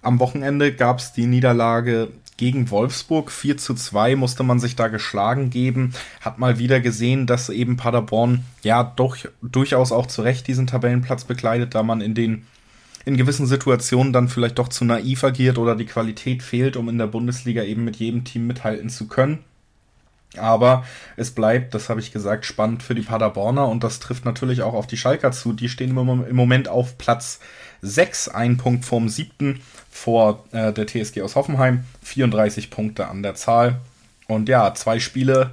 Am 0.00 0.18
Wochenende 0.18 0.72
gab 0.72 0.98
es 0.98 1.12
die 1.12 1.26
Niederlage 1.26 2.08
gegen 2.36 2.70
Wolfsburg. 2.70 3.30
4 3.30 3.56
zu 3.56 3.74
2 3.74 4.16
musste 4.16 4.42
man 4.42 4.60
sich 4.60 4.76
da 4.76 4.88
geschlagen 4.88 5.50
geben. 5.50 5.94
Hat 6.20 6.38
mal 6.38 6.58
wieder 6.58 6.80
gesehen, 6.80 7.26
dass 7.26 7.48
eben 7.48 7.76
Paderborn 7.76 8.44
ja 8.62 8.82
doch 8.84 9.16
durchaus 9.42 9.92
auch 9.92 10.06
zu 10.06 10.22
Recht 10.22 10.46
diesen 10.46 10.66
Tabellenplatz 10.66 11.24
bekleidet, 11.24 11.74
da 11.74 11.82
man 11.82 12.00
in 12.00 12.14
den 12.14 12.46
in 13.06 13.16
gewissen 13.18 13.46
Situationen 13.46 14.12
dann 14.12 14.28
vielleicht 14.28 14.58
doch 14.58 14.68
zu 14.68 14.84
naiv 14.84 15.24
agiert 15.24 15.58
oder 15.58 15.76
die 15.76 15.84
Qualität 15.84 16.42
fehlt, 16.42 16.76
um 16.76 16.88
in 16.88 16.96
der 16.96 17.06
Bundesliga 17.06 17.62
eben 17.62 17.84
mit 17.84 17.96
jedem 17.96 18.24
Team 18.24 18.46
mithalten 18.46 18.88
zu 18.88 19.08
können. 19.08 19.40
Aber 20.36 20.84
es 21.16 21.30
bleibt, 21.30 21.74
das 21.74 21.88
habe 21.88 22.00
ich 22.00 22.12
gesagt, 22.12 22.44
spannend 22.44 22.82
für 22.82 22.94
die 22.94 23.02
Paderborner 23.02 23.68
und 23.68 23.84
das 23.84 24.00
trifft 24.00 24.24
natürlich 24.24 24.62
auch 24.62 24.74
auf 24.74 24.86
die 24.86 24.96
Schalker 24.96 25.32
zu. 25.32 25.52
Die 25.52 25.68
stehen 25.68 25.96
im 25.96 26.36
Moment 26.36 26.68
auf 26.68 26.98
Platz 26.98 27.40
6, 27.84 28.28
ein 28.28 28.56
Punkt 28.56 28.84
vorm 28.84 29.08
siebten 29.08 29.60
vor 29.90 30.44
äh, 30.52 30.72
der 30.72 30.86
TSG 30.86 31.22
aus 31.22 31.36
Hoffenheim, 31.36 31.84
34 32.02 32.70
Punkte 32.70 33.08
an 33.08 33.22
der 33.22 33.34
Zahl. 33.34 33.80
Und 34.26 34.48
ja, 34.48 34.74
zwei 34.74 34.98
Spiele 34.98 35.52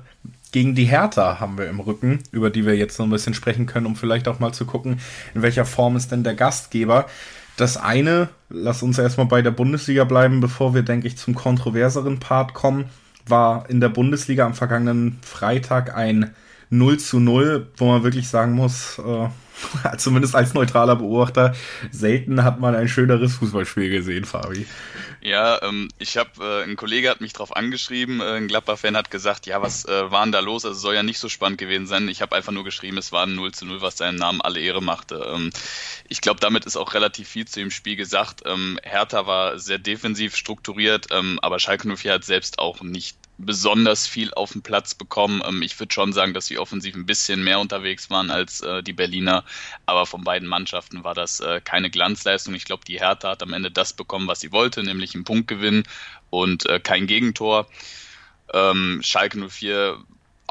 gegen 0.52 0.76
die 0.76 0.86
Hertha 0.86 1.40
haben 1.40 1.58
wir 1.58 1.70
im 1.70 1.80
Rücken, 1.80 2.20
über 2.32 2.50
die 2.50 2.66
wir 2.66 2.76
jetzt 2.76 2.96
so 2.96 3.04
ein 3.04 3.10
bisschen 3.10 3.34
sprechen 3.34 3.66
können, 3.66 3.86
um 3.86 3.96
vielleicht 3.96 4.28
auch 4.28 4.40
mal 4.40 4.54
zu 4.54 4.66
gucken, 4.66 5.00
in 5.34 5.42
welcher 5.42 5.66
Form 5.66 5.96
ist 5.96 6.12
denn 6.12 6.24
der 6.24 6.36
Gastgeber. 6.36 7.06
Das 7.58 7.78
eine, 7.78 8.30
lass 8.50 8.84
uns 8.84 8.98
erstmal 8.98 9.28
bei 9.28 9.42
der 9.42 9.52
Bundesliga 9.52 10.04
bleiben, 10.04 10.40
bevor 10.40 10.74
wir, 10.74 10.84
denke 10.84 11.08
ich, 11.08 11.18
zum 11.18 11.36
kontroverseren 11.36 12.20
Part 12.20 12.54
kommen, 12.54 12.86
war 13.28 13.70
in 13.70 13.80
der 13.80 13.90
Bundesliga 13.90 14.46
am 14.46 14.54
vergangenen 14.54 15.20
Freitag 15.22 15.96
ein 15.96 16.34
0 16.72 16.98
zu 17.00 17.20
0, 17.20 17.68
wo 17.78 17.86
man 17.86 18.04
wirklich 18.04 18.30
sagen 18.30 18.54
muss, 18.54 18.98
äh, 19.00 19.28
zumindest 19.98 20.36
als 20.36 20.54
neutraler 20.54 20.96
Beobachter, 20.96 21.54
selten 21.92 22.44
hat 22.44 22.60
man 22.60 22.76
ein 22.76 22.88
schöneres 22.88 23.36
Fußballspiel 23.36 23.90
gesehen, 23.90 24.26
Fabi. 24.26 24.66
Ja, 25.22 25.62
ähm, 25.62 25.90
ich 26.00 26.18
habe, 26.18 26.32
äh, 26.40 26.64
ein 26.64 26.78
Kollege 26.78 27.10
hat 27.10 27.22
mich 27.22 27.34
darauf 27.34 27.56
angeschrieben, 27.56 28.22
äh, 28.22 28.38
ein 28.38 28.48
Gladbach-Fan 28.48 28.98
hat 28.98 29.12
gesagt, 29.12 29.46
ja, 29.46 29.62
was 29.62 29.86
äh, 29.86 30.12
war 30.12 30.24
denn 30.24 30.32
da 30.32 30.40
los? 30.40 30.66
Also 30.66 30.80
soll 30.80 30.96
ja 30.96 31.04
nicht 31.04 31.20
so 31.20 31.30
spannend 31.30 31.60
gewesen 31.60 31.86
sein. 31.86 32.08
Ich 32.08 32.22
habe 32.22 32.36
einfach 32.36 32.54
nur 32.54 32.64
geschrieben, 32.64 32.98
es 32.98 33.12
war 33.12 33.28
ein 33.28 33.36
0 33.36 33.52
zu 33.52 33.66
0, 33.66 33.82
was 33.82 33.98
seinem 33.98 34.16
Namen 34.16 34.42
alle 34.42 34.60
Ehre 34.62 34.82
machte. 34.82 35.30
Ähm, 35.32 35.52
ich 36.08 36.22
glaube, 36.22 36.40
damit 36.40 36.66
ist 36.66 36.78
auch 36.78 36.94
relativ 36.96 37.28
viel 37.28 37.46
zu 37.46 37.60
dem 37.60 37.70
Spiel 37.70 37.98
gesagt. 37.98 38.42
Ähm, 38.46 38.80
Hertha 38.82 39.28
war 39.28 39.60
sehr 39.60 39.78
defensiv 39.78 40.36
strukturiert, 40.36 41.08
ähm, 41.12 41.38
aber 41.42 41.60
Schalke 41.60 41.88
04 41.88 42.14
hat 42.14 42.24
selbst 42.24 42.58
auch 42.58 42.82
nicht 42.82 43.18
besonders 43.46 44.08
viel 44.08 44.34
auf 44.34 44.54
den 44.54 44.62
Platz 44.62 44.96
bekommen. 44.96 45.42
Ähm, 45.46 45.62
ich 45.62 45.80
würde 45.80 45.94
schon 45.94 46.14
sagen, 46.14 46.34
dass 46.34 46.46
sie 46.48 46.58
offensiv 46.58 46.96
ein 46.96 47.06
bisschen 47.06 47.44
mehr 47.44 47.60
unterwegs 47.60 48.10
waren 48.10 48.32
als 48.32 48.62
äh, 48.62 48.84
die 48.84 48.94
Berliner, 48.94 49.44
aber 49.86 50.06
von 50.06 50.24
beiden 50.24 50.48
Mannschaften 50.48 51.04
war 51.04 51.14
das 51.14 51.40
äh, 51.40 51.62
keine 51.62 51.90
Glanzleistung. 51.90 52.54
Ich 52.54 52.66
glaube, 52.66 52.86
die 52.86 53.00
Hertha 53.00 53.30
hat 53.30 53.44
am 53.44 53.54
Ende 53.54 53.72
das 53.72 53.94
bekommen, 53.94 54.28
was 54.28 54.40
sie 54.40 54.52
wollte, 54.52 54.84
nämlich 54.84 55.16
einen 55.16 55.24
Punktgewinn 55.24 55.84
und 56.30 56.66
äh, 56.68 56.80
kein 56.80 57.08
Gegentor. 57.08 57.68
Ähm, 58.54 59.00
Schalke 59.04 59.38
04 59.50 59.98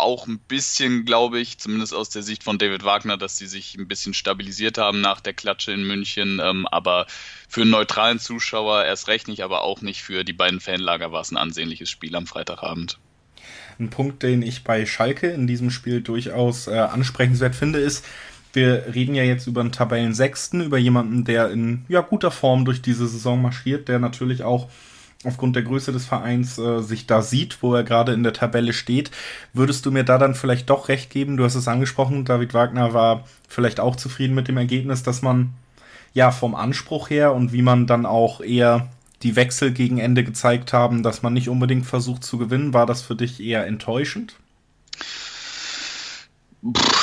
auch 0.01 0.26
ein 0.26 0.38
bisschen, 0.38 1.05
glaube 1.05 1.40
ich, 1.40 1.59
zumindest 1.59 1.94
aus 1.94 2.11
der 2.11 2.22
Sicht 2.22 2.42
von 2.42 2.59
David 2.59 2.84
Wagner, 2.84 3.16
dass 3.16 3.38
sie 3.38 3.46
sich 3.46 3.76
ein 3.76 3.88
bisschen 3.88 4.14
stabilisiert 4.14 4.78
haben 4.78 5.01
nach 5.01 5.20
der 5.20 5.32
Klatsche 5.32 5.72
in 5.72 5.86
München. 5.86 6.40
Ähm, 6.42 6.66
aber 6.66 7.07
für 7.48 7.62
einen 7.62 7.70
neutralen 7.70 8.18
Zuschauer 8.18 8.84
erst 8.84 9.09
recht 9.09 9.28
nicht, 9.28 9.42
aber 9.42 9.62
auch 9.62 9.82
nicht 9.82 10.03
für 10.03 10.24
die 10.24 10.32
beiden 10.32 10.61
Fanlager 10.61 11.12
war 11.12 11.20
es 11.20 11.30
ein 11.30 11.36
ansehnliches 11.36 11.90
Spiel 11.90 12.14
am 12.16 12.26
Freitagabend. 12.26 12.98
Ein 13.78 13.90
Punkt, 13.90 14.22
den 14.22 14.42
ich 14.42 14.64
bei 14.64 14.84
Schalke 14.84 15.28
in 15.30 15.46
diesem 15.46 15.70
Spiel 15.70 16.03
durchaus 16.03 16.66
äh, 16.66 16.78
ansprechenswert 16.78 17.55
finde, 17.55 17.78
ist, 17.78 18.05
wir 18.53 18.86
reden 18.94 19.14
ja 19.14 19.22
jetzt 19.22 19.46
über 19.46 19.61
einen 19.61 19.72
Tabellensechsten, 19.72 20.61
über 20.61 20.78
jemanden, 20.78 21.24
der 21.24 21.51
in 21.51 21.84
ja, 21.88 22.01
guter 22.01 22.30
Form 22.30 22.64
durch 22.64 22.82
diese 22.82 23.07
Saison 23.07 23.40
marschiert, 23.40 23.88
der 23.88 23.98
natürlich 23.98 24.42
auch 24.42 24.68
aufgrund 25.25 25.55
der 25.57 25.62
Größe 25.62 25.93
des 25.93 26.07
Vereins 26.07 26.59
äh, 26.59 26.81
sich 26.81 27.07
da 27.07 27.23
sieht, 27.23 27.62
wo 27.62 27.75
er 27.75 27.85
gerade 27.85 28.12
in 28.12 28.23
der 28.23 28.33
Tabelle 28.33 28.73
steht. 28.73 29.11
Würdest 29.53 29.85
du 29.85 29.91
mir 29.91 30.05
da 30.05 30.18
dann 30.18 30.35
vielleicht 30.35 30.71
doch 30.71 30.89
recht 30.89 31.11
geben? 31.11 31.37
Du 31.37 31.45
hast 31.45 31.55
es 31.55 31.68
angesprochen, 31.68 32.25
David 32.25 32.55
Wagner 32.55 32.95
war 32.95 33.25
vielleicht 33.49 33.81
auch 33.81 33.97
zufrieden 33.97 34.35
mit 34.35 34.49
dem 34.49 34.57
Ergebnis, 34.57 35.03
dass 35.03 35.23
man 35.23 35.51
ja 36.14 36.31
vom 36.31 36.55
Anspruch 36.55 37.11
her 37.11 37.35
und 37.35 37.53
wie 37.53 37.62
man 37.62 37.87
dann 37.87 38.07
auch 38.07 38.41
eher 38.41 38.89
die 39.23 39.37
Wechsel 39.37 39.73
gegen 39.73 39.99
Ende 39.99 40.25
gezeigt 40.25 40.73
haben, 40.73 41.03
dass 41.03 41.23
man 41.23 41.35
nicht 41.35 41.51
unbedingt 41.51 41.85
versucht 41.85 42.25
zu 42.25 42.39
gewinnen. 42.39 42.73
War 42.73 42.87
das 42.87 43.03
für 43.03 43.14
dich 43.14 43.41
eher 43.41 43.66
enttäuschend? 43.66 44.37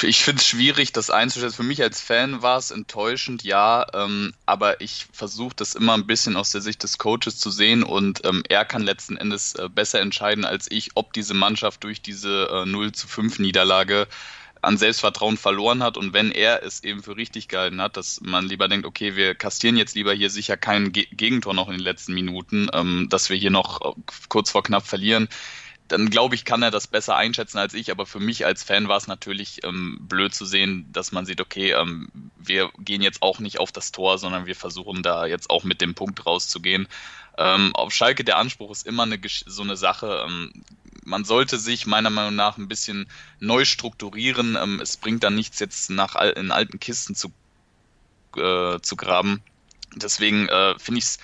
Ich 0.03 0.23
finde 0.23 0.39
es 0.39 0.47
schwierig, 0.47 0.93
das 0.93 1.09
einzuschätzen. 1.09 1.55
Für 1.55 1.63
mich 1.63 1.81
als 1.81 1.99
Fan 1.99 2.43
war 2.43 2.57
es 2.57 2.69
enttäuschend, 2.69 3.43
ja, 3.43 3.87
ähm, 3.93 4.33
aber 4.45 4.81
ich 4.81 5.07
versuche 5.11 5.55
das 5.55 5.73
immer 5.73 5.95
ein 5.95 6.05
bisschen 6.05 6.35
aus 6.35 6.51
der 6.51 6.61
Sicht 6.61 6.83
des 6.83 6.99
Coaches 6.99 7.39
zu 7.39 7.49
sehen 7.49 7.81
und 7.81 8.23
ähm, 8.23 8.43
er 8.49 8.65
kann 8.65 8.83
letzten 8.83 9.17
Endes 9.17 9.55
äh, 9.55 9.67
besser 9.67 9.99
entscheiden 9.99 10.45
als 10.45 10.69
ich, 10.69 10.91
ob 10.93 11.11
diese 11.13 11.33
Mannschaft 11.33 11.83
durch 11.83 12.03
diese 12.03 12.47
äh, 12.51 12.65
0 12.67 12.91
zu 12.91 13.07
5 13.07 13.39
Niederlage 13.39 14.07
an 14.61 14.77
Selbstvertrauen 14.77 15.37
verloren 15.37 15.81
hat 15.81 15.97
und 15.97 16.13
wenn 16.13 16.31
er 16.31 16.61
es 16.63 16.83
eben 16.83 17.01
für 17.01 17.15
richtig 17.15 17.47
gehalten 17.47 17.81
hat, 17.81 17.97
dass 17.97 18.21
man 18.21 18.47
lieber 18.47 18.67
denkt, 18.67 18.85
okay, 18.85 19.15
wir 19.15 19.33
kastieren 19.33 19.77
jetzt 19.77 19.95
lieber 19.95 20.13
hier 20.13 20.29
sicher 20.29 20.57
kein 20.57 20.91
Ge 20.91 21.07
Gegentor 21.11 21.55
noch 21.55 21.67
in 21.67 21.75
den 21.75 21.83
letzten 21.83 22.13
Minuten, 22.13 22.69
ähm, 22.73 23.07
dass 23.09 23.31
wir 23.31 23.37
hier 23.37 23.51
noch 23.51 23.81
äh, 23.81 23.99
kurz 24.29 24.51
vor 24.51 24.61
knapp 24.61 24.85
verlieren 24.85 25.27
dann 25.87 26.09
glaube 26.09 26.35
ich, 26.35 26.45
kann 26.45 26.63
er 26.63 26.71
das 26.71 26.87
besser 26.87 27.15
einschätzen 27.15 27.57
als 27.57 27.73
ich. 27.73 27.91
Aber 27.91 28.05
für 28.05 28.19
mich 28.19 28.45
als 28.45 28.63
Fan 28.63 28.87
war 28.87 28.97
es 28.97 29.07
natürlich 29.07 29.63
ähm, 29.63 29.97
blöd 30.01 30.33
zu 30.33 30.45
sehen, 30.45 30.87
dass 30.91 31.11
man 31.11 31.25
sieht, 31.25 31.41
okay, 31.41 31.71
ähm, 31.71 32.09
wir 32.37 32.69
gehen 32.79 33.01
jetzt 33.01 33.21
auch 33.21 33.39
nicht 33.39 33.59
auf 33.59 33.71
das 33.71 33.91
Tor, 33.91 34.17
sondern 34.17 34.45
wir 34.45 34.55
versuchen 34.55 35.03
da 35.03 35.25
jetzt 35.25 35.49
auch 35.49 35.63
mit 35.63 35.81
dem 35.81 35.95
Punkt 35.95 36.25
rauszugehen. 36.25 36.87
Ähm, 37.37 37.75
auf 37.75 37.93
Schalke 37.93 38.23
der 38.23 38.37
Anspruch 38.37 38.71
ist 38.71 38.87
immer 38.87 39.03
eine, 39.03 39.19
so 39.45 39.61
eine 39.61 39.77
Sache. 39.77 40.25
Ähm, 40.27 40.51
man 41.03 41.23
sollte 41.23 41.57
sich 41.57 41.85
meiner 41.85 42.09
Meinung 42.09 42.35
nach 42.35 42.57
ein 42.57 42.67
bisschen 42.67 43.07
neu 43.39 43.63
strukturieren. 43.63 44.57
Ähm, 44.61 44.81
es 44.81 44.97
bringt 44.97 45.23
dann 45.23 45.35
nichts 45.35 45.59
jetzt 45.59 45.89
nach 45.89 46.15
in 46.15 46.51
alten 46.51 46.79
Kisten 46.79 47.15
zu, 47.15 47.31
äh, 48.35 48.79
zu 48.81 48.95
graben. 48.95 49.41
Deswegen 49.95 50.49
äh, 50.49 50.77
finde 50.77 50.99
ich 50.99 51.05
es 51.05 51.19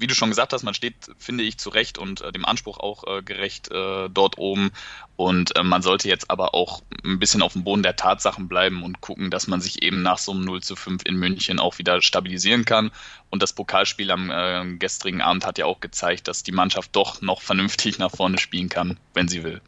wie 0.00 0.06
du 0.06 0.14
schon 0.14 0.30
gesagt 0.30 0.52
hast, 0.52 0.62
man 0.62 0.74
steht, 0.74 0.94
finde 1.18 1.44
ich, 1.44 1.58
zu 1.58 1.68
Recht 1.68 1.98
und 1.98 2.22
äh, 2.22 2.32
dem 2.32 2.46
Anspruch 2.46 2.78
auch 2.78 3.04
äh, 3.06 3.22
gerecht 3.22 3.70
äh, 3.70 4.08
dort 4.08 4.38
oben. 4.38 4.72
Und 5.16 5.54
äh, 5.56 5.62
man 5.62 5.82
sollte 5.82 6.08
jetzt 6.08 6.30
aber 6.30 6.54
auch 6.54 6.82
ein 7.04 7.18
bisschen 7.18 7.42
auf 7.42 7.52
dem 7.52 7.64
Boden 7.64 7.82
der 7.82 7.96
Tatsachen 7.96 8.48
bleiben 8.48 8.82
und 8.82 9.02
gucken, 9.02 9.30
dass 9.30 9.46
man 9.46 9.60
sich 9.60 9.82
eben 9.82 10.00
nach 10.00 10.16
so 10.16 10.32
einem 10.32 10.44
0 10.44 10.62
zu 10.62 10.74
5 10.74 11.02
in 11.04 11.16
München 11.16 11.58
auch 11.58 11.78
wieder 11.78 12.00
stabilisieren 12.00 12.64
kann. 12.64 12.90
Und 13.28 13.42
das 13.42 13.52
Pokalspiel 13.52 14.10
am 14.10 14.30
äh, 14.30 14.76
gestrigen 14.76 15.20
Abend 15.20 15.46
hat 15.46 15.58
ja 15.58 15.66
auch 15.66 15.80
gezeigt, 15.80 16.28
dass 16.28 16.42
die 16.42 16.52
Mannschaft 16.52 16.96
doch 16.96 17.20
noch 17.20 17.42
vernünftig 17.42 17.98
nach 17.98 18.10
vorne 18.10 18.38
spielen 18.38 18.70
kann, 18.70 18.98
wenn 19.12 19.28
sie 19.28 19.44
will. 19.44 19.60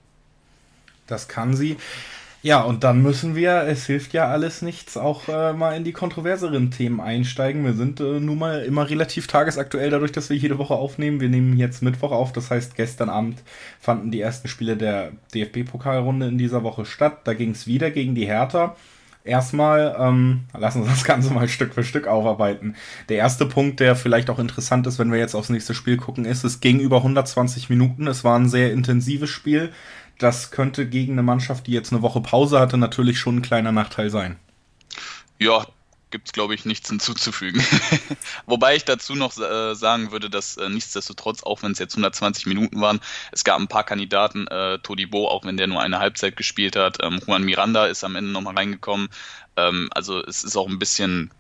Das 1.07 1.28
kann 1.28 1.55
sie. 1.55 1.76
Ja, 2.45 2.62
und 2.62 2.82
dann 2.82 3.03
müssen 3.03 3.36
wir, 3.36 3.62
es 3.68 3.86
hilft 3.86 4.12
ja 4.14 4.26
alles 4.26 4.62
nichts, 4.62 4.97
auch 4.97 5.28
äh, 5.28 5.53
mal 5.53 5.76
in 5.76 5.84
die 5.84 5.93
kontroverseren 5.93 6.72
Themen 6.72 7.01
einsteigen. 7.01 7.64
Wir 7.64 7.74
sind 7.74 8.01
äh, 8.01 8.18
nun 8.18 8.36
mal 8.36 8.64
immer 8.64 8.90
relativ 8.90 9.28
tagesaktuell, 9.28 9.90
dadurch, 9.90 10.11
dass 10.11 10.28
wir 10.28 10.36
jede 10.36 10.59
Woche 10.59 10.74
aufnehmen. 10.74 11.20
Wir 11.20 11.28
nehmen 11.28 11.57
jetzt 11.57 11.84
Mittwoch 11.84 12.11
auf, 12.11 12.32
das 12.32 12.51
heißt, 12.51 12.74
gestern 12.74 13.11
Abend 13.11 13.45
fanden 13.78 14.11
die 14.11 14.20
ersten 14.20 14.49
Spiele 14.49 14.76
der 14.76 15.12
DFB-Pokalrunde 15.32 16.26
in 16.26 16.36
dieser 16.36 16.64
Woche 16.64 16.84
statt. 16.84 17.20
Da 17.24 17.34
ging 17.34 17.53
es 17.53 17.68
wieder 17.68 17.93
gegen 17.93 18.16
die 18.16 18.26
Hertha. 18.26 18.74
Erstmal, 19.24 19.95
ähm, 20.01 20.40
lassen 20.53 20.82
Sie 20.82 20.90
das 20.90 21.05
Ganze 21.05 21.32
mal 21.32 21.47
Stück 21.49 21.74
für 21.74 21.84
Stück 21.84 22.09
aufarbeiten. 22.09 22.74
Der 23.09 23.18
erste 23.18 23.47
Punkt, 23.47 23.78
der 23.78 23.95
vielleicht 23.95 24.30
auch 24.30 24.40
interessant 24.40 24.84
ist, 24.88 24.99
wenn 24.99 25.12
wir 25.12 25.18
jetzt 25.20 25.36
aufs 25.36 25.49
nächste 25.49 25.74
Spiel 25.74 25.97
gucken, 25.97 26.24
ist, 26.24 26.43
es 26.43 26.59
ging 26.59 26.80
über 26.80 26.97
120 26.97 27.70
Minuten. 27.70 28.09
Es 28.09 28.24
war 28.24 28.36
ein 28.36 28.49
sehr 28.49 28.72
intensives 28.72 29.30
Spiel 29.30 29.70
das 30.23 30.51
könnte 30.51 30.87
gegen 30.87 31.12
eine 31.12 31.23
Mannschaft, 31.23 31.66
die 31.66 31.73
jetzt 31.73 31.93
eine 31.93 32.03
Woche 32.03 32.20
Pause 32.20 32.61
hatte, 32.61 32.79
natürlich 32.79 33.18
schon 33.18 33.37
ein 33.37 33.43
kleiner 33.43 33.73
Nachteil 33.73 34.11
sein. 34.11 34.39
Ja, 35.39 35.66
gibt 36.12 36.29
es, 36.29 36.33
glaube 36.33 36.55
ich, 36.55 36.64
nichts 36.64 36.89
hinzuzufügen. 36.89 37.64
Wobei 38.47 38.77
ich 38.77 38.85
dazu 38.85 39.14
noch 39.14 39.37
äh, 39.39 39.75
sagen 39.75 40.12
würde, 40.12 40.31
dass 40.31 40.57
äh, 40.57 40.68
nichtsdestotrotz, 40.68 41.43
auch 41.43 41.62
wenn 41.62 41.73
es 41.73 41.81
jetzt 41.81 41.95
120 41.95 42.47
Minuten 42.47 42.81
waren, 42.81 43.01
es 43.33 43.43
gab 43.43 43.59
ein 43.59 43.66
paar 43.66 43.83
Kandidaten, 43.83 44.47
äh, 44.47 44.79
Todibo, 44.79 45.29
auch 45.29 45.45
wenn 45.45 45.57
der 45.57 45.66
nur 45.66 45.81
eine 45.81 45.99
Halbzeit 45.99 46.37
gespielt 46.37 46.77
hat, 46.77 46.99
ähm, 47.03 47.20
Juan 47.27 47.43
Miranda 47.43 47.87
ist 47.87 48.05
am 48.05 48.14
Ende 48.14 48.31
nochmal 48.31 48.55
reingekommen. 48.55 49.09
Ähm, 49.57 49.89
also 49.93 50.23
es 50.25 50.45
ist 50.45 50.57
auch 50.57 50.68
ein 50.68 50.79
bisschen 50.79 51.31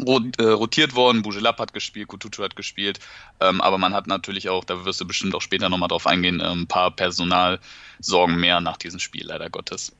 rotiert 0.00 0.94
worden. 0.94 1.22
Bujelab 1.22 1.58
hat 1.58 1.72
gespielt, 1.72 2.08
Kutucu 2.08 2.42
hat 2.42 2.56
gespielt, 2.56 3.00
ähm, 3.40 3.60
aber 3.60 3.78
man 3.78 3.94
hat 3.94 4.06
natürlich 4.06 4.48
auch, 4.48 4.64
da 4.64 4.84
wirst 4.84 5.00
du 5.00 5.06
bestimmt 5.06 5.34
auch 5.34 5.42
später 5.42 5.68
nochmal 5.68 5.88
drauf 5.88 6.06
eingehen, 6.06 6.40
äh, 6.40 6.44
ein 6.44 6.66
paar 6.66 6.90
Personalsorgen 6.90 8.36
mehr 8.36 8.60
nach 8.60 8.76
diesem 8.76 9.00
Spiel, 9.00 9.26
leider 9.26 9.50
Gottes. 9.50 9.92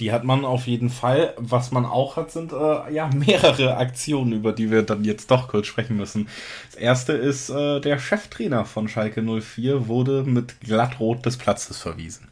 Die 0.00 0.12
hat 0.12 0.22
man 0.22 0.44
auf 0.44 0.68
jeden 0.68 0.90
Fall. 0.90 1.34
Was 1.38 1.72
man 1.72 1.84
auch 1.84 2.16
hat, 2.16 2.30
sind 2.30 2.52
äh, 2.52 2.92
ja 2.92 3.10
mehrere 3.14 3.76
Aktionen, 3.76 4.32
über 4.32 4.52
die 4.52 4.70
wir 4.70 4.82
dann 4.82 5.04
jetzt 5.04 5.30
doch 5.30 5.48
kurz 5.48 5.66
sprechen 5.66 5.96
müssen. 5.96 6.28
Das 6.66 6.80
erste 6.80 7.12
ist, 7.14 7.50
äh, 7.50 7.80
der 7.80 7.98
Cheftrainer 7.98 8.64
von 8.64 8.88
Schalke 8.88 9.22
04 9.22 9.88
wurde 9.88 10.22
mit 10.22 10.60
Glattrot 10.60 11.26
des 11.26 11.36
Platzes 11.36 11.78
verwiesen. 11.78 12.28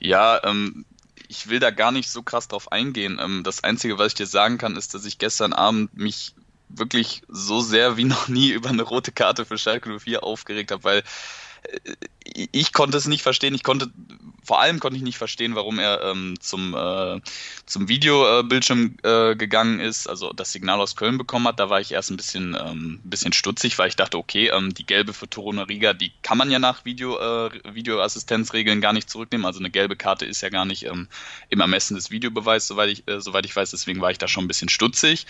Ja, 0.00 0.40
ähm, 0.44 0.84
ich 1.32 1.48
will 1.48 1.60
da 1.60 1.70
gar 1.70 1.92
nicht 1.92 2.10
so 2.10 2.22
krass 2.22 2.46
drauf 2.46 2.70
eingehen. 2.70 3.18
Ähm, 3.18 3.42
das 3.42 3.64
Einzige, 3.64 3.98
was 3.98 4.08
ich 4.08 4.14
dir 4.14 4.26
sagen 4.26 4.58
kann, 4.58 4.76
ist, 4.76 4.92
dass 4.92 5.06
ich 5.06 5.16
gestern 5.16 5.54
Abend 5.54 5.96
mich 5.96 6.34
wirklich 6.68 7.22
so 7.26 7.60
sehr 7.60 7.96
wie 7.96 8.04
noch 8.04 8.28
nie 8.28 8.50
über 8.58 8.68
eine 8.68 8.82
rote 8.82 9.12
Karte 9.12 9.46
für 9.46 9.56
Schalke 9.56 9.98
04 9.98 10.22
aufgeregt 10.22 10.70
habe, 10.70 10.84
weil 10.84 11.02
ich 12.24 12.72
konnte 12.72 12.96
es 12.96 13.06
nicht 13.06 13.22
verstehen. 13.22 13.54
Ich 13.54 13.62
konnte, 13.62 13.90
vor 14.44 14.60
allem 14.60 14.80
konnte 14.80 14.96
ich 14.96 15.02
nicht 15.02 15.18
verstehen, 15.18 15.54
warum 15.54 15.78
er 15.78 16.02
ähm, 16.02 16.34
zum, 16.40 16.74
äh, 16.74 17.20
zum 17.66 17.88
Videobildschirm 17.88 18.96
äh, 19.02 19.36
gegangen 19.36 19.80
ist, 19.80 20.08
also 20.08 20.32
das 20.32 20.52
Signal 20.52 20.80
aus 20.80 20.96
Köln 20.96 21.18
bekommen 21.18 21.46
hat. 21.48 21.60
Da 21.60 21.70
war 21.70 21.80
ich 21.80 21.92
erst 21.92 22.10
ein 22.10 22.16
bisschen, 22.16 22.56
ähm, 22.58 23.00
bisschen 23.04 23.32
stutzig, 23.32 23.78
weil 23.78 23.88
ich 23.88 23.96
dachte, 23.96 24.18
okay, 24.18 24.48
ähm, 24.48 24.74
die 24.74 24.86
gelbe 24.86 25.12
für 25.12 25.28
Toruna 25.28 25.62
Riga, 25.64 25.92
die 25.92 26.12
kann 26.22 26.38
man 26.38 26.50
ja 26.50 26.58
nach 26.58 26.84
Video, 26.84 27.18
äh, 27.18 27.50
Videoassistenzregeln 27.74 28.80
gar 28.80 28.92
nicht 28.92 29.10
zurücknehmen. 29.10 29.46
Also 29.46 29.60
eine 29.60 29.70
gelbe 29.70 29.96
Karte 29.96 30.24
ist 30.24 30.40
ja 30.42 30.48
gar 30.48 30.64
nicht 30.64 30.86
ähm, 30.86 31.08
im 31.48 31.60
Ermessen 31.60 31.94
des 31.94 32.10
Videobeweises, 32.10 32.68
soweit 32.68 32.90
ich, 32.90 33.08
äh, 33.08 33.20
soweit 33.20 33.46
ich 33.46 33.54
weiß. 33.54 33.70
Deswegen 33.70 34.00
war 34.00 34.10
ich 34.10 34.18
da 34.18 34.28
schon 34.28 34.44
ein 34.44 34.48
bisschen 34.48 34.68
stutzig. 34.68 35.26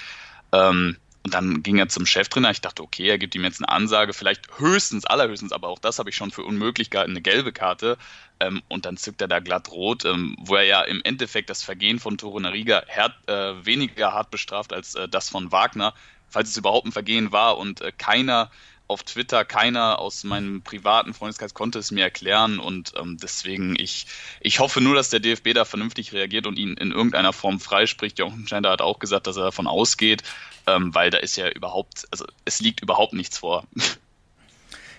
Ähm, 0.53 0.97
und 1.25 1.35
dann 1.35 1.63
ging 1.63 1.79
er 1.79 1.89
zum 1.89 2.05
Cheftrainer. 2.05 2.51
Ich 2.51 2.61
dachte, 2.61 2.83
okay, 2.83 3.09
er 3.09 3.19
gibt 3.19 3.35
ihm 3.35 3.45
jetzt 3.45 3.61
eine 3.61 3.69
Ansage, 3.69 4.13
vielleicht 4.13 4.59
höchstens, 4.59 5.05
allerhöchstens, 5.05 5.53
aber 5.53 5.69
auch 5.69 5.79
das 5.79 5.99
habe 5.99 6.11
ich 6.11 6.17
schon 6.17 6.33
für 6.33 6.43
unmöglich 6.43 6.91
gehalten, 6.91 7.13
eine 7.13 7.23
gelbe 7.23 7.53
Karte. 7.53 7.97
Ähm, 8.41 8.63
und 8.69 8.87
dann 8.87 8.97
zückt 8.97 9.21
er 9.21 9.29
da 9.29 9.39
glatt 9.39 9.71
rot, 9.71 10.05
ähm, 10.05 10.37
wo 10.41 10.57
er 10.57 10.65
ja 10.65 10.83
im 10.83 11.01
Endeffekt 11.05 11.49
das 11.49 11.63
Vergehen 11.63 12.01
von 12.01 12.19
Torunariga 12.19 12.83
hart, 12.89 13.15
äh, 13.29 13.65
weniger 13.65 14.13
hart 14.13 14.31
bestraft 14.31 14.73
als 14.73 14.97
äh, 14.97 15.09
das 15.09 15.29
von 15.29 15.53
Wagner, 15.53 15.95
falls 16.29 16.51
es 16.51 16.57
überhaupt 16.57 16.87
ein 16.87 16.93
Vergehen 16.93 17.31
war 17.31 17.57
und 17.59 17.81
äh, 17.83 17.93
keiner 17.97 18.51
auf 18.89 19.03
Twitter. 19.03 19.45
Keiner 19.45 19.99
aus 19.99 20.25
meinem 20.25 20.63
privaten 20.63 21.15
Freundeskreis 21.15 21.55
konnte 21.55 21.79
es 21.79 21.91
mir 21.91 22.05
erklären 22.05 22.59
und 22.59 22.93
ähm, 23.01 23.17
deswegen, 23.23 23.77
ich, 23.79 24.07
ich 24.41 24.61
hoffe 24.61 24.81
nur, 24.81 24.95
dass 24.95 25.11
der 25.11 25.21
DFB 25.21 25.55
da 25.55 25.65
vernünftig 25.65 26.13
reagiert 26.13 26.47
und 26.47 26.59
ihn 26.59 26.75
in 26.75 26.93
irgendeiner 26.93 27.33
Form 27.33 27.61
freispricht. 27.61 28.19
Jochen 28.19 28.47
Schneider 28.47 28.71
hat 28.71 28.83
auch 28.83 28.99
gesagt, 28.99 29.27
dass 29.27 29.37
er 29.37 29.45
davon 29.45 29.67
ausgeht, 29.67 30.23
ähm, 30.67 30.95
weil 30.95 31.11
da 31.11 31.19
ist 31.19 31.37
ja 31.37 31.49
überhaupt, 31.49 32.07
also 32.11 32.27
es 32.45 32.61
liegt 32.61 32.83
überhaupt 32.83 33.15
nichts 33.15 33.39
vor. 33.39 33.65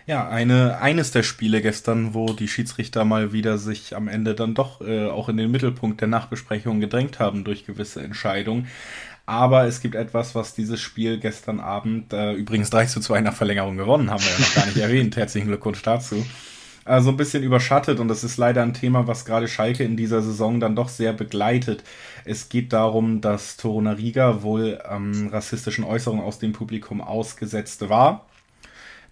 Ja, 0.05 0.27
eine, 0.27 0.81
eines 0.81 1.11
der 1.11 1.23
Spiele 1.23 1.61
gestern, 1.61 2.13
wo 2.13 2.33
die 2.33 2.49
Schiedsrichter 2.49 3.05
mal 3.05 3.31
wieder 3.31 3.57
sich 3.57 3.95
am 3.95 4.09
Ende 4.09 4.35
dann 4.35 4.53
doch 4.53 4.81
äh, 4.81 5.07
auch 5.07 5.29
in 5.29 5.37
den 5.37 5.49
Mittelpunkt 5.49 6.01
der 6.01 6.09
Nachbesprechung 6.09 6.81
gedrängt 6.81 7.19
haben 7.19 7.45
durch 7.45 7.65
gewisse 7.65 8.01
Entscheidungen. 8.01 8.67
Aber 9.25 9.65
es 9.65 9.79
gibt 9.79 9.95
etwas, 9.95 10.35
was 10.35 10.53
dieses 10.53 10.81
Spiel 10.81 11.19
gestern 11.19 11.59
Abend, 11.59 12.11
äh, 12.11 12.33
übrigens 12.33 12.69
3 12.69 12.85
zu 12.85 12.99
2 12.99 13.21
nach 13.21 13.35
Verlängerung 13.35 13.77
gewonnen, 13.77 14.11
haben 14.11 14.21
wir 14.23 14.31
ja 14.31 14.39
noch 14.39 14.53
gar 14.53 14.65
nicht 14.65 14.77
erwähnt. 14.81 15.15
Herzlichen 15.15 15.47
Glückwunsch 15.47 15.81
dazu. 15.81 16.25
Also 16.85 17.11
ein 17.11 17.17
bisschen 17.17 17.43
überschattet 17.43 18.01
und 18.01 18.09
das 18.09 18.25
ist 18.25 18.35
leider 18.35 18.61
ein 18.61 18.73
Thema, 18.73 19.07
was 19.07 19.23
gerade 19.23 19.47
Schalke 19.47 19.85
in 19.85 19.95
dieser 19.95 20.21
Saison 20.21 20.59
dann 20.59 20.75
doch 20.75 20.89
sehr 20.89 21.13
begleitet. 21.13 21.83
Es 22.25 22.49
geht 22.49 22.73
darum, 22.73 23.21
dass 23.21 23.55
Torunariga 23.55 24.43
wohl 24.43 24.79
ähm, 24.89 25.29
rassistischen 25.31 25.85
Äußerungen 25.85 26.25
aus 26.25 26.39
dem 26.39 26.51
Publikum 26.51 26.99
ausgesetzt 26.99 27.87
war 27.87 28.25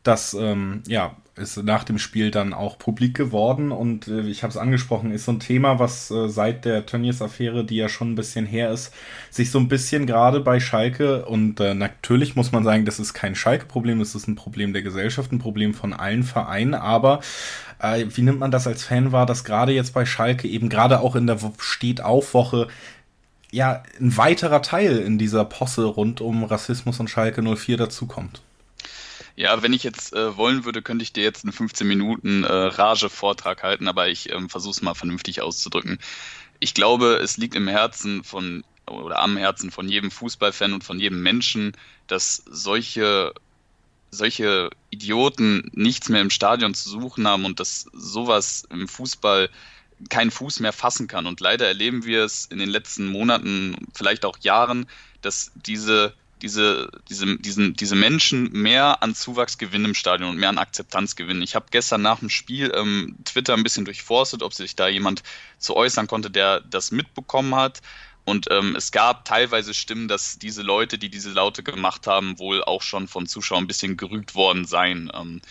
das 0.04 0.34
ähm, 0.34 0.82
ja, 0.88 1.16
ist 1.36 1.62
nach 1.64 1.84
dem 1.84 1.98
Spiel 1.98 2.32
dann 2.32 2.54
auch 2.54 2.78
publik 2.78 3.16
geworden 3.16 3.72
und 3.72 4.08
äh, 4.08 4.22
ich 4.22 4.44
habe 4.44 4.52
es 4.52 4.58
angesprochen, 4.58 5.12
ist 5.12 5.26
so 5.26 5.32
ein 5.32 5.40
Thema, 5.40 5.80
was 5.80 6.12
äh, 6.12 6.28
seit 6.28 6.66
der 6.66 6.86
Tönnies-Affäre, 6.86 7.64
die 7.64 7.76
ja 7.76 7.88
schon 7.88 8.12
ein 8.12 8.16
bisschen 8.16 8.46
her 8.46 8.72
ist, 8.72 8.94
sich 9.30 9.52
so 9.52 9.60
ein 9.60 9.68
bisschen 9.68 10.06
gerade 10.06 10.40
bei 10.40 10.60
Schalke 10.60 11.26
und 11.26 11.60
äh, 11.60 11.74
natürlich 11.74 12.36
muss 12.36 12.52
man 12.52 12.64
sagen, 12.64 12.86
das 12.86 13.00
ist 13.00 13.14
kein 13.14 13.36
Schalke-Problem, 13.36 14.00
das 14.00 14.16
ist 14.16 14.28
ein 14.28 14.36
Problem 14.36 14.74
der 14.74 14.82
Gesellschaft, 14.82 15.32
ein 15.32 15.40
Problem 15.40 15.74
von 15.74 15.94
allen 15.94 16.24
Vereinen, 16.24 16.74
aber 16.74 17.22
äh, 17.80 18.06
wie 18.10 18.22
nimmt 18.22 18.40
man 18.40 18.52
das 18.52 18.68
als 18.68 18.84
Fan 18.84 19.12
wahr, 19.12 19.26
dass 19.26 19.44
gerade 19.44 19.72
jetzt 19.72 19.94
bei 19.94 20.06
Schalke 20.06 20.48
eben 20.48 20.70
gerade 20.70 21.00
auch 21.00 21.16
in 21.16 21.28
der 21.28 21.38
Steht-auf-Woche 21.60 22.68
ja 23.52 23.84
ein 24.00 24.18
weiterer 24.18 24.62
Teil 24.62 24.98
in 25.00 25.18
dieser 25.18 25.46
Posse 25.46 25.86
rund 25.86 26.22
um 26.22 26.44
Rassismus 26.44 27.00
und 27.00 27.10
Schalke 27.10 27.42
04 27.42 27.78
dazukommt? 27.78 28.42
Ja, 29.36 29.62
wenn 29.64 29.74
ich 29.74 29.84
jetzt 29.84 30.14
äh, 30.14 30.36
wollen 30.38 30.66
würde, 30.66 30.82
könnte 30.82 31.04
ich 31.04 31.14
dir 31.14 31.24
jetzt 31.24 31.44
einen 31.44 31.54
15 31.54 31.88
Minuten 31.88 32.44
äh, 32.44 32.52
Rage-Vortrag 32.52 33.64
halten, 33.64 33.88
aber 33.88 34.10
ich 34.10 34.32
ähm, 34.32 34.50
versuche 34.50 34.72
es 34.72 34.82
mal 34.82 34.94
vernünftig 34.94 35.42
auszudrücken. 35.42 36.00
Ich 36.60 36.74
glaube, 36.74 37.16
es 37.16 37.38
liegt 37.38 37.56
im 37.56 37.68
Herzen 37.68 38.24
von 38.24 38.64
oder 38.88 39.20
am 39.20 39.38
Herzen 39.38 39.72
von 39.72 39.88
jedem 39.88 40.12
Fußballfan 40.12 40.74
und 40.74 40.84
von 40.84 41.00
jedem 41.00 41.22
Menschen, 41.22 41.74
dass 42.08 42.44
solche 42.50 43.34
solche 44.12 44.70
Idioten 44.90 45.72
nichts 45.74 46.10
mehr 46.10 46.22
im 46.22 46.30
Stadion 46.30 46.74
zu 46.74 46.90
suchen 46.90 47.26
haben 47.28 47.46
und 47.46 47.62
dass 47.62 47.86
sowas 47.94 48.68
im 48.70 48.90
Fußball 48.90 49.50
keinen 50.10 50.32
Fuß 50.32 50.60
mehr 50.60 50.74
fassen 50.74 51.08
kann. 51.08 51.28
Und 51.28 51.40
leider 51.40 51.68
erleben 51.68 52.04
wir 52.04 52.26
es 52.26 52.46
in 52.46 52.60
den 52.60 52.70
letzten 52.70 53.08
Monaten, 53.08 53.88
vielleicht 53.94 54.26
auch 54.26 54.38
Jahren, 54.40 54.88
dass 55.22 55.52
diese 55.56 56.14
diese, 56.42 56.90
diese, 57.10 57.38
diesen, 57.38 57.74
diese 57.76 57.96
Menschen 57.96 58.52
mehr 58.52 59.02
an 59.04 59.16
Zuwachs 59.16 59.58
gewinnen 59.58 59.86
im 59.86 59.94
Stadion 59.94 60.30
und 60.30 60.38
mehr 60.38 60.50
an 60.50 60.58
Akzeptanz 60.58 61.16
gewinnen. 61.16 61.42
Ich 61.42 61.56
habe 61.56 61.68
gestern 61.72 62.02
nach 62.02 62.20
dem 62.20 62.30
Spiel 62.30 62.72
ähm, 62.76 63.16
Twitter 63.26 63.54
ein 63.54 63.64
bisschen 63.64 63.86
durchforstet, 63.86 64.44
ob 64.44 64.54
sich 64.54 64.76
da 64.76 64.88
jemand 64.88 65.24
zu 65.58 65.76
äußern 65.76 66.08
konnte, 66.08 66.30
der 66.30 66.62
das 66.62 66.92
mitbekommen 66.92 67.56
hat. 67.56 67.82
Und 68.24 68.48
ähm, 68.52 68.76
es 68.76 68.92
gab 68.92 69.26
teilweise 69.26 69.74
Stimmen, 69.74 70.08
dass 70.08 70.38
diese 70.38 70.62
Leute, 70.62 70.98
die 70.98 71.10
diese 71.10 71.32
Laute 71.32 71.64
gemacht 71.64 72.06
haben, 72.06 72.38
wohl 72.38 72.64
auch 72.64 72.82
schon 72.82 73.08
von 73.08 73.26
Zuschauern 73.26 73.64
ein 73.64 73.68
bisschen 73.68 73.98
gerügt 73.98 74.36
worden 74.36 74.66
seien. 74.66 75.12
Ähm, 75.14 75.42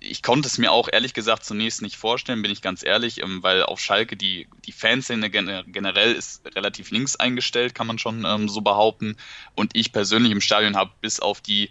ich 0.00 0.22
konnte 0.22 0.48
es 0.48 0.58
mir 0.58 0.72
auch 0.72 0.88
ehrlich 0.90 1.14
gesagt 1.14 1.44
zunächst 1.44 1.82
nicht 1.82 1.96
vorstellen, 1.96 2.42
bin 2.42 2.50
ich 2.50 2.62
ganz 2.62 2.84
ehrlich, 2.84 3.22
ähm, 3.22 3.42
weil 3.42 3.62
auf 3.62 3.80
Schalke 3.80 4.16
die, 4.16 4.48
die 4.64 4.72
Fanszene 4.72 5.30
generell 5.30 6.12
ist 6.12 6.42
relativ 6.54 6.90
links 6.90 7.16
eingestellt, 7.16 7.74
kann 7.74 7.86
man 7.86 7.98
schon 7.98 8.24
ähm, 8.24 8.48
so 8.48 8.60
behaupten. 8.60 9.16
Und 9.54 9.76
ich 9.76 9.92
persönlich 9.92 10.32
im 10.32 10.40
Stadion 10.40 10.76
habe 10.76 10.92
bis 11.00 11.20
auf 11.20 11.40
die, 11.40 11.70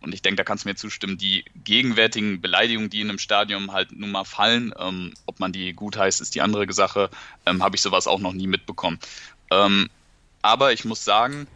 und 0.00 0.14
ich 0.14 0.22
denke, 0.22 0.36
da 0.36 0.44
kannst 0.44 0.64
du 0.64 0.68
mir 0.68 0.74
zustimmen, 0.74 1.18
die 1.18 1.44
gegenwärtigen 1.64 2.40
Beleidigungen, 2.40 2.90
die 2.90 3.00
in 3.00 3.08
einem 3.08 3.18
Stadion 3.18 3.72
halt 3.72 3.92
nun 3.92 4.10
mal 4.10 4.24
fallen, 4.24 4.74
ähm, 4.78 5.14
ob 5.26 5.40
man 5.40 5.52
die 5.52 5.72
gut 5.72 5.96
heißt, 5.96 6.20
ist 6.20 6.34
die 6.34 6.42
andere 6.42 6.70
Sache, 6.72 7.10
ähm, 7.46 7.62
habe 7.62 7.76
ich 7.76 7.82
sowas 7.82 8.06
auch 8.06 8.20
noch 8.20 8.32
nie 8.32 8.46
mitbekommen. 8.46 8.98
Ähm, 9.50 9.88
aber 10.42 10.72
ich 10.72 10.84
muss 10.84 11.04
sagen, 11.04 11.46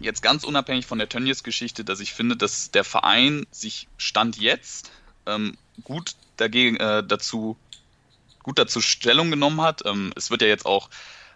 jetzt 0.00 0.22
ganz 0.22 0.44
unabhängig 0.44 0.86
von 0.86 0.98
der 0.98 1.08
Tönnies-Geschichte, 1.08 1.84
dass 1.84 2.00
ich 2.00 2.12
finde, 2.12 2.36
dass 2.36 2.70
der 2.70 2.84
Verein 2.84 3.46
sich 3.50 3.88
Stand 3.96 4.36
jetzt 4.36 4.90
ähm, 5.26 5.56
gut 5.84 6.14
dagegen 6.36 6.76
äh, 6.76 7.02
dazu 7.06 7.56
gut 8.42 8.58
dazu 8.58 8.80
Stellung 8.80 9.30
genommen 9.30 9.60
hat. 9.60 9.82
Ähm, 9.84 10.12
es 10.14 10.30
wird 10.30 10.40
ja 10.40 10.48
jetzt 10.48 10.66
auch 10.66 10.88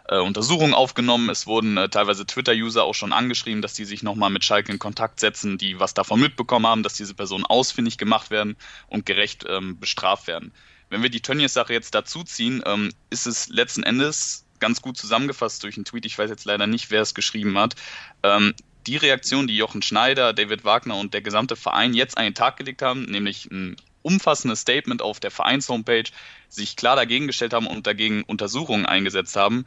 äh, 0.09 0.19
Untersuchungen 0.19 0.75
aufgenommen. 0.75 1.29
Es 1.29 1.47
wurden 1.47 1.77
äh, 1.77 1.89
teilweise 1.89 2.25
Twitter-User 2.25 2.85
auch 2.85 2.95
schon 2.95 3.13
angeschrieben, 3.13 3.63
dass 3.63 3.75
die 3.75 3.85
sich 3.85 4.03
nochmal 4.03 4.31
mit 4.31 4.45
Schalke 4.45 4.73
in 4.73 4.79
Kontakt 4.79 5.21
setzen, 5.21 5.59
die 5.59 5.81
was 5.81 5.93
davon 5.93 6.21
mitbekommen 6.21 6.67
haben, 6.67 6.83
dass 6.83 6.95
diese 6.95 7.15
Personen 7.15 7.45
ausfindig 7.45 7.99
gemacht 7.99 8.31
werden 8.31 8.57
und 8.89 9.07
gerecht 9.07 9.45
ähm, 9.49 9.79
bestraft 9.79 10.29
werden. 10.29 10.53
Wenn 10.89 11.03
wir 11.03 11.11
die 11.11 11.21
Tönnies-Sache 11.21 11.73
jetzt 11.73 11.95
dazuziehen, 11.95 12.63
ähm, 12.67 12.93
ist 13.11 13.27
es 13.27 13.49
letzten 13.49 13.83
Endes 13.83 14.45
ganz 14.59 14.83
gut 14.83 14.97
zusammengefasst 14.97 15.63
durch 15.63 15.77
einen 15.77 15.85
Tweet, 15.85 16.05
ich 16.07 16.19
weiß 16.19 16.29
jetzt 16.29 16.45
leider 16.45 16.67
nicht, 16.67 16.91
wer 16.91 17.03
es 17.03 17.15
geschrieben 17.15 17.57
hat, 17.59 17.77
ähm, 18.23 18.55
die 18.91 18.97
Reaktion, 18.97 19.47
die 19.47 19.57
Jochen 19.57 19.83
Schneider, 19.83 20.33
David 20.33 20.65
Wagner 20.65 20.97
und 20.97 21.15
der 21.15 21.23
gesamte 21.23 21.55
Verein 21.55 21.95
jetzt 21.95 22.19
an 22.19 22.25
den 22.25 22.35
Tag 22.35 22.57
gelegt 22.57 22.83
haben, 22.83 23.05
nämlich 23.05 23.49
ein 23.49 23.77
umfassendes 24.03 24.63
Statement 24.63 25.01
auf 25.01 25.21
der 25.21 25.31
Vereins-Homepage, 25.31 26.11
sich 26.49 26.75
klar 26.75 26.97
dagegen 26.97 27.29
gestellt 27.29 27.53
haben 27.53 27.69
und 27.69 27.87
dagegen 27.87 28.25
Untersuchungen 28.25 28.87
eingesetzt 28.87 29.37
haben, 29.37 29.65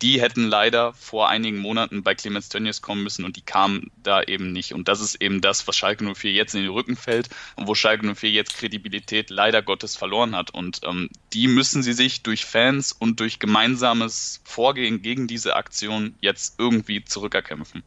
die 0.00 0.22
hätten 0.22 0.48
leider 0.48 0.94
vor 0.94 1.28
einigen 1.28 1.58
Monaten 1.58 2.02
bei 2.02 2.14
Clemens 2.14 2.48
Tönnies 2.48 2.80
kommen 2.80 3.02
müssen 3.02 3.26
und 3.26 3.36
die 3.36 3.42
kamen 3.42 3.90
da 4.02 4.22
eben 4.22 4.52
nicht. 4.52 4.72
Und 4.72 4.88
das 4.88 5.02
ist 5.02 5.20
eben 5.20 5.42
das, 5.42 5.68
was 5.68 5.76
Schalke 5.76 6.02
04 6.14 6.32
jetzt 6.32 6.54
in 6.54 6.62
den 6.62 6.70
Rücken 6.70 6.96
fällt 6.96 7.28
und 7.56 7.68
wo 7.68 7.74
Schalke 7.74 8.06
04 8.14 8.30
jetzt 8.30 8.56
Kredibilität 8.56 9.28
leider 9.28 9.60
Gottes 9.60 9.96
verloren 9.96 10.34
hat. 10.34 10.50
Und 10.50 10.80
ähm, 10.84 11.10
die 11.34 11.46
müssen 11.46 11.82
sie 11.82 11.92
sich 11.92 12.22
durch 12.22 12.46
Fans 12.46 12.92
und 12.92 13.20
durch 13.20 13.38
gemeinsames 13.38 14.40
Vorgehen 14.44 15.02
gegen 15.02 15.28
diese 15.28 15.56
Aktion 15.56 16.14
jetzt 16.20 16.54
irgendwie 16.58 17.04
zurückerkämpfen. 17.04 17.84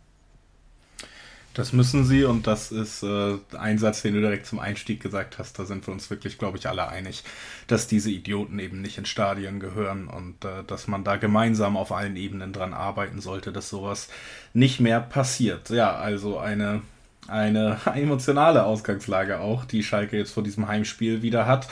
Das 1.55 1.71
müssen 1.71 2.03
sie 2.03 2.25
und 2.25 2.47
das 2.47 2.73
ist 2.73 3.01
äh, 3.01 3.37
ein 3.57 3.77
Satz, 3.77 4.01
den 4.01 4.13
du 4.13 4.19
direkt 4.19 4.45
zum 4.45 4.59
Einstieg 4.59 5.01
gesagt 5.01 5.39
hast. 5.39 5.57
Da 5.57 5.63
sind 5.63 5.87
wir 5.87 5.93
uns 5.93 6.09
wirklich, 6.09 6.37
glaube 6.37 6.57
ich, 6.57 6.67
alle 6.67 6.89
einig, 6.89 7.23
dass 7.67 7.87
diese 7.87 8.11
Idioten 8.11 8.59
eben 8.59 8.81
nicht 8.81 8.97
in 8.97 9.05
Stadien 9.05 9.61
gehören 9.61 10.07
und 10.07 10.43
äh, 10.43 10.65
dass 10.67 10.89
man 10.89 11.05
da 11.05 11.15
gemeinsam 11.15 11.77
auf 11.77 11.93
allen 11.93 12.17
Ebenen 12.17 12.51
dran 12.51 12.73
arbeiten 12.73 13.21
sollte, 13.21 13.53
dass 13.53 13.69
sowas 13.69 14.09
nicht 14.53 14.81
mehr 14.81 14.99
passiert. 14.99 15.69
Ja, 15.69 15.95
also 15.95 16.37
eine, 16.37 16.81
eine 17.29 17.79
emotionale 17.95 18.65
Ausgangslage 18.65 19.39
auch, 19.39 19.63
die 19.63 19.81
Schalke 19.81 20.17
jetzt 20.17 20.33
vor 20.33 20.43
diesem 20.43 20.67
Heimspiel 20.67 21.21
wieder 21.21 21.47
hat. 21.47 21.69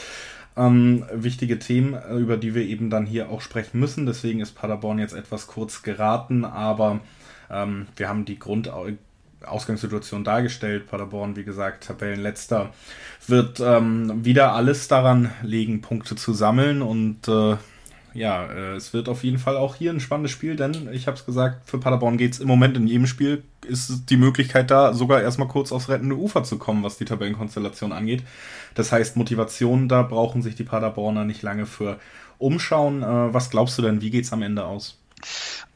Ähm, 0.56 1.04
wichtige 1.12 1.60
Themen, 1.60 2.02
über 2.18 2.38
die 2.38 2.56
wir 2.56 2.64
eben 2.64 2.90
dann 2.90 3.06
hier 3.06 3.30
auch 3.30 3.42
sprechen 3.42 3.82
müssen. 3.82 4.06
Deswegen 4.06 4.40
ist 4.40 4.56
Paderborn 4.56 5.00
jetzt 5.00 5.14
etwas 5.14 5.48
kurz 5.48 5.84
geraten, 5.84 6.46
aber 6.46 7.02
ähm, 7.52 7.88
wir 7.98 8.08
haben 8.08 8.24
die 8.24 8.40
Grund 8.40 8.70
Ausgangssituation 9.46 10.24
dargestellt. 10.24 10.88
Paderborn, 10.88 11.36
wie 11.36 11.44
gesagt, 11.44 11.86
Tabellenletzter, 11.86 12.74
wird 13.28 13.60
ähm, 13.60 14.26
wieder 14.26 14.54
alles 14.54 14.88
daran 14.88 15.32
legen, 15.42 15.82
Punkte 15.82 16.16
zu 16.16 16.34
sammeln 16.34 16.82
und 16.82 17.28
äh, 17.28 17.58
ja, 18.14 18.46
äh, 18.46 18.76
es 18.76 18.94
wird 18.94 19.10
auf 19.10 19.24
jeden 19.24 19.40
Fall 19.40 19.58
auch 19.58 19.76
hier 19.76 19.92
ein 19.92 20.00
spannendes 20.00 20.32
Spiel, 20.32 20.56
denn 20.56 20.90
ich 20.92 21.08
habe 21.08 21.18
es 21.18 21.26
gesagt, 21.26 21.68
für 21.68 21.80
Paderborn 21.80 22.18
geht 22.18 22.34
es 22.34 22.40
im 22.40 22.48
Moment 22.48 22.78
in 22.78 22.88
jedem 22.88 23.08
Spiel, 23.08 23.44
ist 23.66 24.10
die 24.10 24.18
Möglichkeit 24.18 24.70
da, 24.70 24.94
sogar 24.94 25.22
erstmal 25.22 25.48
kurz 25.48 25.72
aufs 25.72 25.90
rettende 25.90 26.16
Ufer 26.16 26.44
zu 26.44 26.58
kommen, 26.58 26.84
was 26.84 26.98
die 26.98 27.06
Tabellenkonstellation 27.06 27.92
angeht. 27.92 28.24
Das 28.76 28.92
heißt, 28.92 29.18
Motivation, 29.18 29.90
da 29.90 30.04
brauchen 30.04 30.42
sich 30.42 30.56
die 30.56 30.64
Paderborner 30.64 31.26
nicht 31.26 31.42
lange 31.42 31.66
für 31.66 32.00
umschauen. 32.38 33.02
Äh, 33.02 33.34
was 33.34 33.50
glaubst 33.50 33.78
du 33.78 33.82
denn, 33.82 34.02
wie 34.02 34.12
geht 34.12 34.26
es 34.26 34.34
am 34.34 34.44
Ende 34.44 34.66
aus? 34.66 35.00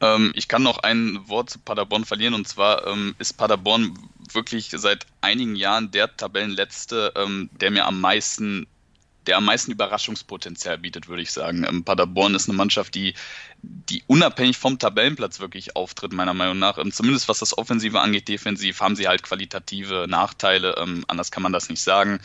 Ähm, 0.00 0.32
ich 0.34 0.48
kann 0.48 0.62
noch 0.62 0.78
ein 0.78 1.20
Wort 1.28 1.50
zu 1.50 1.58
Paderborn 1.58 2.04
verlieren 2.04 2.34
und 2.34 2.48
zwar 2.48 2.86
ähm, 2.86 3.14
ist 3.18 3.34
Paderborn 3.34 3.98
wirklich 4.32 4.70
seit 4.74 5.06
einigen 5.20 5.56
Jahren 5.56 5.90
der 5.90 6.16
Tabellenletzte, 6.16 7.12
ähm, 7.16 7.50
der 7.60 7.70
mir 7.70 7.86
am 7.86 8.00
meisten 8.00 8.66
der 9.28 9.36
am 9.36 9.44
meisten 9.44 9.72
Überraschungspotenzial 9.72 10.78
bietet, 10.78 11.06
würde 11.06 11.20
ich 11.20 11.30
sagen. 11.30 11.64
Ähm, 11.68 11.84
Paderborn 11.84 12.34
ist 12.34 12.48
eine 12.48 12.56
Mannschaft, 12.56 12.94
die, 12.94 13.12
die 13.62 14.02
unabhängig 14.06 14.56
vom 14.56 14.78
Tabellenplatz 14.78 15.38
wirklich 15.38 15.76
auftritt, 15.76 16.14
meiner 16.14 16.32
Meinung 16.32 16.58
nach. 16.58 16.78
Ähm, 16.78 16.90
zumindest 16.90 17.28
was 17.28 17.38
das 17.38 17.56
Offensive 17.56 18.00
angeht, 18.00 18.26
defensiv 18.26 18.80
haben 18.80 18.96
sie 18.96 19.06
halt 19.06 19.22
qualitative 19.22 20.06
Nachteile. 20.08 20.76
Ähm, 20.78 21.04
anders 21.08 21.30
kann 21.30 21.42
man 21.42 21.52
das 21.52 21.68
nicht 21.68 21.82
sagen. 21.82 22.20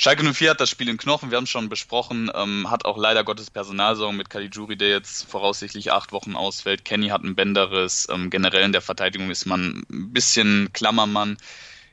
Schalke 0.00 0.22
04 0.22 0.50
hat 0.50 0.60
das 0.60 0.70
Spiel 0.70 0.88
in 0.88 0.96
Knochen, 0.96 1.32
wir 1.32 1.38
haben 1.38 1.42
es 1.42 1.50
schon 1.50 1.68
besprochen, 1.68 2.30
ähm, 2.32 2.70
hat 2.70 2.84
auch 2.84 2.96
leider 2.96 3.24
Gottes 3.24 3.50
Personalsorgen 3.50 4.16
mit 4.16 4.30
Caligiuri, 4.30 4.76
der 4.76 4.90
jetzt 4.90 5.28
voraussichtlich 5.28 5.90
acht 5.90 6.12
Wochen 6.12 6.36
ausfällt. 6.36 6.84
Kenny 6.84 7.08
hat 7.08 7.24
ein 7.24 7.34
Bänderriss, 7.34 8.06
ähm, 8.08 8.30
generell 8.30 8.62
in 8.62 8.70
der 8.70 8.80
Verteidigung 8.80 9.28
ist 9.28 9.44
man 9.44 9.84
ein 9.90 10.12
bisschen 10.12 10.72
Klammermann. 10.72 11.36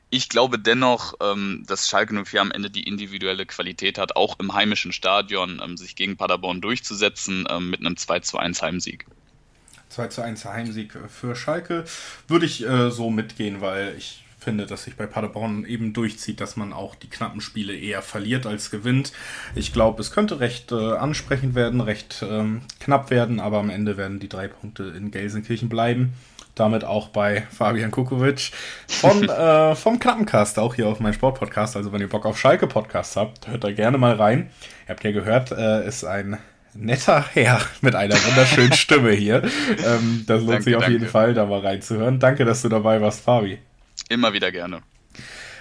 Ich 0.08 0.28
glaube 0.28 0.60
dennoch, 0.60 1.14
ähm, 1.20 1.64
dass 1.66 1.88
Schalke 1.88 2.14
04 2.14 2.42
am 2.42 2.52
Ende 2.52 2.70
die 2.70 2.84
individuelle 2.84 3.44
Qualität 3.44 3.98
hat, 3.98 4.14
auch 4.14 4.38
im 4.38 4.54
heimischen 4.54 4.92
Stadion 4.92 5.60
ähm, 5.60 5.76
sich 5.76 5.96
gegen 5.96 6.16
Paderborn 6.16 6.60
durchzusetzen 6.60 7.44
ähm, 7.50 7.70
mit 7.70 7.80
einem 7.80 7.96
2 7.96 8.20
zu 8.20 8.38
1 8.38 8.62
Heimsieg. 8.62 9.06
2 9.88 10.06
zu 10.06 10.22
1 10.22 10.44
Heimsieg 10.44 10.96
für 11.08 11.34
Schalke 11.34 11.84
würde 12.28 12.46
ich 12.46 12.64
äh, 12.64 12.88
so 12.92 13.10
mitgehen, 13.10 13.60
weil 13.60 13.96
ich 13.98 14.22
finde, 14.46 14.66
dass 14.66 14.84
sich 14.84 14.94
bei 14.94 15.06
Paderborn 15.06 15.64
eben 15.64 15.92
durchzieht, 15.92 16.40
dass 16.40 16.54
man 16.54 16.72
auch 16.72 16.94
die 16.94 17.10
knappen 17.10 17.40
Spiele 17.40 17.74
eher 17.74 18.00
verliert 18.00 18.46
als 18.46 18.70
gewinnt. 18.70 19.12
Ich 19.56 19.72
glaube, 19.72 20.00
es 20.00 20.12
könnte 20.12 20.38
recht 20.38 20.70
äh, 20.70 20.92
ansprechend 20.92 21.56
werden, 21.56 21.80
recht 21.80 22.24
ähm, 22.28 22.60
knapp 22.78 23.10
werden, 23.10 23.40
aber 23.40 23.58
am 23.58 23.70
Ende 23.70 23.96
werden 23.96 24.20
die 24.20 24.28
drei 24.28 24.46
Punkte 24.46 24.84
in 24.84 25.10
Gelsenkirchen 25.10 25.68
bleiben 25.68 26.12
damit 26.54 26.84
auch 26.84 27.08
bei 27.08 27.42
Fabian 27.50 27.90
Kukovic 27.90 28.50
von, 28.88 29.22
äh, 29.28 29.74
vom 29.74 29.98
Knappencast, 29.98 30.58
auch 30.58 30.74
hier 30.74 30.88
auf 30.88 31.00
meinem 31.00 31.12
Sportpodcast. 31.12 31.76
Also 31.76 31.92
wenn 31.92 32.00
ihr 32.00 32.08
Bock 32.08 32.24
auf 32.24 32.38
Schalke-Podcasts 32.38 33.14
habt, 33.16 33.46
hört 33.46 33.62
da 33.62 33.72
gerne 33.72 33.98
mal 33.98 34.14
rein. 34.14 34.48
Ihr 34.86 34.94
habt 34.94 35.04
ja 35.04 35.12
gehört, 35.12 35.52
äh, 35.52 35.86
ist 35.86 36.04
ein 36.04 36.38
netter 36.72 37.24
Herr 37.32 37.60
mit 37.82 37.94
einer 37.94 38.14
wunderschönen 38.14 38.72
Stimme 38.74 39.12
hier. 39.12 39.42
Ähm, 39.84 40.24
das 40.26 40.40
lohnt 40.40 40.52
danke, 40.52 40.62
sich 40.64 40.76
auf 40.76 40.82
danke. 40.82 40.98
jeden 40.98 41.08
Fall, 41.10 41.34
da 41.34 41.44
mal 41.44 41.60
reinzuhören. 41.60 42.18
Danke, 42.18 42.46
dass 42.46 42.62
du 42.62 42.70
dabei 42.70 43.02
warst, 43.02 43.20
Fabi. 43.20 43.58
Immer 44.08 44.32
wieder 44.32 44.52
gerne. 44.52 44.82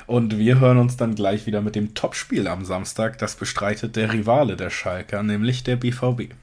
Und 0.08 0.38
wir 0.38 0.60
hören 0.60 0.78
uns 0.78 0.98
dann 0.98 1.16
gleich 1.16 1.48
wieder 1.48 1.62
mit 1.62 1.76
dem 1.76 1.96
Topspiel 1.96 2.48
am 2.48 2.64
Samstag. 2.64 3.18
Das 3.18 3.36
bestreitet 3.36 3.96
der 3.96 4.14
Rivale 4.14 4.56
der 4.56 4.70
Schalker, 4.70 5.24
nämlich 5.24 5.64
der 5.64 5.78
BVB. 5.78 6.34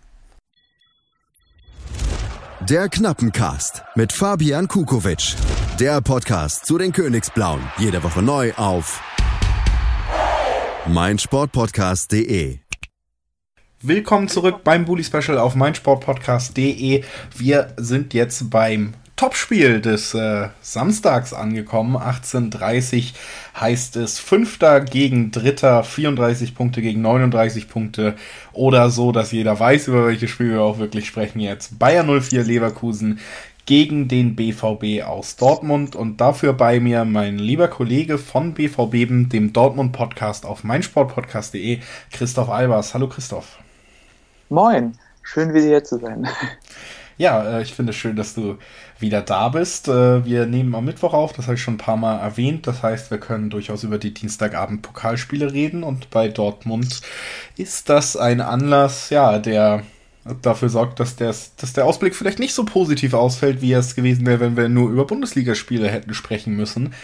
Der 2.69 2.89
Knappencast 2.89 3.83
mit 3.95 4.13
Fabian 4.13 4.67
Kukowitsch. 4.69 5.35
Der 5.79 6.01
Podcast 6.01 6.67
zu 6.67 6.79
den 6.79 6.93
Königsblauen. 6.93 7.61
Jede 7.79 8.03
Woche 8.03 8.23
neu 8.23 8.53
auf 8.55 9.01
meinsportpodcast.de. 10.87 12.59
Willkommen 13.81 14.29
zurück 14.29 14.63
beim 14.65 14.85
Bully 14.85 15.05
Special 15.05 15.39
auf 15.39 15.55
meinsportpodcast.de. 15.55 17.05
Wir 17.37 17.75
sind 17.77 18.15
jetzt 18.15 18.51
beim 18.51 18.95
Topspiel 19.17 19.81
des 19.81 20.15
äh, 20.15 20.49
Samstags 20.61 21.33
angekommen. 21.33 21.97
18:30 21.97 23.13
heißt 23.61 23.97
es 23.97 24.19
Fünfter 24.19 24.81
gegen 24.81 25.31
Dritter, 25.31 25.85
34 25.85 26.55
Punkte 26.55 26.83
gegen 26.83 27.03
39 27.03 27.69
Punkte 27.69 28.15
oder 28.53 28.91
so, 28.91 29.13
dass 29.13 29.33
jeder 29.33 29.59
weiß, 29.59 29.89
über 29.89 30.07
welches 30.07 30.31
Spiel 30.31 30.53
wir 30.53 30.63
auch 30.63 30.79
wirklich 30.79 31.07
sprechen 31.07 31.41
jetzt. 31.41 31.79
Bayern 31.79 32.09
04 32.21 32.43
Leverkusen 32.43 33.21
gegen 33.67 34.09
den 34.09 34.35
BVB 34.35 35.05
aus 35.05 35.37
Dortmund 35.37 35.95
und 35.95 36.21
dafür 36.21 36.53
bei 36.53 36.81
mir 36.81 37.05
mein 37.05 37.39
lieber 37.39 37.69
Kollege 37.69 38.19
von 38.19 38.55
BVB, 38.55 39.31
dem 39.31 39.53
Dortmund 39.53 39.93
Podcast 39.93 40.45
auf 40.45 40.65
meinsportpodcast.de, 40.65 41.79
Christoph 42.11 42.49
Albers. 42.49 42.95
Hallo 42.95 43.09
Christoph. 43.09 43.59
Moin, 44.49 44.93
schön 45.23 45.55
wieder 45.55 45.67
hier 45.67 45.85
zu 45.85 45.99
sein. 45.99 46.29
Ja, 47.19 47.59
äh, 47.59 47.63
ich 47.63 47.73
finde 47.75 47.91
es 47.91 47.97
schön, 47.97 48.17
dass 48.17 48.35
du 48.35 48.59
wieder 49.03 49.21
da 49.21 49.51
bist. 49.51 49.89
Äh, 49.89 50.25
wir 50.25 50.47
nehmen 50.47 50.75
am 50.75 50.85
Mittwoch 50.85 51.13
auf, 51.13 51.33
das 51.33 51.47
habe 51.47 51.57
ich 51.57 51.63
schon 51.63 51.75
ein 51.75 51.79
paar 51.79 51.97
Mal 51.97 52.19
erwähnt. 52.19 52.67
Das 52.67 52.83
heißt, 52.83 53.11
wir 53.11 53.19
können 53.19 53.51
durchaus 53.51 53.85
über 53.85 53.99
die 53.99 54.15
Dienstagabend 54.15 54.83
Pokalspiele 54.83 55.53
reden 55.53 55.83
und 55.83 56.11
bei 56.11 56.29
Dortmund 56.29 57.03
ist 57.57 57.89
das 57.89 58.17
ein 58.17 58.41
Anlass, 58.41 59.11
ja, 59.11 59.39
der 59.39 59.83
dafür 60.41 60.69
sorgt, 60.69 61.01
dass 61.01 61.17
der, 61.17 61.35
dass 61.57 61.73
der 61.73 61.85
Ausblick 61.85 62.15
vielleicht 62.15 62.39
nicht 62.39 62.55
so 62.55 62.65
positiv 62.65 63.15
ausfällt, 63.15 63.61
wie 63.61 63.73
es 63.73 63.95
gewesen 63.95 64.25
wäre, 64.25 64.41
wenn 64.41 64.57
wir 64.57 64.69
nur 64.69 64.91
über 64.91 65.05
Bundesligaspiele 65.05 65.89
hätten 65.89 66.15
sprechen 66.15 66.55
müssen. 66.55 66.95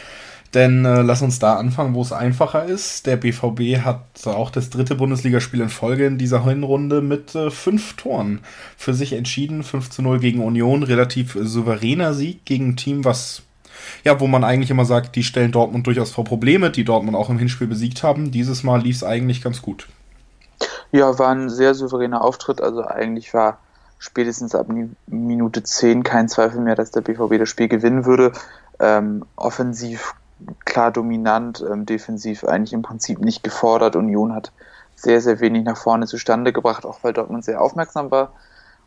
Denn 0.55 0.85
äh, 0.85 1.03
lass 1.03 1.21
uns 1.21 1.39
da 1.39 1.57
anfangen, 1.57 1.95
wo 1.95 2.01
es 2.01 2.13
einfacher 2.13 2.65
ist. 2.65 3.07
Der 3.07 3.17
BVB 3.17 3.85
hat 3.85 4.27
auch 4.27 4.51
das 4.51 4.71
dritte 4.71 4.95
Bundesligaspiel 4.95 5.61
in 5.61 5.69
Folge 5.69 6.07
in 6.07 6.17
dieser 6.17 6.45
Hinrunde 6.45 7.03
mit 7.03 7.35
äh, 7.35 7.51
fünf 7.51 7.97
Toren 7.97 8.41
für 8.77 8.95
sich 8.95 9.13
entschieden. 9.13 9.63
5 9.63 9.91
zu 9.91 10.03
0 10.03 10.21
gegen 10.21 10.43
Union, 10.43 10.83
relativ 10.83 11.37
souveräner 11.41 12.15
Sieg 12.15 12.45
gegen 12.47 12.71
ein 12.71 12.77
Team, 12.77 13.05
was 13.05 13.43
ja, 14.05 14.19
wo 14.21 14.27
man 14.27 14.45
eigentlich 14.45 14.71
immer 14.71 14.85
sagt, 14.85 15.17
die 15.17 15.23
stellen 15.23 15.53
Dortmund 15.53 15.87
durchaus 15.87 16.11
vor 16.11 16.25
Probleme, 16.25 16.71
die 16.71 16.85
Dortmund 16.85 17.17
auch 17.17 17.31
im 17.31 17.39
Hinspiel 17.39 17.67
besiegt 17.67 18.03
haben. 18.03 18.31
Dieses 18.31 18.63
Mal 18.63 18.81
lief 18.83 18.97
es 18.97 19.05
eigentlich 19.05 19.43
ganz 19.43 19.63
gut. 19.63 19.89
Ja, 20.93 21.19
war 21.19 21.31
ein 21.31 21.51
sehr 21.51 21.75
souveräner 21.75 22.23
Auftritt. 22.23 22.61
Also 22.61 22.85
eigentlich 22.85 23.35
war 23.35 23.59
spätestens 23.99 24.55
ab 24.55 24.67
Minute 25.07 25.63
10 25.63 26.03
kein 26.03 26.29
Zweifel 26.29 26.61
mehr, 26.61 26.75
dass 26.75 26.91
der 26.91 27.03
BVB 27.03 27.39
das 27.39 27.49
Spiel 27.49 27.69
gewinnen 27.69 28.05
würde. 28.07 28.33
Ähm, 28.81 29.25
offensiv 29.37 30.15
klar 30.65 30.91
dominant, 30.91 31.65
ähm, 31.69 31.87
defensiv 31.87 32.45
eigentlich 32.45 32.73
im 32.73 32.83
Prinzip 32.83 33.21
nicht 33.21 33.43
gefordert. 33.43 33.97
Union 33.97 34.35
hat 34.35 34.53
sehr, 34.95 35.21
sehr 35.21 35.41
wenig 35.41 35.65
nach 35.65 35.77
vorne 35.77 36.07
zustande 36.07 36.53
gebracht, 36.53 36.85
auch 36.85 36.99
weil 37.03 37.13
Dortmund 37.13 37.45
sehr 37.45 37.61
aufmerksam 37.61 38.11
war 38.11 38.33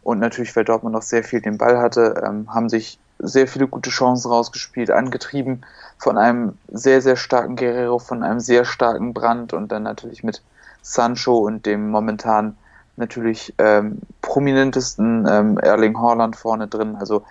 und 0.03 0.19
natürlich, 0.19 0.55
weil 0.55 0.65
Dortmund 0.65 0.93
noch 0.93 1.01
sehr 1.01 1.23
viel 1.23 1.41
den 1.41 1.57
Ball 1.57 1.79
hatte, 1.79 2.21
ähm, 2.25 2.53
haben 2.53 2.69
sich 2.69 2.99
sehr 3.19 3.47
viele 3.47 3.67
gute 3.67 3.91
Chancen 3.91 4.31
rausgespielt, 4.31 4.89
angetrieben 4.89 5.61
von 5.97 6.17
einem 6.17 6.57
sehr, 6.69 7.01
sehr 7.01 7.15
starken 7.15 7.55
Guerrero, 7.55 7.99
von 7.99 8.23
einem 8.23 8.39
sehr 8.39 8.65
starken 8.65 9.13
Brand 9.13 9.53
und 9.53 9.71
dann 9.71 9.83
natürlich 9.83 10.23
mit 10.23 10.41
Sancho 10.81 11.37
und 11.37 11.65
dem 11.65 11.89
momentan 11.91 12.57
natürlich 12.97 13.53
ähm, 13.59 13.99
prominentesten 14.21 15.27
ähm, 15.29 15.57
Erling 15.59 15.97
Haaland 15.99 16.35
vorne 16.35 16.67
drin. 16.67 16.95
Also 16.95 17.23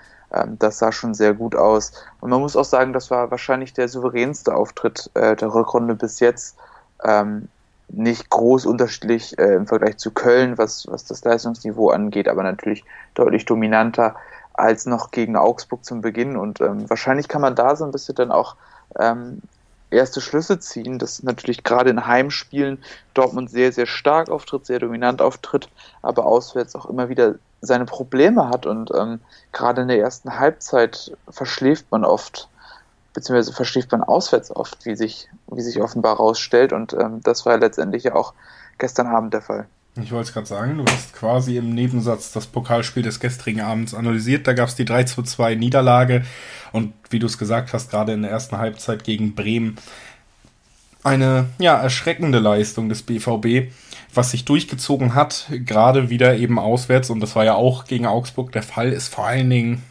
das 0.59 0.79
sah 0.79 0.93
schon 0.93 1.15
sehr 1.15 1.35
gut 1.35 1.57
aus. 1.57 1.93
Und 2.21 2.31
man 2.31 2.41
muss 2.41 2.57
auch 2.57 2.65
sagen, 2.65 2.93
das 2.93 3.11
war 3.11 3.31
wahrscheinlich 3.31 3.73
der 3.73 3.89
souveränste 3.89 4.55
Auftritt 4.55 5.11
äh, 5.15 5.35
der 5.37 5.53
Rückrunde 5.53 5.95
bis 5.95 6.21
jetzt. 6.21 6.57
Ähm, 7.03 7.49
nicht 7.89 8.31
groß 8.31 8.67
unterschiedlich 8.67 9.37
äh, 9.39 9.55
im 9.55 9.67
Vergleich 9.67 9.97
zu 9.97 10.13
Köln, 10.13 10.59
was, 10.59 10.87
was 10.89 11.05
das 11.05 11.25
Leistungsniveau 11.25 11.91
angeht, 11.91 12.29
aber 12.29 12.45
natürlich 12.45 12.85
deutlich 13.15 13.45
dominanter 13.45 14.15
als 14.53 14.87
noch 14.87 15.11
gegen 15.11 15.37
Augsburg 15.37 15.85
zum 15.85 16.01
Beginn. 16.01 16.37
Und 16.37 16.61
ähm, 16.61 16.89
wahrscheinlich 16.89 17.27
kann 17.27 17.43
man 17.43 17.57
da 17.57 17.75
so 17.75 17.85
ein 17.85 17.91
bisschen 17.91 18.15
dann 18.15 18.31
auch 18.31 18.55
ähm, 18.99 19.43
erste 19.91 20.21
Schlüsse 20.21 20.61
ziehen, 20.61 20.99
dass 20.99 21.23
natürlich 21.23 21.65
gerade 21.65 21.91
in 21.91 22.07
Heimspielen 22.07 22.79
Dortmund 23.15 23.51
sehr, 23.51 23.73
sehr 23.73 23.87
stark 23.87 24.31
auftritt, 24.31 24.67
sehr 24.67 24.79
dominant 24.79 25.21
auftritt, 25.21 25.69
aber 26.03 26.27
auswärts 26.27 26.77
auch 26.77 26.87
immer 26.87 27.09
wieder 27.09 27.35
seine 27.61 27.85
Probleme 27.85 28.49
hat 28.49 28.67
und 28.67 28.91
ähm, 28.97 29.21
gerade 29.53 29.83
in 29.83 29.89
der 29.89 29.99
ersten 29.99 30.39
Halbzeit 30.39 31.13
verschläft 31.29 31.87
man 31.91 32.05
oft, 32.05 32.49
beziehungsweise 33.13 33.53
verschläft 33.53 33.93
man 33.93 34.03
auswärts 34.03 34.55
oft, 34.55 34.87
wie 34.87 34.97
sich, 34.97 35.29
wie 35.51 35.63
sich 35.63 35.81
offenbar 35.81 36.17
herausstellt 36.17 36.73
und 36.73 36.95
ähm, 36.95 37.21
das 37.23 37.45
war 37.45 37.59
letztendlich 37.59 38.05
ja 38.05 38.15
auch 38.15 38.33
gestern 38.79 39.09
Abend 39.09 39.35
der 39.35 39.43
Fall. 39.43 39.67
Ich 39.97 40.13
wollte 40.13 40.29
es 40.29 40.33
gerade 40.33 40.47
sagen, 40.47 40.79
du 40.79 40.85
hast 40.91 41.13
quasi 41.15 41.57
im 41.57 41.75
Nebensatz 41.75 42.33
das 42.33 42.47
Pokalspiel 42.47 43.03
des 43.03 43.19
gestrigen 43.19 43.61
Abends 43.61 43.93
analysiert. 43.93 44.47
Da 44.47 44.53
gab 44.53 44.69
es 44.69 44.77
die 44.77 44.85
3 44.85 45.03
zu 45.03 45.23
2 45.23 45.57
Niederlage 45.57 46.25
und 46.73 46.95
wie 47.11 47.19
du 47.19 47.27
es 47.27 47.39
gesagt 47.39 47.73
hast, 47.73 47.91
gerade 47.91 48.13
in 48.13 48.23
der 48.23 48.31
ersten 48.31 48.57
Halbzeit 48.59 49.03
gegen 49.03 49.35
Bremen 49.35 49.77
eine 51.03 51.47
ja, 51.59 51.77
erschreckende 51.77 52.39
Leistung 52.39 52.89
des 52.89 53.03
BVB 53.03 53.73
was 54.15 54.31
sich 54.31 54.45
durchgezogen 54.45 55.15
hat, 55.15 55.47
gerade 55.51 56.11
wieder 56.11 56.37
eben 56.37 56.59
auswärts, 56.59 57.11
und 57.11 57.21
das 57.21 57.37
war 57.37 57.45
ja 57.45 57.55
auch 57.55 57.85
gegen 57.85 58.07
Augsburg 58.07 58.53
der 58.53 58.63
Fall, 58.63 58.93
ist 58.93 59.15
vor 59.15 59.27
allen 59.27 59.51
Dingen, 59.51 59.83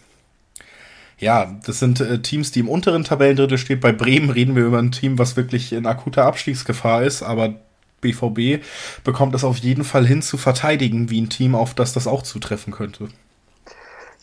ja, 1.18 1.54
das 1.66 1.80
sind 1.80 2.00
äh, 2.00 2.22
Teams, 2.22 2.52
die 2.52 2.62
im 2.62 2.70
unteren 2.70 3.04
Tabellendrittel 3.04 3.58
stehen. 3.58 3.80
Bei 3.80 3.92
Bremen 3.92 4.30
reden 4.30 4.56
wir 4.56 4.66
über 4.66 4.80
ein 4.80 4.92
Team, 4.92 5.18
was 5.20 5.36
wirklich 5.36 5.74
in 5.74 5.86
akuter 5.86 6.26
Abstiegsgefahr 6.26 7.04
ist, 7.04 7.24
aber 7.24 7.56
BVB 8.02 8.64
bekommt 9.04 9.36
es 9.36 9.44
auf 9.44 9.58
jeden 9.58 9.84
Fall 9.84 10.06
hin 10.06 10.22
zu 10.22 10.38
verteidigen, 10.38 11.10
wie 11.10 11.22
ein 11.22 11.30
Team, 11.30 11.56
auf 11.56 11.74
das 11.74 11.94
das 11.94 12.08
auch 12.08 12.24
zutreffen 12.24 12.72
könnte. 12.72 13.10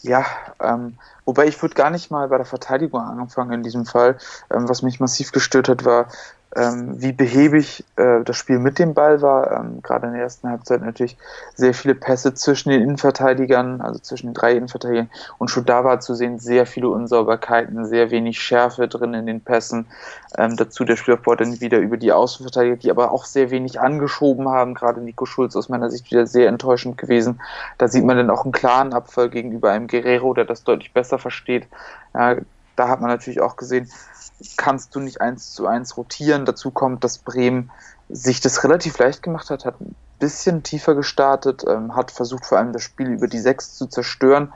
Ja, 0.03 0.25
ähm, 0.61 0.99
wobei 1.25 1.47
ich 1.47 1.61
würde 1.61 1.75
gar 1.75 1.91
nicht 1.91 2.11
mal 2.11 2.29
bei 2.29 2.37
der 2.37 2.47
Verteidigung 2.47 3.01
anfangen 3.01 3.53
in 3.53 3.63
diesem 3.63 3.85
Fall. 3.87 4.19
Ähm, 4.51 4.69
was 4.69 4.83
mich 4.83 5.01
massiv 5.01 5.33
gestört 5.33 5.69
hat, 5.69 5.85
war 5.85 6.09
ähm, 6.57 7.01
wie 7.03 7.13
behäbig 7.13 7.85
äh, 7.97 8.23
das 8.25 8.37
Spiel 8.37 8.59
mit 8.59 8.79
dem 8.79 8.95
Ball 8.95 9.21
war. 9.21 9.53
Ähm, 9.53 9.83
Gerade 9.83 10.07
in 10.07 10.15
der 10.15 10.23
ersten 10.23 10.49
Halbzeit 10.49 10.81
natürlich 10.81 11.19
sehr 11.55 11.75
viele 11.75 11.95
Pässe 11.95 12.33
zwischen 12.35 12.71
den 12.71 12.83
Innenverteidigern, 12.83 13.83
also 13.83 13.99
zwischen 13.99 14.29
den 14.29 14.35
drei 14.35 14.53
Innenverteidigern. 14.53 15.11
Und 15.39 15.49
schon 15.49 15.67
da 15.67 15.85
war 15.85 16.01
zu 16.01 16.15
sehen 16.15 16.39
sehr 16.39 16.65
viele 16.65 16.89
Unsauberkeiten, 16.89 17.85
sehr 17.85 18.11
wenig 18.11 18.41
Schärfe 18.41 18.89
drin 18.89 19.13
in 19.13 19.27
den 19.27 19.43
Pässen. 19.43 19.87
Ähm, 20.39 20.57
dazu 20.57 20.85
der 20.85 20.97
Spielaufbau 20.97 21.35
dann 21.35 21.61
wieder 21.61 21.79
über 21.79 21.99
die 21.99 22.13
Außenverteidiger, 22.13 22.77
die 22.77 22.91
aber 22.91 23.13
auch 23.13 23.27
sehr 23.27 23.51
wenig 23.51 23.79
angeschoben 23.81 24.49
haben. 24.49 24.75
Gerade 24.75 25.03
Nico 25.03 25.27
Schulz 25.27 25.57
aus 25.57 25.69
meiner 25.69 25.91
Sicht 25.91 26.11
wieder 26.11 26.27
sehr 26.27 26.49
enttäuschend 26.49 26.97
gewesen. 26.97 27.41
Da 27.77 27.89
sieht 27.89 28.05
man 28.05 28.17
dann 28.17 28.31
auch 28.31 28.45
einen 28.45 28.53
klaren 28.53 28.95
Abfall 28.95 29.29
gegenüber 29.29 29.73
einem 29.73 29.89
Guerrero, 29.89 30.33
der 30.33 30.47
das 30.47 30.65
deutlich 30.65 30.95
besser 30.95 31.19
versteht. 31.19 31.67
Ja, 32.15 32.37
da 32.77 32.89
hat 32.89 33.01
man 33.01 33.11
natürlich 33.11 33.41
auch 33.41 33.57
gesehen, 33.57 33.91
kannst 34.57 34.95
du 34.95 35.01
nicht 35.01 35.21
eins 35.21 35.53
zu 35.53 35.67
eins 35.67 35.97
rotieren. 35.97 36.45
Dazu 36.45 36.71
kommt, 36.71 37.05
dass 37.05 37.19
Bremen 37.19 37.71
sich 38.09 38.41
das 38.41 38.63
relativ 38.63 38.99
leicht 38.99 39.23
gemacht 39.23 39.51
hat, 39.51 39.65
hat 39.65 39.77
bisschen 40.19 40.63
tiefer 40.63 40.95
gestartet, 40.95 41.65
ähm, 41.69 41.95
hat 41.95 42.11
versucht 42.11 42.47
vor 42.47 42.59
allem 42.59 42.73
das 42.73 42.83
Spiel 42.83 43.09
über 43.09 43.29
die 43.29 43.39
Sechs 43.39 43.75
zu 43.75 43.87
zerstören. 43.87 44.53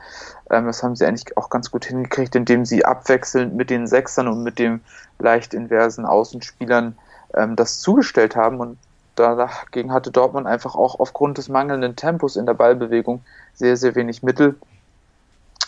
Ähm, 0.49 0.65
das 0.65 0.81
haben 0.83 0.95
sie 0.95 1.05
eigentlich 1.05 1.37
auch 1.37 1.49
ganz 1.49 1.71
gut 1.71 1.85
hingekriegt, 1.85 2.35
indem 2.35 2.65
sie 2.65 2.85
abwechselnd 2.85 3.55
mit 3.55 3.69
den 3.69 3.87
Sechsern 3.87 4.27
und 4.27 4.43
mit 4.43 4.59
dem 4.59 4.81
leicht 5.19 5.53
inversen 5.53 6.05
Außenspielern 6.05 6.97
ähm, 7.35 7.55
das 7.55 7.79
zugestellt 7.79 8.35
haben. 8.35 8.59
Und 8.59 8.77
dagegen 9.15 9.93
hatte 9.93 10.11
Dortmund 10.11 10.47
einfach 10.47 10.75
auch 10.75 10.99
aufgrund 10.99 11.37
des 11.37 11.49
mangelnden 11.49 11.95
Tempos 11.95 12.35
in 12.35 12.45
der 12.45 12.55
Ballbewegung 12.55 13.23
sehr, 13.53 13.77
sehr 13.77 13.95
wenig 13.95 14.23
Mittel. 14.23 14.55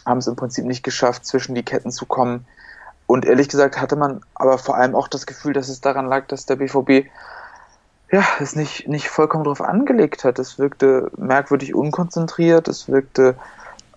Haben 0.05 0.17
es 0.17 0.27
im 0.27 0.35
Prinzip 0.35 0.65
nicht 0.65 0.83
geschafft, 0.83 1.25
zwischen 1.25 1.55
die 1.55 1.63
Ketten 1.63 1.91
zu 1.91 2.05
kommen. 2.05 2.45
Und 3.13 3.25
ehrlich 3.25 3.47
gesagt 3.47 3.79
hatte 3.79 3.95
man 3.95 4.21
aber 4.33 4.57
vor 4.57 4.75
allem 4.75 4.95
auch 4.95 5.07
das 5.07 5.27
Gefühl, 5.27 5.53
dass 5.53 5.69
es 5.69 5.81
daran 5.81 6.07
lag, 6.07 6.25
dass 6.29 6.47
der 6.47 6.55
BVB 6.55 7.05
ja, 8.11 8.23
es 8.39 8.55
nicht, 8.55 8.87
nicht 8.87 9.07
vollkommen 9.07 9.43
drauf 9.43 9.61
angelegt 9.61 10.23
hat. 10.23 10.39
Es 10.39 10.57
wirkte 10.57 11.11
merkwürdig 11.15 11.75
unkonzentriert, 11.75 12.67
es 12.67 12.87
wirkte 12.87 13.35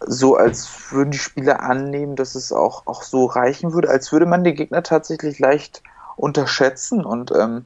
so, 0.01 0.37
als 0.37 0.93
würden 0.93 1.13
die 1.13 1.19
Spieler 1.19 1.63
annehmen, 1.63 2.15
dass 2.15 2.35
es 2.35 2.53
auch, 2.53 2.87
auch 2.87 3.03
so 3.03 3.25
reichen 3.25 3.73
würde, 3.73 3.89
als 3.89 4.13
würde 4.13 4.27
man 4.27 4.45
den 4.45 4.55
Gegner 4.55 4.83
tatsächlich 4.83 5.39
leicht 5.39 5.83
unterschätzen. 6.17 7.03
Und 7.03 7.33
ähm, 7.33 7.65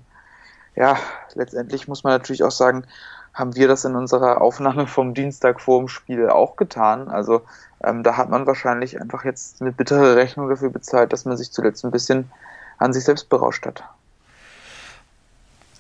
ja, 0.77 0.98
letztendlich 1.35 1.89
muss 1.89 2.05
man 2.05 2.12
natürlich 2.12 2.44
auch 2.44 2.52
sagen, 2.52 2.85
haben 3.32 3.55
wir 3.57 3.69
das 3.69 3.85
in 3.85 3.94
unserer 3.94 4.40
Aufnahme 4.40 4.86
vom 4.86 5.15
Dienstag 5.15 5.61
vor 5.61 5.78
dem 5.78 5.89
Spiel 5.89 6.28
auch 6.28 6.57
getan. 6.57 7.09
Also 7.09 7.43
ähm, 7.82 8.02
da 8.02 8.16
hat 8.16 8.31
man 8.31 8.47
wahrscheinlich 8.47 9.01
einfach 9.01 9.24
jetzt 9.24 9.61
eine 9.61 9.73
bittere 9.73 10.16
Rechnung 10.16 10.48
dafür 10.48 10.70
bezahlt, 10.70 11.12
dass 11.12 11.24
man 11.24 11.36
sich 11.36 11.51
zuletzt 11.52 11.85
ein 11.85 11.90
bisschen 11.90 12.31
an 12.78 12.93
sich 12.93 13.05
selbst 13.05 13.28
berauscht 13.28 13.66
hat 13.66 13.85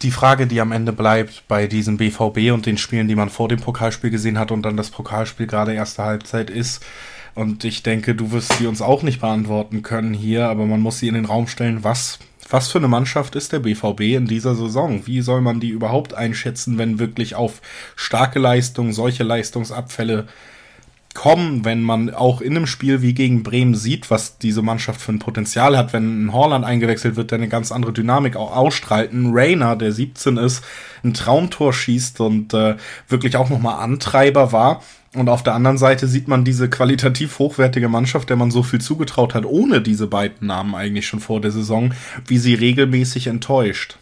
die 0.02 0.10
Frage, 0.10 0.46
die 0.46 0.60
am 0.60 0.72
Ende 0.72 0.92
bleibt 0.92 1.46
bei 1.46 1.66
diesem 1.66 1.96
BVB 1.98 2.52
und 2.52 2.64
den 2.64 2.78
Spielen, 2.78 3.08
die 3.08 3.14
man 3.14 3.28
vor 3.28 3.48
dem 3.48 3.60
Pokalspiel 3.60 4.10
gesehen 4.10 4.38
hat 4.38 4.50
und 4.50 4.62
dann 4.62 4.76
das 4.76 4.90
Pokalspiel 4.90 5.46
gerade 5.46 5.74
erste 5.74 6.04
Halbzeit 6.04 6.50
ist, 6.50 6.82
und 7.34 7.64
ich 7.64 7.84
denke, 7.84 8.14
du 8.14 8.32
wirst 8.32 8.54
sie 8.54 8.66
uns 8.66 8.82
auch 8.82 9.02
nicht 9.02 9.20
beantworten 9.20 9.82
können 9.82 10.14
hier, 10.14 10.48
aber 10.48 10.66
man 10.66 10.80
muss 10.80 10.98
sie 10.98 11.06
in 11.06 11.14
den 11.14 11.26
Raum 11.26 11.46
stellen, 11.46 11.84
was, 11.84 12.18
was 12.50 12.68
für 12.68 12.78
eine 12.78 12.88
Mannschaft 12.88 13.36
ist 13.36 13.52
der 13.52 13.60
BVB 13.60 14.00
in 14.00 14.26
dieser 14.26 14.54
Saison? 14.54 15.06
Wie 15.06 15.20
soll 15.20 15.40
man 15.40 15.60
die 15.60 15.70
überhaupt 15.70 16.14
einschätzen, 16.14 16.78
wenn 16.78 16.98
wirklich 16.98 17.34
auf 17.34 17.62
starke 17.96 18.38
Leistungen 18.38 18.92
solche 18.92 19.22
Leistungsabfälle 19.22 20.26
kommen, 21.14 21.64
wenn 21.64 21.82
man 21.82 22.14
auch 22.14 22.40
in 22.40 22.56
einem 22.56 22.66
Spiel 22.66 23.02
wie 23.02 23.14
gegen 23.14 23.42
Bremen 23.42 23.74
sieht, 23.74 24.10
was 24.10 24.38
diese 24.38 24.62
Mannschaft 24.62 25.00
für 25.00 25.12
ein 25.12 25.18
Potenzial 25.18 25.76
hat, 25.76 25.92
wenn 25.92 26.26
ein 26.26 26.32
Horland 26.32 26.64
eingewechselt 26.64 27.16
wird, 27.16 27.32
der 27.32 27.38
eine 27.38 27.48
ganz 27.48 27.72
andere 27.72 27.92
Dynamik 27.92 28.36
auch 28.36 28.54
ausstrahlt, 28.54 29.12
ein 29.12 29.30
Rainer, 29.32 29.76
der 29.76 29.92
17 29.92 30.36
ist, 30.36 30.64
ein 31.02 31.14
Traumtor 31.14 31.72
schießt 31.72 32.20
und 32.20 32.54
äh, 32.54 32.76
wirklich 33.08 33.36
auch 33.36 33.50
nochmal 33.50 33.82
Antreiber 33.82 34.52
war. 34.52 34.82
Und 35.14 35.28
auf 35.28 35.42
der 35.42 35.54
anderen 35.54 35.78
Seite 35.78 36.06
sieht 36.06 36.28
man 36.28 36.44
diese 36.44 36.70
qualitativ 36.70 37.40
hochwertige 37.40 37.88
Mannschaft, 37.88 38.28
der 38.30 38.36
man 38.36 38.52
so 38.52 38.62
viel 38.62 38.80
zugetraut 38.80 39.34
hat, 39.34 39.44
ohne 39.44 39.80
diese 39.80 40.06
beiden 40.06 40.46
Namen 40.46 40.74
eigentlich 40.76 41.08
schon 41.08 41.18
vor 41.18 41.40
der 41.40 41.50
Saison, 41.50 41.94
wie 42.26 42.38
sie 42.38 42.54
regelmäßig 42.54 43.26
enttäuscht. 43.26 43.98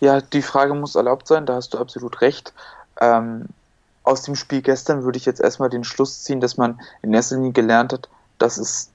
Ja, 0.00 0.20
die 0.20 0.42
Frage 0.42 0.74
muss 0.74 0.96
erlaubt 0.96 1.28
sein, 1.28 1.46
da 1.46 1.54
hast 1.54 1.74
du 1.74 1.78
absolut 1.78 2.22
recht. 2.22 2.52
Ähm, 3.00 3.44
aus 4.02 4.22
dem 4.22 4.34
Spiel 4.34 4.62
gestern 4.62 5.04
würde 5.04 5.16
ich 5.16 5.26
jetzt 5.26 5.40
erstmal 5.40 5.70
den 5.70 5.84
Schluss 5.84 6.24
ziehen, 6.24 6.40
dass 6.40 6.56
man 6.56 6.80
in 7.02 7.14
erster 7.14 7.36
Linie 7.36 7.52
gelernt 7.52 7.92
hat, 7.92 8.08
dass 8.38 8.58
es 8.58 8.90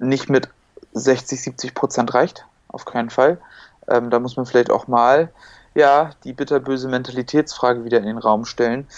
nicht 0.00 0.28
mit 0.28 0.48
60, 0.94 1.40
70 1.40 1.74
Prozent 1.74 2.12
reicht. 2.12 2.44
Auf 2.66 2.84
keinen 2.84 3.10
Fall. 3.10 3.38
Ähm, 3.86 4.10
da 4.10 4.18
muss 4.18 4.36
man 4.36 4.46
vielleicht 4.46 4.70
auch 4.70 4.88
mal 4.88 5.30
ja 5.74 6.10
die 6.24 6.32
bitterböse 6.32 6.88
Mentalitätsfrage 6.88 7.84
wieder 7.84 7.98
in 7.98 8.06
den 8.06 8.18
Raum 8.18 8.44
stellen. 8.44 8.88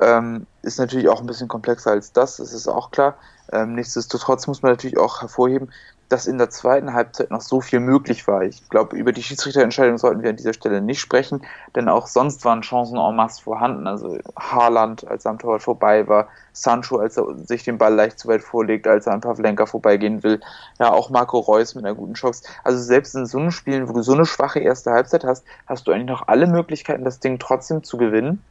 Ähm, 0.00 0.46
ist 0.62 0.78
natürlich 0.78 1.08
auch 1.08 1.20
ein 1.20 1.26
bisschen 1.26 1.48
komplexer 1.48 1.90
als 1.90 2.12
das, 2.12 2.38
das 2.38 2.52
ist 2.52 2.68
auch 2.68 2.90
klar. 2.90 3.16
Ähm, 3.52 3.74
nichtsdestotrotz 3.74 4.46
muss 4.46 4.62
man 4.62 4.72
natürlich 4.72 4.98
auch 4.98 5.20
hervorheben, 5.20 5.70
dass 6.08 6.26
in 6.26 6.38
der 6.38 6.50
zweiten 6.50 6.92
Halbzeit 6.92 7.30
noch 7.30 7.40
so 7.40 7.60
viel 7.60 7.80
möglich 7.80 8.26
war. 8.28 8.42
Ich 8.42 8.68
glaube, 8.68 8.96
über 8.96 9.12
die 9.12 9.22
Schiedsrichterentscheidung 9.22 9.98
sollten 9.98 10.22
wir 10.22 10.30
an 10.30 10.36
dieser 10.36 10.52
Stelle 10.52 10.80
nicht 10.80 11.00
sprechen, 11.00 11.44
denn 11.74 11.88
auch 11.88 12.06
sonst 12.06 12.44
waren 12.44 12.60
Chancen 12.60 12.98
en 12.98 13.16
masse 13.16 13.42
vorhanden. 13.42 13.86
Also 13.86 14.18
Haaland, 14.38 15.06
als 15.06 15.24
er 15.24 15.32
am 15.32 15.38
Torwart 15.38 15.62
vorbei 15.62 16.06
war, 16.06 16.28
Sancho, 16.52 16.98
als 16.98 17.16
er 17.16 17.36
sich 17.38 17.64
den 17.64 17.78
Ball 17.78 17.94
leicht 17.94 18.18
zu 18.18 18.28
weit 18.28 18.42
vorlegt, 18.42 18.86
als 18.86 19.06
er 19.06 19.14
an 19.14 19.20
Pavlenka 19.22 19.66
vorbeigehen 19.66 20.22
will, 20.22 20.40
ja, 20.78 20.92
auch 20.92 21.10
Marco 21.10 21.38
Reus 21.38 21.74
mit 21.74 21.84
einer 21.84 21.94
guten 21.94 22.14
Chance. 22.14 22.44
Also 22.62 22.80
selbst 22.80 23.14
in 23.14 23.26
so 23.26 23.38
einem 23.38 23.50
Spielen, 23.50 23.88
wo 23.88 23.92
du 23.92 24.02
so 24.02 24.12
eine 24.12 24.26
schwache 24.26 24.60
erste 24.60 24.92
Halbzeit 24.92 25.24
hast, 25.24 25.44
hast 25.66 25.86
du 25.86 25.92
eigentlich 25.92 26.10
noch 26.10 26.28
alle 26.28 26.46
Möglichkeiten, 26.46 27.04
das 27.04 27.20
Ding 27.20 27.38
trotzdem 27.38 27.82
zu 27.82 27.96
gewinnen. 27.96 28.42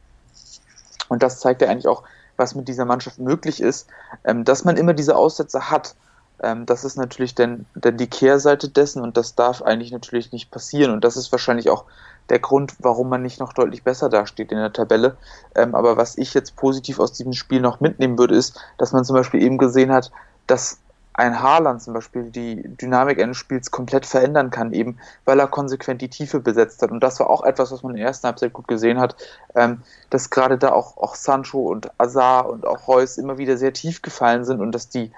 Und 1.08 1.22
das 1.22 1.40
zeigt 1.40 1.62
ja 1.62 1.68
eigentlich 1.68 1.88
auch, 1.88 2.02
was 2.36 2.54
mit 2.54 2.68
dieser 2.68 2.84
Mannschaft 2.84 3.18
möglich 3.18 3.60
ist, 3.60 3.88
ähm, 4.24 4.44
dass 4.44 4.64
man 4.64 4.76
immer 4.76 4.92
diese 4.92 5.16
Aussätze 5.16 5.70
hat 5.70 5.94
ähm, 6.42 6.66
das 6.66 6.84
ist 6.84 6.96
natürlich 6.96 7.34
dann, 7.34 7.66
dann 7.74 7.96
die 7.96 8.08
Kehrseite 8.08 8.68
dessen 8.68 9.02
und 9.02 9.16
das 9.16 9.34
darf 9.34 9.62
eigentlich 9.62 9.92
natürlich 9.92 10.32
nicht 10.32 10.50
passieren. 10.50 10.92
Und 10.92 11.04
das 11.04 11.16
ist 11.16 11.30
wahrscheinlich 11.32 11.70
auch 11.70 11.84
der 12.28 12.38
Grund, 12.38 12.74
warum 12.78 13.08
man 13.08 13.22
nicht 13.22 13.40
noch 13.40 13.52
deutlich 13.52 13.82
besser 13.82 14.08
dasteht 14.08 14.50
in 14.50 14.58
der 14.58 14.72
Tabelle. 14.72 15.16
Ähm, 15.54 15.74
aber 15.74 15.96
was 15.96 16.18
ich 16.18 16.34
jetzt 16.34 16.56
positiv 16.56 16.98
aus 16.98 17.12
diesem 17.12 17.34
Spiel 17.34 17.60
noch 17.60 17.80
mitnehmen 17.80 18.18
würde, 18.18 18.34
ist, 18.34 18.60
dass 18.78 18.92
man 18.92 19.04
zum 19.04 19.16
Beispiel 19.16 19.42
eben 19.42 19.58
gesehen 19.58 19.92
hat, 19.92 20.10
dass 20.46 20.78
ein 21.14 21.40
Haaland 21.40 21.80
zum 21.80 21.94
Beispiel 21.94 22.24
die 22.24 22.62
Dynamik 22.76 23.22
eines 23.22 23.36
Spiels 23.36 23.70
komplett 23.70 24.04
verändern 24.04 24.50
kann, 24.50 24.72
eben 24.72 24.98
weil 25.24 25.38
er 25.38 25.46
konsequent 25.46 26.02
die 26.02 26.08
Tiefe 26.10 26.40
besetzt 26.40 26.82
hat. 26.82 26.90
Und 26.90 27.00
das 27.00 27.20
war 27.20 27.30
auch 27.30 27.44
etwas, 27.44 27.70
was 27.70 27.82
man 27.84 27.92
in 27.92 27.98
der 27.98 28.06
ersten 28.06 28.26
Halbzeit 28.26 28.52
gut 28.52 28.66
gesehen 28.66 28.98
hat, 28.98 29.16
ähm, 29.54 29.82
dass 30.10 30.30
gerade 30.30 30.58
da 30.58 30.72
auch, 30.72 30.96
auch 30.96 31.14
Sancho 31.14 31.60
und 31.60 31.88
Azar 31.98 32.48
und 32.50 32.66
auch 32.66 32.88
Reus 32.88 33.16
immer 33.16 33.38
wieder 33.38 33.56
sehr 33.56 33.72
tief 33.72 34.02
gefallen 34.02 34.44
sind 34.44 34.60
und 34.60 34.72
dass 34.72 34.88
die 34.88 35.12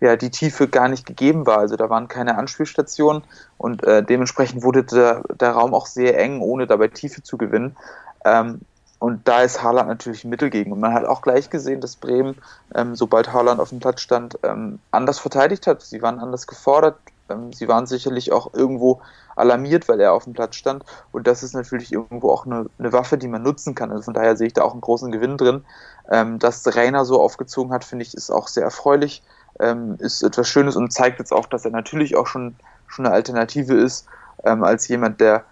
ja 0.00 0.16
die 0.16 0.30
Tiefe 0.30 0.68
gar 0.68 0.88
nicht 0.88 1.06
gegeben 1.06 1.46
war. 1.46 1.58
Also 1.58 1.76
da 1.76 1.90
waren 1.90 2.08
keine 2.08 2.36
Anspielstationen 2.38 3.22
und 3.58 3.84
äh, 3.84 4.02
dementsprechend 4.02 4.62
wurde 4.62 4.84
der, 4.84 5.22
der 5.38 5.52
Raum 5.52 5.74
auch 5.74 5.86
sehr 5.86 6.18
eng, 6.18 6.40
ohne 6.40 6.66
dabei 6.66 6.88
Tiefe 6.88 7.22
zu 7.22 7.36
gewinnen. 7.36 7.76
Ähm, 8.24 8.62
und 9.02 9.26
da 9.26 9.42
ist 9.42 9.62
Haaland 9.62 9.88
natürlich 9.88 10.24
ein 10.24 10.30
Mittel 10.30 10.48
gegen. 10.48 10.72
Und 10.72 10.80
man 10.80 10.94
hat 10.94 11.04
auch 11.04 11.22
gleich 11.22 11.50
gesehen, 11.50 11.80
dass 11.80 11.96
Bremen, 11.96 12.36
ähm, 12.74 12.94
sobald 12.94 13.32
Haaland 13.32 13.60
auf 13.60 13.70
dem 13.70 13.80
Platz 13.80 14.00
stand, 14.00 14.38
ähm, 14.42 14.78
anders 14.92 15.18
verteidigt 15.18 15.66
hat. 15.66 15.82
Sie 15.82 16.00
waren 16.02 16.20
anders 16.20 16.46
gefordert. 16.46 16.96
Ähm, 17.28 17.52
sie 17.52 17.66
waren 17.66 17.86
sicherlich 17.86 18.30
auch 18.32 18.54
irgendwo 18.54 19.00
alarmiert, 19.34 19.88
weil 19.88 20.00
er 20.00 20.12
auf 20.12 20.24
dem 20.24 20.34
Platz 20.34 20.54
stand. 20.54 20.84
Und 21.10 21.26
das 21.26 21.42
ist 21.42 21.52
natürlich 21.52 21.92
irgendwo 21.92 22.30
auch 22.30 22.46
eine, 22.46 22.66
eine 22.78 22.92
Waffe, 22.92 23.18
die 23.18 23.28
man 23.28 23.42
nutzen 23.42 23.74
kann. 23.74 23.90
Also 23.90 24.04
von 24.04 24.14
daher 24.14 24.36
sehe 24.36 24.46
ich 24.46 24.52
da 24.52 24.62
auch 24.62 24.72
einen 24.72 24.80
großen 24.80 25.10
Gewinn 25.10 25.36
drin. 25.36 25.64
Ähm, 26.08 26.38
dass 26.38 26.64
Rainer 26.76 27.04
so 27.04 27.20
aufgezogen 27.20 27.72
hat, 27.72 27.84
finde 27.84 28.04
ich, 28.04 28.14
ist 28.14 28.30
auch 28.30 28.46
sehr 28.46 28.64
erfreulich 28.64 29.22
ähm, 29.60 29.96
ist 29.98 30.22
etwas 30.22 30.48
Schönes 30.48 30.76
und 30.76 30.92
zeigt 30.92 31.18
jetzt 31.18 31.32
auch, 31.32 31.46
dass 31.46 31.64
er 31.64 31.70
natürlich 31.70 32.16
auch 32.16 32.26
schon, 32.26 32.56
schon 32.86 33.06
eine 33.06 33.14
Alternative 33.14 33.74
ist, 33.74 34.06
ähm, 34.44 34.64
als 34.64 34.88
jemand, 34.88 35.20
der 35.20 35.44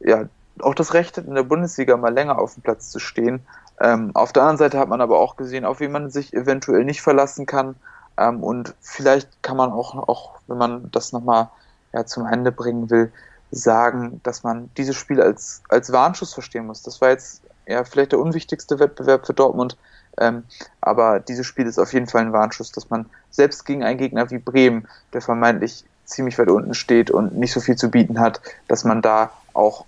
ja 0.00 0.24
auch 0.60 0.74
das 0.74 0.94
Recht 0.94 1.16
hat, 1.16 1.26
in 1.26 1.34
der 1.34 1.42
Bundesliga 1.42 1.96
mal 1.96 2.12
länger 2.12 2.38
auf 2.38 2.54
dem 2.54 2.62
Platz 2.62 2.90
zu 2.90 2.98
stehen. 2.98 3.40
Ähm, 3.80 4.10
auf 4.14 4.32
der 4.32 4.42
anderen 4.42 4.58
Seite 4.58 4.78
hat 4.78 4.88
man 4.88 5.00
aber 5.00 5.18
auch 5.18 5.36
gesehen, 5.36 5.64
auf 5.64 5.80
wen 5.80 5.92
man 5.92 6.10
sich 6.10 6.34
eventuell 6.34 6.84
nicht 6.84 7.02
verlassen 7.02 7.46
kann. 7.46 7.76
Ähm, 8.18 8.42
und 8.42 8.74
vielleicht 8.80 9.42
kann 9.42 9.56
man 9.56 9.72
auch, 9.72 9.94
auch 10.08 10.34
wenn 10.46 10.58
man 10.58 10.90
das 10.92 11.12
nochmal 11.12 11.48
ja, 11.92 12.04
zum 12.04 12.26
Ende 12.26 12.52
bringen 12.52 12.90
will, 12.90 13.12
sagen, 13.50 14.20
dass 14.22 14.42
man 14.42 14.70
dieses 14.76 14.96
Spiel 14.96 15.20
als, 15.20 15.62
als 15.68 15.92
Warnschuss 15.92 16.32
verstehen 16.32 16.66
muss. 16.66 16.82
Das 16.82 17.00
war 17.00 17.10
jetzt 17.10 17.42
ja 17.66 17.84
vielleicht 17.84 18.12
der 18.12 18.18
unwichtigste 18.18 18.78
Wettbewerb 18.78 19.26
für 19.26 19.34
Dortmund, 19.34 19.76
ähm, 20.18 20.44
aber 20.80 21.20
dieses 21.20 21.46
Spiel 21.46 21.66
ist 21.66 21.78
auf 21.78 21.92
jeden 21.92 22.06
Fall 22.06 22.22
ein 22.22 22.32
Warnschuss, 22.32 22.72
dass 22.72 22.90
man 22.90 23.06
selbst 23.30 23.64
gegen 23.64 23.84
einen 23.84 23.98
Gegner 23.98 24.30
wie 24.30 24.38
Bremen, 24.38 24.88
der 25.12 25.20
vermeintlich 25.20 25.84
ziemlich 26.04 26.38
weit 26.38 26.50
unten 26.50 26.74
steht 26.74 27.10
und 27.10 27.36
nicht 27.36 27.52
so 27.52 27.60
viel 27.60 27.76
zu 27.76 27.90
bieten 27.90 28.20
hat, 28.20 28.40
dass 28.68 28.84
man 28.84 29.02
da 29.02 29.30
auch 29.54 29.84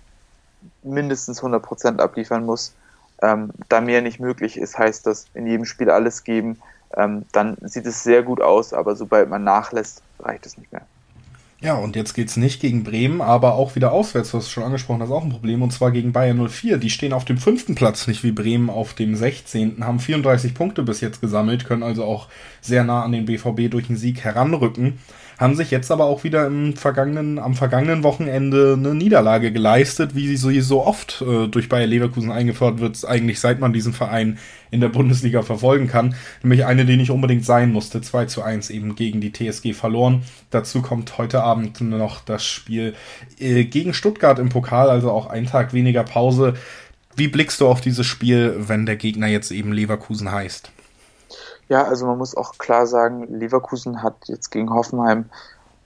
mindestens 0.85 1.41
100% 1.41 1.99
abliefern 1.99 2.45
muss. 2.45 2.73
Ähm, 3.21 3.49
da 3.69 3.81
mehr 3.81 4.01
nicht 4.01 4.19
möglich 4.19 4.57
ist, 4.57 4.77
heißt 4.77 5.05
das 5.07 5.25
in 5.33 5.47
jedem 5.47 5.65
Spiel 5.65 5.89
alles 5.89 6.23
geben. 6.23 6.57
Ähm, 6.95 7.25
dann 7.31 7.57
sieht 7.61 7.85
es 7.85 8.03
sehr 8.03 8.23
gut 8.23 8.41
aus, 8.41 8.73
aber 8.73 8.95
sobald 8.95 9.29
man 9.29 9.43
nachlässt, 9.43 10.01
reicht 10.19 10.45
es 10.45 10.57
nicht 10.57 10.71
mehr. 10.71 10.81
Ja, 11.61 11.75
und 11.75 11.95
jetzt 11.95 12.13
geht's 12.13 12.35
nicht 12.35 12.61
gegen 12.61 12.83
Bremen, 12.83 13.21
aber 13.21 13.55
auch 13.55 13.75
wieder 13.75 13.91
auswärts, 13.91 14.31
du 14.31 14.37
hast 14.37 14.51
schon 14.51 14.63
angesprochen, 14.63 14.99
das 14.99 15.09
ist 15.09 15.15
auch 15.15 15.23
ein 15.23 15.31
Problem, 15.31 15.61
und 15.61 15.71
zwar 15.71 15.91
gegen 15.91 16.11
Bayern 16.11 16.47
04. 16.47 16.77
Die 16.77 16.89
stehen 16.89 17.13
auf 17.13 17.25
dem 17.25 17.37
fünften 17.37 17.75
Platz, 17.75 18.07
nicht 18.07 18.23
wie 18.23 18.33
Bremen 18.33 18.69
auf 18.69 18.93
dem 18.93 19.15
16., 19.15 19.83
haben 19.83 19.99
34 19.99 20.53
Punkte 20.53 20.83
bis 20.83 21.01
jetzt 21.01 21.21
gesammelt, 21.21 21.65
können 21.65 21.81
also 21.81 22.03
auch 22.03 22.27
sehr 22.61 22.83
nah 22.83 23.03
an 23.03 23.13
den 23.13 23.25
BVB 23.25 23.71
durch 23.71 23.87
den 23.87 23.97
Sieg 23.97 24.23
heranrücken 24.23 24.99
haben 25.37 25.55
sich 25.55 25.71
jetzt 25.71 25.91
aber 25.91 26.05
auch 26.05 26.23
wieder 26.23 26.47
im 26.47 26.75
vergangenen, 26.75 27.39
am 27.39 27.55
vergangenen 27.55 28.03
Wochenende 28.03 28.75
eine 28.77 28.95
Niederlage 28.95 29.51
geleistet, 29.51 30.15
wie 30.15 30.35
sie 30.35 30.61
so 30.61 30.85
oft 30.85 31.21
äh, 31.21 31.47
durch 31.47 31.69
Bayer 31.69 31.87
Leverkusen 31.87 32.31
eingeführt 32.31 32.79
wird, 32.79 33.03
eigentlich 33.05 33.39
seit 33.39 33.59
man 33.59 33.73
diesen 33.73 33.93
Verein 33.93 34.37
in 34.71 34.81
der 34.81 34.89
Bundesliga 34.89 35.41
verfolgen 35.41 35.87
kann. 35.87 36.15
Nämlich 36.41 36.65
eine, 36.65 36.85
die 36.85 36.97
nicht 36.97 37.11
unbedingt 37.11 37.45
sein 37.45 37.71
musste. 37.71 38.01
2 38.01 38.25
zu 38.25 38.43
1 38.43 38.69
eben 38.69 38.95
gegen 38.95 39.21
die 39.21 39.31
TSG 39.31 39.73
verloren. 39.73 40.23
Dazu 40.49 40.81
kommt 40.81 41.17
heute 41.17 41.43
Abend 41.43 41.81
noch 41.81 42.21
das 42.21 42.45
Spiel 42.45 42.95
äh, 43.39 43.65
gegen 43.65 43.93
Stuttgart 43.93 44.39
im 44.39 44.49
Pokal, 44.49 44.89
also 44.89 45.11
auch 45.11 45.27
ein 45.27 45.45
Tag 45.45 45.73
weniger 45.73 46.03
Pause 46.03 46.55
Wie 47.15 47.27
blickst 47.27 47.61
du 47.61 47.67
auf 47.67 47.81
dieses 47.81 48.05
Spiel, 48.05 48.55
wenn 48.57 48.85
der 48.85 48.97
Gegner 48.97 49.27
jetzt 49.27 49.51
eben 49.51 49.71
Leverkusen 49.71 50.31
heißt? 50.31 50.71
Ja, 51.67 51.83
also 51.83 52.05
man 52.05 52.17
muss 52.17 52.37
auch 52.37 52.57
klar 52.57 52.85
sagen, 52.87 53.27
Leverkusen 53.39 54.03
hat 54.03 54.15
jetzt 54.25 54.51
gegen 54.51 54.71
Hoffenheim 54.71 55.29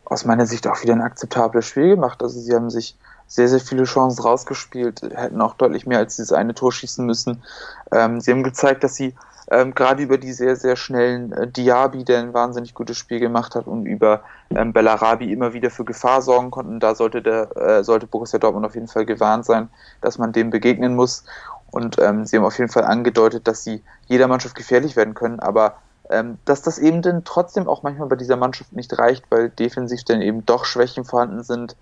aus 0.05 0.25
meiner 0.25 0.45
Sicht 0.45 0.67
auch 0.67 0.81
wieder 0.83 0.93
ein 0.93 1.01
akzeptables 1.01 1.65
Spiel 1.65 1.89
gemacht. 1.89 2.21
Also 2.21 2.39
sie 2.39 2.53
haben 2.53 2.69
sich 2.69 2.97
sehr, 3.27 3.47
sehr 3.47 3.59
viele 3.59 3.83
Chancen 3.83 4.21
rausgespielt, 4.21 5.01
hätten 5.01 5.41
auch 5.41 5.53
deutlich 5.53 5.85
mehr 5.85 5.99
als 5.99 6.15
dieses 6.15 6.33
eine 6.33 6.55
Tor 6.55 6.71
schießen 6.71 7.05
müssen. 7.05 7.43
Ähm, 7.91 8.19
sie 8.19 8.31
haben 8.31 8.43
gezeigt, 8.43 8.83
dass 8.83 8.95
sie 8.95 9.13
ähm, 9.51 9.73
gerade 9.73 10.03
über 10.03 10.17
die 10.17 10.33
sehr, 10.33 10.55
sehr 10.55 10.75
schnellen 10.75 11.31
äh, 11.31 11.47
Diaby, 11.47 12.03
der 12.03 12.19
ein 12.19 12.33
wahnsinnig 12.33 12.73
gutes 12.73 12.97
Spiel 12.97 13.19
gemacht 13.19 13.55
hat, 13.55 13.67
und 13.67 13.85
über 13.85 14.21
ähm, 14.49 14.73
Bellarabi 14.73 15.31
immer 15.31 15.53
wieder 15.53 15.69
für 15.69 15.85
Gefahr 15.85 16.21
sorgen 16.21 16.51
konnten. 16.51 16.79
Da 16.79 16.95
sollte, 16.95 17.21
der, 17.21 17.55
äh, 17.55 17.83
sollte 17.83 18.07
Borussia 18.07 18.39
Dortmund 18.39 18.65
auf 18.65 18.75
jeden 18.75 18.87
Fall 18.87 19.05
gewarnt 19.05 19.45
sein, 19.45 19.69
dass 20.01 20.17
man 20.17 20.33
dem 20.33 20.49
begegnen 20.49 20.95
muss. 20.95 21.23
Und 21.71 21.99
ähm, 21.99 22.25
sie 22.25 22.37
haben 22.37 22.45
auf 22.45 22.57
jeden 22.57 22.71
Fall 22.71 22.83
angedeutet, 22.83 23.47
dass 23.47 23.63
sie 23.63 23.83
jeder 24.07 24.27
Mannschaft 24.27 24.55
gefährlich 24.55 24.95
werden 24.95 25.13
können, 25.13 25.39
aber 25.39 25.75
ähm, 26.09 26.39
dass 26.45 26.61
das 26.61 26.79
eben 26.79 27.01
dann 27.01 27.23
trotzdem 27.23 27.67
auch 27.67 27.83
manchmal 27.83 28.07
bei 28.07 28.15
dieser 28.15 28.35
Mannschaft 28.35 28.73
nicht 28.73 28.97
reicht, 28.97 29.25
weil 29.29 29.49
defensiv 29.49 30.03
dann 30.03 30.21
eben 30.21 30.45
doch 30.45 30.65
Schwächen 30.65 31.05
vorhanden 31.05 31.43
sind. 31.43 31.75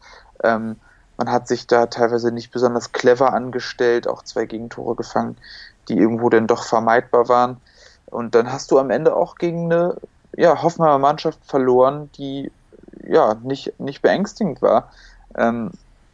Ähm, 0.43 0.75
man 1.17 1.31
hat 1.31 1.47
sich 1.47 1.65
da 1.65 1.87
teilweise 1.87 2.31
nicht 2.31 2.51
besonders 2.51 2.91
clever 2.91 3.33
angestellt, 3.33 4.07
auch 4.07 4.23
zwei 4.23 4.45
Gegentore 4.45 4.95
gefangen, 4.95 5.37
die 5.87 5.97
irgendwo 5.97 6.29
dann 6.29 6.47
doch 6.47 6.63
vermeidbar 6.63 7.29
waren. 7.29 7.57
Und 8.05 8.35
dann 8.35 8.51
hast 8.51 8.71
du 8.71 8.79
am 8.79 8.89
Ende 8.89 9.15
auch 9.15 9.35
gegen 9.35 9.71
eine 9.71 9.95
ja, 10.35 10.61
Hoffenheimer 10.61 10.99
Mannschaft 10.99 11.39
verloren, 11.45 12.09
die 12.17 12.51
ja 13.03 13.35
nicht, 13.35 13.79
nicht 13.79 14.01
beängstigend 14.01 14.61
war. 14.61 14.91
Ähm, 15.35 15.71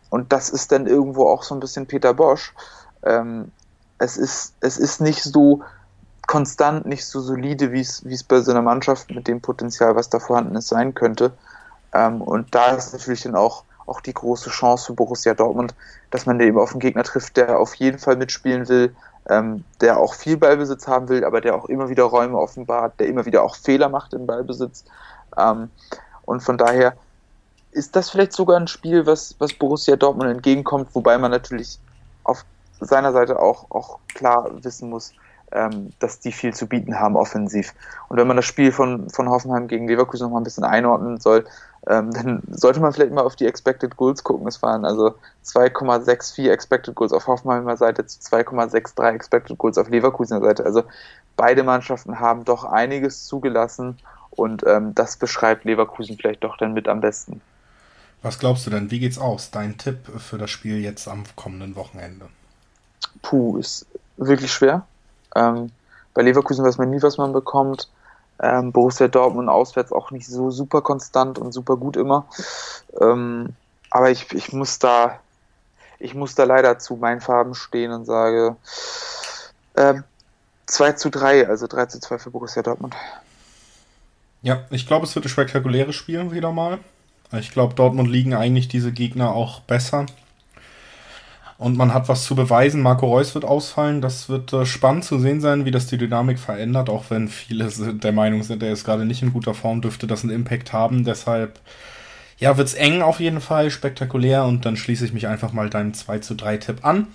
und 0.09 0.31
das 0.31 0.49
ist 0.49 0.71
dann 0.71 0.85
irgendwo 0.85 1.27
auch 1.27 1.43
so 1.43 1.55
ein 1.55 1.59
bisschen 1.59 1.87
Peter 1.87 2.13
Bosch. 2.13 2.53
Ähm, 3.03 3.51
es, 4.03 4.17
ist, 4.17 4.53
es 4.59 4.77
ist 4.77 5.01
nicht 5.01 5.23
so 5.23 5.61
konstant, 6.27 6.85
nicht 6.85 7.05
so 7.05 7.19
solide, 7.19 7.71
wie 7.71 7.81
es, 7.81 8.05
wie 8.05 8.13
es 8.13 8.23
bei 8.23 8.41
so 8.41 8.51
einer 8.51 8.61
Mannschaft 8.61 9.11
mit 9.11 9.27
dem 9.27 9.41
Potenzial, 9.41 9.95
was 9.95 10.09
da 10.09 10.19
vorhanden 10.19 10.55
ist, 10.55 10.67
sein 10.67 10.93
könnte. 10.93 11.31
Ähm, 11.93 12.21
und 12.21 12.53
da 12.53 12.71
ist 12.71 12.93
natürlich 12.93 13.23
dann 13.23 13.35
auch 13.35 13.63
auch 13.85 14.01
die 14.01 14.13
große 14.13 14.49
Chance 14.49 14.87
für 14.87 14.93
Borussia 14.93 15.33
Dortmund, 15.33 15.75
dass 16.11 16.25
man 16.25 16.39
eben 16.39 16.57
auf 16.57 16.71
einen 16.71 16.79
Gegner 16.79 17.03
trifft, 17.03 17.37
der 17.37 17.59
auf 17.59 17.75
jeden 17.75 17.99
Fall 17.99 18.15
mitspielen 18.15 18.67
will, 18.69 18.95
ähm, 19.29 19.63
der 19.81 19.97
auch 19.97 20.13
viel 20.13 20.37
Ballbesitz 20.37 20.87
haben 20.87 21.09
will, 21.09 21.23
aber 21.23 21.41
der 21.41 21.55
auch 21.55 21.65
immer 21.65 21.89
wieder 21.89 22.03
Räume 22.03 22.37
offenbart, 22.37 22.99
der 22.99 23.07
immer 23.07 23.25
wieder 23.25 23.43
auch 23.43 23.55
Fehler 23.55 23.89
macht 23.89 24.13
im 24.13 24.25
Ballbesitz. 24.25 24.85
Ähm, 25.37 25.69
und 26.23 26.41
von 26.41 26.57
daher 26.57 26.95
ist 27.71 27.95
das 27.95 28.09
vielleicht 28.09 28.33
sogar 28.33 28.57
ein 28.57 28.67
Spiel, 28.67 29.05
was, 29.05 29.35
was 29.39 29.53
Borussia 29.53 29.95
Dortmund 29.95 30.29
entgegenkommt, 30.29 30.89
wobei 30.93 31.17
man 31.17 31.31
natürlich 31.31 31.79
auf 32.23 32.45
seiner 32.85 33.11
Seite 33.11 33.39
auch, 33.39 33.69
auch 33.71 33.99
klar 34.13 34.49
wissen 34.63 34.89
muss, 34.89 35.13
ähm, 35.53 35.91
dass 35.99 36.19
die 36.19 36.31
viel 36.31 36.53
zu 36.53 36.67
bieten 36.67 36.99
haben 36.99 37.15
offensiv. 37.15 37.73
Und 38.09 38.17
wenn 38.17 38.27
man 38.27 38.37
das 38.37 38.45
Spiel 38.45 38.71
von, 38.71 39.09
von 39.09 39.29
Hoffenheim 39.29 39.67
gegen 39.67 39.87
Leverkusen 39.87 40.25
noch 40.25 40.31
mal 40.31 40.39
ein 40.39 40.43
bisschen 40.43 40.63
einordnen 40.63 41.19
soll, 41.19 41.45
ähm, 41.87 42.11
dann 42.11 42.41
sollte 42.49 42.79
man 42.79 42.93
vielleicht 42.93 43.11
mal 43.11 43.21
auf 43.23 43.35
die 43.35 43.45
Expected 43.45 43.95
Goals 43.95 44.23
gucken. 44.23 44.47
Es 44.47 44.61
waren 44.61 44.85
also 44.85 45.15
2,64 45.45 46.49
Expected 46.49 46.95
Goals 46.95 47.13
auf 47.13 47.27
Hoffenheimer 47.27 47.77
Seite 47.77 48.05
zu 48.05 48.19
2,63 48.19 49.13
Expected 49.13 49.57
Goals 49.57 49.77
auf 49.77 49.89
Leverkusener 49.89 50.41
Seite. 50.41 50.65
Also 50.65 50.83
beide 51.35 51.63
Mannschaften 51.63 52.19
haben 52.19 52.45
doch 52.45 52.63
einiges 52.63 53.25
zugelassen 53.25 53.97
und 54.31 54.63
ähm, 54.65 54.95
das 54.95 55.17
beschreibt 55.17 55.65
Leverkusen 55.65 56.17
vielleicht 56.17 56.43
doch 56.43 56.57
dann 56.57 56.73
mit 56.73 56.87
am 56.87 57.01
besten. 57.01 57.41
Was 58.23 58.39
glaubst 58.39 58.65
du 58.65 58.69
denn? 58.69 58.89
Wie 58.89 58.99
geht's 58.99 59.17
aus? 59.17 59.51
Dein 59.51 59.77
Tipp 59.77 60.09
für 60.17 60.37
das 60.37 60.49
Spiel 60.49 60.79
jetzt 60.79 61.07
am 61.07 61.23
kommenden 61.35 61.75
Wochenende? 61.75 62.27
Puh, 63.21 63.57
ist 63.57 63.85
wirklich 64.17 64.51
schwer. 64.51 64.85
Ähm, 65.35 65.71
bei 66.13 66.21
Leverkusen 66.21 66.65
weiß 66.65 66.77
man 66.77 66.89
nie, 66.89 67.01
was 67.01 67.17
man 67.17 67.33
bekommt. 67.33 67.89
Ähm, 68.41 68.71
Borussia 68.71 69.07
Dortmund 69.07 69.49
auswärts 69.49 69.91
auch 69.91 70.11
nicht 70.11 70.27
so 70.27 70.51
super 70.51 70.81
konstant 70.81 71.39
und 71.39 71.51
super 71.51 71.77
gut 71.77 71.97
immer. 71.97 72.25
Ähm, 72.99 73.49
aber 73.89 74.11
ich, 74.11 74.31
ich 74.33 74.51
muss 74.53 74.79
da, 74.79 75.19
ich 75.99 76.15
muss 76.15 76.35
da 76.35 76.43
leider 76.43 76.79
zu 76.79 76.95
meinen 76.95 77.21
Farben 77.21 77.55
stehen 77.55 77.91
und 77.91 78.05
sage 78.05 78.55
äh, 79.75 79.95
2 80.65 80.93
zu 80.93 81.09
3, 81.09 81.47
also 81.47 81.67
3 81.67 81.85
zu 81.87 81.99
2 81.99 82.17
für 82.19 82.31
Borussia 82.31 82.63
Dortmund. 82.63 82.95
Ja, 84.41 84.63
ich 84.71 84.87
glaube, 84.87 85.05
es 85.05 85.15
wird 85.15 85.25
ein 85.25 85.29
spektakuläres 85.29 85.95
Spiel 85.95 86.31
wieder 86.31 86.51
mal. 86.51 86.79
Ich 87.31 87.51
glaube, 87.51 87.73
Dortmund 87.73 88.09
liegen 88.09 88.35
eigentlich 88.35 88.67
diese 88.67 88.91
Gegner 88.91 89.33
auch 89.33 89.61
besser. 89.61 90.05
Und 91.63 91.77
man 91.77 91.93
hat 91.93 92.09
was 92.09 92.25
zu 92.25 92.35
beweisen. 92.35 92.81
Marco 92.81 93.07
Reus 93.07 93.33
wird 93.35 93.45
ausfallen. 93.45 94.01
Das 94.01 94.27
wird 94.27 94.51
äh, 94.51 94.65
spannend 94.65 95.05
zu 95.05 95.17
sehen 95.17 95.39
sein, 95.39 95.63
wie 95.63 95.71
das 95.71 95.87
die 95.87 95.97
Dynamik 95.97 96.37
verändert. 96.37 96.89
Auch 96.89 97.05
wenn 97.07 97.29
viele 97.29 97.69
der 97.69 98.11
Meinung 98.11 98.43
sind, 98.43 98.61
er 98.61 98.73
ist 98.73 98.83
gerade 98.83 99.05
nicht 99.05 99.21
in 99.21 99.31
guter 99.31 99.53
Form, 99.53 99.81
dürfte 99.81 100.05
das 100.05 100.23
einen 100.23 100.33
Impact 100.33 100.73
haben. 100.73 101.05
Deshalb, 101.05 101.61
ja, 102.37 102.57
wird 102.57 102.67
es 102.67 102.73
eng 102.73 103.01
auf 103.01 103.21
jeden 103.21 103.39
Fall, 103.39 103.71
spektakulär. 103.71 104.43
Und 104.43 104.65
dann 104.65 104.75
schließe 104.75 105.05
ich 105.05 105.13
mich 105.13 105.27
einfach 105.27 105.53
mal 105.53 105.69
deinem 105.69 105.93
2 105.93 106.19
zu 106.19 106.35
3 106.35 106.57
Tipp 106.57 106.85
an. 106.85 107.07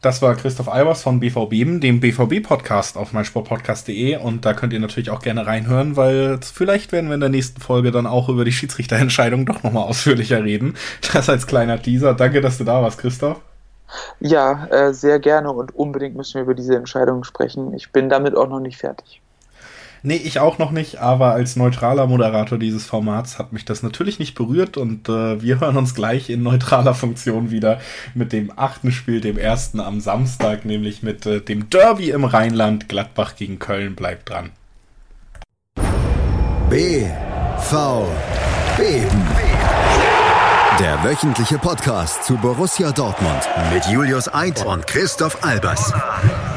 Das 0.00 0.22
war 0.22 0.34
Christoph 0.36 0.70
Albers 0.70 1.02
von 1.02 1.20
BVB, 1.20 1.80
dem 1.80 2.00
BVB-Podcast 2.00 2.96
auf 2.96 3.12
meinsportpodcast.de 3.12 4.16
und 4.16 4.46
da 4.46 4.54
könnt 4.54 4.72
ihr 4.72 4.80
natürlich 4.80 5.10
auch 5.10 5.20
gerne 5.20 5.46
reinhören, 5.46 5.96
weil 5.96 6.38
vielleicht 6.40 6.92
werden 6.92 7.08
wir 7.08 7.14
in 7.14 7.20
der 7.20 7.28
nächsten 7.28 7.60
Folge 7.60 7.90
dann 7.90 8.06
auch 8.06 8.28
über 8.28 8.44
die 8.44 8.52
Schiedsrichterentscheidung 8.52 9.44
doch 9.46 9.62
nochmal 9.62 9.84
ausführlicher 9.84 10.44
reden. 10.44 10.74
Das 11.12 11.28
als 11.28 11.46
kleiner 11.46 11.80
Teaser. 11.80 12.14
Danke, 12.14 12.40
dass 12.40 12.58
du 12.58 12.64
da 12.64 12.82
warst, 12.82 12.98
Christoph. 12.98 13.40
Ja, 14.20 14.66
äh, 14.66 14.92
sehr 14.92 15.18
gerne 15.18 15.52
und 15.52 15.74
unbedingt 15.74 16.16
müssen 16.16 16.34
wir 16.34 16.42
über 16.42 16.54
diese 16.54 16.76
Entscheidung 16.76 17.24
sprechen. 17.24 17.74
Ich 17.74 17.92
bin 17.92 18.08
damit 18.08 18.36
auch 18.36 18.48
noch 18.48 18.60
nicht 18.60 18.78
fertig. 18.78 19.20
Nee, 20.02 20.16
ich 20.16 20.38
auch 20.38 20.58
noch 20.58 20.70
nicht, 20.70 21.00
aber 21.00 21.32
als 21.32 21.56
neutraler 21.56 22.06
Moderator 22.06 22.58
dieses 22.58 22.86
Formats 22.86 23.40
hat 23.40 23.52
mich 23.52 23.64
das 23.64 23.82
natürlich 23.82 24.20
nicht 24.20 24.36
berührt 24.36 24.76
und 24.76 25.08
äh, 25.08 25.42
wir 25.42 25.60
hören 25.60 25.76
uns 25.76 25.96
gleich 25.96 26.30
in 26.30 26.44
neutraler 26.44 26.94
Funktion 26.94 27.50
wieder 27.50 27.80
mit 28.14 28.32
dem 28.32 28.52
achten 28.54 28.92
Spiel, 28.92 29.20
dem 29.20 29.36
ersten 29.36 29.80
am 29.80 30.00
Samstag, 30.00 30.64
nämlich 30.64 31.02
mit 31.02 31.26
äh, 31.26 31.40
dem 31.40 31.70
Derby 31.70 32.10
im 32.10 32.24
Rheinland. 32.24 32.88
Gladbach 32.88 33.34
gegen 33.34 33.58
Köln 33.58 33.96
bleibt 33.96 34.30
dran. 34.30 34.50
B, 36.70 37.06
V, 37.58 38.06
Beben. 38.76 39.45
Der 40.80 41.02
wöchentliche 41.02 41.56
Podcast 41.56 42.24
zu 42.24 42.36
Borussia 42.36 42.92
Dortmund 42.92 43.48
mit 43.72 43.86
Julius 43.86 44.28
Eid 44.34 44.62
und 44.66 44.86
Christoph 44.86 45.42
Albers. 45.42 45.90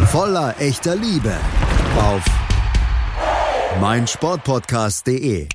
Voller 0.07 0.59
echter 0.59 0.97
Liebe 0.97 1.33
auf 1.97 2.25
meinsportpodcast.de. 3.79 5.47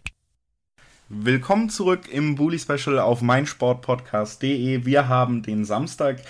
Willkommen 1.11 1.69
zurück 1.69 2.09
im 2.11 2.36
Bully 2.36 2.59
Special 2.59 2.99
auf 3.01 3.20
meinsportpodcast.de. 3.20 4.86
Wir 4.86 5.09
haben 5.09 5.43
den 5.43 5.66
Samstag 5.66 6.23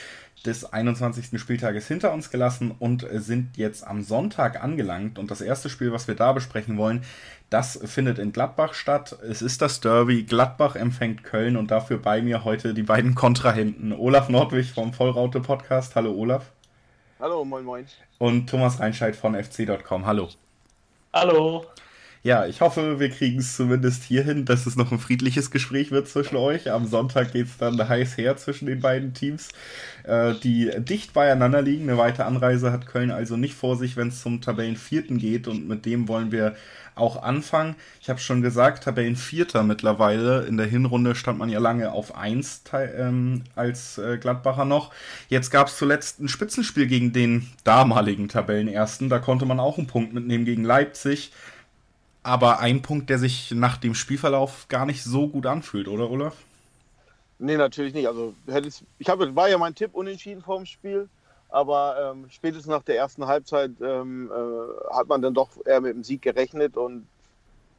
des 0.44 0.64
21. 0.64 1.40
Spieltages 1.40 1.86
hinter 1.86 2.12
uns 2.12 2.30
gelassen 2.30 2.74
und 2.78 3.06
sind 3.12 3.56
jetzt 3.56 3.86
am 3.86 4.02
Sonntag 4.02 4.62
angelangt. 4.62 5.20
Und 5.20 5.30
das 5.30 5.40
erste 5.40 5.70
Spiel, 5.70 5.92
was 5.92 6.08
wir 6.08 6.16
da 6.16 6.32
besprechen 6.32 6.76
wollen, 6.76 7.02
das 7.54 7.78
findet 7.84 8.18
in 8.18 8.32
Gladbach 8.32 8.74
statt. 8.74 9.16
Es 9.22 9.40
ist 9.40 9.62
das 9.62 9.80
Derby. 9.80 10.24
Gladbach 10.24 10.74
empfängt 10.74 11.22
Köln 11.22 11.56
und 11.56 11.70
dafür 11.70 11.98
bei 11.98 12.20
mir 12.20 12.42
heute 12.42 12.74
die 12.74 12.82
beiden 12.82 13.14
Kontrahenten. 13.14 13.92
Olaf 13.92 14.28
Nordwig 14.28 14.72
vom 14.72 14.92
Vollraute 14.92 15.38
Podcast. 15.38 15.94
Hallo 15.94 16.12
Olaf. 16.14 16.50
Hallo, 17.20 17.44
moin 17.44 17.64
moin. 17.64 17.86
Und 18.18 18.50
Thomas 18.50 18.80
Reinscheid 18.80 19.14
von 19.14 19.36
fc.com. 19.36 20.04
Hallo. 20.04 20.30
Hallo. 21.12 21.64
Ja, 22.26 22.46
ich 22.46 22.62
hoffe, 22.62 23.00
wir 23.00 23.10
kriegen 23.10 23.40
es 23.40 23.54
zumindest 23.54 24.02
hierhin, 24.02 24.46
dass 24.46 24.64
es 24.64 24.76
noch 24.76 24.90
ein 24.90 24.98
friedliches 24.98 25.50
Gespräch 25.50 25.90
wird 25.90 26.08
zwischen 26.08 26.36
euch. 26.36 26.70
Am 26.70 26.86
Sonntag 26.86 27.32
geht 27.32 27.48
es 27.48 27.58
dann 27.58 27.78
heiß 27.86 28.16
her 28.16 28.38
zwischen 28.38 28.64
den 28.64 28.80
beiden 28.80 29.12
Teams, 29.12 29.50
äh, 30.04 30.32
die 30.42 30.70
dicht 30.78 31.12
beieinander 31.12 31.60
liegen. 31.60 31.82
Eine 31.82 31.98
weite 31.98 32.24
Anreise 32.24 32.72
hat 32.72 32.86
Köln 32.86 33.10
also 33.10 33.36
nicht 33.36 33.52
vor 33.52 33.76
sich, 33.76 33.98
wenn 33.98 34.08
es 34.08 34.22
zum 34.22 34.40
Tabellenvierten 34.40 35.18
geht. 35.18 35.48
Und 35.48 35.68
mit 35.68 35.84
dem 35.84 36.08
wollen 36.08 36.32
wir 36.32 36.56
auch 36.94 37.22
anfangen. 37.22 37.74
Ich 38.00 38.08
habe 38.08 38.20
schon 38.20 38.40
gesagt, 38.40 38.84
Tabellenvierter 38.84 39.62
mittlerweile. 39.62 40.46
In 40.46 40.56
der 40.56 40.66
Hinrunde 40.66 41.16
stand 41.16 41.38
man 41.38 41.50
ja 41.50 41.58
lange 41.58 41.92
auf 41.92 42.16
1 42.16 42.62
ähm, 42.96 43.42
als 43.54 43.98
äh, 43.98 44.16
Gladbacher 44.16 44.64
noch. 44.64 44.94
Jetzt 45.28 45.50
gab 45.50 45.66
es 45.66 45.76
zuletzt 45.76 46.20
ein 46.20 46.28
Spitzenspiel 46.28 46.86
gegen 46.86 47.12
den 47.12 47.50
damaligen 47.64 48.28
Tabellenersten. 48.28 49.10
Da 49.10 49.18
konnte 49.18 49.44
man 49.44 49.60
auch 49.60 49.76
einen 49.76 49.88
Punkt 49.88 50.14
mitnehmen 50.14 50.46
gegen 50.46 50.64
Leipzig 50.64 51.30
aber 52.24 52.58
ein 52.58 52.82
Punkt, 52.82 53.10
der 53.10 53.18
sich 53.18 53.52
nach 53.52 53.76
dem 53.76 53.94
Spielverlauf 53.94 54.66
gar 54.68 54.86
nicht 54.86 55.04
so 55.04 55.28
gut 55.28 55.46
anfühlt, 55.46 55.86
oder 55.86 56.10
Olaf? 56.10 56.36
Nee, 57.38 57.56
natürlich 57.56 57.94
nicht. 57.94 58.08
Also 58.08 58.34
ich 58.98 59.08
habe, 59.08 59.36
war 59.36 59.48
ja 59.48 59.58
mein 59.58 59.74
Tipp 59.74 59.90
unentschieden 59.92 60.42
vorm 60.42 60.66
Spiel, 60.66 61.08
aber 61.50 62.12
ähm, 62.12 62.26
spätestens 62.30 62.70
nach 62.70 62.82
der 62.82 62.96
ersten 62.96 63.26
Halbzeit 63.26 63.72
ähm, 63.80 64.30
äh, 64.32 64.94
hat 64.94 65.08
man 65.08 65.22
dann 65.22 65.34
doch 65.34 65.50
eher 65.64 65.80
mit 65.80 65.94
dem 65.94 66.02
Sieg 66.02 66.22
gerechnet 66.22 66.76
und 66.76 67.06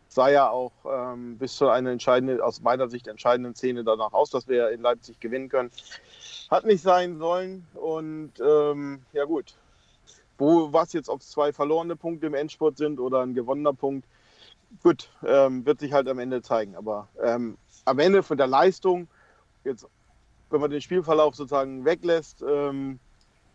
sah 0.08 0.30
ja 0.30 0.50
auch 0.50 0.72
ähm, 0.86 1.38
bis 1.38 1.56
zu 1.56 1.68
einer 1.68 1.92
entscheidenden, 1.92 2.40
aus 2.42 2.62
meiner 2.62 2.88
Sicht 2.90 3.08
entscheidenden 3.08 3.56
Szene 3.56 3.84
danach 3.84 4.14
aus, 4.14 4.30
dass 4.30 4.48
wir 4.48 4.70
in 4.70 4.82
Leipzig 4.82 5.20
gewinnen 5.20 5.50
können. 5.50 5.72
hat 6.50 6.66
nicht 6.66 6.84
sein 6.84 7.18
sollen. 7.18 7.66
Und 7.74 8.34
ähm, 8.40 9.02
ja 9.14 9.26
gut, 9.26 9.56
wo 10.38 10.72
was 10.72 10.94
jetzt, 10.94 11.10
ob 11.10 11.22
es 11.22 11.32
zwei 11.32 11.52
verlorene 11.52 11.96
Punkte 11.96 12.28
im 12.28 12.34
Endspurt 12.34 12.78
sind 12.78 13.00
oder 13.00 13.22
ein 13.22 13.34
gewonnener 13.34 13.74
Punkt, 13.74 14.08
gut, 14.82 15.10
ähm, 15.26 15.66
wird 15.66 15.80
sich 15.80 15.94
halt 15.94 16.08
am 16.08 16.20
Ende 16.20 16.42
zeigen. 16.42 16.76
Aber 16.76 17.08
ähm, 17.22 17.58
am 17.86 18.00
Ende 18.00 18.24
von 18.24 18.38
der 18.38 18.48
Leistung, 18.48 19.08
jetzt, 19.64 19.88
wenn 20.50 20.62
man 20.62 20.72
den 20.72 20.82
Spielverlauf 20.82 21.36
sozusagen 21.36 21.86
weglässt, 21.86 22.44
ähm, 22.48 23.00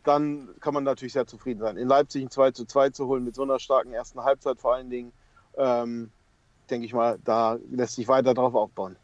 dann 0.04 0.48
kann 0.60 0.74
man 0.74 0.84
natürlich 0.84 1.12
sehr 1.12 1.26
zufrieden 1.26 1.60
sein. 1.60 1.76
In 1.76 1.88
Leipzig 1.88 2.22
ein 2.22 2.30
2 2.30 2.52
zu 2.52 2.64
2 2.64 2.90
zu 2.90 3.06
holen 3.06 3.24
mit 3.24 3.34
so 3.34 3.42
einer 3.42 3.58
starken 3.58 3.92
ersten 3.92 4.22
Halbzeit 4.22 4.58
vor 4.58 4.74
allen 4.74 4.90
Dingen, 4.90 5.12
ähm, 5.56 6.10
denke 6.70 6.86
ich 6.86 6.94
mal, 6.94 7.18
da 7.24 7.58
lässt 7.70 7.96
sich 7.96 8.08
weiter 8.08 8.34
drauf 8.34 8.54
aufbauen. 8.54 8.96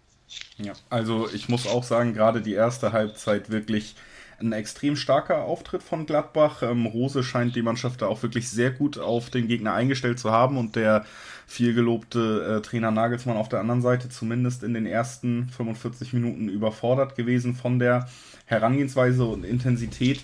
Ja, 0.56 0.72
also 0.88 1.28
ich 1.32 1.48
muss 1.48 1.66
auch 1.66 1.84
sagen, 1.84 2.14
gerade 2.14 2.40
die 2.40 2.55
erste 2.55 2.93
Halbzeit 2.93 3.51
wirklich 3.51 3.97
ein 4.40 4.52
extrem 4.52 4.96
starker 4.96 5.44
Auftritt 5.44 5.82
von 5.82 6.06
Gladbach. 6.06 6.62
Ähm, 6.62 6.86
Rose 6.86 7.22
scheint 7.22 7.56
die 7.56 7.62
Mannschaft 7.62 8.02
da 8.02 8.06
auch 8.06 8.22
wirklich 8.22 8.48
sehr 8.48 8.70
gut 8.70 8.98
auf 8.98 9.30
den 9.30 9.48
Gegner 9.48 9.74
eingestellt 9.74 10.18
zu 10.18 10.30
haben 10.30 10.58
und 10.58 10.76
der 10.76 11.04
viel 11.46 11.74
gelobte 11.74 12.58
äh, 12.58 12.62
Trainer 12.62 12.90
Nagelsmann 12.90 13.36
auf 13.36 13.48
der 13.48 13.60
anderen 13.60 13.82
Seite 13.82 14.08
zumindest 14.08 14.62
in 14.62 14.74
den 14.74 14.86
ersten 14.86 15.48
45 15.56 16.12
Minuten 16.12 16.48
überfordert 16.48 17.16
gewesen 17.16 17.54
von 17.54 17.78
der 17.78 18.08
Herangehensweise 18.46 19.24
und 19.24 19.44
Intensität. 19.44 20.20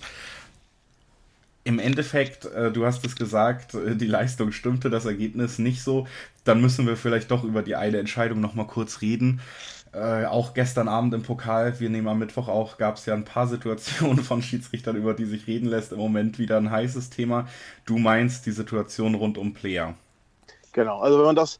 Im 1.63 1.79
Endeffekt, 1.79 2.45
äh, 2.45 2.71
du 2.71 2.85
hast 2.85 3.05
es 3.05 3.15
gesagt, 3.15 3.73
äh, 3.73 3.95
die 3.95 4.07
Leistung 4.07 4.51
stimmte, 4.51 4.89
das 4.89 5.05
Ergebnis 5.05 5.59
nicht 5.59 5.81
so. 5.81 6.07
Dann 6.43 6.61
müssen 6.61 6.85
wir 6.85 6.97
vielleicht 6.97 7.31
doch 7.31 7.45
über 7.45 7.61
die 7.61 7.77
eine 7.77 7.99
Entscheidung 7.99 8.41
nochmal 8.41 8.67
kurz 8.67 9.01
reden. 9.01 9.39
Äh, 9.93 10.25
auch 10.25 10.55
gestern 10.55 10.87
Abend 10.87 11.13
im 11.13 11.21
Pokal, 11.21 11.79
wir 11.79 11.89
nehmen 11.89 12.07
am 12.07 12.17
Mittwoch 12.17 12.47
auch, 12.47 12.77
gab 12.77 12.95
es 12.95 13.05
ja 13.05 13.13
ein 13.13 13.25
paar 13.25 13.45
Situationen 13.47 14.23
von 14.23 14.41
Schiedsrichtern, 14.41 14.95
über 14.95 15.13
die 15.13 15.25
sich 15.25 15.45
reden 15.45 15.67
lässt. 15.67 15.91
Im 15.91 15.99
Moment 15.99 16.39
wieder 16.39 16.57
ein 16.57 16.71
heißes 16.71 17.11
Thema. 17.11 17.47
Du 17.85 17.99
meinst 17.99 18.47
die 18.47 18.51
Situation 18.51 19.13
rund 19.13 19.37
um 19.37 19.53
Player. 19.53 19.93
Genau, 20.71 20.99
also 20.99 21.19
wenn 21.19 21.27
man 21.27 21.35
das 21.35 21.59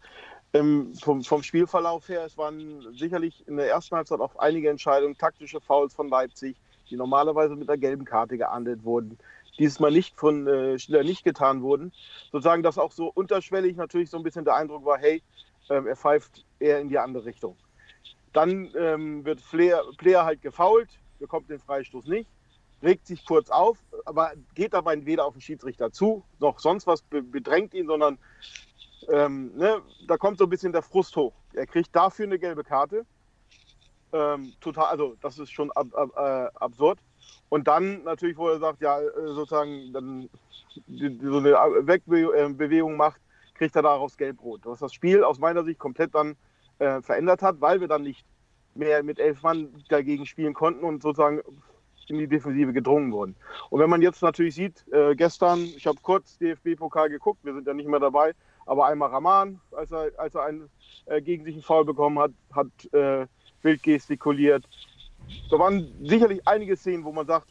ähm, 0.53 0.93
vom, 0.95 1.23
vom 1.23 1.43
Spielverlauf 1.43 2.09
her, 2.09 2.25
es 2.25 2.35
waren 2.35 2.81
sicherlich 2.97 3.47
in 3.47 3.57
der 3.57 3.69
ersten 3.69 3.95
Halbzeit 3.95 4.19
auch 4.19 4.35
einige 4.37 4.69
Entscheidungen, 4.69 5.15
taktische 5.15 5.61
Fouls 5.61 5.93
von 5.93 6.09
Leipzig, 6.09 6.55
die 6.89 6.95
normalerweise 6.95 7.55
mit 7.55 7.69
einer 7.69 7.77
gelben 7.77 8.03
Karte 8.05 8.37
geahndet 8.37 8.83
wurden, 8.83 9.19
dieses 9.59 9.79
Mal 9.79 9.91
nicht 9.91 10.17
von 10.17 10.47
äh, 10.47 10.79
Schiller 10.79 11.03
nicht 11.03 11.23
getan 11.23 11.61
wurden. 11.61 11.91
Sozusagen, 12.31 12.63
dass 12.63 12.79
auch 12.79 12.91
so 12.91 13.11
unterschwellig 13.13 13.77
natürlich 13.77 14.09
so 14.09 14.17
ein 14.17 14.23
bisschen 14.23 14.45
der 14.45 14.55
Eindruck 14.55 14.85
war, 14.85 14.97
hey, 14.97 15.21
ähm, 15.69 15.85
er 15.85 15.95
pfeift 15.95 16.43
eher 16.59 16.79
in 16.79 16.89
die 16.89 16.97
andere 16.97 17.25
Richtung. 17.25 17.55
Dann 18.33 18.71
ähm, 18.77 19.23
wird 19.25 19.39
Flair, 19.41 19.83
Player 19.97 20.25
halt 20.25 20.41
gefault, 20.41 20.89
bekommt 21.19 21.49
den 21.49 21.59
Freistoß 21.59 22.05
nicht, 22.07 22.29
regt 22.81 23.07
sich 23.07 23.25
kurz 23.25 23.49
auf, 23.49 23.77
aber 24.05 24.33
geht 24.55 24.73
dabei 24.73 25.05
weder 25.05 25.25
auf 25.25 25.33
den 25.33 25.41
Schiedsrichter 25.41 25.91
zu, 25.91 26.23
noch 26.39 26.59
sonst 26.59 26.87
was 26.87 27.01
bedrängt 27.01 27.73
ihn, 27.73 27.87
sondern 27.87 28.17
ähm, 29.09 29.55
ne, 29.55 29.81
da 30.07 30.17
kommt 30.17 30.37
so 30.37 30.45
ein 30.45 30.49
bisschen 30.49 30.71
der 30.71 30.81
Frust 30.81 31.15
hoch. 31.15 31.33
Er 31.53 31.67
kriegt 31.67 31.95
dafür 31.95 32.25
eine 32.25 32.39
gelbe 32.39 32.63
Karte. 32.63 33.05
Ähm, 34.11 34.53
total, 34.61 34.85
also 34.85 35.15
das 35.21 35.39
ist 35.39 35.51
schon 35.51 35.71
ab, 35.71 35.87
ab, 35.93 36.09
äh, 36.15 36.57
absurd. 36.57 36.99
Und 37.49 37.67
dann 37.67 38.03
natürlich, 38.03 38.37
wo 38.37 38.49
er 38.49 38.59
sagt, 38.59 38.81
ja, 38.81 38.99
äh, 38.99 39.27
sozusagen, 39.27 39.91
dann 39.93 40.29
die, 40.87 41.17
die, 41.17 41.25
so 41.25 41.37
eine 41.37 41.53
Wegbewegung 41.87 42.95
macht, 42.95 43.21
kriegt 43.55 43.75
er 43.75 43.83
daraus 43.83 44.17
gelb-rot. 44.17 44.61
Was 44.65 44.79
das 44.79 44.93
Spiel 44.93 45.23
aus 45.23 45.39
meiner 45.39 45.63
Sicht 45.63 45.79
komplett 45.79 46.15
dann 46.15 46.35
äh, 46.83 47.01
verändert 47.01 47.41
hat, 47.41 47.61
weil 47.61 47.79
wir 47.79 47.87
dann 47.87 48.03
nicht 48.03 48.25
mehr 48.75 49.03
mit 49.03 49.19
elf 49.19 49.41
Mann 49.43 49.69
dagegen 49.89 50.25
spielen 50.25 50.53
konnten 50.53 50.83
und 50.83 51.01
sozusagen 51.01 51.41
in 52.09 52.17
die 52.17 52.27
Defensive 52.27 52.73
gedrungen 52.73 53.13
wurden. 53.13 53.35
Und 53.69 53.79
wenn 53.79 53.89
man 53.89 54.01
jetzt 54.01 54.21
natürlich 54.21 54.55
sieht, 54.55 54.85
äh, 54.91 55.15
gestern, 55.15 55.59
ich 55.59 55.87
habe 55.87 55.97
kurz 56.01 56.37
DFB-Pokal 56.39 57.09
geguckt, 57.09 57.39
wir 57.43 57.53
sind 57.53 57.65
ja 57.65 57.73
nicht 57.73 57.87
mehr 57.87 58.01
dabei, 58.01 58.33
aber 58.65 58.87
einmal 58.87 59.09
Raman, 59.09 59.61
als 59.71 59.91
er, 59.91 60.11
als 60.17 60.35
er 60.35 60.43
einen, 60.43 60.69
äh, 61.05 61.21
gegen 61.21 61.45
sich 61.45 61.55
einen 61.55 61.63
Foul 61.63 61.85
bekommen 61.85 62.19
hat, 62.19 62.31
hat 62.53 62.93
äh, 62.93 63.25
wild 63.61 63.83
gestikuliert. 63.83 64.67
Da 65.49 65.57
waren 65.57 65.87
sicherlich 66.03 66.45
einige 66.45 66.75
Szenen, 66.75 67.05
wo 67.05 67.13
man 67.13 67.25
sagt, 67.25 67.47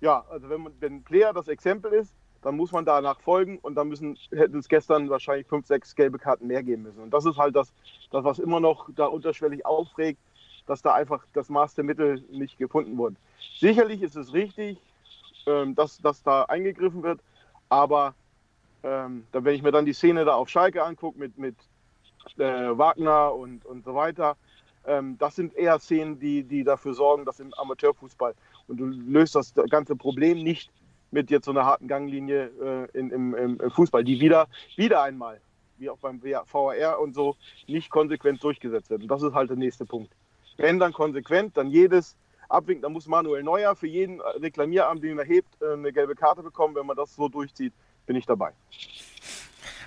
ja, 0.00 0.24
also 0.30 0.48
wenn 0.48 0.62
man 0.62 0.72
wenn 0.78 1.02
Player 1.02 1.32
das 1.32 1.48
Exempel 1.48 1.92
ist, 1.92 2.14
dann 2.42 2.56
muss 2.56 2.72
man 2.72 2.84
danach 2.84 3.20
folgen 3.20 3.58
und 3.58 3.74
dann 3.74 3.88
müssen, 3.88 4.18
hätten 4.30 4.58
es 4.58 4.68
gestern 4.68 5.10
wahrscheinlich 5.10 5.46
fünf, 5.46 5.66
sechs 5.66 5.94
gelbe 5.94 6.18
Karten 6.18 6.46
mehr 6.46 6.62
geben 6.62 6.84
müssen. 6.84 7.00
Und 7.00 7.12
das 7.12 7.26
ist 7.26 7.36
halt 7.36 7.54
das, 7.54 7.72
das 8.10 8.24
was 8.24 8.38
immer 8.38 8.60
noch 8.60 8.88
da 8.94 9.06
unterschwellig 9.06 9.66
aufregt, 9.66 10.18
dass 10.66 10.82
da 10.82 10.94
einfach 10.94 11.24
das 11.32 11.48
Maß 11.48 11.74
der 11.74 11.84
Mittel 11.84 12.24
nicht 12.30 12.58
gefunden 12.58 12.96
wurde. 12.96 13.16
Sicherlich 13.58 14.02
ist 14.02 14.16
es 14.16 14.32
richtig, 14.32 14.78
ähm, 15.46 15.74
dass, 15.74 15.98
dass 15.98 16.22
da 16.22 16.44
eingegriffen 16.44 17.02
wird, 17.02 17.20
aber 17.68 18.14
ähm, 18.82 19.26
dann, 19.32 19.44
wenn 19.44 19.54
ich 19.54 19.62
mir 19.62 19.72
dann 19.72 19.84
die 19.84 19.92
Szene 19.92 20.24
da 20.24 20.34
auf 20.34 20.48
Schalke 20.48 20.82
angucke 20.82 21.18
mit, 21.18 21.36
mit 21.36 21.56
äh, 22.38 22.42
Wagner 22.76 23.34
und, 23.34 23.66
und 23.66 23.84
so 23.84 23.94
weiter, 23.94 24.36
ähm, 24.86 25.18
das 25.18 25.36
sind 25.36 25.54
eher 25.54 25.78
Szenen, 25.78 26.18
die, 26.18 26.42
die 26.42 26.64
dafür 26.64 26.94
sorgen, 26.94 27.24
dass 27.26 27.40
im 27.40 27.52
Amateurfußball 27.54 28.34
und 28.68 28.76
du 28.78 28.86
löst 28.86 29.34
das 29.34 29.52
ganze 29.68 29.96
Problem 29.96 30.42
nicht 30.42 30.70
mit 31.10 31.30
jetzt 31.30 31.44
so 31.44 31.50
einer 31.50 31.64
harten 31.64 31.88
Ganglinie 31.88 32.50
äh, 32.94 32.98
in, 32.98 33.10
im, 33.10 33.34
im, 33.34 33.70
Fußball, 33.70 34.04
die 34.04 34.20
wieder, 34.20 34.48
wieder 34.76 35.02
einmal, 35.02 35.40
wie 35.78 35.90
auch 35.90 35.98
beim 35.98 36.22
VAR 36.22 37.00
und 37.00 37.14
so, 37.14 37.36
nicht 37.66 37.90
konsequent 37.90 38.42
durchgesetzt 38.42 38.90
wird. 38.90 39.02
Und 39.02 39.08
das 39.08 39.22
ist 39.22 39.34
halt 39.34 39.50
der 39.50 39.56
nächste 39.56 39.86
Punkt. 39.86 40.12
Wenn 40.56 40.78
dann 40.78 40.92
konsequent, 40.92 41.56
dann 41.56 41.70
jedes 41.70 42.16
abwinken, 42.48 42.82
dann 42.82 42.92
muss 42.92 43.06
Manuel 43.06 43.42
Neuer 43.42 43.74
für 43.76 43.86
jeden 43.86 44.20
Reklamieramt, 44.20 45.02
den 45.02 45.18
er 45.18 45.24
hebt, 45.24 45.48
äh, 45.62 45.72
eine 45.72 45.92
gelbe 45.92 46.14
Karte 46.14 46.42
bekommen. 46.42 46.74
Wenn 46.74 46.86
man 46.86 46.96
das 46.96 47.14
so 47.14 47.28
durchzieht, 47.28 47.72
bin 48.06 48.16
ich 48.16 48.26
dabei. 48.26 48.52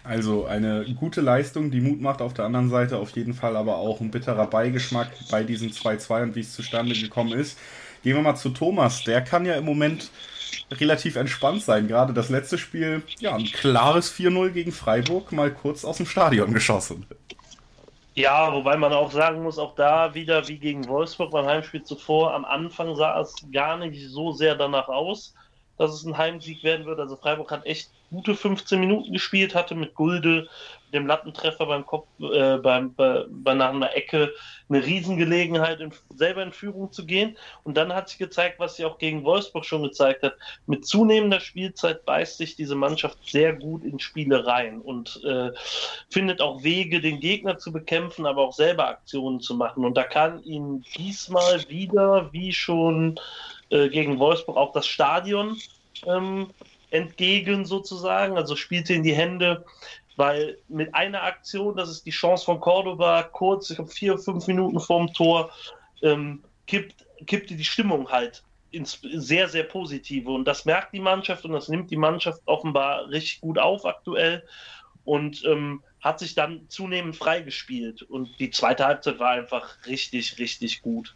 Also 0.03 0.45
eine 0.45 0.85
gute 0.99 1.21
Leistung, 1.21 1.71
die 1.71 1.79
Mut 1.79 2.01
macht 2.01 2.21
auf 2.21 2.33
der 2.33 2.43
anderen 2.43 2.69
Seite 2.69 2.97
auf 2.97 3.11
jeden 3.11 3.33
Fall 3.33 3.55
aber 3.55 3.77
auch 3.77 4.01
ein 4.01 4.11
bitterer 4.11 4.47
Beigeschmack 4.47 5.07
bei 5.31 5.43
diesem 5.43 5.69
2-2 5.69 6.23
und 6.23 6.35
wie 6.35 6.41
es 6.41 6.53
zustande 6.53 6.93
gekommen 6.93 7.31
ist. 7.31 7.57
Gehen 8.03 8.15
wir 8.15 8.21
mal 8.21 8.35
zu 8.35 8.49
Thomas. 8.49 9.05
Der 9.05 9.21
kann 9.21 9.45
ja 9.45 9.55
im 9.55 9.63
Moment 9.63 10.11
relativ 10.71 11.15
entspannt 11.15 11.63
sein. 11.63 11.87
Gerade 11.87 12.13
das 12.13 12.29
letzte 12.29 12.57
Spiel, 12.57 13.03
ja, 13.19 13.35
ein 13.35 13.45
klares 13.45 14.13
4-0 14.13 14.49
gegen 14.49 14.71
Freiburg, 14.71 15.31
mal 15.31 15.51
kurz 15.51 15.85
aus 15.85 15.97
dem 15.97 16.05
Stadion 16.05 16.53
geschossen. 16.53 17.05
Ja, 18.15 18.53
wobei 18.53 18.77
man 18.77 18.93
auch 18.93 19.11
sagen 19.11 19.41
muss, 19.41 19.57
auch 19.57 19.73
da 19.75 20.13
wieder 20.13 20.47
wie 20.47 20.57
gegen 20.57 20.87
Wolfsburg 20.87 21.31
beim 21.31 21.47
Heimspiel 21.47 21.83
zuvor, 21.83 22.33
am 22.33 22.45
Anfang 22.45 22.95
sah 22.95 23.19
es 23.19 23.35
gar 23.51 23.77
nicht 23.77 24.07
so 24.09 24.31
sehr 24.31 24.55
danach 24.55 24.87
aus, 24.87 25.33
dass 25.79 25.93
es 25.93 26.05
ein 26.05 26.17
Heimsieg 26.17 26.63
werden 26.63 26.85
wird. 26.85 26.99
Also 26.99 27.15
Freiburg 27.15 27.49
hat 27.49 27.65
echt 27.65 27.89
gute 28.11 28.35
15 28.35 28.79
Minuten 28.79 29.13
gespielt, 29.13 29.55
hatte 29.55 29.73
mit 29.73 29.95
Gulde, 29.95 30.47
dem 30.93 31.07
Lattentreffer 31.07 31.65
beim 31.65 31.85
Kopf, 31.85 32.07
äh, 32.19 32.57
beim, 32.57 32.93
bei, 32.93 33.25
bei 33.29 33.53
nach 33.53 33.73
einer 33.73 33.95
Ecke 33.95 34.33
eine 34.69 34.85
Riesengelegenheit, 34.85 35.79
in, 35.79 35.91
selber 36.15 36.43
in 36.43 36.51
Führung 36.51 36.91
zu 36.91 37.05
gehen. 37.05 37.37
Und 37.63 37.75
dann 37.75 37.93
hat 37.93 38.09
sich 38.09 38.17
gezeigt, 38.17 38.59
was 38.59 38.75
sie 38.75 38.85
auch 38.85 38.97
gegen 38.97 39.23
Wolfsburg 39.23 39.65
schon 39.65 39.83
gezeigt 39.83 40.23
hat. 40.23 40.35
Mit 40.67 40.85
zunehmender 40.85 41.39
Spielzeit 41.39 42.05
beißt 42.05 42.37
sich 42.37 42.55
diese 42.55 42.75
Mannschaft 42.75 43.17
sehr 43.25 43.53
gut 43.53 43.83
in 43.83 43.99
Spiele 43.99 44.45
rein 44.45 44.79
und 44.79 45.21
äh, 45.23 45.51
findet 46.09 46.41
auch 46.41 46.63
Wege, 46.63 47.01
den 47.01 47.19
Gegner 47.19 47.57
zu 47.57 47.71
bekämpfen, 47.71 48.25
aber 48.25 48.41
auch 48.41 48.53
selber 48.53 48.87
Aktionen 48.87 49.39
zu 49.39 49.55
machen. 49.55 49.85
Und 49.85 49.95
da 49.95 50.03
kann 50.03 50.43
ihnen 50.43 50.85
diesmal 50.95 51.67
wieder, 51.69 52.31
wie 52.31 52.53
schon 52.53 53.19
äh, 53.69 53.89
gegen 53.89 54.19
Wolfsburg, 54.19 54.57
auch 54.57 54.71
das 54.71 54.87
Stadion 54.87 55.57
ähm, 56.05 56.47
entgegen 56.93 57.65
sozusagen, 57.65 58.37
also 58.37 58.55
spielte 58.55 58.93
in 58.93 59.03
die 59.03 59.15
Hände, 59.15 59.65
weil 60.15 60.57
mit 60.67 60.93
einer 60.93 61.23
Aktion, 61.23 61.75
das 61.75 61.89
ist 61.89 62.05
die 62.05 62.11
Chance 62.11 62.45
von 62.45 62.59
Cordoba, 62.59 63.23
kurz, 63.23 63.69
ich 63.69 63.77
glaube 63.77 63.91
vier, 63.91 64.17
fünf 64.17 64.47
Minuten 64.47 64.79
vorm 64.79 65.11
Tor, 65.13 65.51
ähm, 66.01 66.43
kippt, 66.67 67.05
kippte 67.25 67.55
die 67.55 67.63
Stimmung 67.63 68.09
halt 68.09 68.43
ins 68.71 68.99
sehr, 69.01 69.47
sehr 69.47 69.63
positive. 69.63 70.31
Und 70.31 70.45
das 70.45 70.65
merkt 70.65 70.93
die 70.93 70.99
Mannschaft 70.99 71.45
und 71.45 71.53
das 71.53 71.69
nimmt 71.69 71.91
die 71.91 71.97
Mannschaft 71.97 72.41
offenbar 72.45 73.09
richtig 73.09 73.41
gut 73.41 73.59
auf 73.59 73.85
aktuell 73.85 74.43
und 75.05 75.43
ähm, 75.45 75.83
hat 76.01 76.19
sich 76.19 76.35
dann 76.35 76.65
zunehmend 76.69 77.15
freigespielt. 77.15 78.01
Und 78.01 78.39
die 78.39 78.51
zweite 78.51 78.85
Halbzeit 78.85 79.19
war 79.19 79.31
einfach 79.31 79.77
richtig, 79.85 80.39
richtig 80.39 80.81
gut. 80.81 81.13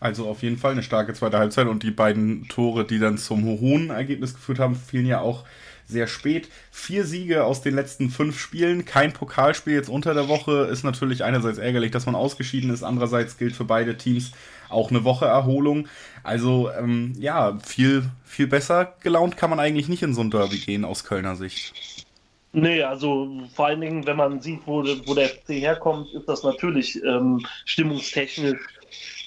Also 0.00 0.28
auf 0.28 0.42
jeden 0.42 0.58
Fall 0.58 0.72
eine 0.72 0.82
starke 0.82 1.14
zweite 1.14 1.38
Halbzeit 1.38 1.66
und 1.66 1.82
die 1.82 1.90
beiden 1.90 2.46
Tore, 2.48 2.84
die 2.84 2.98
dann 2.98 3.18
zum 3.18 3.44
hohen 3.44 3.90
Ergebnis 3.90 4.34
geführt 4.34 4.60
haben, 4.60 4.76
fielen 4.76 5.06
ja 5.06 5.20
auch 5.20 5.44
sehr 5.88 6.06
spät. 6.06 6.48
Vier 6.70 7.04
Siege 7.04 7.44
aus 7.44 7.62
den 7.62 7.74
letzten 7.74 8.10
fünf 8.10 8.38
Spielen, 8.38 8.84
kein 8.84 9.12
Pokalspiel 9.12 9.74
jetzt 9.74 9.88
unter 9.88 10.14
der 10.14 10.28
Woche, 10.28 10.68
ist 10.70 10.84
natürlich 10.84 11.24
einerseits 11.24 11.58
ärgerlich, 11.58 11.90
dass 11.90 12.06
man 12.06 12.14
ausgeschieden 12.14 12.70
ist, 12.70 12.82
andererseits 12.82 13.38
gilt 13.38 13.56
für 13.56 13.64
beide 13.64 13.96
Teams 13.96 14.32
auch 14.68 14.90
eine 14.90 15.04
Woche 15.04 15.24
Erholung. 15.24 15.88
Also 16.22 16.70
ähm, 16.70 17.14
ja, 17.18 17.58
viel, 17.64 18.04
viel 18.24 18.46
besser 18.46 18.94
gelaunt 19.00 19.36
kann 19.36 19.50
man 19.50 19.60
eigentlich 19.60 19.88
nicht 19.88 20.02
in 20.02 20.14
so 20.14 20.20
ein 20.20 20.30
Derby 20.30 20.58
gehen 20.58 20.84
aus 20.84 21.04
Kölner 21.04 21.36
Sicht. 21.36 22.06
Nee, 22.52 22.82
also 22.82 23.28
vor 23.54 23.66
allen 23.66 23.80
Dingen, 23.80 24.06
wenn 24.06 24.16
man 24.16 24.40
sieht, 24.40 24.60
wo, 24.66 24.82
wo 24.82 25.14
der 25.14 25.28
FC 25.28 25.50
herkommt, 25.50 26.12
ist 26.14 26.28
das 26.28 26.42
natürlich 26.42 27.02
ähm, 27.04 27.44
stimmungstechnisch 27.64 28.58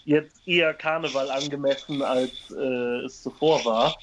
jetzt 0.05 0.47
eher 0.47 0.73
Karneval 0.73 1.29
angemessen, 1.29 2.01
als 2.01 2.31
äh, 2.51 3.05
es 3.05 3.21
zuvor 3.21 3.63
war. 3.65 3.95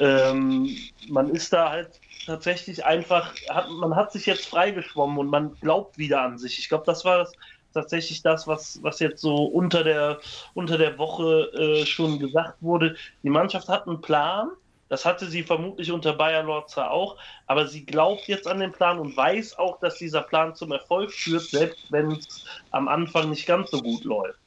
Ähm, 0.00 0.76
man 1.08 1.30
ist 1.30 1.52
da 1.52 1.70
halt 1.70 2.00
tatsächlich 2.26 2.84
einfach, 2.84 3.34
hat, 3.48 3.70
man 3.70 3.96
hat 3.96 4.12
sich 4.12 4.26
jetzt 4.26 4.46
freigeschwommen 4.46 5.18
und 5.18 5.28
man 5.28 5.56
glaubt 5.60 5.98
wieder 5.98 6.22
an 6.22 6.38
sich. 6.38 6.58
Ich 6.58 6.68
glaube, 6.68 6.84
das 6.86 7.04
war 7.04 7.18
das, 7.18 7.32
tatsächlich 7.74 8.22
das, 8.22 8.46
was, 8.46 8.82
was 8.82 8.98
jetzt 9.00 9.20
so 9.20 9.44
unter 9.44 9.84
der, 9.84 10.20
unter 10.54 10.78
der 10.78 10.98
Woche 10.98 11.50
äh, 11.52 11.86
schon 11.86 12.18
gesagt 12.18 12.56
wurde. 12.60 12.96
Die 13.22 13.30
Mannschaft 13.30 13.68
hat 13.68 13.86
einen 13.86 14.00
Plan. 14.00 14.50
Das 14.88 15.04
hatte 15.04 15.26
sie 15.26 15.42
vermutlich 15.42 15.92
unter 15.92 16.14
Bayer 16.14 16.42
Lorza 16.42 16.88
auch, 16.88 17.18
aber 17.46 17.66
sie 17.66 17.84
glaubt 17.84 18.26
jetzt 18.26 18.46
an 18.46 18.58
den 18.58 18.72
Plan 18.72 18.98
und 18.98 19.14
weiß 19.14 19.58
auch, 19.58 19.78
dass 19.80 19.98
dieser 19.98 20.22
Plan 20.22 20.54
zum 20.54 20.72
Erfolg 20.72 21.12
führt, 21.12 21.42
selbst 21.42 21.92
wenn 21.92 22.12
es 22.12 22.46
am 22.70 22.88
Anfang 22.88 23.28
nicht 23.28 23.44
ganz 23.44 23.70
so 23.70 23.82
gut 23.82 24.04
läuft. 24.04 24.38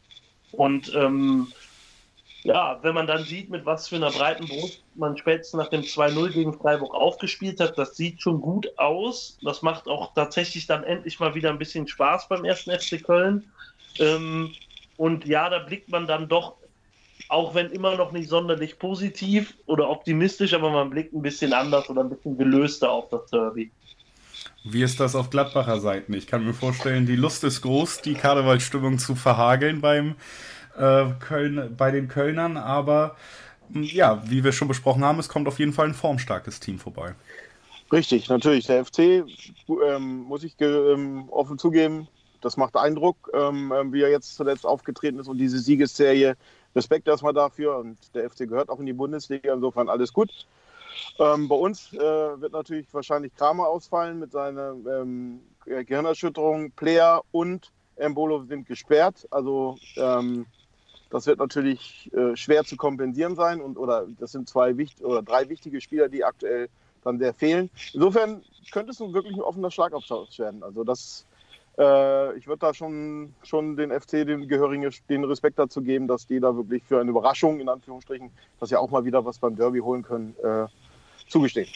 Und 0.51 0.93
ähm, 0.95 1.53
ja, 2.43 2.79
wenn 2.81 2.95
man 2.95 3.05
dann 3.05 3.23
sieht, 3.23 3.49
mit 3.49 3.65
was 3.65 3.87
für 3.87 3.97
einer 3.97 4.09
breiten 4.09 4.47
Brust 4.47 4.83
man 4.95 5.15
spätestens 5.15 5.59
nach 5.59 5.69
dem 5.69 5.81
2-0 5.81 6.29
gegen 6.31 6.53
Freiburg 6.53 6.93
aufgespielt 6.93 7.59
hat, 7.59 7.77
das 7.77 7.95
sieht 7.95 8.21
schon 8.21 8.41
gut 8.41 8.67
aus. 8.77 9.37
Das 9.43 9.61
macht 9.61 9.87
auch 9.87 10.13
tatsächlich 10.15 10.65
dann 10.65 10.83
endlich 10.83 11.19
mal 11.19 11.35
wieder 11.35 11.49
ein 11.49 11.59
bisschen 11.59 11.87
Spaß 11.87 12.27
beim 12.29 12.43
ersten 12.43 12.71
FC 12.71 13.03
Köln. 13.03 13.43
Ähm, 13.99 14.53
und 14.97 15.25
ja, 15.25 15.49
da 15.49 15.59
blickt 15.59 15.89
man 15.89 16.07
dann 16.07 16.27
doch, 16.27 16.55
auch 17.29 17.53
wenn 17.53 17.69
immer 17.69 17.95
noch 17.95 18.11
nicht 18.11 18.29
sonderlich 18.29 18.79
positiv 18.79 19.53
oder 19.67 19.89
optimistisch, 19.89 20.53
aber 20.53 20.71
man 20.71 20.89
blickt 20.89 21.13
ein 21.13 21.21
bisschen 21.21 21.53
anders 21.53 21.89
oder 21.89 22.01
ein 22.01 22.09
bisschen 22.09 22.37
gelöster 22.37 22.91
auf 22.91 23.09
das 23.09 23.29
Derby. 23.29 23.71
Wie 24.63 24.81
ist 24.81 24.99
das 24.99 25.15
auf 25.15 25.29
Gladbacher 25.29 25.79
Seiten? 25.79 26.13
Ich 26.13 26.27
kann 26.27 26.45
mir 26.45 26.53
vorstellen, 26.53 27.05
die 27.05 27.15
Lust 27.15 27.43
ist 27.43 27.61
groß, 27.61 28.01
die 28.01 28.15
Karnevalstimmung 28.15 28.97
zu 28.97 29.15
verhageln 29.15 29.81
beim 29.81 30.15
äh, 30.77 31.05
Köln, 31.19 31.75
bei 31.77 31.91
den 31.91 32.07
Kölnern, 32.07 32.57
aber 32.57 33.15
ja, 33.73 34.21
wie 34.25 34.43
wir 34.43 34.51
schon 34.51 34.67
besprochen 34.67 35.03
haben, 35.03 35.19
es 35.19 35.29
kommt 35.29 35.47
auf 35.47 35.59
jeden 35.59 35.73
Fall 35.73 35.87
ein 35.87 35.93
formstarkes 35.93 36.59
Team 36.59 36.79
vorbei. 36.79 37.15
Richtig, 37.91 38.29
natürlich. 38.29 38.67
Der 38.67 38.85
FC, 38.85 39.25
ähm, 39.85 40.23
muss 40.23 40.43
ich 40.43 40.55
ähm, 40.59 41.27
offen 41.29 41.57
zugeben, 41.57 42.07
das 42.41 42.57
macht 42.57 42.75
Eindruck, 42.75 43.29
ähm, 43.33 43.73
ähm, 43.75 43.93
wie 43.93 44.01
er 44.01 44.09
jetzt 44.09 44.35
zuletzt 44.35 44.65
aufgetreten 44.65 45.19
ist 45.19 45.27
und 45.27 45.37
diese 45.37 45.59
Siegesserie. 45.59 46.35
Respekt 46.75 47.07
erstmal 47.07 47.33
dafür 47.33 47.77
und 47.77 47.97
der 48.15 48.29
FC 48.29 48.47
gehört 48.47 48.69
auch 48.69 48.79
in 48.79 48.85
die 48.85 48.93
Bundesliga, 48.93 49.53
insofern 49.53 49.89
alles 49.89 50.13
gut. 50.13 50.47
Ähm, 51.19 51.47
bei 51.47 51.55
uns 51.55 51.93
äh, 51.93 51.99
wird 51.99 52.53
natürlich 52.53 52.87
wahrscheinlich 52.93 53.35
Kramer 53.35 53.67
ausfallen 53.67 54.19
mit 54.19 54.31
seiner 54.31 54.75
ähm, 54.89 55.41
Gehirnerschütterung. 55.65 56.71
Player 56.71 57.21
und 57.31 57.71
Embolo 57.97 58.43
sind 58.43 58.67
gesperrt. 58.67 59.27
Also 59.31 59.77
ähm, 59.97 60.45
das 61.11 61.27
wird 61.27 61.39
natürlich 61.39 62.09
äh, 62.13 62.35
schwer 62.35 62.63
zu 62.63 62.77
kompensieren 62.77 63.35
sein 63.35 63.61
und 63.61 63.77
oder 63.77 64.07
das 64.19 64.31
sind 64.31 64.49
zwei 64.49 64.77
wichtig 64.77 65.05
oder 65.05 65.21
drei 65.21 65.47
wichtige 65.49 65.81
Spieler, 65.81 66.09
die 66.09 66.23
aktuell 66.23 66.69
dann 67.03 67.19
sehr 67.19 67.33
fehlen. 67.33 67.69
Insofern 67.93 68.41
könnte 68.71 68.91
es 68.91 68.99
nun 68.99 69.13
wirklich 69.13 69.35
ein 69.35 69.41
offener 69.41 69.71
Schlagabtausch 69.71 70.39
werden. 70.39 70.63
Also 70.63 70.83
das, 70.83 71.25
äh, 71.77 72.37
ich 72.37 72.47
würde 72.47 72.59
da 72.59 72.73
schon, 72.73 73.33
schon 73.43 73.75
den 73.75 73.91
FC 73.91 74.25
den 74.25 74.47
gehörigen 74.47 74.89
den 75.09 75.23
Respekt 75.25 75.59
dazu 75.59 75.81
geben, 75.81 76.07
dass 76.07 76.27
die 76.27 76.39
da 76.39 76.55
wirklich 76.55 76.83
für 76.83 76.99
eine 76.99 77.09
Überraschung 77.09 77.59
in 77.59 77.69
Anführungsstrichen, 77.69 78.31
dass 78.59 78.69
sie 78.69 78.77
auch 78.77 78.89
mal 78.89 79.03
wieder 79.03 79.25
was 79.25 79.37
beim 79.39 79.55
Derby 79.55 79.79
holen 79.79 80.03
können, 80.03 80.35
äh, 80.43 80.67
zugestehen. 81.27 81.69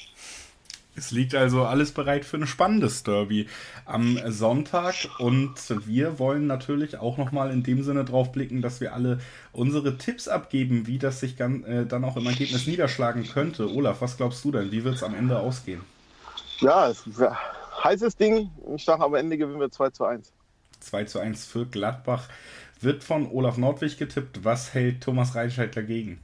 Es 0.98 1.12
liegt 1.12 1.36
also 1.36 1.66
alles 1.66 1.92
bereit 1.92 2.24
für 2.24 2.38
ein 2.38 2.48
spannendes 2.48 3.04
Derby 3.04 3.48
am 3.84 4.20
Sonntag 4.32 4.96
und 5.20 5.56
wir 5.86 6.20
wollen 6.20 6.48
natürlich 6.48 6.98
auch 6.98 7.18
nochmal 7.18 7.52
in 7.52 7.64
dem 7.64 7.84
Sinne 7.84 8.06
drauf 8.06 8.32
blicken, 8.32 8.62
dass 8.62 8.80
wir 8.80 8.94
alle 8.94 9.20
unsere 9.52 9.98
Tipps 9.98 10.30
abgeben, 10.30 10.88
wie 10.88 10.98
das 10.98 11.20
sich 11.20 11.36
dann, 11.36 11.64
äh, 11.66 11.86
dann 11.86 12.06
auch 12.06 12.16
im 12.16 12.26
Ergebnis 12.26 12.66
niederschlagen 12.66 13.28
könnte. 13.28 13.70
Olaf, 13.70 14.02
was 14.02 14.16
glaubst 14.16 14.44
du 14.46 14.52
denn? 14.52 14.72
Wie 14.72 14.86
wird 14.86 14.96
es 14.96 15.04
am 15.04 15.16
Ende 15.16 15.38
ausgehen? 15.38 15.82
Ja, 16.60 16.88
es 16.90 17.06
ist 17.06 17.22
ein 17.22 17.36
heißes 17.84 18.16
Ding. 18.16 18.50
Ich 18.74 18.86
sage, 18.86 19.04
am 19.04 19.16
Ende 19.16 19.38
gewinnen 19.38 19.60
wir 19.60 19.70
2 19.70 19.90
zu 19.90 20.06
1. 20.06 20.32
2 20.80 21.04
zu 21.06 21.20
1 21.20 21.46
für 21.46 21.66
Gladbach 21.66 22.30
wird 22.80 23.04
von 23.04 23.30
Olaf 23.30 23.58
Nordwig 23.58 23.98
getippt. 23.98 24.46
Was 24.46 24.74
hält 24.74 25.02
Thomas 25.02 25.36
Reinscheid 25.36 25.76
dagegen? 25.76 26.20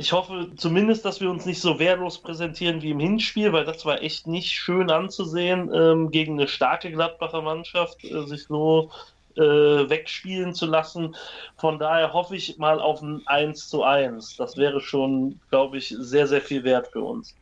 Ich 0.00 0.12
hoffe 0.12 0.48
zumindest, 0.56 1.04
dass 1.04 1.20
wir 1.20 1.30
uns 1.30 1.44
nicht 1.44 1.60
so 1.60 1.78
wehrlos 1.78 2.16
präsentieren 2.16 2.80
wie 2.80 2.92
im 2.92 3.00
Hinspiel, 3.00 3.52
weil 3.52 3.66
das 3.66 3.84
war 3.84 4.00
echt 4.00 4.26
nicht 4.26 4.52
schön 4.52 4.90
anzusehen, 4.90 5.70
ähm, 5.74 6.10
gegen 6.10 6.40
eine 6.40 6.48
starke 6.48 6.90
Gladbacher 6.90 7.42
Mannschaft 7.42 8.02
äh, 8.04 8.22
sich 8.22 8.46
so 8.46 8.90
äh, 9.36 9.42
wegspielen 9.42 10.54
zu 10.54 10.64
lassen. 10.64 11.14
Von 11.58 11.78
daher 11.78 12.14
hoffe 12.14 12.34
ich 12.34 12.56
mal 12.56 12.80
auf 12.80 13.02
ein 13.02 13.20
1 13.26 13.68
zu 13.68 13.82
1. 13.82 14.38
Das 14.38 14.56
wäre 14.56 14.80
schon, 14.80 15.38
glaube 15.50 15.76
ich, 15.76 15.94
sehr, 15.98 16.26
sehr 16.26 16.40
viel 16.40 16.64
wert 16.64 16.88
für 16.88 17.02
uns. 17.02 17.34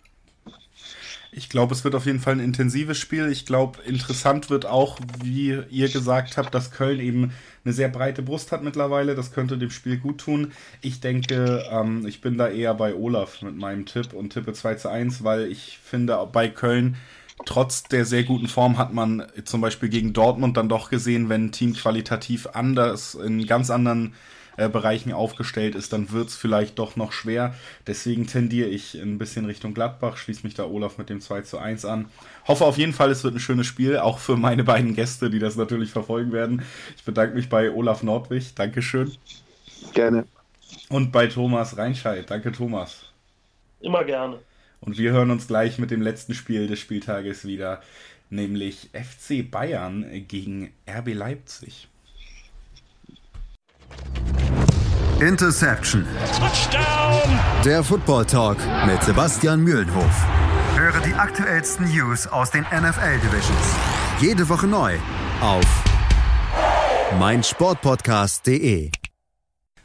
Ich 1.30 1.48
glaube, 1.48 1.74
es 1.74 1.84
wird 1.84 1.94
auf 1.94 2.06
jeden 2.06 2.20
Fall 2.20 2.34
ein 2.34 2.40
intensives 2.40 2.98
Spiel. 2.98 3.30
Ich 3.30 3.44
glaube, 3.44 3.80
interessant 3.82 4.48
wird 4.48 4.64
auch, 4.64 4.98
wie 5.22 5.58
ihr 5.70 5.88
gesagt 5.88 6.36
habt, 6.36 6.54
dass 6.54 6.70
Köln 6.70 7.00
eben 7.00 7.32
eine 7.64 7.74
sehr 7.74 7.88
breite 7.88 8.22
Brust 8.22 8.50
hat 8.50 8.62
mittlerweile. 8.62 9.14
Das 9.14 9.32
könnte 9.32 9.58
dem 9.58 9.70
Spiel 9.70 9.98
gut 9.98 10.18
tun. 10.18 10.52
Ich 10.80 11.00
denke, 11.00 11.64
ähm, 11.70 12.06
ich 12.06 12.20
bin 12.22 12.38
da 12.38 12.48
eher 12.48 12.74
bei 12.74 12.94
Olaf 12.94 13.42
mit 13.42 13.56
meinem 13.56 13.84
Tipp 13.84 14.14
und 14.14 14.32
tippe 14.32 14.54
2 14.54 14.76
zu 14.76 14.88
1, 14.90 15.22
weil 15.22 15.50
ich 15.50 15.78
finde, 15.82 16.18
bei 16.32 16.48
Köln 16.48 16.96
trotz 17.44 17.84
der 17.84 18.04
sehr 18.04 18.24
guten 18.24 18.48
Form 18.48 18.78
hat 18.78 18.92
man 18.92 19.24
zum 19.44 19.60
Beispiel 19.60 19.88
gegen 19.88 20.12
Dortmund 20.12 20.56
dann 20.56 20.68
doch 20.68 20.90
gesehen, 20.90 21.28
wenn 21.28 21.46
ein 21.46 21.52
Team 21.52 21.74
qualitativ 21.74 22.48
anders 22.52 23.14
in 23.14 23.46
ganz 23.46 23.70
anderen 23.70 24.14
äh, 24.58 24.68
Bereichen 24.68 25.12
aufgestellt 25.12 25.76
ist, 25.76 25.92
dann 25.92 26.10
wird 26.10 26.28
es 26.28 26.36
vielleicht 26.36 26.78
doch 26.80 26.96
noch 26.96 27.12
schwer. 27.12 27.54
Deswegen 27.86 28.26
tendiere 28.26 28.68
ich 28.68 28.94
ein 28.94 29.16
bisschen 29.16 29.44
Richtung 29.44 29.72
Gladbach, 29.72 30.16
schließe 30.16 30.42
mich 30.42 30.54
da 30.54 30.64
Olaf 30.64 30.98
mit 30.98 31.08
dem 31.08 31.20
2 31.20 31.42
zu 31.42 31.58
1 31.58 31.84
an. 31.84 32.06
Hoffe 32.46 32.64
auf 32.64 32.76
jeden 32.76 32.92
Fall, 32.92 33.10
es 33.12 33.22
wird 33.22 33.34
ein 33.34 33.40
schönes 33.40 33.68
Spiel, 33.68 33.98
auch 33.98 34.18
für 34.18 34.36
meine 34.36 34.64
beiden 34.64 34.96
Gäste, 34.96 35.30
die 35.30 35.38
das 35.38 35.54
natürlich 35.54 35.90
verfolgen 35.90 36.32
werden. 36.32 36.62
Ich 36.96 37.04
bedanke 37.04 37.36
mich 37.36 37.48
bei 37.48 37.70
Olaf 37.70 38.02
Nordwig. 38.02 38.54
Dankeschön. 38.56 39.12
Gerne. 39.94 40.26
Und 40.88 41.12
bei 41.12 41.28
Thomas 41.28 41.76
Reinscheid. 41.76 42.28
Danke, 42.28 42.50
Thomas. 42.50 43.04
Immer 43.80 44.02
gerne. 44.02 44.40
Und 44.80 44.98
wir 44.98 45.12
hören 45.12 45.30
uns 45.30 45.46
gleich 45.46 45.78
mit 45.78 45.92
dem 45.92 46.02
letzten 46.02 46.34
Spiel 46.34 46.66
des 46.66 46.80
Spieltages 46.80 47.44
wieder, 47.44 47.80
nämlich 48.28 48.90
FC 48.92 49.48
Bayern 49.48 50.26
gegen 50.26 50.72
RB 50.88 51.14
Leipzig. 51.14 51.88
Interception. 55.20 56.06
Touchdown. 56.38 57.40
Der 57.64 57.82
Football 57.82 58.24
Talk 58.24 58.56
mit 58.86 59.02
Sebastian 59.02 59.60
Mühlenhof. 59.60 60.26
Höre 60.76 61.00
die 61.00 61.12
aktuellsten 61.12 61.88
News 61.88 62.28
aus 62.28 62.52
den 62.52 62.62
NFL 62.62 63.18
Divisions. 63.24 63.74
Jede 64.20 64.48
Woche 64.48 64.68
neu 64.68 64.94
auf 65.40 65.64
meinsportpodcast.de. 67.18 68.92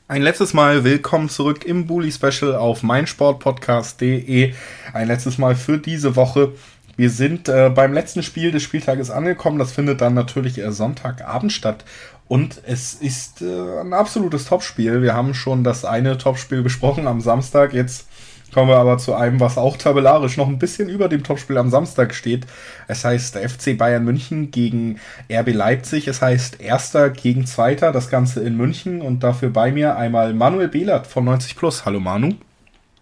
Ein 0.07 0.21
letztes 0.21 0.53
Mal 0.53 0.83
willkommen 0.83 1.29
zurück 1.29 1.65
im 1.65 1.87
Bully 1.87 2.11
Special 2.11 2.53
auf 2.53 2.83
meinsportpodcast.de. 2.83 4.53
Ein 4.93 5.07
letztes 5.07 5.39
Mal 5.39 5.55
für 5.55 5.79
diese 5.79 6.15
Woche. 6.15 6.53
Wir 6.95 7.09
sind 7.09 7.49
äh, 7.49 7.71
beim 7.73 7.91
letzten 7.91 8.21
Spiel 8.21 8.51
des 8.51 8.61
Spieltages 8.61 9.09
angekommen. 9.09 9.57
Das 9.57 9.71
findet 9.71 10.01
dann 10.01 10.13
natürlich 10.13 10.59
äh, 10.59 10.71
Sonntagabend 10.71 11.51
statt. 11.51 11.85
Und 12.27 12.61
es 12.65 12.93
ist 12.93 13.41
äh, 13.41 13.79
ein 13.81 13.93
absolutes 13.93 14.45
Topspiel. 14.45 15.01
Wir 15.01 15.13
haben 15.13 15.33
schon 15.33 15.63
das 15.63 15.85
eine 15.85 16.17
Topspiel 16.17 16.61
besprochen 16.61 17.07
am 17.07 17.21
Samstag. 17.21 17.73
Jetzt 17.73 18.07
kommen 18.53 18.69
wir 18.69 18.77
aber 18.77 18.97
zu 18.97 19.13
einem, 19.13 19.39
was 19.39 19.57
auch 19.57 19.77
tabellarisch 19.77 20.37
noch 20.37 20.47
ein 20.47 20.59
bisschen 20.59 20.87
über 20.87 21.09
dem 21.09 21.23
Topspiel 21.23 21.57
am 21.57 21.69
Samstag 21.69 22.13
steht. 22.13 22.45
Es 22.87 23.03
heißt 23.03 23.37
FC 23.37 23.77
Bayern 23.77 24.05
München 24.05 24.51
gegen 24.51 24.99
RB 25.31 25.53
Leipzig. 25.53 26.07
Es 26.07 26.21
heißt 26.21 26.61
Erster 26.61 27.09
gegen 27.09 27.45
Zweiter. 27.45 27.91
Das 27.91 28.09
Ganze 28.09 28.41
in 28.41 28.55
München. 28.55 29.01
Und 29.01 29.23
dafür 29.23 29.49
bei 29.49 29.71
mir 29.71 29.97
einmal 29.97 30.33
Manuel 30.33 30.69
Behlert 30.69 31.07
von 31.07 31.25
90 31.25 31.55
Plus. 31.55 31.85
Hallo 31.85 31.99
Manu. 31.99 32.35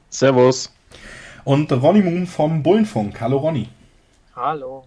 Servus. 0.10 0.74
Und 1.44 1.72
Ronny 1.72 2.02
Moon 2.02 2.28
vom 2.28 2.64
Bullenfunk. 2.64 3.20
Hallo 3.22 3.38
Ronny. 3.38 3.70
Hallo. 4.36 4.86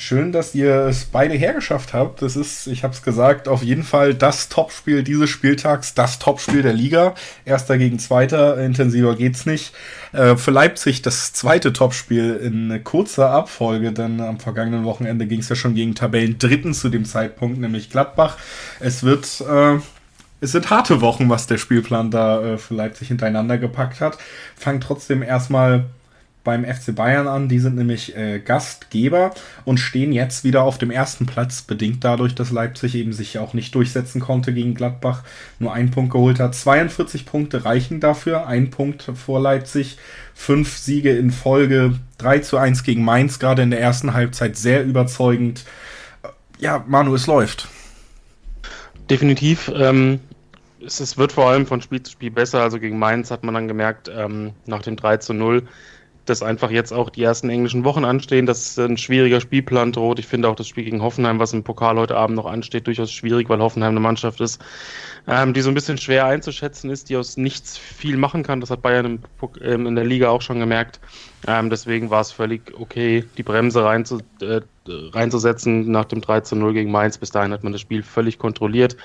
Schön, 0.00 0.30
dass 0.30 0.54
ihr 0.54 0.86
es 0.86 1.06
beide 1.06 1.34
hergeschafft 1.34 1.92
habt. 1.92 2.22
Das 2.22 2.36
ist, 2.36 2.68
ich 2.68 2.84
habe 2.84 2.94
es 2.94 3.02
gesagt, 3.02 3.48
auf 3.48 3.64
jeden 3.64 3.82
Fall 3.82 4.14
das 4.14 4.48
Topspiel 4.48 5.02
dieses 5.02 5.28
Spieltags, 5.28 5.92
das 5.92 6.20
Topspiel 6.20 6.62
der 6.62 6.72
Liga. 6.72 7.16
Erster 7.44 7.78
gegen 7.78 7.98
Zweiter, 7.98 8.58
intensiver 8.58 9.16
geht's 9.16 9.44
nicht. 9.44 9.74
Äh, 10.12 10.36
für 10.36 10.52
Leipzig 10.52 11.02
das 11.02 11.32
zweite 11.32 11.72
Topspiel 11.72 12.36
in 12.36 12.84
kurzer 12.84 13.30
Abfolge, 13.30 13.90
denn 13.90 14.20
am 14.20 14.38
vergangenen 14.38 14.84
Wochenende 14.84 15.26
ging 15.26 15.40
es 15.40 15.48
ja 15.48 15.56
schon 15.56 15.74
gegen 15.74 15.96
Tabellen 15.96 16.38
Dritten 16.38 16.74
zu 16.74 16.90
dem 16.90 17.04
Zeitpunkt, 17.04 17.58
nämlich 17.58 17.90
Gladbach. 17.90 18.36
Es 18.78 19.02
wird 19.02 19.40
äh, 19.40 19.78
es 20.40 20.52
sind 20.52 20.70
harte 20.70 21.00
Wochen, 21.00 21.28
was 21.28 21.48
der 21.48 21.58
Spielplan 21.58 22.12
da 22.12 22.40
äh, 22.40 22.58
für 22.58 22.74
Leipzig 22.74 23.08
hintereinander 23.08 23.58
gepackt 23.58 24.00
hat. 24.00 24.16
Fangt 24.54 24.84
trotzdem 24.84 25.24
erstmal 25.24 25.86
beim 26.48 26.64
FC 26.64 26.94
Bayern 26.94 27.28
an. 27.28 27.50
Die 27.50 27.58
sind 27.58 27.76
nämlich 27.76 28.16
äh, 28.16 28.38
Gastgeber 28.38 29.34
und 29.66 29.76
stehen 29.76 30.14
jetzt 30.14 30.44
wieder 30.44 30.62
auf 30.62 30.78
dem 30.78 30.90
ersten 30.90 31.26
Platz, 31.26 31.60
bedingt 31.60 32.04
dadurch, 32.04 32.34
dass 32.34 32.50
Leipzig 32.50 32.94
eben 32.94 33.12
sich 33.12 33.38
auch 33.38 33.52
nicht 33.52 33.74
durchsetzen 33.74 34.18
konnte 34.18 34.54
gegen 34.54 34.72
Gladbach, 34.72 35.24
nur 35.58 35.74
einen 35.74 35.90
Punkt 35.90 36.10
geholt 36.10 36.40
hat. 36.40 36.54
42 36.54 37.26
Punkte 37.26 37.66
reichen 37.66 38.00
dafür, 38.00 38.46
ein 38.46 38.70
Punkt 38.70 39.02
vor 39.14 39.42
Leipzig, 39.42 39.98
fünf 40.32 40.78
Siege 40.78 41.14
in 41.14 41.32
Folge, 41.32 41.96
3 42.16 42.38
zu 42.38 42.56
1 42.56 42.82
gegen 42.82 43.04
Mainz, 43.04 43.38
gerade 43.38 43.60
in 43.60 43.70
der 43.70 43.82
ersten 43.82 44.14
Halbzeit 44.14 44.56
sehr 44.56 44.86
überzeugend. 44.86 45.66
Ja, 46.58 46.82
Manu, 46.88 47.14
es 47.14 47.26
läuft. 47.26 47.68
Definitiv. 49.10 49.70
Ähm, 49.74 50.20
es, 50.82 51.00
es, 51.00 51.18
wird 51.18 51.32
vor 51.32 51.50
allem 51.50 51.66
von 51.66 51.82
Spiel 51.82 52.02
zu 52.02 52.12
Spiel 52.12 52.30
besser. 52.30 52.62
Also 52.62 52.80
gegen 52.80 52.98
Mainz 52.98 53.30
hat 53.30 53.44
man 53.44 53.52
dann 53.52 53.68
gemerkt, 53.68 54.10
ähm, 54.10 54.52
nach 54.64 54.80
dem 54.80 54.96
3 54.96 55.18
zu 55.18 55.34
0, 55.34 55.68
dass 56.28 56.42
einfach 56.42 56.70
jetzt 56.70 56.92
auch 56.92 57.10
die 57.10 57.22
ersten 57.22 57.50
englischen 57.50 57.84
Wochen 57.84 58.04
anstehen, 58.04 58.46
dass 58.46 58.78
ein 58.78 58.96
schwieriger 58.96 59.40
Spielplan 59.40 59.92
droht. 59.92 60.18
Ich 60.18 60.26
finde 60.26 60.48
auch 60.48 60.56
das 60.56 60.68
Spiel 60.68 60.84
gegen 60.84 61.02
Hoffenheim, 61.02 61.38
was 61.38 61.52
im 61.52 61.62
Pokal 61.64 61.96
heute 61.98 62.16
Abend 62.16 62.36
noch 62.36 62.46
ansteht, 62.46 62.86
durchaus 62.86 63.10
schwierig, 63.10 63.48
weil 63.48 63.60
Hoffenheim 63.60 63.90
eine 63.90 64.00
Mannschaft 64.00 64.40
ist, 64.40 64.60
ähm, 65.26 65.54
die 65.54 65.60
so 65.60 65.70
ein 65.70 65.74
bisschen 65.74 65.98
schwer 65.98 66.26
einzuschätzen 66.26 66.90
ist, 66.90 67.08
die 67.08 67.16
aus 67.16 67.36
nichts 67.36 67.76
viel 67.78 68.16
machen 68.16 68.42
kann. 68.42 68.60
Das 68.60 68.70
hat 68.70 68.82
Bayern 68.82 69.06
im, 69.06 69.20
ähm, 69.62 69.86
in 69.86 69.94
der 69.94 70.04
Liga 70.04 70.28
auch 70.28 70.42
schon 70.42 70.58
gemerkt. 70.60 71.00
Ähm, 71.46 71.70
deswegen 71.70 72.10
war 72.10 72.20
es 72.20 72.32
völlig 72.32 72.74
okay, 72.78 73.24
die 73.36 73.42
Bremse 73.42 73.84
reinzu, 73.84 74.20
äh, 74.40 74.60
reinzusetzen 74.88 75.90
nach 75.90 76.06
dem 76.06 76.20
3 76.20 76.40
zu 76.40 76.56
0 76.56 76.72
gegen 76.74 76.90
Mainz. 76.90 77.18
Bis 77.18 77.30
dahin 77.30 77.52
hat 77.52 77.62
man 77.62 77.72
das 77.72 77.80
Spiel 77.80 78.02
völlig 78.02 78.38
kontrolliert. 78.38 78.96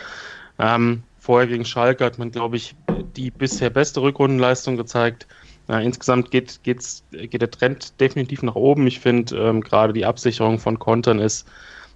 Ähm, 0.60 1.04
vorher 1.20 1.48
gegen 1.48 1.66
Schalke 1.66 2.04
hat 2.04 2.20
man, 2.20 2.32
glaube 2.32 2.58
ich, 2.58 2.76
die 3.16 3.32
bisher 3.32 3.70
beste 3.70 4.02
Rückrundenleistung 4.02 4.78
gezeigt. 4.78 5.28
Ja, 5.68 5.80
insgesamt 5.80 6.31
geht, 6.31 6.60
geht's, 6.64 7.03
geht 7.11 7.41
der 7.41 7.52
Trend 7.52 7.99
definitiv 7.99 8.44
nach 8.44 8.56
oben. 8.56 8.85
Ich 8.85 8.99
finde, 8.99 9.38
ähm, 9.38 9.61
gerade 9.61 9.94
die 9.94 10.06
Absicherung 10.06 10.60
von 10.60 10.77
Kontern 10.77 11.19
ist 11.19 11.48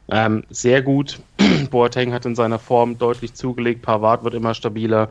ähm, 0.09 0.43
sehr 0.49 0.81
gut. 0.81 1.19
Boateng 1.69 2.13
hat 2.13 2.25
in 2.25 2.35
seiner 2.35 2.59
Form 2.59 2.97
deutlich 2.97 3.33
zugelegt. 3.33 3.81
Pavard 3.81 4.23
wird 4.23 4.33
immer 4.33 4.53
stabiler. 4.53 5.09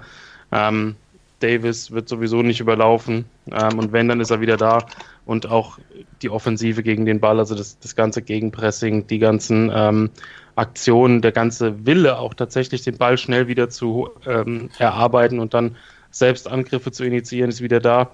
Ähm, 0.53 0.97
Davis 1.41 1.91
wird 1.91 2.09
sowieso 2.09 2.43
nicht 2.43 2.61
überlaufen. 2.61 3.27
Ähm, 3.51 3.79
und 3.79 3.93
wenn, 3.93 4.09
dann 4.09 4.21
ist 4.21 4.31
er 4.31 4.41
wieder 4.41 4.57
da. 4.57 4.87
Und 5.27 5.51
auch 5.51 5.79
die 6.23 6.31
Offensive 6.31 6.83
gegen 6.83 7.05
den 7.05 7.21
Ball, 7.21 7.39
also 7.39 7.55
das, 7.55 7.79
das 7.79 7.95
ganze 7.95 8.23
Gegenpressing, 8.23 9.07
die 9.07 9.19
ganzen 9.19 9.71
ähm, 9.75 10.11
Aktionen, 10.55 11.21
der 11.21 11.33
ganze 11.33 11.85
Wille, 11.85 12.19
auch 12.19 12.33
tatsächlich 12.33 12.83
den 12.83 12.97
Ball 12.97 13.19
schnell 13.19 13.49
wieder 13.49 13.69
zu 13.69 14.09
ähm, 14.25 14.71
erarbeiten 14.79 15.41
und 15.41 15.53
dann 15.53 15.77
selbst 16.11 16.49
Angriffe 16.49 16.93
zu 16.93 17.05
initiieren, 17.05 17.51
ist 17.51 17.61
wieder 17.61 17.81
da. 17.81 18.11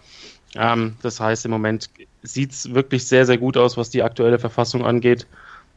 Ähm, 0.56 0.96
das 1.02 1.20
heißt, 1.20 1.44
im 1.44 1.50
Moment 1.50 1.90
sieht 2.22 2.52
es 2.52 2.74
wirklich 2.74 3.06
sehr, 3.06 3.26
sehr 3.26 3.38
gut 3.38 3.56
aus, 3.56 3.76
was 3.76 3.90
die 3.90 4.02
aktuelle 4.02 4.38
Verfassung 4.38 4.84
angeht. 4.84 5.26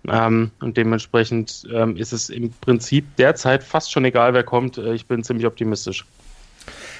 Ähm, 0.07 0.51
und 0.59 0.77
dementsprechend 0.77 1.67
ähm, 1.73 1.97
ist 1.97 2.13
es 2.13 2.29
im 2.29 2.51
Prinzip 2.61 3.15
derzeit 3.15 3.63
fast 3.63 3.91
schon 3.91 4.05
egal, 4.05 4.33
wer 4.33 4.43
kommt. 4.43 4.77
Äh, 4.77 4.93
ich 4.93 5.07
bin 5.07 5.23
ziemlich 5.23 5.47
optimistisch. 5.47 6.05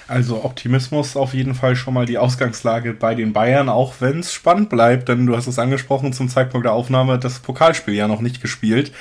Also 0.08 0.44
Optimismus 0.44 1.18
auf 1.18 1.34
jeden 1.34 1.56
Fall 1.56 1.76
schon 1.76 1.96
mal 1.96 2.06
die 2.06 2.20
Ausgangslage 2.20 2.94
bei 2.94 3.16
den 3.16 3.34
Bayern, 3.34 3.70
auch 3.70 3.96
wenn 4.00 4.20
es 4.20 4.34
spannend 4.34 4.70
bleibt, 4.70 5.10
denn 5.10 5.26
du 5.26 5.36
hast 5.36 5.48
es 5.48 5.58
angesprochen, 5.58 6.14
zum 6.14 6.30
Zeitpunkt 6.30 6.66
der 6.66 6.74
Aufnahme 6.74 7.18
das 7.18 7.40
Pokalspiel 7.40 7.96
ja 7.96 8.08
noch 8.08 8.22
nicht 8.22 8.40
gespielt. 8.40 8.92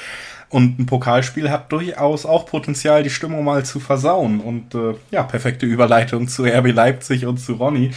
Und 0.48 0.78
ein 0.78 0.86
Pokalspiel 0.86 1.50
hat 1.50 1.72
durchaus 1.72 2.26
auch 2.26 2.46
Potenzial, 2.46 3.02
die 3.02 3.10
Stimmung 3.10 3.44
mal 3.44 3.64
zu 3.64 3.80
versauen. 3.80 4.40
Und 4.40 4.74
äh, 4.74 4.94
ja, 5.10 5.22
perfekte 5.22 5.66
Überleitung 5.66 6.28
zu 6.28 6.44
RB 6.44 6.72
Leipzig 6.72 7.26
und 7.26 7.38
zu 7.38 7.54
Ronny. 7.54 7.90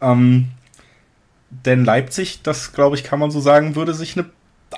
Ähm, 0.00 0.48
denn 1.50 1.84
Leipzig, 1.84 2.42
das 2.42 2.72
glaube 2.72 2.96
ich, 2.96 3.04
kann 3.04 3.18
man 3.18 3.30
so 3.30 3.40
sagen, 3.40 3.74
würde 3.76 3.94
sich 3.94 4.16
eine 4.16 4.26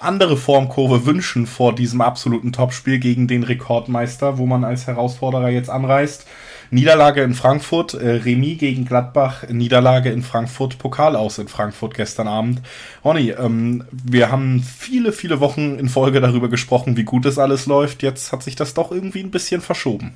andere 0.00 0.36
Formkurve 0.36 1.04
wünschen 1.04 1.46
vor 1.46 1.74
diesem 1.74 2.00
absoluten 2.00 2.52
Topspiel 2.52 2.98
gegen 2.98 3.28
den 3.28 3.42
Rekordmeister, 3.42 4.38
wo 4.38 4.46
man 4.46 4.64
als 4.64 4.86
Herausforderer 4.86 5.50
jetzt 5.50 5.70
anreist. 5.70 6.26
Niederlage 6.72 7.22
in 7.22 7.34
Frankfurt, 7.34 7.92
äh, 7.92 8.12
Remis 8.12 8.58
gegen 8.58 8.86
Gladbach, 8.86 9.46
Niederlage 9.46 10.10
in 10.10 10.22
Frankfurt, 10.22 10.78
Pokal 10.78 11.16
aus 11.16 11.36
in 11.36 11.46
Frankfurt 11.46 11.92
gestern 11.92 12.26
Abend. 12.26 12.62
Ronny, 13.04 13.28
ähm, 13.28 13.84
wir 13.92 14.32
haben 14.32 14.60
viele, 14.60 15.12
viele 15.12 15.40
Wochen 15.40 15.78
in 15.78 15.90
Folge 15.90 16.22
darüber 16.22 16.48
gesprochen, 16.48 16.96
wie 16.96 17.04
gut 17.04 17.26
es 17.26 17.38
alles 17.38 17.66
läuft. 17.66 18.02
Jetzt 18.02 18.32
hat 18.32 18.42
sich 18.42 18.56
das 18.56 18.72
doch 18.72 18.90
irgendwie 18.90 19.20
ein 19.20 19.30
bisschen 19.30 19.60
verschoben. 19.60 20.14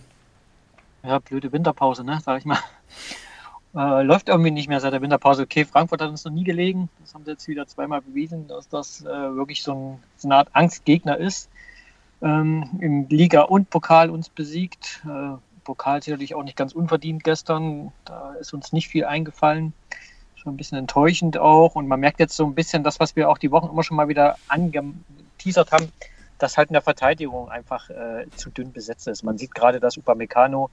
Ja, 1.05 1.19
blöde 1.19 1.53
Winterpause, 1.53 2.05
ne, 2.05 2.21
sag 2.25 2.39
ich 2.39 2.47
mal. 2.47 2.59
Äh, 3.75 4.05
läuft 4.05 4.31
irgendwie 4.31 4.51
nicht 4.51 4.71
mehr 4.71 4.81
seit 4.81 4.95
der 4.95 5.03
Winterpause. 5.03 5.43
Okay, 5.43 5.67
Frankfurt 5.67 6.01
hat 6.01 6.09
uns 6.09 6.25
noch 6.25 6.33
nie 6.33 6.45
gelegen. 6.45 6.89
Das 7.01 7.13
haben 7.13 7.27
sie 7.27 7.33
jetzt 7.33 7.47
wieder 7.49 7.67
zweimal 7.67 8.01
bewiesen, 8.01 8.49
dass 8.49 8.71
das 8.71 9.03
äh, 9.03 9.07
wirklich 9.07 9.63
so, 9.63 9.75
ein, 9.75 9.99
so, 10.17 10.29
eine 10.29 10.37
Art 10.37 10.49
Angstgegner 10.55 11.19
ist. 11.19 11.51
Ähm, 12.23 12.71
Im 12.81 13.07
Liga 13.11 13.43
und 13.43 13.69
Pokal 13.69 14.09
uns 14.09 14.31
besiegt. 14.31 15.03
Äh, 15.05 15.37
Pokal 15.67 16.01
sicherlich 16.01 16.35
auch 16.35 16.45
nicht 16.45 16.57
ganz 16.57 16.73
unverdient 16.73 17.25
gestern. 17.25 17.93
Da 18.05 18.35
ist 18.35 18.55
uns 18.55 18.73
nicht 18.73 18.89
viel 18.89 19.05
eingefallen. 19.05 19.75
Schon 20.37 20.55
ein 20.55 20.57
bisschen 20.57 20.79
enttäuschend 20.79 21.39
auch. 21.39 21.75
Und 21.75 21.89
man 21.89 21.99
merkt 21.99 22.21
jetzt 22.21 22.37
so 22.37 22.47
ein 22.47 22.55
bisschen 22.55 22.85
das, 22.85 23.01
was 23.01 23.17
wir 23.17 23.29
auch 23.29 23.37
die 23.37 23.51
Wochen 23.51 23.69
immer 23.69 23.83
schon 23.83 23.97
mal 23.97 24.09
wieder 24.09 24.37
angeteasert 24.47 25.73
haben, 25.73 25.91
dass 26.39 26.57
halt 26.57 26.71
in 26.71 26.75
der 26.75 26.83
Verteidigung 26.83 27.51
einfach 27.51 27.91
äh, 27.91 28.27
zu 28.37 28.51
dünn 28.51 28.73
besetzt 28.73 29.09
ist. 29.09 29.25
Man 29.25 29.39
sieht 29.39 29.55
gerade, 29.55 29.81
dass 29.81 29.99
Upamecano 29.99 30.71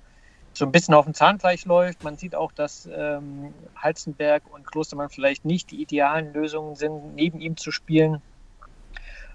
so 0.53 0.63
ein 0.65 0.71
bisschen 0.71 0.93
auf 0.93 1.05
dem 1.05 1.15
Zahnfleisch 1.15 1.65
läuft. 1.65 2.03
Man 2.03 2.17
sieht 2.17 2.35
auch, 2.35 2.51
dass 2.51 2.87
ähm, 2.95 3.51
Halzenberg 3.75 4.43
und 4.53 4.67
Klostermann 4.67 5.09
vielleicht 5.09 5.43
nicht 5.43 5.71
die 5.71 5.81
idealen 5.81 6.33
Lösungen 6.33 6.75
sind, 6.75 7.15
neben 7.15 7.41
ihm 7.41 7.57
zu 7.57 7.71
spielen. 7.71 8.21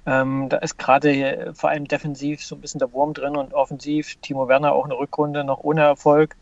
Ähm, 0.07 0.49
da 0.49 0.59
ist 0.59 0.79
gerade 0.79 1.53
vor 1.55 1.71
allem 1.71 1.87
defensiv 1.87 2.43
so 2.43 2.55
ein 2.55 2.61
bisschen 2.61 2.79
der 2.79 2.93
Wurm 2.93 3.15
drin 3.15 3.37
und 3.37 3.55
offensiv 3.55 4.17
Timo 4.23 4.49
Werner 4.49 4.73
auch 4.73 4.85
eine 4.85 4.99
Rückrunde 4.99 5.45
noch 5.45 5.61
ohne 5.65 5.83
Erfolg. 5.83 6.37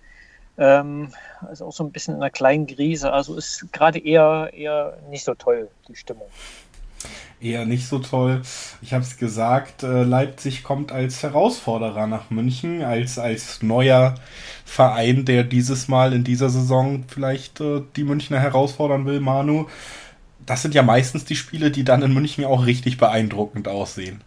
Ähm, 0.58 1.12
also 1.46 1.66
auch 1.66 1.72
so 1.72 1.84
ein 1.84 1.92
bisschen 1.92 2.14
in 2.14 2.22
einer 2.22 2.30
kleinen 2.30 2.66
Krise. 2.66 3.12
Also 3.12 3.36
ist 3.36 3.66
gerade 3.72 3.98
eher, 3.98 4.50
eher 4.52 4.98
nicht 5.10 5.24
so 5.24 5.34
toll, 5.34 5.68
die 5.88 5.96
Stimmung. 5.96 6.26
Eher 7.38 7.66
nicht 7.66 7.86
so 7.86 7.98
toll. 7.98 8.40
Ich 8.80 8.94
habe 8.94 9.04
es 9.04 9.18
gesagt, 9.18 9.82
äh, 9.82 10.04
Leipzig 10.04 10.64
kommt 10.64 10.90
als 10.90 11.22
Herausforderer 11.22 12.06
nach 12.06 12.30
München, 12.30 12.82
als, 12.82 13.18
als 13.18 13.62
neuer 13.62 14.14
Verein, 14.64 15.26
der 15.26 15.44
dieses 15.44 15.86
Mal 15.86 16.14
in 16.14 16.24
dieser 16.24 16.48
Saison 16.48 17.04
vielleicht 17.08 17.60
äh, 17.60 17.82
die 17.94 18.04
Münchner 18.04 18.40
herausfordern 18.40 19.04
will, 19.04 19.20
Manu 19.20 19.66
das 20.46 20.62
sind 20.62 20.74
ja 20.74 20.82
meistens 20.82 21.24
die 21.24 21.36
Spiele, 21.36 21.70
die 21.70 21.84
dann 21.84 22.02
in 22.02 22.14
München 22.14 22.44
auch 22.44 22.66
richtig 22.66 22.98
beeindruckend 22.98 23.68
aussehen. 23.68 24.22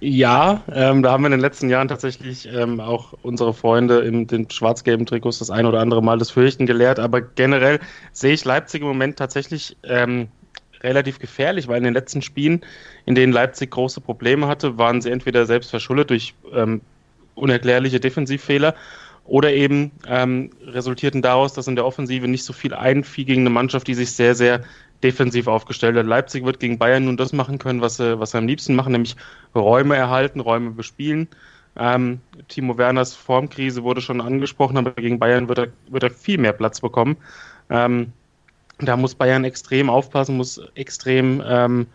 Ja, 0.00 0.62
ähm, 0.72 1.02
da 1.02 1.10
haben 1.10 1.22
wir 1.22 1.26
in 1.26 1.32
den 1.32 1.40
letzten 1.40 1.68
Jahren 1.68 1.88
tatsächlich 1.88 2.48
ähm, 2.52 2.78
auch 2.78 3.14
unsere 3.22 3.52
Freunde 3.52 3.98
in 4.00 4.28
den 4.28 4.48
schwarz-gelben 4.48 5.06
Trikots 5.06 5.40
das 5.40 5.50
ein 5.50 5.66
oder 5.66 5.80
andere 5.80 6.02
Mal 6.02 6.18
das 6.18 6.30
Fürchten 6.30 6.66
gelehrt. 6.66 7.00
Aber 7.00 7.20
generell 7.20 7.80
sehe 8.12 8.32
ich 8.32 8.44
Leipzig 8.44 8.80
im 8.80 8.86
Moment 8.86 9.18
tatsächlich 9.18 9.76
ähm, 9.82 10.28
relativ 10.82 11.18
gefährlich, 11.18 11.66
weil 11.66 11.78
in 11.78 11.84
den 11.84 11.94
letzten 11.94 12.22
Spielen, 12.22 12.64
in 13.06 13.16
denen 13.16 13.32
Leipzig 13.32 13.72
große 13.72 14.00
Probleme 14.00 14.46
hatte, 14.46 14.78
waren 14.78 15.00
sie 15.00 15.10
entweder 15.10 15.46
selbst 15.46 15.70
verschuldet 15.70 16.10
durch 16.10 16.34
ähm, 16.54 16.80
unerklärliche 17.34 17.98
Defensivfehler 17.98 18.76
oder 19.28 19.52
eben 19.52 19.92
ähm, 20.06 20.50
resultierten 20.66 21.22
daraus, 21.22 21.52
dass 21.52 21.68
in 21.68 21.76
der 21.76 21.84
Offensive 21.84 22.26
nicht 22.26 22.44
so 22.44 22.52
viel 22.52 22.74
einfiel 22.74 23.26
gegen 23.26 23.42
eine 23.42 23.50
Mannschaft, 23.50 23.86
die 23.86 23.94
sich 23.94 24.12
sehr, 24.12 24.34
sehr 24.34 24.62
defensiv 25.02 25.46
aufgestellt 25.46 25.96
hat. 25.96 26.06
Leipzig 26.06 26.44
wird 26.44 26.60
gegen 26.60 26.78
Bayern 26.78 27.04
nun 27.04 27.18
das 27.18 27.32
machen 27.32 27.58
können, 27.58 27.82
was 27.82 27.98
sie, 27.98 28.18
was 28.18 28.32
sie 28.32 28.38
am 28.38 28.46
liebsten 28.46 28.74
machen, 28.74 28.92
nämlich 28.92 29.16
Räume 29.54 29.96
erhalten, 29.96 30.40
Räume 30.40 30.70
bespielen. 30.70 31.28
Ähm, 31.76 32.20
Timo 32.48 32.78
Werners 32.78 33.14
Formkrise 33.14 33.84
wurde 33.84 34.00
schon 34.00 34.20
angesprochen, 34.20 34.78
aber 34.78 34.92
gegen 34.92 35.18
Bayern 35.18 35.48
wird 35.48 35.58
er, 35.58 35.68
wird 35.88 36.02
er 36.02 36.10
viel 36.10 36.38
mehr 36.38 36.54
Platz 36.54 36.80
bekommen. 36.80 37.18
Ähm, 37.68 38.12
da 38.78 38.96
muss 38.96 39.14
Bayern 39.14 39.44
extrem 39.44 39.90
aufpassen, 39.90 40.38
muss 40.38 40.58
extrem 40.74 41.42
ähm, 41.46 41.86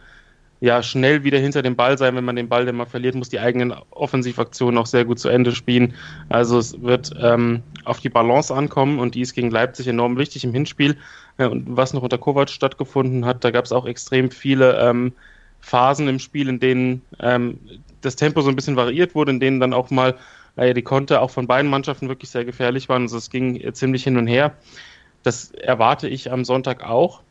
ja, 0.64 0.82
schnell 0.82 1.26
wieder 1.26 1.40
hinter 1.40 1.62
dem 1.62 1.76
Ball 1.76 1.98
sein. 1.98 2.16
Wenn 2.16 2.24
man 2.24 2.38
den 2.38 2.48
Ball 2.48 2.66
dann 2.66 2.78
mal 2.78 2.86
verliert, 2.86 3.16
muss 3.16 3.28
die 3.28 3.42
eigenen 3.42 3.74
Offensivaktionen 3.90 4.78
auch 4.78 4.86
sehr 4.86 5.04
gut 5.04 5.20
zu 5.20 5.28
Ende 5.28 5.52
spielen. 5.52 5.94
Also 6.30 6.58
es 6.58 6.82
wird 6.82 7.14
ähm, 7.22 7.64
auf 7.84 8.00
die 8.00 8.08
Balance 8.08 8.56
ankommen 8.56 9.00
und 9.00 9.14
die 9.14 9.20
ist 9.20 9.34
gegen 9.34 9.52
Leipzig 9.52 9.90
enorm 9.90 10.18
wichtig 10.18 10.46
im 10.46 10.54
Hinspiel. 10.54 10.96
Äh, 11.38 11.48
und 11.48 11.76
was 11.76 11.92
noch 11.92 12.02
unter 12.02 12.18
Kovac 12.18 12.50
stattgefunden 12.50 13.26
hat, 13.26 13.44
da 13.44 13.52
gab 13.52 13.66
es 13.66 13.74
auch 13.74 13.86
extrem 13.86 14.32
viele 14.32 14.80
ähm, 14.80 15.12
Phasen 15.60 16.08
im 16.08 16.20
Spiel, 16.20 16.48
in 16.48 16.62
denen 16.62 17.02
ähm, 17.20 17.60
das 18.00 18.16
Tempo 18.16 18.40
so 18.40 18.48
ein 18.48 18.56
bisschen 18.56 18.78
variiert 18.78 19.16
wurde, 19.16 19.32
in 19.32 19.42
denen 19.42 19.60
dann 19.60 19.74
auch 19.74 19.90
mal 19.90 20.16
äh, 20.56 20.74
die 20.74 20.82
Konter 20.82 21.22
auch 21.22 21.32
von 21.32 21.46
beiden 21.46 21.70
Mannschaften 21.70 22.08
wirklich 22.08 22.30
sehr 22.30 22.46
gefährlich 22.46 22.88
waren. 22.88 23.02
Also 23.02 23.18
es 23.18 23.30
ging 23.30 23.62
ziemlich 23.74 24.06
hin 24.06 24.16
und 24.16 24.28
her. 24.28 24.56
Das 25.24 25.52
erwarte 25.52 26.08
ich 26.08 26.32
am 26.32 26.46
Sonntag 26.46 26.86
auch. 26.86 27.22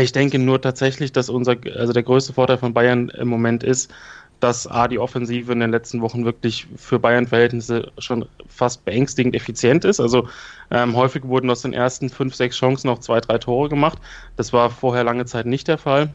Ich 0.00 0.12
denke 0.12 0.38
nur 0.38 0.60
tatsächlich, 0.60 1.12
dass 1.12 1.28
unser, 1.28 1.56
also 1.76 1.92
der 1.92 2.02
größte 2.02 2.32
Vorteil 2.32 2.58
von 2.58 2.74
Bayern 2.74 3.08
im 3.10 3.28
Moment 3.28 3.62
ist, 3.64 3.92
dass 4.40 4.66
A, 4.66 4.86
die 4.86 4.98
Offensive 4.98 5.50
in 5.52 5.60
den 5.60 5.70
letzten 5.70 6.00
Wochen 6.00 6.24
wirklich 6.24 6.66
für 6.76 6.98
Bayern-Verhältnisse 6.98 7.90
schon 7.98 8.26
fast 8.46 8.84
beängstigend 8.84 9.34
effizient 9.34 9.84
ist. 9.84 9.98
Also 9.98 10.28
ähm, 10.70 10.94
häufig 10.94 11.24
wurden 11.24 11.50
aus 11.50 11.62
den 11.62 11.72
ersten 11.72 12.08
fünf, 12.08 12.34
sechs 12.34 12.56
Chancen 12.56 12.86
noch 12.86 13.00
zwei, 13.00 13.20
drei 13.20 13.38
Tore 13.38 13.68
gemacht. 13.68 13.98
Das 14.36 14.52
war 14.52 14.70
vorher 14.70 15.02
lange 15.02 15.24
Zeit 15.24 15.46
nicht 15.46 15.66
der 15.66 15.78
Fall. 15.78 16.14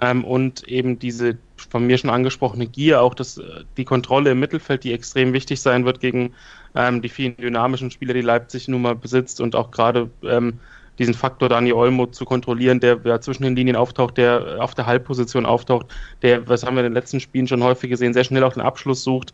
Ähm, 0.00 0.24
und 0.24 0.66
eben 0.66 0.98
diese 0.98 1.36
von 1.56 1.86
mir 1.86 1.98
schon 1.98 2.10
angesprochene 2.10 2.66
Gier, 2.66 3.02
auch 3.02 3.14
das, 3.14 3.40
die 3.76 3.84
Kontrolle 3.84 4.32
im 4.32 4.40
Mittelfeld, 4.40 4.82
die 4.82 4.92
extrem 4.92 5.32
wichtig 5.32 5.60
sein 5.60 5.84
wird 5.84 6.00
gegen 6.00 6.32
ähm, 6.74 7.02
die 7.02 7.08
vielen 7.08 7.36
dynamischen 7.36 7.90
Spieler, 7.90 8.14
die 8.14 8.22
Leipzig 8.22 8.66
nun 8.66 8.82
mal 8.82 8.96
besitzt 8.96 9.40
und 9.40 9.54
auch 9.54 9.70
gerade 9.70 10.10
ähm, 10.24 10.58
diesen 10.98 11.14
Faktor 11.14 11.48
Dani 11.48 11.72
Olmo 11.72 12.06
zu 12.06 12.24
kontrollieren, 12.24 12.80
der 12.80 13.00
ja, 13.04 13.20
zwischen 13.20 13.42
den 13.42 13.56
Linien 13.56 13.76
auftaucht, 13.76 14.18
der 14.18 14.56
auf 14.60 14.74
der 14.74 14.86
Halbposition 14.86 15.46
auftaucht, 15.46 15.86
der, 16.22 16.48
was 16.48 16.64
haben 16.64 16.76
wir 16.76 16.80
in 16.80 16.90
den 16.90 16.94
letzten 16.94 17.20
Spielen 17.20 17.48
schon 17.48 17.62
häufig 17.62 17.90
gesehen, 17.90 18.12
sehr 18.12 18.24
schnell 18.24 18.44
auch 18.44 18.52
den 18.52 18.62
Abschluss 18.62 19.02
sucht. 19.02 19.32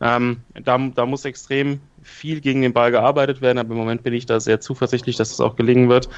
Ähm, 0.00 0.38
da, 0.62 0.78
da 0.94 1.06
muss 1.06 1.24
extrem 1.24 1.80
viel 2.02 2.40
gegen 2.40 2.62
den 2.62 2.72
Ball 2.72 2.90
gearbeitet 2.90 3.40
werden, 3.40 3.58
aber 3.58 3.72
im 3.72 3.78
Moment 3.78 4.02
bin 4.02 4.14
ich 4.14 4.26
da 4.26 4.38
sehr 4.38 4.60
zuversichtlich, 4.60 5.16
dass 5.16 5.32
es 5.32 5.40
auch 5.40 5.56
gelingen 5.56 5.88
wird. 5.88 6.08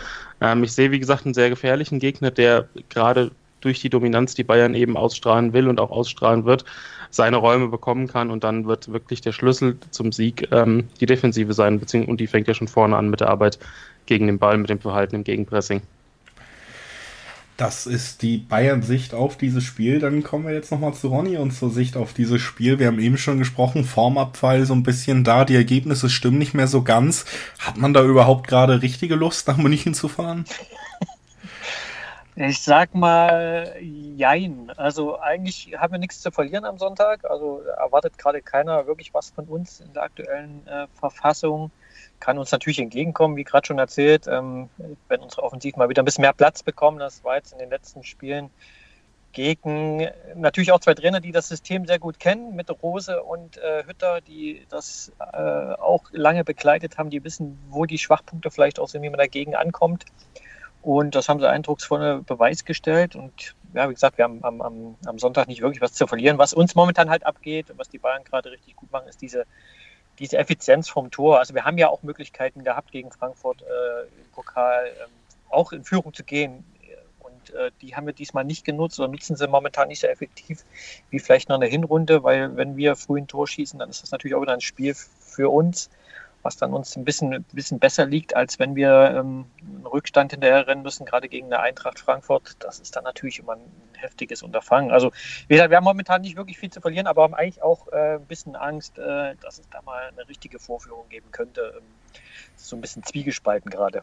Ähm, 0.40 0.64
ich 0.64 0.72
sehe, 0.72 0.90
wie 0.90 1.00
gesagt, 1.00 1.24
einen 1.24 1.34
sehr 1.34 1.48
gefährlichen 1.48 1.98
Gegner, 1.98 2.30
der 2.30 2.68
gerade 2.90 3.30
durch 3.60 3.80
die 3.80 3.90
Dominanz, 3.90 4.34
die 4.34 4.44
Bayern 4.44 4.74
eben 4.74 4.96
ausstrahlen 4.96 5.52
will 5.52 5.68
und 5.68 5.80
auch 5.80 5.90
ausstrahlen 5.90 6.44
wird, 6.44 6.64
seine 7.10 7.36
Räume 7.36 7.68
bekommen 7.68 8.06
kann 8.06 8.30
und 8.30 8.44
dann 8.44 8.66
wird 8.66 8.92
wirklich 8.92 9.20
der 9.20 9.32
Schlüssel 9.32 9.78
zum 9.90 10.12
Sieg 10.12 10.48
ähm, 10.52 10.88
die 11.00 11.06
Defensive 11.06 11.52
sein, 11.52 11.80
und 12.06 12.20
die 12.20 12.26
fängt 12.26 12.48
ja 12.48 12.54
schon 12.54 12.68
vorne 12.68 12.96
an 12.96 13.10
mit 13.10 13.20
der 13.20 13.28
Arbeit 13.28 13.58
gegen 14.10 14.26
den 14.26 14.40
Ball, 14.40 14.58
mit 14.58 14.68
dem 14.68 14.80
Verhalten 14.80 15.14
im 15.14 15.24
Gegenpressing. 15.24 15.82
Das 17.56 17.86
ist 17.86 18.22
die 18.22 18.38
Bayern-Sicht 18.38 19.14
auf 19.14 19.36
dieses 19.36 19.62
Spiel. 19.62 20.00
Dann 20.00 20.24
kommen 20.24 20.46
wir 20.46 20.52
jetzt 20.52 20.72
nochmal 20.72 20.94
zu 20.94 21.08
Ronny 21.08 21.36
und 21.36 21.52
zur 21.52 21.70
Sicht 21.70 21.96
auf 21.96 22.12
dieses 22.12 22.40
Spiel. 22.40 22.78
Wir 22.80 22.88
haben 22.88 22.98
eben 22.98 23.18
schon 23.18 23.38
gesprochen, 23.38 23.84
Formabfall 23.84 24.64
so 24.64 24.74
ein 24.74 24.82
bisschen 24.82 25.22
da, 25.22 25.44
die 25.44 25.54
Ergebnisse 25.54 26.10
stimmen 26.10 26.38
nicht 26.38 26.54
mehr 26.54 26.66
so 26.66 26.82
ganz. 26.82 27.24
Hat 27.60 27.76
man 27.76 27.94
da 27.94 28.02
überhaupt 28.02 28.48
gerade 28.48 28.82
richtige 28.82 29.14
Lust, 29.14 29.46
nach 29.46 29.58
München 29.58 29.94
zu 29.94 30.08
fahren? 30.08 30.44
Ich 32.34 32.62
sag 32.62 32.94
mal, 32.94 33.76
jein. 33.80 34.72
Also 34.76 35.20
eigentlich 35.20 35.76
haben 35.76 35.92
wir 35.92 35.98
nichts 35.98 36.22
zu 36.22 36.30
verlieren 36.30 36.64
am 36.64 36.78
Sonntag. 36.78 37.30
Also 37.30 37.60
erwartet 37.76 38.16
gerade 38.16 38.40
keiner 38.40 38.86
wirklich 38.86 39.12
was 39.12 39.30
von 39.30 39.44
uns 39.44 39.80
in 39.80 39.92
der 39.92 40.04
aktuellen 40.04 40.66
äh, 40.66 40.86
Verfassung. 40.94 41.70
Kann 42.20 42.38
uns 42.38 42.52
natürlich 42.52 42.78
entgegenkommen, 42.78 43.36
wie 43.36 43.44
gerade 43.44 43.66
schon 43.66 43.78
erzählt, 43.78 44.26
ähm, 44.28 44.68
wenn 45.08 45.20
unsere 45.20 45.42
Offensiv 45.42 45.76
mal 45.76 45.88
wieder 45.88 46.02
ein 46.02 46.04
bisschen 46.04 46.22
mehr 46.22 46.32
Platz 46.32 46.62
bekommen. 46.62 46.98
Das 46.98 47.24
war 47.24 47.36
jetzt 47.36 47.52
in 47.52 47.58
den 47.58 47.70
letzten 47.70 48.04
Spielen 48.04 48.50
gegen 49.32 50.08
natürlich 50.34 50.72
auch 50.72 50.80
zwei 50.80 50.94
Trainer, 50.94 51.20
die 51.20 51.32
das 51.32 51.48
System 51.48 51.86
sehr 51.86 51.98
gut 51.98 52.18
kennen, 52.18 52.56
mit 52.56 52.70
Rose 52.82 53.22
und 53.22 53.58
äh, 53.58 53.84
Hütter, 53.86 54.20
die 54.20 54.66
das 54.68 55.12
äh, 55.32 55.36
auch 55.36 56.04
lange 56.12 56.44
begleitet 56.44 56.98
haben, 56.98 57.10
die 57.10 57.22
wissen, 57.22 57.58
wo 57.68 57.86
die 57.86 57.98
Schwachpunkte 57.98 58.50
vielleicht 58.50 58.80
auch 58.80 58.88
sind, 58.88 59.02
wie 59.02 59.10
man 59.10 59.18
dagegen 59.18 59.54
ankommt. 59.54 60.04
Und 60.82 61.14
das 61.14 61.28
haben 61.28 61.40
sie 61.40 61.48
eindrucksvoll 61.48 62.22
Beweis 62.22 62.64
gestellt. 62.64 63.14
Und 63.14 63.54
ja, 63.74 63.88
wie 63.88 63.94
gesagt, 63.94 64.18
wir 64.18 64.24
haben 64.24 64.42
am, 64.42 64.62
am, 64.62 64.96
am, 65.04 65.18
Sonntag 65.18 65.46
nicht 65.46 65.60
wirklich 65.60 65.82
was 65.82 65.92
zu 65.92 66.06
verlieren. 66.06 66.38
Was 66.38 66.54
uns 66.54 66.74
momentan 66.74 67.10
halt 67.10 67.26
abgeht 67.26 67.70
und 67.70 67.78
was 67.78 67.90
die 67.90 67.98
Bayern 67.98 68.24
gerade 68.24 68.50
richtig 68.50 68.76
gut 68.76 68.90
machen, 68.90 69.06
ist 69.06 69.20
diese, 69.20 69.44
diese 70.20 70.38
Effizienz 70.38 70.88
vom 70.88 71.10
Tor. 71.10 71.38
Also 71.38 71.54
wir 71.54 71.64
haben 71.64 71.78
ja 71.78 71.88
auch 71.88 72.02
Möglichkeiten 72.02 72.62
gehabt, 72.62 72.92
gegen 72.92 73.10
Frankfurt 73.10 73.62
äh, 73.62 74.02
im 74.02 74.30
Pokal 74.32 74.86
äh, 74.86 74.90
auch 75.48 75.72
in 75.72 75.82
Führung 75.82 76.14
zu 76.14 76.22
gehen. 76.22 76.64
Und 77.18 77.54
äh, 77.54 77.70
die 77.80 77.96
haben 77.96 78.06
wir 78.06 78.12
diesmal 78.12 78.44
nicht 78.44 78.64
genutzt 78.64 79.00
oder 79.00 79.08
nutzen 79.08 79.34
sie 79.34 79.48
momentan 79.48 79.88
nicht 79.88 80.00
so 80.00 80.06
effektiv 80.06 80.64
wie 81.08 81.18
vielleicht 81.18 81.48
noch 81.48 81.56
in 81.56 81.62
der 81.62 81.70
Hinrunde, 81.70 82.22
weil 82.22 82.56
wenn 82.56 82.76
wir 82.76 82.96
früh 82.96 83.18
ein 83.18 83.26
Tor 83.26 83.48
schießen, 83.48 83.78
dann 83.78 83.88
ist 83.88 84.02
das 84.02 84.10
natürlich 84.10 84.34
auch 84.34 84.42
wieder 84.42 84.52
ein 84.52 84.60
Spiel 84.60 84.94
für 84.94 85.50
uns 85.50 85.90
was 86.42 86.56
dann 86.56 86.72
uns 86.72 86.96
ein 86.96 87.04
bisschen, 87.04 87.32
ein 87.34 87.44
bisschen 87.52 87.78
besser 87.78 88.06
liegt, 88.06 88.34
als 88.34 88.58
wenn 88.58 88.74
wir 88.76 89.14
ähm, 89.16 89.46
einen 89.60 89.86
Rückstand 89.86 90.32
hinterher 90.32 90.66
rennen 90.66 90.82
müssen, 90.82 91.04
gerade 91.04 91.28
gegen 91.28 91.46
eine 91.46 91.60
Eintracht 91.60 91.98
Frankfurt. 91.98 92.56
Das 92.60 92.80
ist 92.80 92.96
dann 92.96 93.04
natürlich 93.04 93.38
immer 93.38 93.54
ein 93.54 93.70
heftiges 93.98 94.42
Unterfangen. 94.42 94.90
Also, 94.90 95.12
wie 95.48 95.54
gesagt, 95.54 95.70
wir 95.70 95.76
haben 95.76 95.84
momentan 95.84 96.22
nicht 96.22 96.36
wirklich 96.36 96.58
viel 96.58 96.70
zu 96.70 96.80
verlieren, 96.80 97.06
aber 97.06 97.22
haben 97.22 97.34
eigentlich 97.34 97.62
auch 97.62 97.88
äh, 97.88 98.14
ein 98.14 98.26
bisschen 98.26 98.56
Angst, 98.56 98.98
äh, 98.98 99.34
dass 99.36 99.58
es 99.58 99.68
da 99.70 99.82
mal 99.82 100.08
eine 100.08 100.28
richtige 100.28 100.58
Vorführung 100.58 101.08
geben 101.08 101.30
könnte. 101.30 101.74
Ähm, 101.76 101.84
so 102.56 102.76
ein 102.76 102.80
bisschen 102.80 103.02
zwiegespalten 103.02 103.70
gerade. 103.70 104.02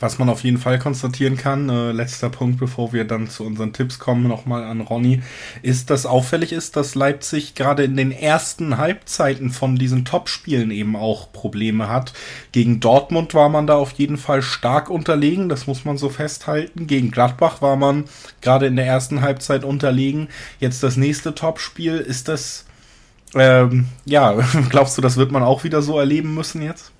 Was 0.00 0.18
man 0.18 0.28
auf 0.28 0.44
jeden 0.44 0.58
Fall 0.58 0.78
konstatieren 0.78 1.36
kann, 1.36 1.68
äh, 1.68 1.92
letzter 1.92 2.30
Punkt, 2.30 2.58
bevor 2.58 2.92
wir 2.92 3.04
dann 3.04 3.28
zu 3.28 3.44
unseren 3.44 3.72
Tipps 3.72 3.98
kommen, 3.98 4.28
nochmal 4.28 4.64
an 4.64 4.80
Ronny, 4.80 5.22
ist, 5.62 5.90
dass 5.90 6.06
auffällig 6.06 6.52
ist, 6.52 6.76
dass 6.76 6.94
Leipzig 6.94 7.54
gerade 7.54 7.84
in 7.84 7.96
den 7.96 8.12
ersten 8.12 8.78
Halbzeiten 8.78 9.50
von 9.50 9.76
diesen 9.76 10.04
Topspielen 10.04 10.70
eben 10.70 10.96
auch 10.96 11.32
Probleme 11.32 11.88
hat. 11.88 12.12
Gegen 12.52 12.80
Dortmund 12.80 13.34
war 13.34 13.48
man 13.48 13.66
da 13.66 13.76
auf 13.76 13.92
jeden 13.92 14.16
Fall 14.16 14.42
stark 14.42 14.90
unterlegen, 14.90 15.48
das 15.48 15.66
muss 15.66 15.84
man 15.84 15.98
so 15.98 16.08
festhalten. 16.08 16.86
Gegen 16.86 17.10
Gladbach 17.10 17.62
war 17.62 17.76
man 17.76 18.04
gerade 18.40 18.66
in 18.66 18.76
der 18.76 18.86
ersten 18.86 19.20
Halbzeit 19.20 19.64
unterlegen. 19.64 20.28
Jetzt 20.60 20.82
das 20.82 20.96
nächste 20.96 21.34
Topspiel, 21.34 21.96
ist 21.96 22.28
das, 22.28 22.66
ähm, 23.34 23.88
ja, 24.04 24.34
glaubst 24.70 24.96
du, 24.96 25.02
das 25.02 25.16
wird 25.16 25.32
man 25.32 25.42
auch 25.42 25.64
wieder 25.64 25.82
so 25.82 25.98
erleben 25.98 26.34
müssen 26.34 26.62
jetzt? 26.62 26.92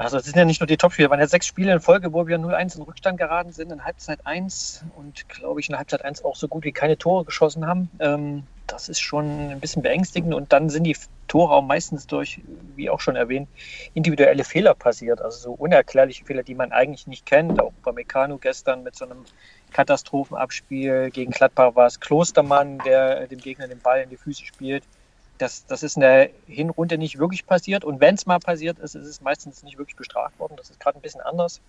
Also 0.00 0.16
es 0.16 0.24
sind 0.24 0.36
ja 0.36 0.46
nicht 0.46 0.62
nur 0.62 0.66
die 0.66 0.78
Topspiele, 0.78 1.08
es 1.08 1.10
waren 1.10 1.20
ja 1.20 1.26
sechs 1.26 1.46
Spiele 1.46 1.72
in 1.72 1.80
Folge, 1.80 2.14
wo 2.14 2.26
wir 2.26 2.38
0-1 2.38 2.76
in 2.76 2.82
Rückstand 2.84 3.18
geraten 3.18 3.52
sind, 3.52 3.70
in 3.70 3.84
Halbzeit 3.84 4.26
1 4.26 4.86
und 4.96 5.28
glaube 5.28 5.60
ich 5.60 5.68
in 5.68 5.76
Halbzeit 5.76 6.02
1 6.06 6.24
auch 6.24 6.36
so 6.36 6.48
gut 6.48 6.64
wie 6.64 6.72
keine 6.72 6.96
Tore 6.96 7.26
geschossen 7.26 7.66
haben. 7.66 7.90
Ähm, 8.00 8.44
das 8.66 8.88
ist 8.88 9.00
schon 9.00 9.50
ein 9.50 9.60
bisschen 9.60 9.82
beängstigend 9.82 10.32
und 10.32 10.54
dann 10.54 10.70
sind 10.70 10.84
die 10.84 10.96
Tore 11.28 11.52
auch 11.52 11.62
meistens 11.62 12.06
durch, 12.06 12.40
wie 12.76 12.88
auch 12.88 13.00
schon 13.00 13.14
erwähnt, 13.14 13.50
individuelle 13.92 14.44
Fehler 14.44 14.72
passiert, 14.72 15.20
also 15.20 15.38
so 15.38 15.52
unerklärliche 15.52 16.24
Fehler, 16.24 16.44
die 16.44 16.54
man 16.54 16.72
eigentlich 16.72 17.06
nicht 17.06 17.26
kennt. 17.26 17.60
Auch 17.60 17.72
bei 17.82 17.92
Meccano 17.92 18.38
gestern 18.38 18.82
mit 18.82 18.96
so 18.96 19.04
einem 19.04 19.26
Katastrophenabspiel 19.72 21.10
gegen 21.10 21.30
Gladbach 21.30 21.76
war 21.76 21.86
es 21.86 22.00
Klostermann, 22.00 22.78
der 22.78 23.26
dem 23.26 23.38
Gegner 23.38 23.68
den 23.68 23.80
Ball 23.80 24.00
in 24.00 24.08
die 24.08 24.16
Füße 24.16 24.46
spielt 24.46 24.84
das, 25.40 25.64
das 25.66 25.82
ist 25.82 25.96
in 25.96 26.02
der 26.02 26.30
Hinrunde 26.46 26.98
nicht 26.98 27.18
wirklich 27.18 27.46
passiert. 27.46 27.84
Und 27.84 28.00
wenn 28.00 28.14
es 28.14 28.26
mal 28.26 28.38
passiert 28.38 28.78
ist, 28.78 28.94
ist 28.94 29.06
es 29.06 29.20
meistens 29.20 29.62
nicht 29.62 29.78
wirklich 29.78 29.96
bestraft 29.96 30.38
worden. 30.38 30.54
Das 30.56 30.70
ist 30.70 30.80
gerade 30.80 30.98
ein 30.98 31.02
bisschen 31.02 31.22
anders. 31.22 31.60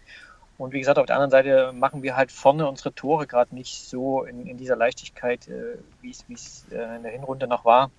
Und 0.57 0.73
wie 0.73 0.80
gesagt, 0.80 0.99
auf 0.99 1.06
der 1.06 1.15
anderen 1.15 1.31
Seite 1.31 1.72
machen 1.73 2.03
wir 2.03 2.15
halt 2.15 2.31
vorne 2.31 2.68
unsere 2.68 2.93
Tore 2.93 3.26
gerade 3.26 3.56
nicht 3.56 3.88
so 3.88 4.23
in, 4.23 4.45
in 4.45 4.57
dieser 4.57 4.76
Leichtigkeit, 4.76 5.48
äh, 5.48 5.77
wie 6.02 6.11
es 6.11 6.65
äh, 6.72 6.98
in 6.98 7.03
der 7.03 7.11
Hinrunde 7.11 7.48
noch 7.48 7.65
war. 7.65 7.89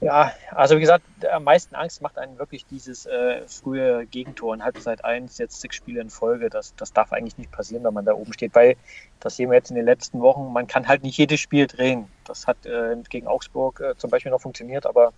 Ja, 0.00 0.32
also 0.50 0.76
wie 0.76 0.80
gesagt, 0.80 1.04
am 1.30 1.44
meisten 1.44 1.74
Angst 1.74 2.00
macht 2.00 2.18
einen 2.18 2.38
wirklich 2.38 2.64
dieses 2.66 3.06
äh, 3.06 3.46
frühe 3.46 4.06
Gegentor 4.06 4.54
in 4.54 4.64
Halbzeit 4.64 5.04
1, 5.04 5.38
jetzt 5.38 5.60
sechs 5.60 5.76
Spiele 5.76 6.00
in 6.00 6.10
Folge. 6.10 6.48
Das, 6.50 6.74
das 6.76 6.92
darf 6.92 7.12
eigentlich 7.12 7.36
nicht 7.36 7.52
passieren, 7.52 7.84
wenn 7.84 7.94
man 7.94 8.04
da 8.04 8.14
oben 8.14 8.32
steht, 8.32 8.54
weil 8.54 8.76
das 9.20 9.36
sehen 9.36 9.50
wir 9.50 9.56
jetzt 9.56 9.70
in 9.70 9.76
den 9.76 9.84
letzten 9.84 10.20
Wochen. 10.20 10.52
Man 10.52 10.66
kann 10.66 10.88
halt 10.88 11.02
nicht 11.02 11.18
jedes 11.18 11.40
Spiel 11.40 11.66
drehen. 11.66 12.08
Das 12.24 12.46
hat 12.46 12.64
äh, 12.64 12.96
gegen 13.10 13.26
Augsburg 13.26 13.80
äh, 13.80 13.96
zum 13.96 14.10
Beispiel 14.10 14.32
noch 14.32 14.40
funktioniert, 14.40 14.86
aber 14.86 15.12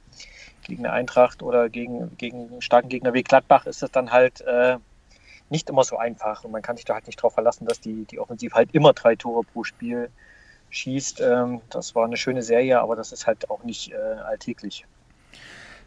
gegen 0.65 0.85
eine 0.85 0.95
Eintracht 0.95 1.43
oder 1.43 1.69
gegen, 1.69 2.17
gegen 2.17 2.49
einen 2.49 2.63
starken 2.63 2.89
Gegner 2.89 3.15
wie 3.15 3.23
Gladbach 3.23 3.67
ist 3.67 3.83
das 3.83 3.93
dann 3.93 4.11
halt 4.11 4.41
äh, 4.43 4.79
nicht 5.49 5.71
immer 5.71 5.85
so 5.85 5.97
einfach. 5.97 6.43
Und 6.45 6.51
man 6.51 6.63
kann 6.63 6.77
sich 6.77 6.85
da 6.85 6.95
halt 6.95 7.07
nicht 7.07 7.19
darauf 7.19 7.35
verlassen, 7.35 7.67
dass 7.67 7.81
die, 7.81 8.05
die 8.05 8.19
Offensiv 8.19 8.55
halt 8.55 8.75
immer 8.75 8.93
drei 8.93 9.15
Tore 9.15 9.45
pro 9.45 9.63
Spiel 9.63 10.11
schießt. 10.71 11.21
Ähm, 11.21 11.61
das 11.71 11.95
war 11.95 12.05
eine 12.05 12.17
schöne 12.17 12.43
Serie, 12.43 12.81
aber 12.81 12.97
das 12.97 13.13
ist 13.13 13.27
halt 13.27 13.51
auch 13.51 13.65
nicht 13.65 13.93
äh, 13.93 13.97
alltäglich. 14.27 14.85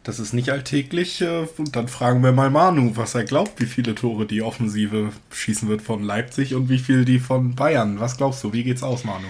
Das 0.02 0.18
ist 0.18 0.32
nicht 0.32 0.50
alltäglich. 0.50 1.20
Äh, 1.20 1.46
und 1.58 1.76
dann 1.76 1.88
fragen 1.88 2.22
wir 2.22 2.32
mal 2.32 2.50
Manu, 2.50 2.92
was 2.96 3.14
er 3.14 3.24
glaubt, 3.24 3.60
wie 3.60 3.66
viele 3.66 3.94
Tore 3.94 4.26
die 4.26 4.42
Offensive 4.42 5.10
schießen 5.30 5.68
wird 5.68 5.82
von 5.82 6.02
Leipzig 6.02 6.54
und 6.54 6.68
wie 6.68 6.78
viel 6.78 7.04
die 7.04 7.18
von 7.18 7.54
Bayern. 7.54 8.00
Was 8.00 8.16
glaubst 8.16 8.42
du? 8.44 8.52
Wie 8.52 8.64
geht's 8.64 8.82
aus, 8.82 9.04
Manu? 9.04 9.28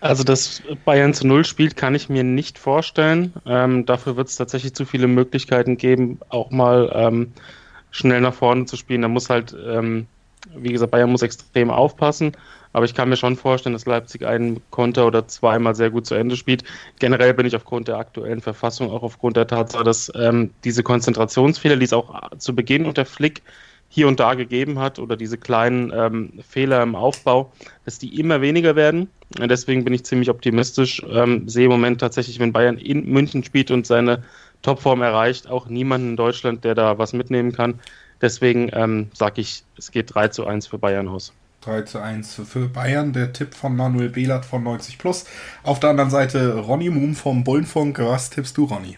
Also, 0.00 0.24
dass 0.24 0.62
Bayern 0.86 1.12
zu 1.12 1.26
Null 1.26 1.44
spielt, 1.44 1.76
kann 1.76 1.94
ich 1.94 2.08
mir 2.08 2.24
nicht 2.24 2.58
vorstellen. 2.58 3.34
Ähm, 3.46 3.84
dafür 3.84 4.16
wird 4.16 4.28
es 4.28 4.36
tatsächlich 4.36 4.74
zu 4.74 4.86
viele 4.86 5.06
Möglichkeiten 5.06 5.76
geben, 5.76 6.18
auch 6.30 6.50
mal 6.50 6.90
ähm, 6.94 7.32
schnell 7.90 8.22
nach 8.22 8.34
vorne 8.34 8.64
zu 8.64 8.76
spielen. 8.76 9.02
Da 9.02 9.08
muss 9.08 9.28
halt, 9.28 9.54
ähm, 9.66 10.06
wie 10.56 10.72
gesagt, 10.72 10.90
Bayern 10.90 11.10
muss 11.10 11.22
extrem 11.22 11.70
aufpassen. 11.70 12.32
Aber 12.72 12.84
ich 12.84 12.94
kann 12.94 13.08
mir 13.08 13.16
schon 13.16 13.36
vorstellen, 13.36 13.72
dass 13.72 13.86
Leipzig 13.86 14.24
einen 14.24 14.60
Konter 14.70 15.06
oder 15.06 15.26
zweimal 15.26 15.74
sehr 15.74 15.90
gut 15.90 16.06
zu 16.06 16.14
Ende 16.14 16.36
spielt. 16.36 16.64
Generell 16.98 17.34
bin 17.34 17.46
ich 17.46 17.56
aufgrund 17.56 17.88
der 17.88 17.96
aktuellen 17.98 18.40
Verfassung, 18.40 18.90
auch 18.90 19.02
aufgrund 19.02 19.36
der 19.36 19.46
Tatsache, 19.46 19.84
dass 19.84 20.12
ähm, 20.14 20.50
diese 20.64 20.82
Konzentrationsfehler, 20.82 21.76
die 21.76 21.84
es 21.84 21.92
auch 21.92 22.30
zu 22.38 22.54
Beginn 22.54 22.86
unter 22.86 23.04
Flick 23.04 23.42
hier 23.88 24.06
und 24.06 24.20
da 24.20 24.34
gegeben 24.34 24.78
hat, 24.78 25.00
oder 25.00 25.16
diese 25.16 25.36
kleinen 25.36 25.92
ähm, 25.92 26.32
Fehler 26.48 26.80
im 26.82 26.94
Aufbau, 26.94 27.52
dass 27.84 27.98
die 27.98 28.20
immer 28.20 28.40
weniger 28.40 28.76
werden. 28.76 29.08
Deswegen 29.38 29.84
bin 29.84 29.94
ich 29.94 30.04
ziemlich 30.04 30.30
optimistisch. 30.30 31.02
Ähm, 31.10 31.48
sehe 31.48 31.64
im 31.64 31.72
Moment 31.72 32.00
tatsächlich, 32.00 32.38
wenn 32.38 32.52
Bayern 32.52 32.78
in 32.78 33.06
München 33.06 33.42
spielt 33.42 33.72
und 33.72 33.86
seine 33.86 34.22
Topform 34.62 35.02
erreicht, 35.02 35.48
auch 35.48 35.66
niemanden 35.66 36.10
in 36.10 36.16
Deutschland, 36.16 36.64
der 36.64 36.76
da 36.76 36.98
was 36.98 37.12
mitnehmen 37.12 37.52
kann. 37.52 37.80
Deswegen 38.20 38.70
ähm, 38.72 39.08
sage 39.12 39.40
ich, 39.40 39.64
es 39.76 39.90
geht 39.90 40.14
3 40.14 40.28
zu 40.28 40.46
1 40.46 40.66
für 40.66 40.78
Bayern 40.78 41.08
aus. 41.08 41.32
3 41.60 41.82
zu 41.82 41.98
1 42.00 42.34
für 42.46 42.68
Bayern. 42.68 43.12
Der 43.12 43.32
Tipp 43.32 43.54
von 43.54 43.76
Manuel 43.76 44.08
Behlert 44.10 44.44
von 44.46 44.62
90 44.62 44.98
Plus. 44.98 45.24
Auf 45.62 45.80
der 45.80 45.90
anderen 45.90 46.10
Seite 46.10 46.56
Ronny 46.58 46.90
Moom 46.90 47.14
vom 47.14 47.44
Bullenfunk. 47.44 47.98
Was 47.98 48.30
tippst 48.30 48.56
du, 48.56 48.64
Ronny? 48.64 48.96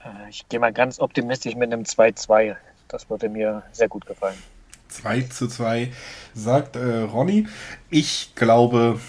Äh, 0.00 0.28
Ich 0.30 0.48
gehe 0.48 0.58
mal 0.60 0.72
ganz 0.72 0.98
optimistisch 0.98 1.54
mit 1.54 1.72
einem 1.72 1.84
2-2. 1.84 2.56
Das 2.88 3.08
würde 3.10 3.28
mir 3.28 3.68
sehr 3.72 3.88
gut 3.88 4.06
gefallen. 4.06 4.42
2 4.88 5.22
zu 5.22 5.48
2, 5.48 5.92
sagt 6.34 6.76
äh, 6.76 7.00
Ronny. 7.02 7.46
Ich 7.90 8.32
glaube, 8.34 9.00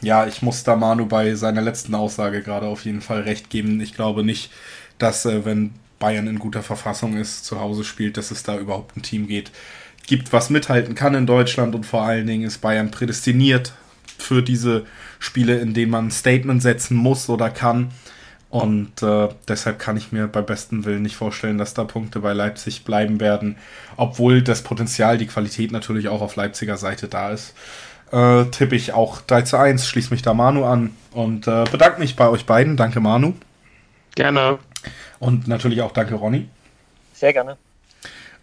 ja, 0.00 0.26
ich 0.26 0.42
muss 0.42 0.64
da 0.64 0.76
Manu 0.76 1.06
bei 1.06 1.34
seiner 1.34 1.62
letzten 1.62 1.94
Aussage 1.94 2.42
gerade 2.42 2.66
auf 2.68 2.84
jeden 2.84 3.00
Fall 3.02 3.22
recht 3.22 3.50
geben. 3.50 3.80
Ich 3.80 3.94
glaube 3.94 4.24
nicht, 4.24 4.52
dass 4.98 5.26
äh, 5.26 5.44
wenn 5.44 5.74
Bayern 5.98 6.26
in 6.28 6.38
guter 6.38 6.62
Verfassung 6.62 7.16
ist, 7.16 7.44
zu 7.44 7.60
Hause 7.60 7.84
spielt, 7.84 8.16
dass 8.18 8.30
es 8.30 8.42
da 8.44 8.58
überhaupt 8.58 8.96
ein 8.96 9.02
Team 9.02 9.26
geht, 9.26 9.50
gibt, 10.06 10.32
was 10.32 10.50
mithalten 10.50 10.94
kann 10.94 11.14
in 11.14 11.26
Deutschland 11.26 11.74
und 11.74 11.84
vor 11.84 12.02
allen 12.02 12.26
Dingen 12.26 12.44
ist 12.44 12.58
Bayern 12.58 12.90
prädestiniert 12.90 13.72
für 14.18 14.42
diese 14.42 14.86
Spiele, 15.18 15.58
in 15.58 15.74
denen 15.74 15.90
man 15.90 16.08
ein 16.08 16.10
Statement 16.10 16.62
setzen 16.62 16.96
muss 16.96 17.28
oder 17.28 17.50
kann. 17.50 17.90
Und 18.48 19.02
äh, 19.02 19.28
deshalb 19.48 19.78
kann 19.78 19.96
ich 19.96 20.12
mir 20.12 20.28
bei 20.28 20.40
bestem 20.40 20.84
Willen 20.84 21.02
nicht 21.02 21.16
vorstellen, 21.16 21.58
dass 21.58 21.74
da 21.74 21.84
Punkte 21.84 22.20
bei 22.20 22.32
Leipzig 22.32 22.84
bleiben 22.84 23.20
werden, 23.20 23.56
obwohl 23.96 24.40
das 24.40 24.62
Potenzial, 24.62 25.18
die 25.18 25.26
Qualität 25.26 25.72
natürlich 25.72 26.08
auch 26.08 26.22
auf 26.22 26.36
Leipziger 26.36 26.76
Seite 26.76 27.08
da 27.08 27.30
ist. 27.30 27.54
Äh, 28.12 28.44
tippe 28.46 28.76
ich 28.76 28.92
auch 28.92 29.20
3 29.20 29.42
zu 29.42 29.58
1, 29.58 29.88
schließe 29.88 30.10
mich 30.10 30.22
da 30.22 30.32
Manu 30.32 30.64
an 30.64 30.94
und 31.10 31.48
äh, 31.48 31.64
bedanke 31.70 31.98
mich 31.98 32.14
bei 32.14 32.28
euch 32.28 32.46
beiden. 32.46 32.76
Danke 32.76 33.00
Manu. 33.00 33.34
Gerne. 34.14 34.58
Und 35.18 35.48
natürlich 35.48 35.82
auch 35.82 35.92
danke 35.92 36.14
Ronny. 36.14 36.48
Sehr 37.14 37.32
gerne. 37.32 37.58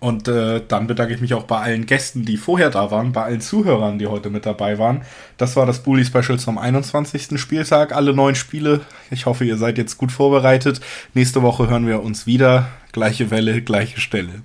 Und 0.04 0.28
äh, 0.28 0.62
dann 0.68 0.86
bedanke 0.86 1.14
ich 1.14 1.22
mich 1.22 1.34
auch 1.34 1.44
bei 1.44 1.62
allen 1.62 1.86
Gästen, 1.86 2.26
die 2.26 2.36
vorher 2.36 2.70
da 2.70 2.92
waren, 2.92 3.14
bei 3.14 3.24
allen 3.24 3.40
Zuhörern, 3.40 4.00
die 4.00 4.08
heute 4.08 4.30
mit 4.30 4.46
dabei 4.46 4.78
waren. 4.78 5.04
Das 5.38 5.56
war 5.56 5.66
das 5.66 5.82
Bully 5.82 6.04
Special 6.04 6.38
zum 6.38 6.58
21. 6.58 7.40
Spieltag. 7.40 7.96
Alle 7.96 8.14
neun 8.14 8.36
Spiele. 8.36 8.82
Ich 9.12 9.28
hoffe, 9.28 9.46
ihr 9.46 9.56
seid 9.56 9.78
jetzt 9.78 9.98
gut 9.98 10.12
vorbereitet. 10.12 10.82
Nächste 11.14 11.42
Woche 11.42 11.70
hören 11.70 11.88
wir 11.88 12.04
uns 12.04 12.28
wieder. 12.28 12.68
Gleiche 12.92 13.32
Welle, 13.32 13.62
gleiche 13.62 14.02
Stelle. 14.02 14.42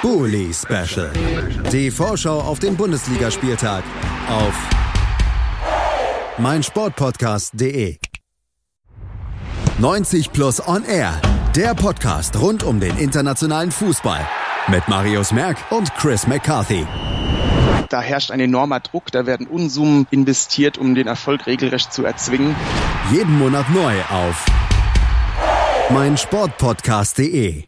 Bully 0.00 0.50
Special. 0.54 1.10
Die 1.70 1.90
Vorschau 1.90 2.40
auf 2.40 2.58
den 2.58 2.74
Bundesligaspieltag 2.74 3.84
auf 4.30 4.54
meinsportpodcast.de. 6.38 7.98
90 9.78 10.32
Plus 10.32 10.66
On 10.66 10.82
Air. 10.86 11.20
Der 11.54 11.74
Podcast 11.74 12.40
rund 12.40 12.64
um 12.64 12.80
den 12.80 12.96
internationalen 12.96 13.70
Fußball. 13.70 14.26
Mit 14.68 14.86
Marius 14.88 15.32
Merck 15.32 15.56
und 15.70 15.92
Chris 15.94 16.26
McCarthy. 16.26 16.86
Da 17.88 18.00
herrscht 18.00 18.30
ein 18.30 18.40
enormer 18.40 18.80
Druck, 18.80 19.10
da 19.10 19.26
werden 19.26 19.46
Unsummen 19.46 20.06
investiert, 20.10 20.78
um 20.78 20.94
den 20.94 21.08
Erfolg 21.08 21.46
regelrecht 21.46 21.92
zu 21.92 22.04
erzwingen. 22.04 22.54
Jeden 23.10 23.38
Monat 23.38 23.68
neu 23.70 23.94
auf 24.10 24.46
meinsportpodcast.de. 25.90 27.64